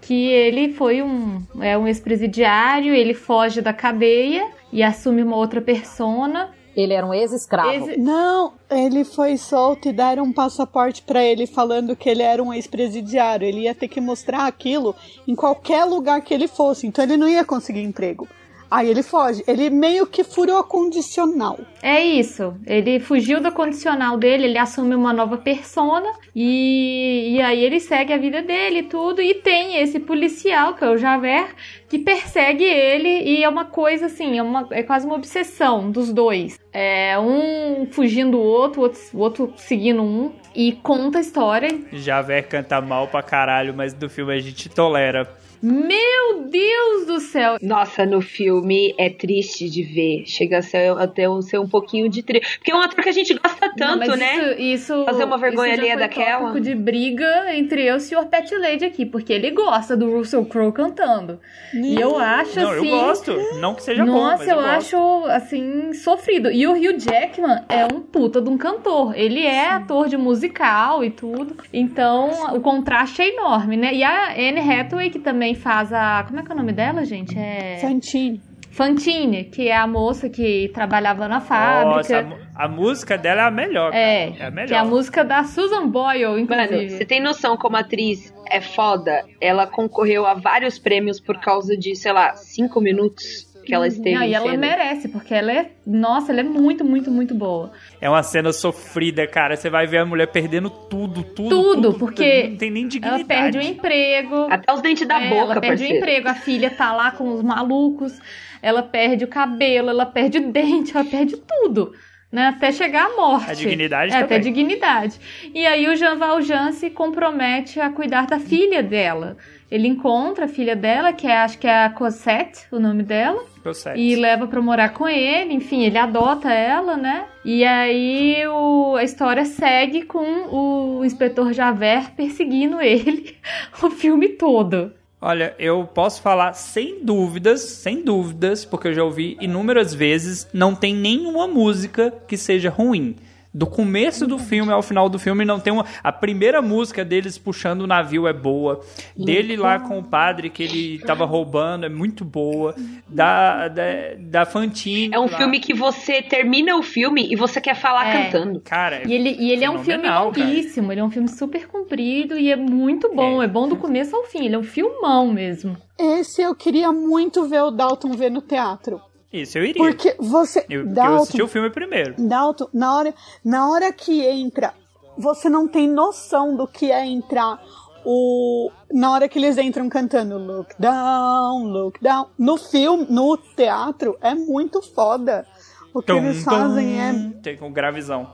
que 0.00 0.30
ele 0.30 0.72
foi 0.72 1.02
um, 1.02 1.42
é 1.60 1.76
um 1.76 1.86
ex-presidiário, 1.86 2.94
ele 2.94 3.14
foge 3.14 3.60
da 3.60 3.72
cadeia 3.72 4.48
e 4.72 4.82
assume 4.82 5.22
uma 5.22 5.36
outra 5.36 5.60
persona. 5.60 6.50
Ele 6.78 6.94
era 6.94 7.04
um 7.04 7.12
ex-escravo. 7.12 7.88
Não, 7.98 8.52
ele 8.70 9.02
foi 9.02 9.36
solto 9.36 9.88
e 9.88 9.92
deram 9.92 10.22
um 10.22 10.32
passaporte 10.32 11.02
pra 11.02 11.24
ele 11.24 11.44
falando 11.44 11.96
que 11.96 12.08
ele 12.08 12.22
era 12.22 12.40
um 12.40 12.54
ex-presidiário. 12.54 13.44
Ele 13.44 13.62
ia 13.62 13.74
ter 13.74 13.88
que 13.88 14.00
mostrar 14.00 14.46
aquilo 14.46 14.94
em 15.26 15.34
qualquer 15.34 15.84
lugar 15.84 16.20
que 16.20 16.32
ele 16.32 16.46
fosse, 16.46 16.86
então 16.86 17.02
ele 17.04 17.16
não 17.16 17.28
ia 17.28 17.44
conseguir 17.44 17.82
emprego. 17.82 18.28
Aí 18.70 18.90
ele 18.90 19.02
foge. 19.02 19.42
Ele 19.46 19.70
meio 19.70 20.06
que 20.06 20.22
furou 20.22 20.58
a 20.58 20.64
condicional. 20.64 21.58
É 21.82 22.04
isso. 22.04 22.54
Ele 22.66 23.00
fugiu 23.00 23.40
da 23.40 23.50
condicional 23.50 24.16
dele, 24.16 24.44
ele 24.44 24.58
assume 24.58 24.94
uma 24.94 25.12
nova 25.12 25.38
persona 25.38 26.12
e, 26.34 27.36
e 27.36 27.40
aí 27.40 27.64
ele 27.64 27.80
segue 27.80 28.12
a 28.12 28.18
vida 28.18 28.42
dele 28.42 28.80
e 28.80 28.82
tudo. 28.84 29.22
E 29.22 29.34
tem 29.34 29.80
esse 29.80 29.98
policial, 30.00 30.74
que 30.74 30.84
é 30.84 30.90
o 30.90 30.98
Javert, 30.98 31.54
que 31.88 31.98
persegue 31.98 32.64
ele 32.64 33.08
e 33.08 33.42
é 33.42 33.48
uma 33.48 33.64
coisa 33.64 34.06
assim, 34.06 34.38
é, 34.38 34.42
uma, 34.42 34.66
é 34.70 34.82
quase 34.82 35.06
uma 35.06 35.16
obsessão 35.16 35.90
dos 35.90 36.12
dois. 36.12 36.58
É 36.72 37.18
um 37.18 37.86
fugindo 37.90 38.32
do 38.32 38.40
outro, 38.40 38.80
o 38.80 38.84
outro, 38.84 39.00
o 39.14 39.18
outro 39.18 39.52
seguindo 39.56 40.02
um. 40.02 40.32
E 40.54 40.72
conta 40.72 41.18
a 41.18 41.20
história. 41.20 41.68
Javé 41.92 42.42
canta 42.42 42.80
mal 42.80 43.06
pra 43.06 43.22
caralho, 43.22 43.72
mas 43.72 43.94
do 43.94 44.08
filme 44.10 44.34
a 44.34 44.40
gente 44.40 44.68
tolera. 44.68 45.37
Meu 45.62 46.44
Deus 46.48 47.06
do 47.06 47.20
céu! 47.20 47.56
Nossa, 47.60 48.06
no 48.06 48.20
filme 48.20 48.94
é 48.98 49.10
triste 49.10 49.68
de 49.68 49.82
ver. 49.82 50.24
Chega 50.26 50.58
a 50.58 50.62
ser 50.62 50.90
até 50.98 51.28
um- 51.28 51.42
ser 51.42 51.58
um 51.58 51.68
pouquinho 51.68 52.08
de 52.08 52.22
triste. 52.22 52.58
Porque 52.58 52.70
é 52.70 52.74
um 52.76 52.80
ator 52.80 53.02
que 53.02 53.08
a 53.08 53.12
gente 53.12 53.34
gosta 53.34 53.66
Não, 53.68 53.74
tanto, 53.74 53.98
mas 54.08 54.18
né? 54.18 54.36
Isso, 54.54 54.60
isso- 54.92 55.04
Fazer 55.04 55.24
uma 55.24 55.38
vergonha 55.38 55.72
alheia 55.74 55.92
foi 55.94 56.00
daquela. 56.02 56.40
tópico 56.40 56.60
de 56.60 56.74
briga 56.74 57.54
entre 57.54 57.82
eu 57.84 57.94
e 57.94 57.96
o 57.96 58.00
Sr. 58.00 58.26
Pet 58.26 58.54
Lady 58.56 58.84
aqui, 58.84 59.04
porque 59.04 59.32
ele 59.32 59.50
gosta 59.50 59.96
do 59.96 60.10
Russell 60.10 60.44
Crowe 60.44 60.72
cantando. 60.72 61.40
E 61.74 62.00
eu 62.00 62.16
acho 62.18 62.58
Não, 62.60 62.70
assim. 62.70 62.88
eu 62.90 62.98
gosto. 63.00 63.36
Não 63.60 63.74
que 63.74 63.82
seja 63.82 64.04
bom, 64.04 64.12
Nossa, 64.12 64.38
mas 64.38 64.48
eu, 64.48 64.56
eu 64.56 64.62
gosto. 64.62 64.76
acho 64.76 65.24
assim 65.26 65.92
sofrido. 65.92 66.50
E 66.50 66.66
o 66.66 66.72
Hugh 66.72 66.98
Jackman 66.98 67.62
é 67.68 67.84
um 67.84 68.00
puta 68.00 68.40
de 68.40 68.48
um 68.48 68.56
cantor. 68.56 69.12
Ele 69.18 69.40
é 69.44 69.68
ator 69.70 70.08
de 70.08 70.16
musical 70.16 71.04
e 71.04 71.10
tudo. 71.10 71.56
Então, 71.72 72.54
o 72.54 72.60
contraste 72.60 73.22
é 73.22 73.28
enorme, 73.34 73.76
né? 73.76 73.92
E 73.94 74.02
a 74.02 74.30
Anne 74.32 74.60
Hathaway 74.60 75.10
que 75.10 75.18
também 75.18 75.47
faz 75.54 75.92
a, 75.92 76.24
como 76.26 76.40
é 76.40 76.42
que 76.42 76.50
é 76.50 76.54
o 76.54 76.58
nome 76.58 76.72
dela, 76.72 77.04
gente? 77.04 77.38
É 77.38 77.78
Fantine. 77.80 78.40
Fantine, 78.70 79.44
que 79.44 79.68
é 79.68 79.76
a 79.76 79.86
moça 79.88 80.28
que 80.28 80.70
trabalhava 80.72 81.26
na 81.26 81.40
fábrica. 81.40 82.22
Nossa, 82.22 82.38
a, 82.54 82.66
a 82.66 82.68
música 82.68 83.18
dela 83.18 83.42
é 83.42 83.44
a 83.46 83.50
melhor. 83.50 83.90
cara. 83.90 84.02
É, 84.02 84.36
é 84.38 84.44
a 84.46 84.50
melhor. 84.50 84.68
que 84.68 84.74
é 84.74 84.78
a 84.78 84.84
música 84.84 85.24
da 85.24 85.42
Susan 85.42 85.88
Boyle, 85.88 86.40
inclusive. 86.40 86.76
Mano, 86.76 86.90
você 86.90 87.04
tem 87.04 87.20
noção 87.20 87.56
como 87.56 87.76
a 87.76 87.80
atriz 87.80 88.32
é 88.48 88.60
foda? 88.60 89.24
Ela 89.40 89.66
concorreu 89.66 90.24
a 90.26 90.34
vários 90.34 90.78
prêmios 90.78 91.18
por 91.18 91.40
causa 91.40 91.76
de, 91.76 91.96
sei 91.96 92.12
lá, 92.12 92.34
cinco 92.34 92.80
minutos 92.80 93.47
que 93.68 93.74
ela 93.74 93.86
esteve 93.86 94.14
Não, 94.14 94.22
em 94.22 94.30
e 94.30 94.34
ela 94.34 94.46
cena. 94.50 94.58
merece, 94.58 95.08
porque 95.08 95.34
ela 95.34 95.52
é. 95.52 95.70
Nossa, 95.86 96.32
ela 96.32 96.40
é 96.40 96.44
muito, 96.44 96.84
muito, 96.84 97.10
muito 97.10 97.34
boa. 97.34 97.70
É 98.00 98.08
uma 98.08 98.22
cena 98.22 98.52
sofrida, 98.52 99.26
cara. 99.26 99.56
Você 99.56 99.68
vai 99.68 99.86
ver 99.86 99.98
a 99.98 100.06
mulher 100.06 100.26
perdendo 100.28 100.70
tudo, 100.70 101.22
tudo. 101.22 101.48
Tudo, 101.50 101.94
porque 101.98 102.48
Não 102.48 102.56
tem 102.56 102.70
nem 102.70 102.82
Ela 102.84 102.90
dignidade. 102.90 103.24
perde 103.24 103.58
o 103.58 103.60
emprego. 103.62 104.46
Até 104.50 104.72
os 104.72 104.80
dentes 104.80 105.06
da 105.06 105.20
É, 105.22 105.28
boca, 105.28 105.52
Ela 105.52 105.60
perde 105.60 105.68
parceiro. 105.82 105.94
o 105.94 105.96
emprego, 105.98 106.28
a 106.28 106.34
filha 106.34 106.70
tá 106.70 106.92
lá 106.92 107.10
com 107.10 107.28
os 107.34 107.42
malucos, 107.42 108.18
ela 108.62 108.82
perde 108.82 109.24
o 109.24 109.28
cabelo, 109.28 109.90
ela 109.90 110.06
perde 110.06 110.38
o 110.38 110.50
dente, 110.50 110.96
ela 110.96 111.04
perde 111.04 111.36
tudo. 111.36 111.92
Né, 112.30 112.48
até 112.48 112.70
chegar 112.70 113.06
à 113.06 113.16
morte. 113.16 113.50
A 113.50 113.54
dignidade 113.54 114.12
é, 114.12 114.18
Até 114.18 114.38
dignidade. 114.38 115.18
E 115.54 115.66
aí 115.66 115.88
o 115.88 115.96
Jean 115.96 116.14
Valjean 116.16 116.72
se 116.72 116.90
compromete 116.90 117.80
a 117.80 117.88
cuidar 117.88 118.26
da 118.26 118.38
filha 118.38 118.82
dela. 118.82 119.38
Ele 119.70 119.86
encontra 119.86 120.46
a 120.46 120.48
filha 120.48 120.74
dela, 120.74 121.12
que 121.12 121.26
é, 121.26 121.36
acho 121.38 121.58
que 121.58 121.66
é 121.66 121.84
a 121.84 121.90
Cosette, 121.90 122.64
o 122.72 122.78
nome 122.78 123.02
dela. 123.02 123.44
Cosette. 123.62 124.00
E 124.00 124.16
leva 124.16 124.46
pra 124.46 124.62
morar 124.62 124.90
com 124.94 125.06
ele, 125.06 125.52
enfim, 125.52 125.82
ele 125.84 125.98
adota 125.98 126.50
ela, 126.50 126.96
né? 126.96 127.26
E 127.44 127.64
aí 127.64 128.46
o- 128.46 128.96
a 128.96 129.04
história 129.04 129.44
segue 129.44 130.02
com 130.04 130.24
o 130.50 131.04
inspetor 131.04 131.52
Javert 131.52 132.12
perseguindo 132.16 132.80
ele 132.82 133.36
o 133.82 133.90
filme 133.90 134.30
todo. 134.30 134.92
Olha, 135.20 135.52
eu 135.58 135.84
posso 135.84 136.22
falar 136.22 136.52
sem 136.52 137.04
dúvidas, 137.04 137.60
sem 137.60 138.02
dúvidas, 138.04 138.64
porque 138.64 138.86
eu 138.88 138.94
já 138.94 139.02
ouvi 139.02 139.36
inúmeras 139.40 139.92
vezes, 139.92 140.48
não 140.54 140.74
tem 140.76 140.94
nenhuma 140.94 141.48
música 141.48 142.14
que 142.28 142.36
seja 142.36 142.70
ruim. 142.70 143.16
Do 143.58 143.66
começo 143.66 144.24
do 144.24 144.38
filme 144.38 144.70
ao 144.72 144.82
final 144.82 145.08
do 145.08 145.18
filme 145.18 145.44
não 145.44 145.58
tem 145.58 145.72
uma. 145.72 145.84
A 146.00 146.12
primeira 146.12 146.62
música 146.62 147.04
deles 147.04 147.36
puxando 147.36 147.80
o 147.80 147.86
navio 147.88 148.28
é 148.28 148.32
boa. 148.32 148.80
Dele 149.16 149.56
lá 149.56 149.80
com 149.80 149.98
o 149.98 150.04
padre 150.04 150.48
que 150.48 150.62
ele 150.62 150.98
tava 151.00 151.24
roubando 151.24 151.84
é 151.84 151.88
muito 151.88 152.24
boa. 152.24 152.72
Da, 153.08 153.66
da, 153.66 153.82
da 154.16 154.46
Fantine. 154.46 155.12
É 155.12 155.18
um 155.18 155.22
lá. 155.28 155.36
filme 155.36 155.58
que 155.58 155.74
você 155.74 156.22
termina 156.22 156.76
o 156.76 156.82
filme 156.84 157.26
e 157.32 157.34
você 157.34 157.60
quer 157.60 157.74
falar 157.74 158.06
É. 158.06 158.30
cantando. 158.30 158.60
Cara, 158.60 159.02
E 159.04 159.12
ele, 159.12 159.30
e 159.36 159.50
ele 159.50 159.64
é 159.64 159.70
um 159.70 159.80
filme 159.82 160.04
cara. 160.04 160.20
longuíssimo, 160.22 160.92
ele 160.92 161.00
é 161.00 161.04
um 161.04 161.10
filme 161.10 161.28
super 161.28 161.66
comprido 161.66 162.38
e 162.38 162.52
é 162.52 162.56
muito 162.56 163.12
bom. 163.12 163.42
É. 163.42 163.48
bom 163.48 163.66
do 163.68 163.74
começo 163.74 164.14
ao 164.14 164.22
fim, 164.22 164.44
ele 164.44 164.54
é 164.54 164.58
um 164.58 164.62
filmão 164.62 165.32
mesmo. 165.32 165.76
Esse 165.98 166.42
eu 166.42 166.54
queria 166.54 166.92
muito 166.92 167.48
ver 167.48 167.62
o 167.62 167.72
Dalton 167.72 168.12
ver 168.12 168.30
no 168.30 168.40
teatro. 168.40 169.00
Isso 169.32 169.58
eu 169.58 169.64
iria. 169.64 169.82
Porque 169.82 170.16
você. 170.18 170.60
Eu, 170.60 170.64
porque 170.64 170.74
eu 170.74 170.86
Dalton, 170.86 171.22
assisti 171.22 171.42
o 171.42 171.48
filme 171.48 171.70
primeiro. 171.70 172.14
Dalton, 172.18 172.68
na 172.72 172.96
hora, 172.96 173.14
na 173.44 173.70
hora 173.70 173.92
que 173.92 174.24
entra, 174.24 174.72
você 175.16 175.48
não 175.48 175.68
tem 175.68 175.86
noção 175.88 176.56
do 176.56 176.66
que 176.66 176.90
é 176.90 177.04
entrar 177.06 177.60
o. 178.04 178.70
Na 178.90 179.12
hora 179.12 179.28
que 179.28 179.38
eles 179.38 179.58
entram 179.58 179.88
cantando 179.88 180.38
Look 180.38 180.74
Down, 180.78 181.64
Look 181.64 181.98
Down. 182.00 182.28
No 182.38 182.56
filme, 182.56 183.06
no 183.10 183.36
teatro, 183.36 184.16
é 184.20 184.34
muito 184.34 184.80
foda. 184.80 185.46
O 185.92 186.00
que 186.00 186.06
Tum, 186.06 186.18
eles 186.18 186.44
tum. 186.44 186.50
fazem 186.50 187.00
é, 187.00 187.12
Tem 187.42 187.56
com 187.56 187.70
gravizão. 187.72 188.30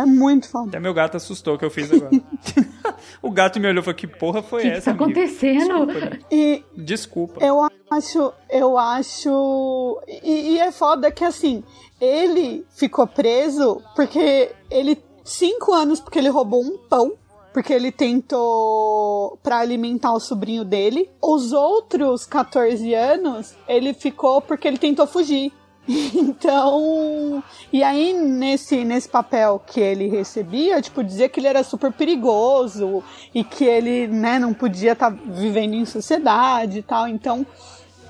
É 0.00 0.06
muito 0.06 0.48
foda. 0.48 0.68
Até 0.68 0.80
meu 0.80 0.92
gato 0.94 1.16
assustou 1.16 1.56
que 1.58 1.64
eu 1.64 1.70
fiz 1.70 1.90
agora. 1.92 2.10
o 3.22 3.30
gato 3.30 3.58
me 3.60 3.66
olhou 3.68 3.80
e 3.80 3.84
falou: 3.84 3.96
Que 3.96 4.06
porra 4.06 4.42
foi 4.42 4.60
O 4.60 4.62
que, 4.62 4.70
que 4.70 4.76
essa? 4.76 4.94
tá 4.94 5.04
amigo?" 5.04 5.20
acontecendo? 5.20 5.86
Desculpa, 5.86 6.18
E 6.30 6.64
Desculpa. 6.76 7.44
eu 7.44 7.68
acho, 7.90 8.32
eu 8.50 8.78
acho. 8.78 10.00
E, 10.22 10.52
e 10.54 10.58
é 10.58 10.70
foda 10.72 11.10
que 11.10 11.24
assim, 11.24 11.62
ele 12.00 12.64
ficou 12.70 13.06
preso 13.06 13.82
porque 13.94 14.50
ele. 14.70 15.02
Cinco 15.24 15.72
anos 15.74 15.98
porque 16.00 16.18
ele 16.20 16.28
roubou 16.28 16.62
um 16.62 16.78
pão. 16.78 17.12
Porque 17.52 17.72
ele 17.72 17.90
tentou 17.90 19.38
pra 19.42 19.58
alimentar 19.58 20.12
o 20.12 20.20
sobrinho 20.20 20.62
dele. 20.64 21.10
Os 21.22 21.52
outros 21.52 22.26
14 22.26 22.92
anos, 22.94 23.54
ele 23.66 23.94
ficou 23.94 24.40
porque 24.42 24.68
ele 24.68 24.76
tentou 24.78 25.06
fugir. 25.06 25.52
Então, 26.14 27.42
e 27.72 27.82
aí 27.82 28.12
nesse, 28.12 28.84
nesse 28.84 29.08
papel 29.08 29.62
que 29.64 29.80
ele 29.80 30.08
recebia, 30.08 30.82
tipo, 30.82 31.02
dizia 31.02 31.28
que 31.28 31.40
ele 31.40 31.46
era 31.46 31.62
super 31.62 31.92
perigoso 31.92 33.02
e 33.34 33.44
que 33.44 33.64
ele, 33.64 34.06
né, 34.08 34.38
não 34.38 34.52
podia 34.52 34.92
estar 34.92 35.10
vivendo 35.10 35.74
em 35.74 35.84
sociedade 35.84 36.78
e 36.78 36.82
tal. 36.82 37.06
Então, 37.08 37.46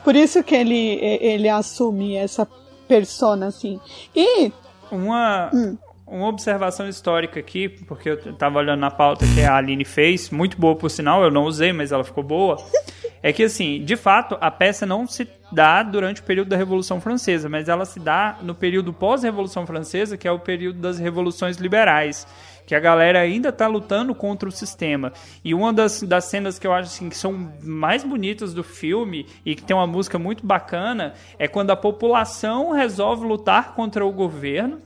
por 0.02 0.16
isso 0.16 0.42
que 0.42 0.54
ele, 0.54 0.98
ele 1.20 1.48
assume 1.48 2.16
essa 2.16 2.48
persona, 2.88 3.46
assim. 3.46 3.80
E 4.14 4.50
Uma, 4.90 5.50
uma 6.06 6.28
observação 6.28 6.88
histórica 6.88 7.40
aqui, 7.40 7.68
porque 7.68 8.10
eu 8.10 8.34
tava 8.34 8.58
olhando 8.58 8.80
na 8.80 8.90
pauta 8.90 9.26
que 9.34 9.42
a 9.42 9.56
Aline 9.56 9.84
fez, 9.84 10.30
muito 10.30 10.58
boa 10.58 10.76
por 10.76 10.90
sinal, 10.90 11.22
eu 11.22 11.30
não 11.30 11.44
usei, 11.44 11.72
mas 11.72 11.92
ela 11.92 12.04
ficou 12.04 12.24
boa. 12.24 12.56
É 13.22 13.32
que, 13.32 13.42
assim, 13.42 13.82
de 13.82 13.96
fato, 13.96 14.36
a 14.40 14.52
peça 14.52 14.86
não 14.86 15.04
se 15.04 15.24
dá 15.50 15.82
durante 15.82 16.20
o 16.20 16.24
período 16.24 16.48
da 16.48 16.56
Revolução 16.56 17.00
Francesa, 17.00 17.48
mas 17.48 17.68
ela 17.68 17.84
se 17.84 18.00
dá 18.00 18.38
no 18.42 18.54
período 18.54 18.92
pós-Revolução 18.92 19.66
Francesa, 19.66 20.16
que 20.16 20.26
é 20.26 20.32
o 20.32 20.38
período 20.38 20.80
das 20.80 20.98
revoluções 20.98 21.56
liberais, 21.56 22.26
que 22.66 22.74
a 22.74 22.80
galera 22.80 23.20
ainda 23.20 23.52
tá 23.52 23.66
lutando 23.66 24.14
contra 24.14 24.48
o 24.48 24.52
sistema. 24.52 25.12
E 25.44 25.54
uma 25.54 25.72
das, 25.72 26.02
das 26.02 26.24
cenas 26.24 26.58
que 26.58 26.66
eu 26.66 26.72
acho 26.72 26.88
assim, 26.88 27.08
que 27.08 27.16
são 27.16 27.52
mais 27.62 28.02
bonitas 28.02 28.52
do 28.52 28.64
filme 28.64 29.26
e 29.44 29.54
que 29.54 29.62
tem 29.62 29.76
uma 29.76 29.86
música 29.86 30.18
muito 30.18 30.44
bacana 30.44 31.14
é 31.38 31.46
quando 31.46 31.70
a 31.70 31.76
população 31.76 32.72
resolve 32.72 33.24
lutar 33.24 33.74
contra 33.74 34.04
o 34.04 34.12
governo 34.12 34.80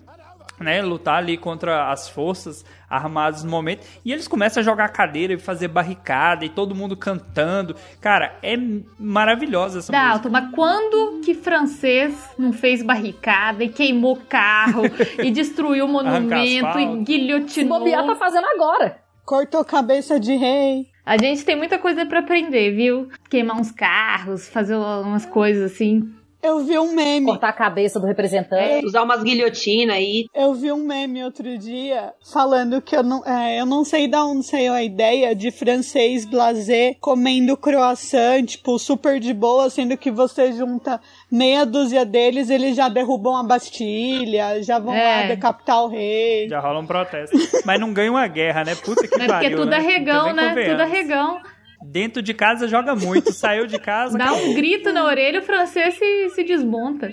né, 0.60 0.82
lutar 0.82 1.16
ali 1.16 1.38
contra 1.38 1.90
as 1.90 2.08
forças 2.08 2.64
armadas 2.90 3.44
no 3.44 3.50
momento. 3.50 3.86
E 4.04 4.12
eles 4.12 4.26
começam 4.26 4.60
a 4.60 4.64
jogar 4.64 4.88
cadeira 4.88 5.32
e 5.32 5.38
fazer 5.38 5.68
barricada 5.68 6.44
e 6.44 6.48
todo 6.48 6.74
mundo 6.74 6.96
cantando. 6.96 7.76
Cara, 8.00 8.36
é 8.42 8.56
maravilhosa 8.98 9.78
essa 9.78 9.92
música. 9.92 10.08
Dalton, 10.08 10.28
mas 10.30 10.54
quando 10.54 11.20
que 11.24 11.34
francês 11.34 12.14
não 12.36 12.52
fez 12.52 12.82
barricada 12.82 13.62
e 13.62 13.68
queimou 13.68 14.16
carro 14.28 14.82
e 15.22 15.30
destruiu 15.30 15.84
o 15.84 15.88
monumento 15.88 16.78
e 16.78 17.04
guilhotinou? 17.04 17.78
Bobear 17.78 18.04
tá 18.04 18.16
fazendo 18.16 18.46
agora. 18.46 18.98
cortou 19.24 19.64
cabeça 19.64 20.18
de 20.18 20.34
rei. 20.34 20.90
A 21.06 21.16
gente 21.16 21.44
tem 21.44 21.56
muita 21.56 21.78
coisa 21.78 22.04
pra 22.04 22.20
aprender, 22.20 22.72
viu? 22.72 23.08
Queimar 23.28 23.56
uns 23.56 23.70
carros, 23.70 24.48
fazer 24.48 24.76
umas 24.76 25.24
coisas 25.26 25.72
assim. 25.72 26.08
Eu 26.42 26.60
vi 26.60 26.78
um 26.78 26.94
meme. 26.94 27.26
Cortar 27.26 27.48
a 27.50 27.52
cabeça 27.52 28.00
do 28.00 28.06
representante. 28.06 28.86
Usar 28.86 29.02
umas 29.02 29.22
guilhotinas 29.22 29.96
aí. 29.96 30.24
Eu 30.34 30.54
vi 30.54 30.72
um 30.72 30.84
meme 30.86 31.22
outro 31.22 31.58
dia 31.58 32.12
falando 32.32 32.80
que 32.80 32.96
eu 32.96 33.02
não, 33.02 33.24
é, 33.26 33.60
eu 33.60 33.66
não 33.66 33.84
sei 33.84 34.08
de 34.08 34.16
onde 34.16 34.46
saiu 34.46 34.72
a 34.72 34.82
ideia 34.82 35.34
de 35.34 35.50
francês 35.50 36.24
blasé 36.24 36.94
comendo 37.00 37.56
croissant, 37.56 38.44
tipo, 38.46 38.78
super 38.78 39.20
de 39.20 39.34
boa, 39.34 39.68
sendo 39.68 39.96
que 39.96 40.10
você 40.10 40.52
junta 40.52 41.00
meia 41.30 41.66
dúzia 41.66 42.04
deles, 42.04 42.48
eles 42.48 42.74
já 42.74 42.88
derrubam 42.88 43.36
a 43.36 43.42
Bastilha, 43.42 44.62
já 44.62 44.78
vão 44.78 44.94
É. 44.94 45.22
lá 45.22 45.26
decapitar 45.28 45.84
o 45.84 45.88
rei. 45.88 46.48
Já 46.48 46.60
rola 46.60 46.80
um 46.80 46.86
protesto. 46.86 47.36
Mas 47.64 47.78
não 47.80 47.92
ganha 47.92 48.10
uma 48.10 48.26
guerra, 48.26 48.64
né? 48.64 48.74
Puta 48.74 49.02
que 49.06 49.18
pariu. 49.18 49.28
porque 49.28 49.50
tudo 49.50 49.66
né? 49.70 49.76
arregão, 49.76 50.34
Também 50.34 50.54
né? 50.54 50.70
Tudo 50.70 50.80
arregão. 50.80 51.40
Dentro 51.82 52.20
de 52.22 52.34
casa 52.34 52.68
joga 52.68 52.94
muito, 52.94 53.32
saiu 53.32 53.66
de 53.66 53.78
casa. 53.78 54.16
Dá 54.18 54.26
acabou. 54.26 54.46
um 54.48 54.54
grito 54.54 54.92
na 54.92 55.04
orelha, 55.04 55.40
o 55.40 55.42
francês 55.42 55.94
se, 55.98 56.28
se 56.30 56.44
desmonta. 56.44 57.08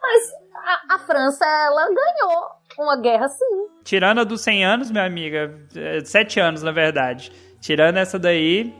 Mas 0.00 0.32
a, 0.88 0.94
a 0.94 0.98
França, 1.00 1.44
ela 1.44 1.86
ganhou 1.86 2.44
uma 2.78 2.96
guerra 3.00 3.28
sim. 3.28 3.66
Tirando 3.82 4.20
a 4.20 4.24
dos 4.24 4.40
100 4.42 4.64
anos, 4.64 4.90
minha 4.90 5.04
amiga, 5.04 5.58
é, 5.76 6.00
7 6.04 6.38
anos 6.40 6.62
na 6.62 6.70
verdade. 6.72 7.32
Tirando 7.60 7.96
essa 7.96 8.18
daí, 8.18 8.74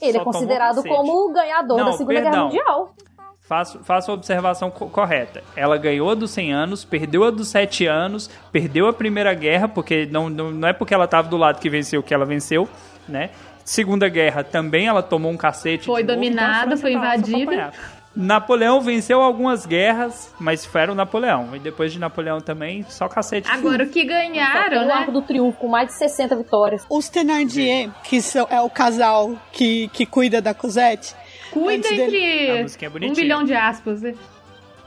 Ele 0.00 0.18
é 0.18 0.24
considerado 0.24 0.82
como 0.84 1.28
o 1.28 1.32
ganhador 1.32 1.78
Não, 1.78 1.86
da 1.86 1.92
Segunda 1.92 2.20
Guerra 2.20 2.30
perdão. 2.30 2.46
Mundial. 2.48 2.94
Faço, 3.42 3.80
faço 3.82 4.12
a 4.12 4.14
observação 4.14 4.70
co- 4.70 4.88
correta. 4.88 5.42
Ela 5.56 5.76
ganhou 5.76 6.08
a 6.08 6.14
dos 6.14 6.30
100 6.30 6.52
anos, 6.52 6.84
perdeu 6.84 7.24
a 7.24 7.30
dos 7.30 7.48
7 7.48 7.84
anos, 7.84 8.30
perdeu 8.52 8.86
a 8.86 8.92
Primeira 8.92 9.34
Guerra, 9.34 9.66
porque 9.66 10.06
não, 10.06 10.28
não, 10.30 10.52
não 10.52 10.68
é 10.68 10.72
porque 10.72 10.94
ela 10.94 11.06
estava 11.06 11.26
do 11.28 11.36
lado 11.36 11.58
que 11.58 11.68
venceu 11.68 12.00
que 12.00 12.14
ela 12.14 12.24
venceu, 12.24 12.68
né? 13.08 13.30
Segunda 13.70 14.08
Guerra 14.08 14.42
também 14.42 14.88
ela 14.88 15.00
tomou 15.00 15.30
um 15.30 15.36
cacete. 15.36 15.86
Foi 15.86 16.02
então 16.02 16.16
dominada, 16.16 16.76
França 16.76 16.82
foi 16.82 16.92
invadida. 16.92 17.72
Napoleão 18.16 18.80
venceu 18.80 19.22
algumas 19.22 19.64
guerras, 19.64 20.34
mas 20.40 20.64
foi 20.66 20.88
o 20.88 20.94
Napoleão. 20.96 21.54
E 21.54 21.60
depois 21.60 21.92
de 21.92 22.00
Napoleão 22.00 22.40
também, 22.40 22.84
só 22.88 23.06
cacete. 23.08 23.48
Agora, 23.48 23.84
o 23.84 23.88
que 23.88 24.04
ganharam, 24.04 24.82
o 24.82 24.86
né? 24.86 24.92
Arco 24.92 25.12
do 25.12 25.22
Triunfo 25.22 25.56
com 25.56 25.68
mais 25.68 25.86
de 25.86 25.94
60 25.94 26.34
vitórias. 26.34 26.84
Os 26.90 27.08
Thenardier, 27.08 27.90
que 28.02 28.20
são, 28.20 28.44
é 28.50 28.60
o 28.60 28.68
casal 28.68 29.40
que, 29.52 29.86
que 29.92 30.04
cuida 30.04 30.42
da 30.42 30.52
Cosette. 30.52 31.14
Cuida 31.52 31.86
entre 31.94 32.26
é 32.26 33.08
um 33.08 33.12
bilhão 33.12 33.44
de 33.44 33.54
aspas, 33.54 34.02
né? 34.02 34.14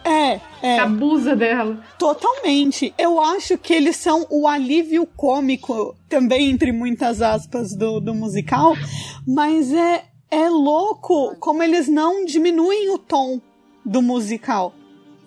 É, 0.03 0.39
é. 0.61 0.79
Abusa 0.79 1.35
dela. 1.35 1.83
Totalmente. 1.97 2.93
Eu 2.97 3.21
acho 3.21 3.57
que 3.57 3.73
eles 3.73 3.95
são 3.95 4.25
o 4.29 4.47
alívio 4.47 5.05
cômico, 5.15 5.95
também 6.09 6.49
entre 6.49 6.71
muitas 6.71 7.21
aspas, 7.21 7.75
do, 7.75 7.99
do 7.99 8.13
musical, 8.13 8.75
mas 9.25 9.71
é, 9.71 10.03
é 10.29 10.49
louco 10.49 11.35
como 11.39 11.63
eles 11.63 11.87
não 11.87 12.25
diminuem 12.25 12.89
o 12.89 12.97
tom 12.97 13.39
do 13.85 14.01
musical. 14.01 14.73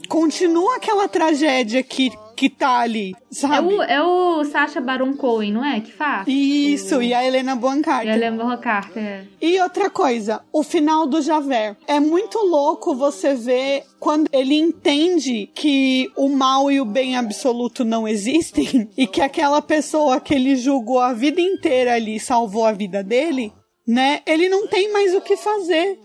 Continua 0.08 0.76
aquela 0.76 1.08
tragédia 1.08 1.82
que, 1.82 2.12
que 2.36 2.50
tá 2.50 2.80
ali, 2.80 3.12
É 3.12 3.34
sabe? 3.34 3.66
o, 3.74 3.82
é 3.82 4.02
o 4.02 4.44
Sacha 4.44 4.80
Baron 4.80 5.14
Cohen, 5.16 5.52
não 5.52 5.64
é? 5.64 5.80
Que 5.80 5.90
faz? 5.90 6.24
Isso, 6.28 7.00
e 7.02 7.14
a 7.14 7.24
Helena 7.26 7.52
E 7.52 7.56
Bonham 7.56 7.82
Carter. 7.82 8.12
a 8.12 8.16
Helena 8.16 8.56
Carter. 8.58 9.02
é. 9.02 9.24
E 9.40 9.60
outra 9.60 9.88
coisa, 9.90 10.42
o 10.52 10.62
final 10.62 11.06
do 11.06 11.22
Javert. 11.22 11.76
É 11.86 11.98
muito 11.98 12.38
louco 12.38 12.94
você 12.94 13.34
ver 13.34 13.82
quando 13.98 14.28
ele 14.32 14.54
entende 14.54 15.50
que 15.54 16.10
o 16.16 16.28
mal 16.28 16.70
e 16.70 16.80
o 16.80 16.84
bem 16.84 17.16
absoluto 17.16 17.84
não 17.84 18.06
existem 18.06 18.88
e 18.96 19.06
que 19.06 19.20
aquela 19.22 19.62
pessoa 19.62 20.20
que 20.20 20.34
ele 20.34 20.54
julgou 20.56 21.00
a 21.00 21.12
vida 21.12 21.40
inteira 21.40 21.94
ali 21.94 22.20
salvou 22.20 22.64
a 22.66 22.72
vida 22.72 23.02
dele, 23.02 23.52
né? 23.88 24.20
Ele 24.26 24.48
não 24.48 24.66
tem 24.66 24.92
mais 24.92 25.14
o 25.14 25.20
que 25.20 25.36
fazer. 25.36 25.98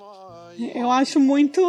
Eu 0.75 0.91
acho 0.91 1.19
muito, 1.19 1.61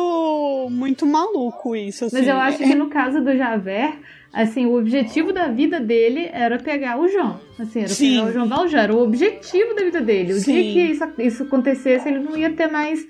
muito 0.71 1.07
maluco 1.07 1.75
isso. 1.75 2.05
Mas 2.07 2.15
assim. 2.15 2.29
eu 2.31 2.37
acho 2.37 2.59
que 2.59 2.75
no 2.75 2.89
caso 2.91 3.23
do 3.23 3.35
Javert, 3.37 3.97
assim, 4.33 4.67
o 4.67 4.79
objetivo 4.79 5.33
da 5.33 5.49
vida 5.49 5.79
dele 5.79 6.29
era 6.33 6.59
pegar 6.59 6.99
o 6.99 7.09
João. 7.09 7.39
Assim, 7.59 7.81
era 7.81 7.89
Sim. 7.89 8.17
pegar 8.17 8.29
o 8.29 8.33
João 8.33 8.49
Valjean. 8.49 8.81
Era 8.81 8.95
o 8.95 9.03
objetivo 9.03 9.75
da 9.75 9.85
vida 9.85 10.01
dele. 10.01 10.33
O 10.33 10.41
Sim. 10.41 10.53
dia 10.53 10.73
que 10.73 10.93
isso, 10.93 11.05
isso 11.19 11.43
acontecesse, 11.43 12.09
ele 12.09 12.21
não 12.21 12.37
ia 12.37 12.51
ter 12.53 12.69
mais 12.69 13.07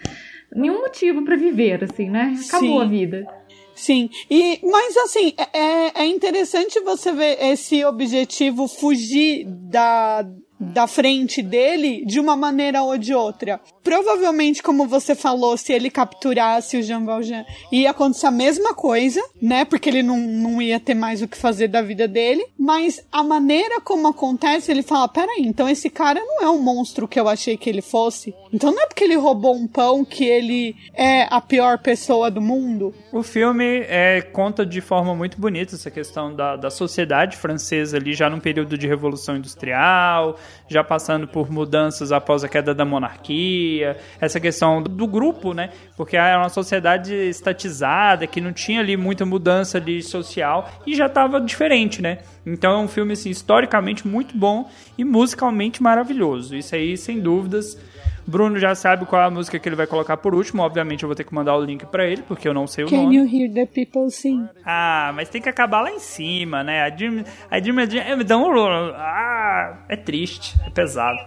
nenhum 0.55 0.81
motivo 0.81 1.25
pra 1.25 1.37
viver, 1.37 1.85
assim, 1.85 2.11
né? 2.11 2.35
Acabou 2.49 2.81
Sim. 2.81 2.83
a 2.83 2.85
vida. 2.85 3.27
Sim, 3.75 4.11
e, 4.31 4.61
mas 4.63 4.97
assim, 4.99 5.33
é, 5.53 6.03
é 6.03 6.07
interessante 6.07 6.79
você 6.81 7.11
ver 7.11 7.39
esse 7.41 7.83
objetivo 7.85 8.69
fugir 8.69 9.47
da, 9.47 10.27
da 10.63 10.87
frente 10.87 11.43
dele 11.43 12.05
de 12.07 12.21
uma 12.21 12.37
maneira 12.37 12.83
ou 12.83 12.97
de 12.97 13.15
outra. 13.15 13.61
Provavelmente, 13.83 14.63
como 14.63 14.87
você 14.87 15.15
falou, 15.15 15.57
se 15.57 15.73
ele 15.73 15.91
capturasse 15.91 16.77
o 16.77 16.83
Jean 16.83 17.05
Valjean, 17.05 17.45
ia 17.71 17.91
acontecer 17.91 18.27
a 18.27 18.31
mesma 18.31 18.75
coisa, 18.75 19.21
né? 19.41 19.65
Porque 19.65 19.89
ele 19.89 20.03
não, 20.03 20.19
não 20.19 20.63
ia 20.63 20.79
ter 20.79 20.95
mais 20.95 21.21
o 21.21 21.29
que 21.29 21.37
fazer 21.37 21.69
da 21.69 21.83
vida 21.83 22.07
dele. 22.07 22.47
Mas 22.59 23.05
a 23.11 23.23
maneira 23.23 23.81
como 23.81 24.09
acontece, 24.09 24.71
ele 24.71 24.83
fala: 24.83 25.09
peraí, 25.09 25.43
então 25.43 25.69
esse 25.69 25.91
cara 25.91 26.21
não 26.21 26.43
é 26.43 26.49
o 26.49 26.61
monstro 26.61 27.09
que 27.09 27.19
eu 27.19 27.29
achei 27.29 27.57
que 27.57 27.69
ele 27.69 27.83
fosse. 27.83 28.35
Então 28.53 28.71
não 28.71 28.83
é 28.83 28.87
porque 28.87 29.05
ele 29.05 29.17
roubou 29.17 29.57
um 29.57 29.67
pão 29.67 30.05
que 30.05 30.25
ele 30.25 30.77
é 30.95 31.27
a 31.31 31.41
pior 31.41 31.79
pessoa 31.79 32.31
do 32.31 32.41
mundo. 32.41 32.95
O 33.13 33.23
filme 33.23 33.85
é, 33.89 34.21
conta 34.21 34.65
de 34.65 34.81
forma 34.81 35.15
muito 35.15 35.41
bonita 35.41 35.75
essa 35.75 35.91
questão 35.91 36.35
da, 36.35 36.57
da 36.57 36.71
sociedade 36.71 37.37
francesa 37.37 37.97
ali, 37.97 38.15
já 38.15 38.31
num 38.31 38.41
período 38.41 38.77
de 38.79 38.87
revolução 38.87 39.37
industrial, 39.37 40.39
já 40.69 40.83
passando 40.83 41.27
por 41.27 41.51
mudanças 41.51 42.13
após 42.13 42.45
a 42.45 42.49
queda 42.49 42.75
da 42.75 42.85
monarquia, 42.85 43.97
essa 44.21 44.41
questão 44.41 44.83
do, 44.83 45.07
grupo, 45.07 45.53
né? 45.53 45.71
Porque 45.97 46.17
era 46.17 46.39
uma 46.39 46.49
sociedade 46.49 47.15
estatizada, 47.15 48.27
que 48.27 48.41
não 48.41 48.53
tinha 48.53 48.81
ali 48.81 48.97
muita 48.97 49.25
mudança 49.27 49.79
ali 49.79 50.03
social 50.03 50.71
e 50.87 50.95
já 50.95 51.07
estava 51.07 51.41
diferente, 51.41 52.01
né? 52.01 52.19
Então 52.45 52.73
é 52.73 52.79
um 52.79 52.89
filme, 52.89 53.13
assim, 53.13 53.31
historicamente 53.31 54.07
muito 54.07 54.37
bom 54.37 54.71
e 54.97 55.05
musicalmente 55.05 55.83
maravilhoso. 55.83 56.57
Isso 56.57 56.75
aí, 56.75 56.97
sem 56.97 57.21
dúvidas. 57.21 57.79
Bruno 58.27 58.59
já 58.59 58.75
sabe 58.75 59.05
qual 59.07 59.21
é 59.23 59.25
a 59.27 59.31
música 59.31 59.59
que 59.59 59.69
ele 59.69 59.77
vai 59.77 59.87
colocar 59.87 60.17
por 60.17 60.35
último. 60.35 60.63
Obviamente 60.63 61.03
eu 61.03 61.09
vou 61.09 61.17
ter 61.17 61.25
que 61.25 61.35
mandar 61.35 61.57
o 61.57 61.65
link 61.65 61.85
pra 61.87 62.07
ele, 62.07 62.23
porque 62.23 62.47
eu 62.49 62.55
não 62.55 62.67
sei 62.67 62.85
o 62.85 62.89
Can 62.89 63.03
nome. 63.03 63.17
you 63.17 63.25
hear 63.27 63.53
the 63.53 63.67
people 63.67 64.11
sing? 64.11 64.49
Ah, 64.65 65.13
mas 65.15 65.29
tem 65.29 65.43
que 65.43 65.49
acabar 65.49 65.83
lá 65.83 65.91
em 65.91 65.99
cima, 65.99 66.63
né? 66.63 66.85
A 66.85 66.89
Dream, 66.89 67.25
a 67.51 67.59
Dream, 67.59 67.79
a 67.81 67.85
Dream, 67.85 68.17
me 68.17 68.25
dá 68.25 68.37
um... 68.39 68.53
Ah, 68.95 69.85
é 69.89 69.97
triste, 69.97 70.55
é 70.67 70.71
pesado. 70.71 71.19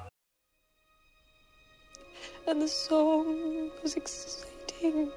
and 2.47 2.61
the 2.61 2.67
song 2.67 3.71
was 3.81 3.95
exciting. 3.97 5.09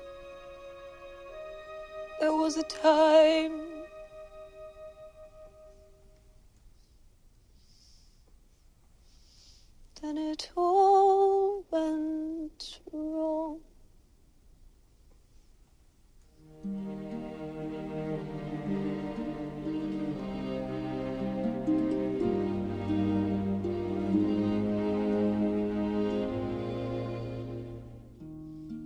There 2.20 2.32
was 2.32 2.56
a 2.56 2.62
time 2.62 3.60
then 10.02 10.16
it 10.16 10.50
all 10.56 11.64
went 11.70 12.80
wrong. 12.92 13.58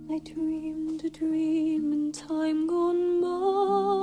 I 0.09 0.19
dreamed 0.19 1.03
a 1.03 1.09
dream 1.09 1.93
in 1.93 2.11
time 2.11 2.67
gone 2.67 3.21
by, 3.21 4.02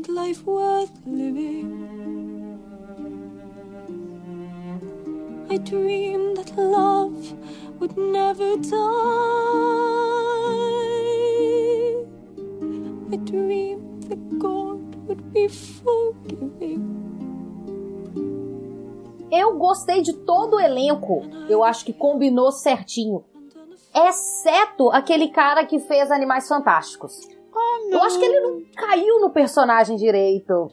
and 0.00 0.14
life 0.14 0.42
worth 0.46 0.90
living. 1.06 2.58
I 5.50 5.58
dreamed 5.58 6.36
that 6.36 6.56
love 6.56 7.34
would 7.78 7.96
never 7.96 8.56
die. 8.56 8.76
I 13.12 13.16
dreamed 13.24 14.04
that 14.04 14.38
God 14.38 14.94
would 15.06 15.32
be 15.32 15.48
forgiving. 15.48 17.00
Eu 19.32 19.56
gostei 19.58 20.02
de 20.02 20.12
todo 20.12 20.56
o 20.56 20.60
elenco. 20.60 21.22
Eu 21.48 21.62
acho 21.62 21.84
que 21.84 21.92
combinou 21.92 22.50
certinho. 22.52 23.24
Exceto 23.94 24.90
aquele 24.90 25.28
cara 25.28 25.64
que 25.66 25.78
fez 25.78 26.10
Animais 26.10 26.48
Fantásticos. 26.48 27.39
Eu 27.90 28.02
acho 28.02 28.18
que 28.18 28.24
ele 28.24 28.40
não 28.40 28.62
caiu 28.76 29.20
no 29.20 29.30
personagem 29.30 29.96
direito. 29.96 30.70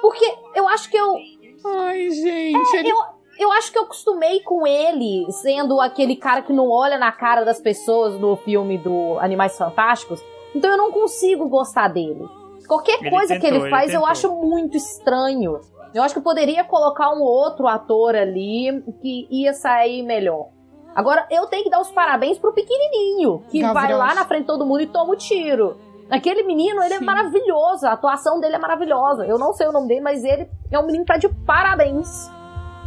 Porque 0.00 0.24
eu 0.54 0.68
acho 0.68 0.90
que 0.90 0.96
eu. 0.96 1.16
Ai, 1.64 2.10
gente. 2.10 2.76
É, 2.76 2.90
eu, 2.90 2.96
eu 3.38 3.52
acho 3.52 3.72
que 3.72 3.78
eu 3.78 3.82
acostumei 3.82 4.40
com 4.40 4.66
ele 4.66 5.26
sendo 5.32 5.80
aquele 5.80 6.16
cara 6.16 6.42
que 6.42 6.52
não 6.52 6.70
olha 6.70 6.98
na 6.98 7.10
cara 7.12 7.44
das 7.44 7.60
pessoas 7.60 8.18
no 8.20 8.36
filme 8.36 8.78
do 8.78 9.18
Animais 9.18 9.56
Fantásticos. 9.56 10.22
Então 10.54 10.70
eu 10.70 10.76
não 10.76 10.90
consigo 10.90 11.48
gostar 11.48 11.88
dele. 11.88 12.26
Qualquer 12.66 12.98
Ele 13.00 13.10
coisa 13.10 13.34
que 13.34 13.40
tentou, 13.40 13.56
ele 13.56 13.64
ele 13.64 13.70
faz 13.70 13.92
eu 13.92 14.00
tentou. 14.00 14.10
acho 14.10 14.30
muito 14.36 14.76
estranho. 14.76 15.60
Eu 15.94 16.02
acho 16.02 16.14
que 16.14 16.20
poderia 16.20 16.64
colocar 16.64 17.10
um 17.12 17.22
outro 17.22 17.66
ator 17.66 18.14
ali 18.14 18.82
que 19.00 19.26
ia 19.30 19.52
sair 19.52 20.02
melhor. 20.02 20.48
Agora, 20.94 21.26
eu 21.30 21.46
tenho 21.46 21.62
que 21.62 21.70
dar 21.70 21.80
os 21.80 21.90
parabéns 21.90 22.38
pro 22.38 22.54
pequenininho, 22.54 23.42
que 23.50 23.62
vai 23.62 23.92
lá 23.92 24.14
na 24.14 24.24
frente 24.24 24.42
de 24.42 24.46
todo 24.46 24.64
mundo 24.64 24.80
e 24.80 24.86
toma 24.86 25.12
o 25.12 25.16
tiro. 25.16 25.76
Aquele 26.08 26.44
menino, 26.44 26.82
ele 26.82 26.94
é 26.94 27.00
maravilhoso, 27.00 27.86
a 27.86 27.92
atuação 27.92 28.40
dele 28.40 28.54
é 28.54 28.58
maravilhosa. 28.58 29.26
Eu 29.26 29.38
não 29.38 29.52
sei 29.52 29.66
o 29.66 29.72
nome 29.72 29.88
dele, 29.88 30.00
mas 30.00 30.22
ele 30.22 30.48
é 30.70 30.78
um 30.78 30.86
menino 30.86 31.04
que 31.04 31.12
tá 31.12 31.18
de 31.18 31.28
parabéns. 31.28 32.30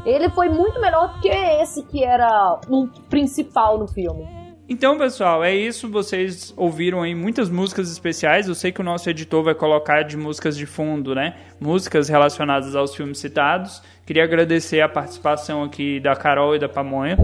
Ele 0.06 0.30
foi 0.30 0.48
muito 0.48 0.80
melhor 0.80 1.14
do 1.14 1.20
que 1.20 1.28
esse 1.28 1.84
que 1.84 2.04
era 2.04 2.60
o 2.70 2.88
principal 3.10 3.78
no 3.78 3.88
filme. 3.88 4.40
Então, 4.70 4.98
pessoal, 4.98 5.44
é 5.44 5.54
isso. 5.54 5.90
Vocês 5.90 6.54
ouviram 6.56 7.02
aí 7.02 7.16
muitas 7.16 7.50
músicas 7.50 7.92
especiais. 7.92 8.48
Eu 8.48 8.54
sei 8.54 8.72
que 8.72 8.80
o 8.80 8.84
nosso 8.84 9.10
editor 9.10 9.44
vai 9.44 9.56
colocar 9.56 10.04
de 10.04 10.16
músicas 10.16 10.56
de 10.56 10.68
fundo, 10.68 11.16
né? 11.16 11.36
Músicas 11.60 12.08
relacionadas 12.08 12.76
aos 12.76 12.96
filmes 12.96 13.18
citados. 13.18 13.82
Queria 14.06 14.24
agradecer 14.24 14.80
a 14.80 14.88
participação 14.88 15.64
aqui 15.64 16.00
da 16.00 16.16
Carol 16.16 16.56
e 16.56 16.60
da 16.60 16.70
Pamonha, 16.70 17.18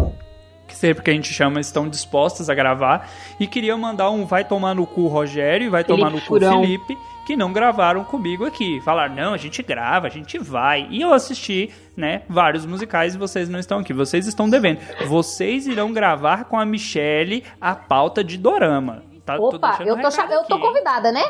que 0.67 0.75
sempre 0.75 1.03
que 1.03 1.09
a 1.11 1.13
gente 1.13 1.33
chama 1.33 1.59
estão 1.59 1.87
dispostas 1.87 2.49
a 2.49 2.55
gravar. 2.55 3.09
E 3.39 3.47
queria 3.47 3.75
mandar 3.77 4.09
um 4.09 4.25
vai 4.25 4.43
tomar 4.43 4.73
no 4.73 4.85
cu 4.85 5.07
Rogério 5.07 5.67
e 5.67 5.69
vai 5.69 5.83
tomar 5.83 6.09
no 6.09 6.17
Felipe 6.17 6.27
cu 6.27 6.33
Furão. 6.33 6.61
Felipe, 6.61 6.97
que 7.25 7.35
não 7.35 7.51
gravaram 7.53 8.03
comigo 8.03 8.45
aqui. 8.45 8.79
Falaram, 8.81 9.15
não, 9.15 9.33
a 9.33 9.37
gente 9.37 9.61
grava, 9.63 10.07
a 10.07 10.09
gente 10.09 10.37
vai. 10.37 10.87
E 10.89 11.01
eu 11.01 11.13
assisti, 11.13 11.71
né, 11.95 12.23
vários 12.29 12.65
musicais 12.65 13.15
e 13.15 13.17
vocês 13.17 13.49
não 13.49 13.59
estão 13.59 13.79
aqui. 13.79 13.93
Vocês 13.93 14.27
estão 14.27 14.49
devendo. 14.49 14.79
Vocês 15.07 15.67
irão 15.67 15.91
gravar 15.91 16.45
com 16.45 16.59
a 16.59 16.65
Michelle 16.65 17.43
a 17.59 17.75
pauta 17.75 18.23
de 18.23 18.37
Dorama. 18.37 19.03
Tá, 19.25 19.37
Opa, 19.37 19.77
eu 19.81 19.99
tô, 19.99 20.21
eu 20.31 20.43
tô 20.43 20.59
convidada, 20.59 21.11
né? 21.11 21.23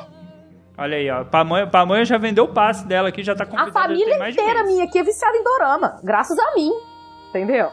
Olha 0.78 0.98
aí, 0.98 1.10
ó. 1.10 1.24
Pamonha, 1.24 1.66
Pamonha 1.68 2.04
já 2.04 2.18
vendeu 2.18 2.44
o 2.44 2.48
passe 2.50 2.86
dela 2.86 3.08
aqui, 3.08 3.24
já 3.24 3.34
tá 3.34 3.46
A 3.46 3.48
convidada. 3.48 3.72
família 3.72 4.18
mais 4.18 4.36
de 4.36 4.42
inteira 4.42 4.64
minha 4.64 4.84
aqui 4.84 5.00
é 5.00 5.04
viciada 5.04 5.38
em 5.38 5.44
dorama, 5.44 5.98
graças 6.04 6.38
a 6.38 6.54
mim. 6.56 6.72
Entendeu? 7.30 7.70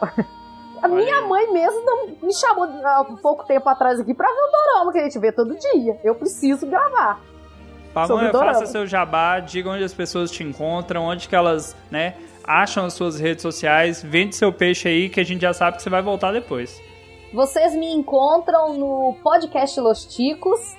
A 0.83 0.87
minha 0.87 1.21
mãe 1.21 1.51
mesmo 1.51 1.81
não 1.85 2.07
me 2.21 2.33
chamou 2.33 2.65
há 2.83 3.01
um 3.01 3.15
pouco 3.15 3.45
tempo 3.45 3.67
atrás 3.69 3.99
aqui 3.99 4.13
pra 4.13 4.27
ver 4.27 4.33
o 4.33 4.51
dorama 4.51 4.91
que 4.91 4.99
a 4.99 5.03
gente 5.03 5.17
vê 5.17 5.31
todo 5.31 5.55
dia. 5.57 5.97
Eu 6.03 6.13
preciso 6.15 6.67
gravar. 6.67 7.21
Pamonha, 7.93 8.31
faça 8.31 8.65
seu 8.65 8.85
jabá, 8.87 9.39
diga 9.39 9.69
onde 9.69 9.83
as 9.83 9.93
pessoas 9.93 10.31
te 10.31 10.43
encontram, 10.43 11.03
onde 11.03 11.29
que 11.29 11.35
elas, 11.35 11.75
né, 11.91 12.15
acham 12.43 12.85
as 12.85 12.93
suas 12.93 13.19
redes 13.19 13.41
sociais, 13.43 14.01
vende 14.01 14.35
seu 14.35 14.51
peixe 14.51 14.87
aí 14.87 15.09
que 15.09 15.19
a 15.19 15.23
gente 15.23 15.41
já 15.41 15.53
sabe 15.53 15.77
que 15.77 15.83
você 15.83 15.89
vai 15.89 16.01
voltar 16.01 16.31
depois. 16.31 16.81
Vocês 17.33 17.73
me 17.75 17.93
encontram 17.93 18.73
no 18.73 19.15
podcast 19.23 19.79
Los 19.79 20.05
Ticos. 20.05 20.75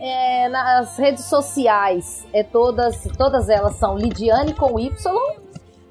é, 0.00 0.48
nas 0.48 0.96
redes 0.98 1.24
sociais, 1.26 2.26
é 2.32 2.42
todas, 2.42 3.04
todas 3.16 3.48
elas 3.48 3.76
são 3.76 3.96
Lidiane 3.96 4.54
com 4.54 4.78
Y. 4.80 4.90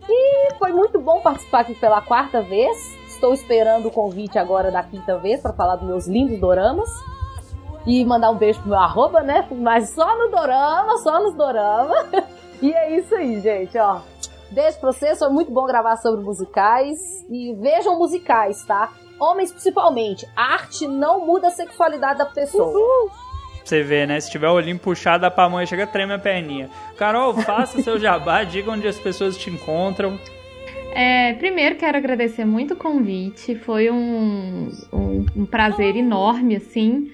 E 0.09 0.53
foi 0.57 0.71
muito 0.71 0.99
bom 0.99 1.21
participar 1.21 1.61
aqui 1.61 1.75
pela 1.75 2.01
quarta 2.01 2.41
vez. 2.41 2.77
Estou 3.25 3.33
esperando 3.33 3.87
o 3.87 3.91
convite 3.91 4.37
agora 4.37 4.69
da 4.69 4.83
quinta 4.83 5.17
vez 5.17 5.41
para 5.41 5.51
falar 5.51 5.77
dos 5.77 5.87
meus 5.87 6.07
lindos 6.07 6.39
doramas. 6.39 6.87
E 7.83 8.05
mandar 8.05 8.29
um 8.29 8.37
beijo 8.37 8.59
pro 8.59 8.69
meu 8.69 8.77
arroba, 8.77 9.21
né? 9.23 9.47
Mas 9.49 9.89
só 9.89 10.15
no 10.15 10.29
dorama, 10.29 10.95
só 10.99 11.23
nos 11.23 11.33
dorama. 11.33 12.05
E 12.61 12.71
é 12.71 12.97
isso 12.97 13.13
aí, 13.13 13.41
gente, 13.41 13.77
ó. 13.77 13.99
Beijo 14.49 14.79
pra 14.79 14.91
vocês, 14.91 15.19
foi 15.19 15.27
muito 15.29 15.51
bom 15.51 15.65
gravar 15.65 15.97
sobre 15.97 16.23
musicais. 16.23 16.97
E 17.27 17.53
vejam 17.55 17.97
musicais, 17.97 18.63
tá? 18.63 18.93
Homens 19.19 19.51
principalmente. 19.51 20.25
Arte 20.35 20.87
não 20.87 21.25
muda 21.25 21.47
a 21.47 21.51
sexualidade 21.51 22.19
da 22.19 22.25
pessoa. 22.25 22.71
Pra 22.71 23.65
você 23.65 23.83
ver, 23.83 24.07
né? 24.07 24.19
Se 24.19 24.31
tiver 24.31 24.49
o 24.49 24.53
olhinho 24.53 24.79
puxado, 24.79 25.25
a 25.25 25.31
pamonha 25.31 25.65
chega 25.65 25.85
treme 25.85 26.13
a 26.13 26.19
perninha. 26.19 26.69
Carol, 26.95 27.33
faça 27.33 27.81
seu 27.81 27.99
jabá, 27.99 28.43
diga 28.45 28.71
onde 28.71 28.87
as 28.87 28.97
pessoas 28.97 29.35
te 29.35 29.49
encontram. 29.49 30.17
É, 30.95 31.33
primeiro 31.33 31.75
quero 31.75 31.97
agradecer 31.97 32.45
muito 32.45 32.73
o 32.73 32.77
convite, 32.77 33.53
foi 33.53 33.91
um, 33.91 34.71
um, 34.93 35.25
um 35.35 35.45
prazer 35.45 35.97
enorme, 35.97 36.55
assim. 36.55 37.11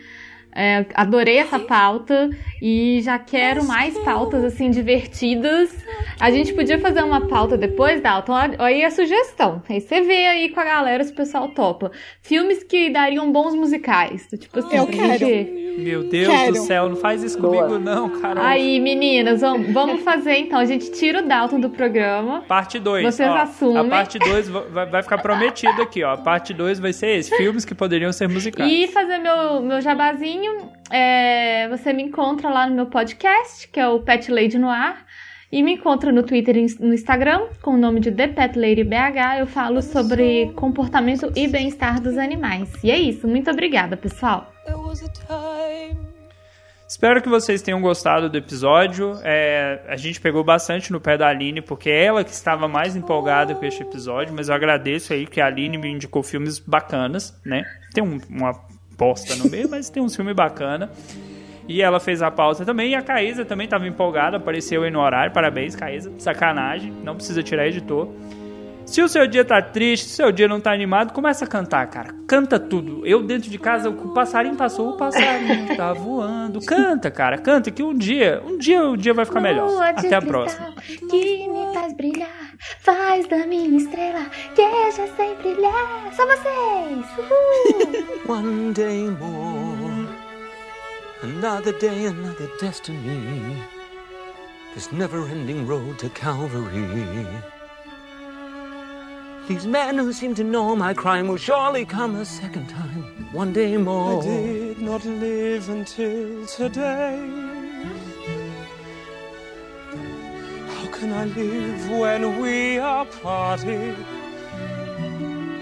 É, 0.56 0.86
adorei 0.96 1.38
essa 1.38 1.60
pauta 1.60 2.30
e 2.62 3.00
já 3.04 3.18
quero 3.18 3.64
mais 3.64 3.98
pautas 4.00 4.44
assim 4.44 4.70
divertidas. 4.70 5.74
A 6.20 6.30
gente 6.30 6.54
podia 6.54 6.80
fazer 6.80 7.04
uma 7.04 7.28
pauta 7.28 7.58
depois, 7.58 8.02
Dalton. 8.02 8.34
Olha 8.34 8.56
Aí 8.60 8.84
a 8.86 8.92
sugestão. 8.92 9.62
Aí 9.70 9.82
você 9.82 10.02
vê 10.02 10.28
aí 10.28 10.50
com 10.50 10.60
a 10.60 10.64
galera 10.64 11.04
se 11.04 11.12
o 11.12 11.16
pessoal 11.16 11.50
topa. 11.50 11.92
Filmes 12.22 12.64
que 12.64 12.90
dariam 12.90 13.32
bons 13.32 13.54
musicais. 13.56 14.28
Tipo 14.40 14.60
assim, 14.60 14.78
Eu 14.78 14.88
quero. 14.88 15.18
gente- 15.26 15.62
Meu 15.78 16.04
Deus 16.04 16.28
Quero. 16.28 16.52
do 16.54 16.58
céu, 16.60 16.90
não 16.90 16.96
faz 16.98 17.24
isso 17.24 17.38
comigo 17.38 17.80
não, 17.80 18.10
Carol. 18.22 18.44
Aí, 18.44 18.80
meninas, 18.80 19.42
vamos, 19.42 19.72
vamos 19.72 20.02
fazer 20.04 20.38
então. 20.38 20.60
A 20.60 20.66
gente 20.66 20.92
tira 20.92 21.20
o 21.20 21.28
Dalton 21.28 21.60
do 21.60 21.70
programa. 21.70 22.42
Parte 22.48 22.78
2. 22.80 23.04
Vocês 23.06 23.30
assumem. 23.30 23.78
A 23.78 23.84
parte 23.86 24.18
2 24.20 24.50
vai, 24.50 24.86
vai 24.86 25.04
ficar 25.04 25.18
prometido 25.20 25.82
aqui, 25.82 26.04
ó. 26.04 26.12
A 26.14 26.18
parte 26.18 26.54
2 26.54 26.80
vai 26.80 26.92
ser 26.94 27.18
esse, 27.18 27.36
filmes 27.38 27.64
que 27.66 27.74
poderiam 27.76 28.12
ser 28.12 28.28
musicais. 28.28 28.70
E 28.72 28.88
fazer 28.88 29.18
meu, 29.20 29.62
meu 29.62 29.80
jabazinho, 29.82 30.41
é, 30.90 31.68
você 31.70 31.94
me 31.94 32.04
encontra 32.04 32.50
lá 32.50 32.68
no 32.68 32.76
meu 32.76 32.86
podcast, 32.88 33.68
que 33.68 33.80
é 33.80 33.88
o 33.88 34.00
Pet 34.00 34.32
Lady 34.32 34.58
no 34.58 34.70
Ar. 34.70 35.06
E 35.52 35.62
me 35.62 35.74
encontra 35.74 36.14
no 36.14 36.24
Twitter 36.24 36.56
e 36.56 36.66
no 36.80 36.94
Instagram, 36.94 37.48
com 37.62 37.72
o 37.72 37.78
nome 37.78 38.00
de 38.00 38.10
The 38.10 38.30
Pet 38.30 38.58
Lady 38.58 38.86
BH. 38.86 39.40
Eu 39.40 39.46
falo 39.48 39.82
sobre 39.82 40.50
comportamento 40.56 41.30
e 41.36 41.46
bem-estar 41.46 42.00
dos 42.02 42.18
animais. 42.18 42.72
E 42.82 42.90
é 42.90 42.98
isso. 42.98 43.28
Muito 43.28 43.52
obrigada, 43.52 43.98
pessoal. 43.98 44.50
Espero 46.88 47.22
que 47.22 47.30
vocês 47.30 47.62
tenham 47.62 47.82
gostado 47.82 48.30
do 48.30 48.38
episódio. 48.38 49.18
É, 49.24 49.82
a 49.88 49.96
gente 49.96 50.20
pegou 50.20 50.44
bastante 50.44 50.92
no 50.92 51.00
pé 51.00 51.18
da 51.18 51.28
Aline, 51.28 51.62
porque 51.62 51.90
é 51.90 52.06
ela 52.06 52.24
que 52.24 52.32
estava 52.32 52.68
mais 52.68 52.96
empolgada 52.96 53.56
com 53.56 53.66
este 53.66 53.82
episódio, 53.82 54.34
mas 54.34 54.50
eu 54.50 54.56
agradeço 54.56 55.14
aí 55.14 55.26
que 55.26 55.40
a 55.40 55.48
Aline 55.48 55.78
me 55.78 55.90
indicou 55.90 56.22
filmes 56.22 56.60
bacanas, 56.60 57.34
né? 57.46 57.64
Tem 57.94 58.04
um- 58.04 58.20
uma 58.30 58.54
bosta 59.02 59.36
no 59.36 59.50
meio, 59.50 59.68
mas 59.68 59.90
tem 59.90 60.04
um 60.04 60.10
filme 60.10 60.32
bacana. 60.32 60.92
E 61.68 61.82
ela 61.82 62.00
fez 62.00 62.22
a 62.22 62.30
pauta 62.30 62.64
também, 62.64 62.92
e 62.92 62.96
a 62.96 63.02
Caísa 63.02 63.44
também 63.44 63.66
estava 63.66 63.88
empolgada, 63.88 64.38
apareceu 64.38 64.84
aí 64.84 64.92
no 64.92 65.00
horário. 65.00 65.34
Parabéns, 65.34 65.76
Caísa. 65.76 66.12
Sacanagem, 66.20 66.94
não 67.04 67.16
precisa 67.16 67.42
tirar 67.42 67.68
editor. 67.68 68.08
Se 68.86 69.02
o 69.02 69.08
seu 69.08 69.26
dia 69.26 69.46
tá 69.46 69.62
triste, 69.62 70.08
se 70.08 70.14
o 70.14 70.16
seu 70.18 70.32
dia 70.32 70.48
não 70.48 70.60
tá 70.60 70.74
animado, 70.74 71.14
começa 71.14 71.46
a 71.46 71.48
cantar, 71.48 71.88
cara. 71.88 72.14
Canta 72.28 72.60
tudo. 72.60 73.06
Eu 73.06 73.24
dentro 73.24 73.50
de 73.50 73.58
casa, 73.58 73.90
o 73.90 74.14
passarinho 74.14 74.56
passou, 74.56 74.90
o 74.90 74.98
passarinho 74.98 75.76
tá 75.78 75.94
voando. 75.96 76.60
Canta, 76.66 77.10
cara, 77.10 77.38
canta 77.38 77.72
que 77.72 77.82
um 77.82 77.94
dia, 77.94 78.42
um 78.46 78.58
dia 78.58 78.84
o 78.84 78.98
dia 78.98 79.14
vai 79.14 79.24
ficar 79.24 79.40
melhor. 79.40 79.70
Lua 79.70 79.90
Até 79.90 80.14
a 80.16 80.22
próxima. 80.22 80.74
Que 81.10 81.48
me 81.48 81.74
faz 81.74 81.94
brilhar, 81.94 82.54
faz 82.82 83.28
da 83.28 83.46
minha 83.48 83.78
estrela 83.78 84.26
que 84.56 84.62
já 84.92 85.08
sei 85.16 85.36
brilhar. 85.36 86.14
Só 86.14 86.26
vocês! 86.26 87.06
Uhul! 87.18 88.12
One 88.36 88.74
day 88.74 89.10
more, 89.10 90.08
another 91.24 91.74
day, 91.80 92.08
another 92.08 92.50
destiny. 92.60 93.62
This 94.74 94.92
never 94.92 95.20
ending 95.30 95.66
road 95.66 95.98
to 96.00 96.10
Calvary. 96.10 97.26
These 99.48 99.68
men 99.68 99.98
who 99.98 100.14
seem 100.14 100.36
to 100.36 100.44
know 100.44 100.76
my 100.76 100.94
crime 100.94 101.28
will 101.28 101.38
surely 101.38 101.84
come 101.84 102.16
a 102.16 102.26
second 102.26 102.70
time. 102.70 103.04
One 103.32 103.52
day 103.54 103.76
more. 103.76 104.22
I 104.22 104.26
did 104.26 104.82
not 104.82 105.04
live 105.04 105.70
until 105.70 106.46
today. 106.46 107.18
How 110.74 110.88
can 110.92 111.12
I 111.12 111.26
live 111.26 111.90
when 111.90 112.40
we 112.40 112.78
are 112.78 113.06
parted? 113.06 113.96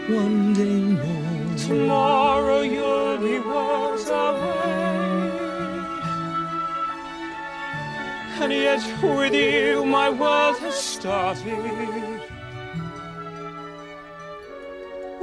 One 0.09 0.53
day 0.53 0.79
more. 1.03 1.57
Tomorrow 1.57 2.61
you'll 2.61 3.17
be 3.17 3.39
worlds 3.39 4.09
away. 4.09 4.89
And 8.41 8.51
yet 8.53 9.03
with 9.03 9.33
you 9.33 9.85
my 9.85 10.09
world 10.09 10.57
has 10.59 10.75
started. 10.75 12.08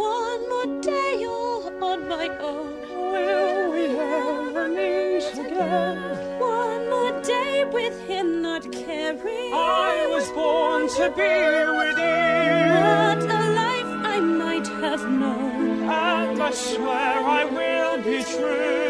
One 0.06 0.42
more 0.52 0.70
day 0.82 1.26
all 1.26 1.84
on 1.90 2.08
my 2.08 2.28
own. 2.50 2.72
Will 3.12 3.72
we 3.72 3.84
ever 3.86 4.68
meet 4.68 5.26
again? 5.44 5.98
One 6.38 6.82
more 6.94 7.14
day 7.22 7.64
with 7.64 7.96
him 8.10 8.42
not 8.42 8.70
caring. 8.72 9.52
I 9.52 10.06
was 10.14 10.26
born 10.30 10.82
to 10.98 11.04
be 11.20 11.36
with 11.80 11.98
you. 12.08 12.66
What 12.86 13.20
a 13.38 13.42
life 13.62 13.92
I 14.14 14.18
might 14.20 14.68
have 14.84 15.04
known. 15.10 15.88
And 15.88 16.42
I 16.42 16.50
swear 16.52 17.14
I 17.40 17.44
will 17.58 17.96
be 18.02 18.22
true. 18.22 18.85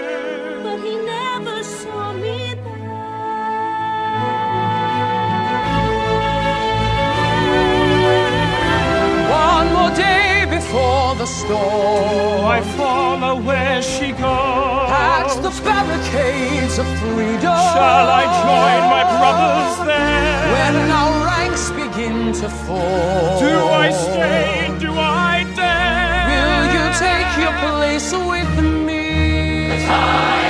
Before 10.77 11.15
the 11.15 11.27
storm. 11.27 12.45
I 12.45 12.61
follow 12.77 13.39
oh, 13.39 13.43
where 13.43 13.81
she 13.83 14.13
goes. 14.13 14.91
At 15.09 15.29
the 15.43 15.53
barricades 15.65 16.79
of 16.79 16.87
freedom. 17.01 17.57
Shall 17.73 18.09
I 18.21 18.25
join 18.45 18.83
my 18.97 19.05
brothers 19.17 19.77
there? 19.89 20.43
When 20.55 20.77
our 21.01 21.15
ranks 21.31 21.71
begin 21.83 22.33
to 22.41 22.49
fall. 22.49 23.41
Do 23.41 23.55
I 23.85 23.91
stay? 23.91 24.77
Do 24.79 24.93
I 24.93 25.45
dare? 25.57 26.27
Will 26.31 26.65
you 26.77 26.85
take 27.07 27.31
your 27.45 27.55
place 27.65 28.13
with 28.31 28.53
me? 28.87 29.69
The 29.69 29.79
time 29.87 30.46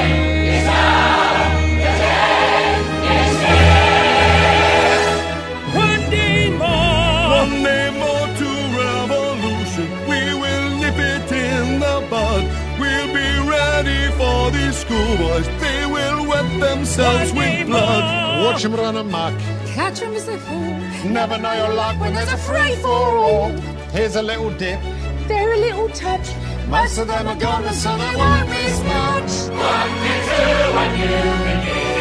schoolboys. 15.07 15.47
They 15.61 15.87
will 15.87 16.27
wet 16.27 16.61
themselves 16.61 17.33
with 17.33 17.67
blood. 17.67 18.45
Watch 18.45 18.63
them 18.63 18.75
run 18.75 18.97
amok. 18.97 19.35
Catch 19.67 20.01
him 20.01 20.15
as 20.15 20.27
they 20.27 20.39
fall. 20.39 20.81
Never 21.05 21.39
know 21.39 21.53
your 21.53 21.75
luck 21.75 22.01
when 22.01 22.15
there's 22.15 22.33
a 22.33 22.37
free 22.37 22.75
for 22.77 22.89
all. 22.89 23.51
Here's 23.93 24.17
a 24.17 24.23
little 24.23 24.51
dip. 24.51 24.81
Very 25.29 25.59
little 25.61 25.89
touch. 25.91 26.29
Most 26.69 26.99
of 26.99 27.07
them 27.09 27.29
are 27.29 27.37
gone, 27.37 27.65
and 27.65 27.77
so 27.77 27.97
there 27.97 28.17
won't 28.17 28.49
be 28.51 28.65
much. 28.95 29.33
One 29.51 29.93
day, 30.03 30.21
two, 30.29 30.79
and 30.83 30.93
you 31.01 31.17
begin. 31.47 31.97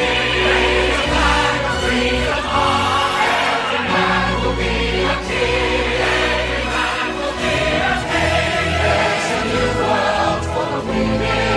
The 0.92 1.06
flag 1.12 1.60
of 1.72 1.78
freedom 1.84 2.46
high. 2.56 3.14
Every 3.56 3.82
man 3.94 4.32
will 4.42 4.58
be 4.64 4.76
a 5.06 5.18
king. 5.30 6.02
Every 6.16 6.66
man 6.76 7.08
will 7.20 7.36
be 7.44 7.56
a 7.82 7.96
king. 8.12 8.70
There's 8.84 9.28
a 9.36 9.42
new 9.52 9.70
world 9.82 10.42
for 10.54 10.76
the. 10.88 11.55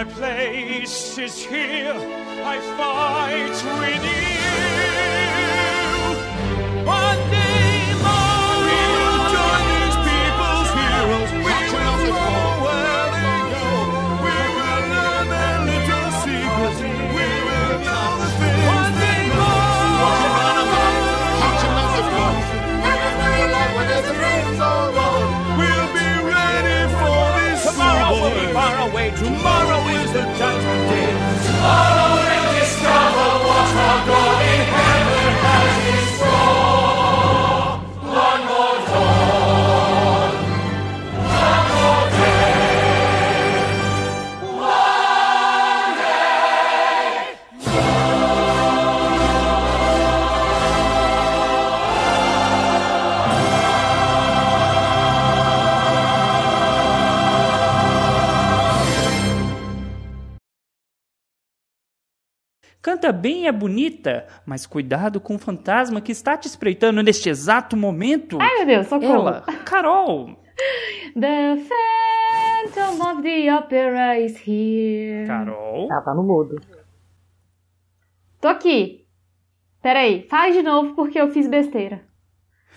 My 0.00 0.12
place 0.12 1.18
is 1.18 1.44
here. 1.44 1.92
I 2.54 2.56
fight 2.78 3.58
with 3.80 4.04
you. 4.08 4.40
One 6.88 7.20
day 7.28 7.92
more, 8.04 8.54
we 8.64 8.80
will 8.96 9.20
join 9.34 9.64
these 9.72 9.98
people's 10.08 10.70
heroes. 10.80 11.30
We 11.46 11.54
will 11.74 12.00
go 12.08 12.24
where 12.64 13.08
they 13.16 13.36
go. 13.52 13.66
We 14.24 14.36
will 14.56 14.82
learn 14.94 15.26
their 15.34 15.58
little 15.68 16.08
secrets. 16.24 16.80
We 17.16 17.26
will 17.46 17.74
know 17.84 18.08
the 18.22 18.28
things 18.40 18.64
One 18.72 18.92
day 19.04 19.22
more. 19.36 19.84
Walking 20.00 20.32
around 20.32 20.56
the 20.60 20.66
mountain, 20.72 21.12
catching 21.44 21.76
up 21.82 21.90
the 21.96 22.04
flow. 22.08 22.34
We'll 25.60 25.88
be 25.98 26.08
ready 26.32 26.80
for 27.00 27.20
this 27.36 27.60
Tomorrow 27.68 28.10
will 28.16 28.34
be 28.40 28.46
far 28.56 28.74
away. 28.88 29.08
Tomorrow 29.10 29.49
Canta 63.10 63.12
bem 63.12 63.42
e 63.42 63.46
é 63.48 63.52
bonita, 63.52 64.26
mas 64.46 64.66
cuidado 64.66 65.20
com 65.20 65.34
o 65.34 65.38
fantasma 65.38 66.00
que 66.00 66.12
está 66.12 66.36
te 66.36 66.46
espreitando 66.46 67.02
neste 67.02 67.28
exato 67.28 67.76
momento. 67.76 68.38
Ai, 68.40 68.58
meu 68.58 68.66
Deus, 68.66 68.86
socorro. 68.86 69.12
Ela, 69.28 69.40
Carol. 69.64 70.36
The 71.18 71.56
Phantom 71.56 73.10
of 73.10 73.22
the 73.22 73.52
Opera 73.52 74.18
is 74.20 74.36
here. 74.46 75.26
Carol. 75.26 75.88
Ela 75.90 76.00
tá 76.02 76.14
no 76.14 76.22
mudo. 76.22 76.60
Tô 78.40 78.46
aqui. 78.46 79.04
Peraí, 79.82 80.26
faz 80.28 80.54
de 80.54 80.62
novo 80.62 80.94
porque 80.94 81.20
eu 81.20 81.30
fiz 81.32 81.48
besteira. 81.48 82.02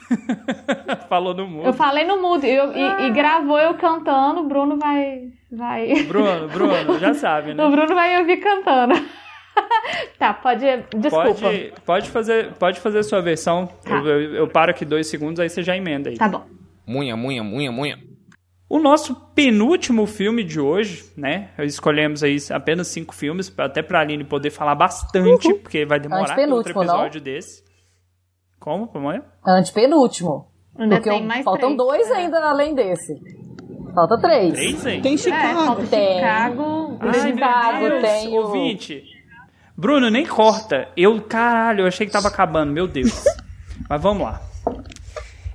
Falou 1.09 1.35
no 1.35 1.47
mundo. 1.47 1.65
Eu 1.67 1.73
falei 1.73 2.05
no 2.05 2.19
mudo 2.21 2.43
eu- 2.45 2.71
e, 2.75 3.05
e 3.05 3.09
gravou 3.11 3.59
eu 3.59 3.75
cantando, 3.75 4.41
o 4.41 4.47
Bruno 4.47 4.77
vai. 4.79 5.29
vai... 5.51 6.03
Bruno, 6.05 6.47
Bruno, 6.47 6.97
já 6.99 7.13
sabe, 7.13 7.53
né? 7.55 7.63
O 7.63 7.69
Bruno 7.69 7.93
vai 7.93 8.19
ouvir 8.19 8.37
cantando. 8.37 8.95
tá, 10.17 10.33
pode. 10.33 10.65
Desculpa. 10.97 11.33
Pode, 11.41 11.73
pode, 11.85 12.09
fazer, 12.09 12.53
pode 12.53 12.79
fazer 12.79 12.99
a 12.99 13.03
sua 13.03 13.21
versão. 13.21 13.69
Eu, 13.85 14.07
eu- 14.07 14.35
eu 14.35 14.47
paro 14.47 14.71
aqui 14.71 14.85
dois 14.85 15.07
segundos, 15.07 15.39
aí 15.39 15.49
você 15.49 15.61
já 15.63 15.75
emenda 15.75 16.09
aí. 16.09 16.17
Tá 16.17 16.27
bom. 16.27 16.43
Munha, 16.87 17.15
munha, 17.15 17.43
munha, 17.43 17.71
munha. 17.71 17.97
O 18.69 18.79
nosso 18.79 19.13
penúltimo 19.35 20.05
filme 20.07 20.43
de 20.43 20.59
hoje, 20.59 21.05
né? 21.15 21.49
Escolhemos 21.59 22.23
aí 22.23 22.37
apenas 22.51 22.87
cinco 22.87 23.13
filmes, 23.13 23.53
até 23.57 23.83
pra 23.83 23.99
Aline 23.99 24.23
poder 24.23 24.49
falar 24.49 24.73
bastante, 24.73 25.53
porque 25.55 25.85
vai 25.85 25.99
demorar 25.99 26.21
outro 26.21 26.33
Antepenúltimo, 26.33 26.83
não? 26.83 26.93
episódio 26.95 27.21
desse. 27.21 27.63
Como, 28.59 28.87
Pamonha? 28.87 29.23
Antepenúltimo. 29.45 30.47
Ainda 30.77 30.95
Porque 30.95 31.09
tem 31.11 31.23
mais 31.23 31.43
faltam 31.43 31.75
três, 31.75 31.77
dois 31.77 32.09
é. 32.09 32.13
ainda 32.15 32.39
além 32.49 32.73
desse. 32.73 33.13
Falta 33.93 34.17
três. 34.19 34.53
Três 34.53 34.85
aí? 34.87 35.01
Tem 35.01 35.13
É, 35.13 35.17
Chicago. 35.17 35.65
falta 35.65 35.85
Tem. 35.87 36.15
Chicago. 36.15 36.97
Ai, 36.99 37.13
Chicago 37.13 38.01
tem 38.01 38.27
o- 38.29 38.41
Ouvinte. 38.41 39.03
Bruno, 39.83 40.09
nem 40.09 40.25
corta. 40.25 40.87
Eu, 40.95 41.21
caralho, 41.23 41.81
eu 41.81 41.87
achei 41.87 42.07
que 42.07 42.13
tava 42.13 42.29
acabando, 42.29 42.71
meu 42.71 42.87
Deus. 42.87 43.25
Mas 43.89 44.01
vamos 44.01 44.23
lá. 44.23 44.41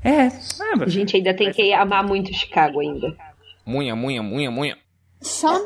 É, 0.05 0.29
lembra? 0.63 0.87
Gente, 0.87 1.17
ainda 1.17 1.35
tem 1.35 1.51
que 1.51 1.73
amar 1.73 2.05
muito 2.05 2.31
Chicago 2.35 2.79
ainda. 2.81 3.17
Munha, 3.65 3.97
munha, 3.97 4.23
munha, 4.23 4.51
munha. 4.51 4.77
Sabe, 5.23 5.65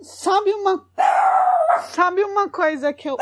sabe 0.00 0.52
uma. 0.52 0.86
Sabe 1.88 2.22
uma 2.22 2.48
coisa 2.48 2.92
que 2.92 3.10
eu. 3.10 3.16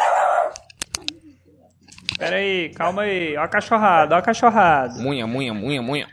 Pera 2.19 2.37
aí, 2.37 2.69
calma 2.74 3.03
aí. 3.03 3.37
Ó 3.39 3.43
a 3.43 3.49
cachorrada, 3.49 4.15
ó 4.15 4.19
a 4.19 4.23
cachorrada. 4.23 4.93
Munha, 5.01 5.27
munha, 5.27 5.55
munha, 5.55 5.81
munha. 5.81 6.07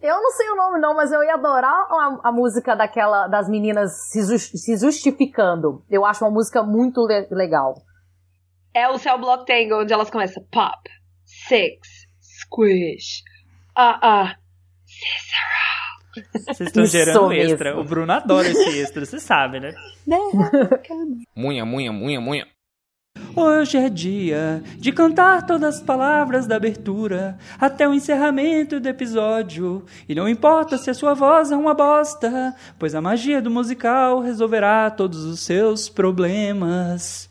Eu 0.00 0.16
não 0.22 0.30
sei 0.30 0.48
o 0.48 0.56
nome 0.56 0.78
não, 0.80 0.94
mas 0.94 1.12
eu 1.12 1.22
ia 1.22 1.34
adorar 1.34 1.70
a, 1.90 2.20
a 2.28 2.32
música 2.32 2.74
daquela 2.74 3.28
das 3.28 3.46
meninas 3.50 4.08
se, 4.10 4.22
jus- 4.22 4.50
se 4.54 4.74
justificando. 4.78 5.84
Eu 5.90 6.06
acho 6.06 6.24
uma 6.24 6.30
música 6.30 6.62
muito 6.62 7.04
le- 7.06 7.28
legal. 7.30 7.74
É 8.72 8.88
o 8.88 8.98
Cell 8.98 9.18
Block 9.18 9.46
Tango, 9.46 9.82
onde 9.82 9.92
elas 9.92 10.10
começam 10.10 10.44
pop, 10.50 10.90
six, 11.24 12.06
squish, 12.20 13.22
ah 13.74 13.98
ah, 14.02 14.36
Vocês 16.46 16.68
estão 16.68 16.84
gerando 16.84 17.28
mesmo. 17.28 17.52
extra. 17.52 17.78
O 17.78 17.84
Bruno 17.84 18.12
adora 18.12 18.48
esse 18.48 18.78
extra, 18.80 19.04
você 19.04 19.18
sabe, 19.18 19.60
né? 19.60 19.72
Munha, 21.34 21.64
munha, 21.64 21.92
munha, 21.92 22.20
munha. 22.20 22.46
Hoje 23.34 23.76
é 23.76 23.88
dia 23.88 24.62
de 24.76 24.92
cantar 24.92 25.46
todas 25.46 25.76
as 25.76 25.82
palavras 25.82 26.46
da 26.46 26.56
abertura 26.56 27.38
até 27.60 27.88
o 27.88 27.94
encerramento 27.94 28.80
do 28.80 28.88
episódio. 28.88 29.84
E 30.08 30.14
não 30.14 30.28
importa 30.28 30.78
se 30.78 30.90
a 30.90 30.94
sua 30.94 31.14
voz 31.14 31.50
é 31.52 31.56
uma 31.56 31.74
bosta, 31.74 32.54
pois 32.78 32.94
a 32.94 33.00
magia 33.00 33.40
do 33.40 33.50
musical 33.50 34.20
resolverá 34.20 34.90
todos 34.90 35.24
os 35.24 35.40
seus 35.40 35.88
problemas. 35.88 37.30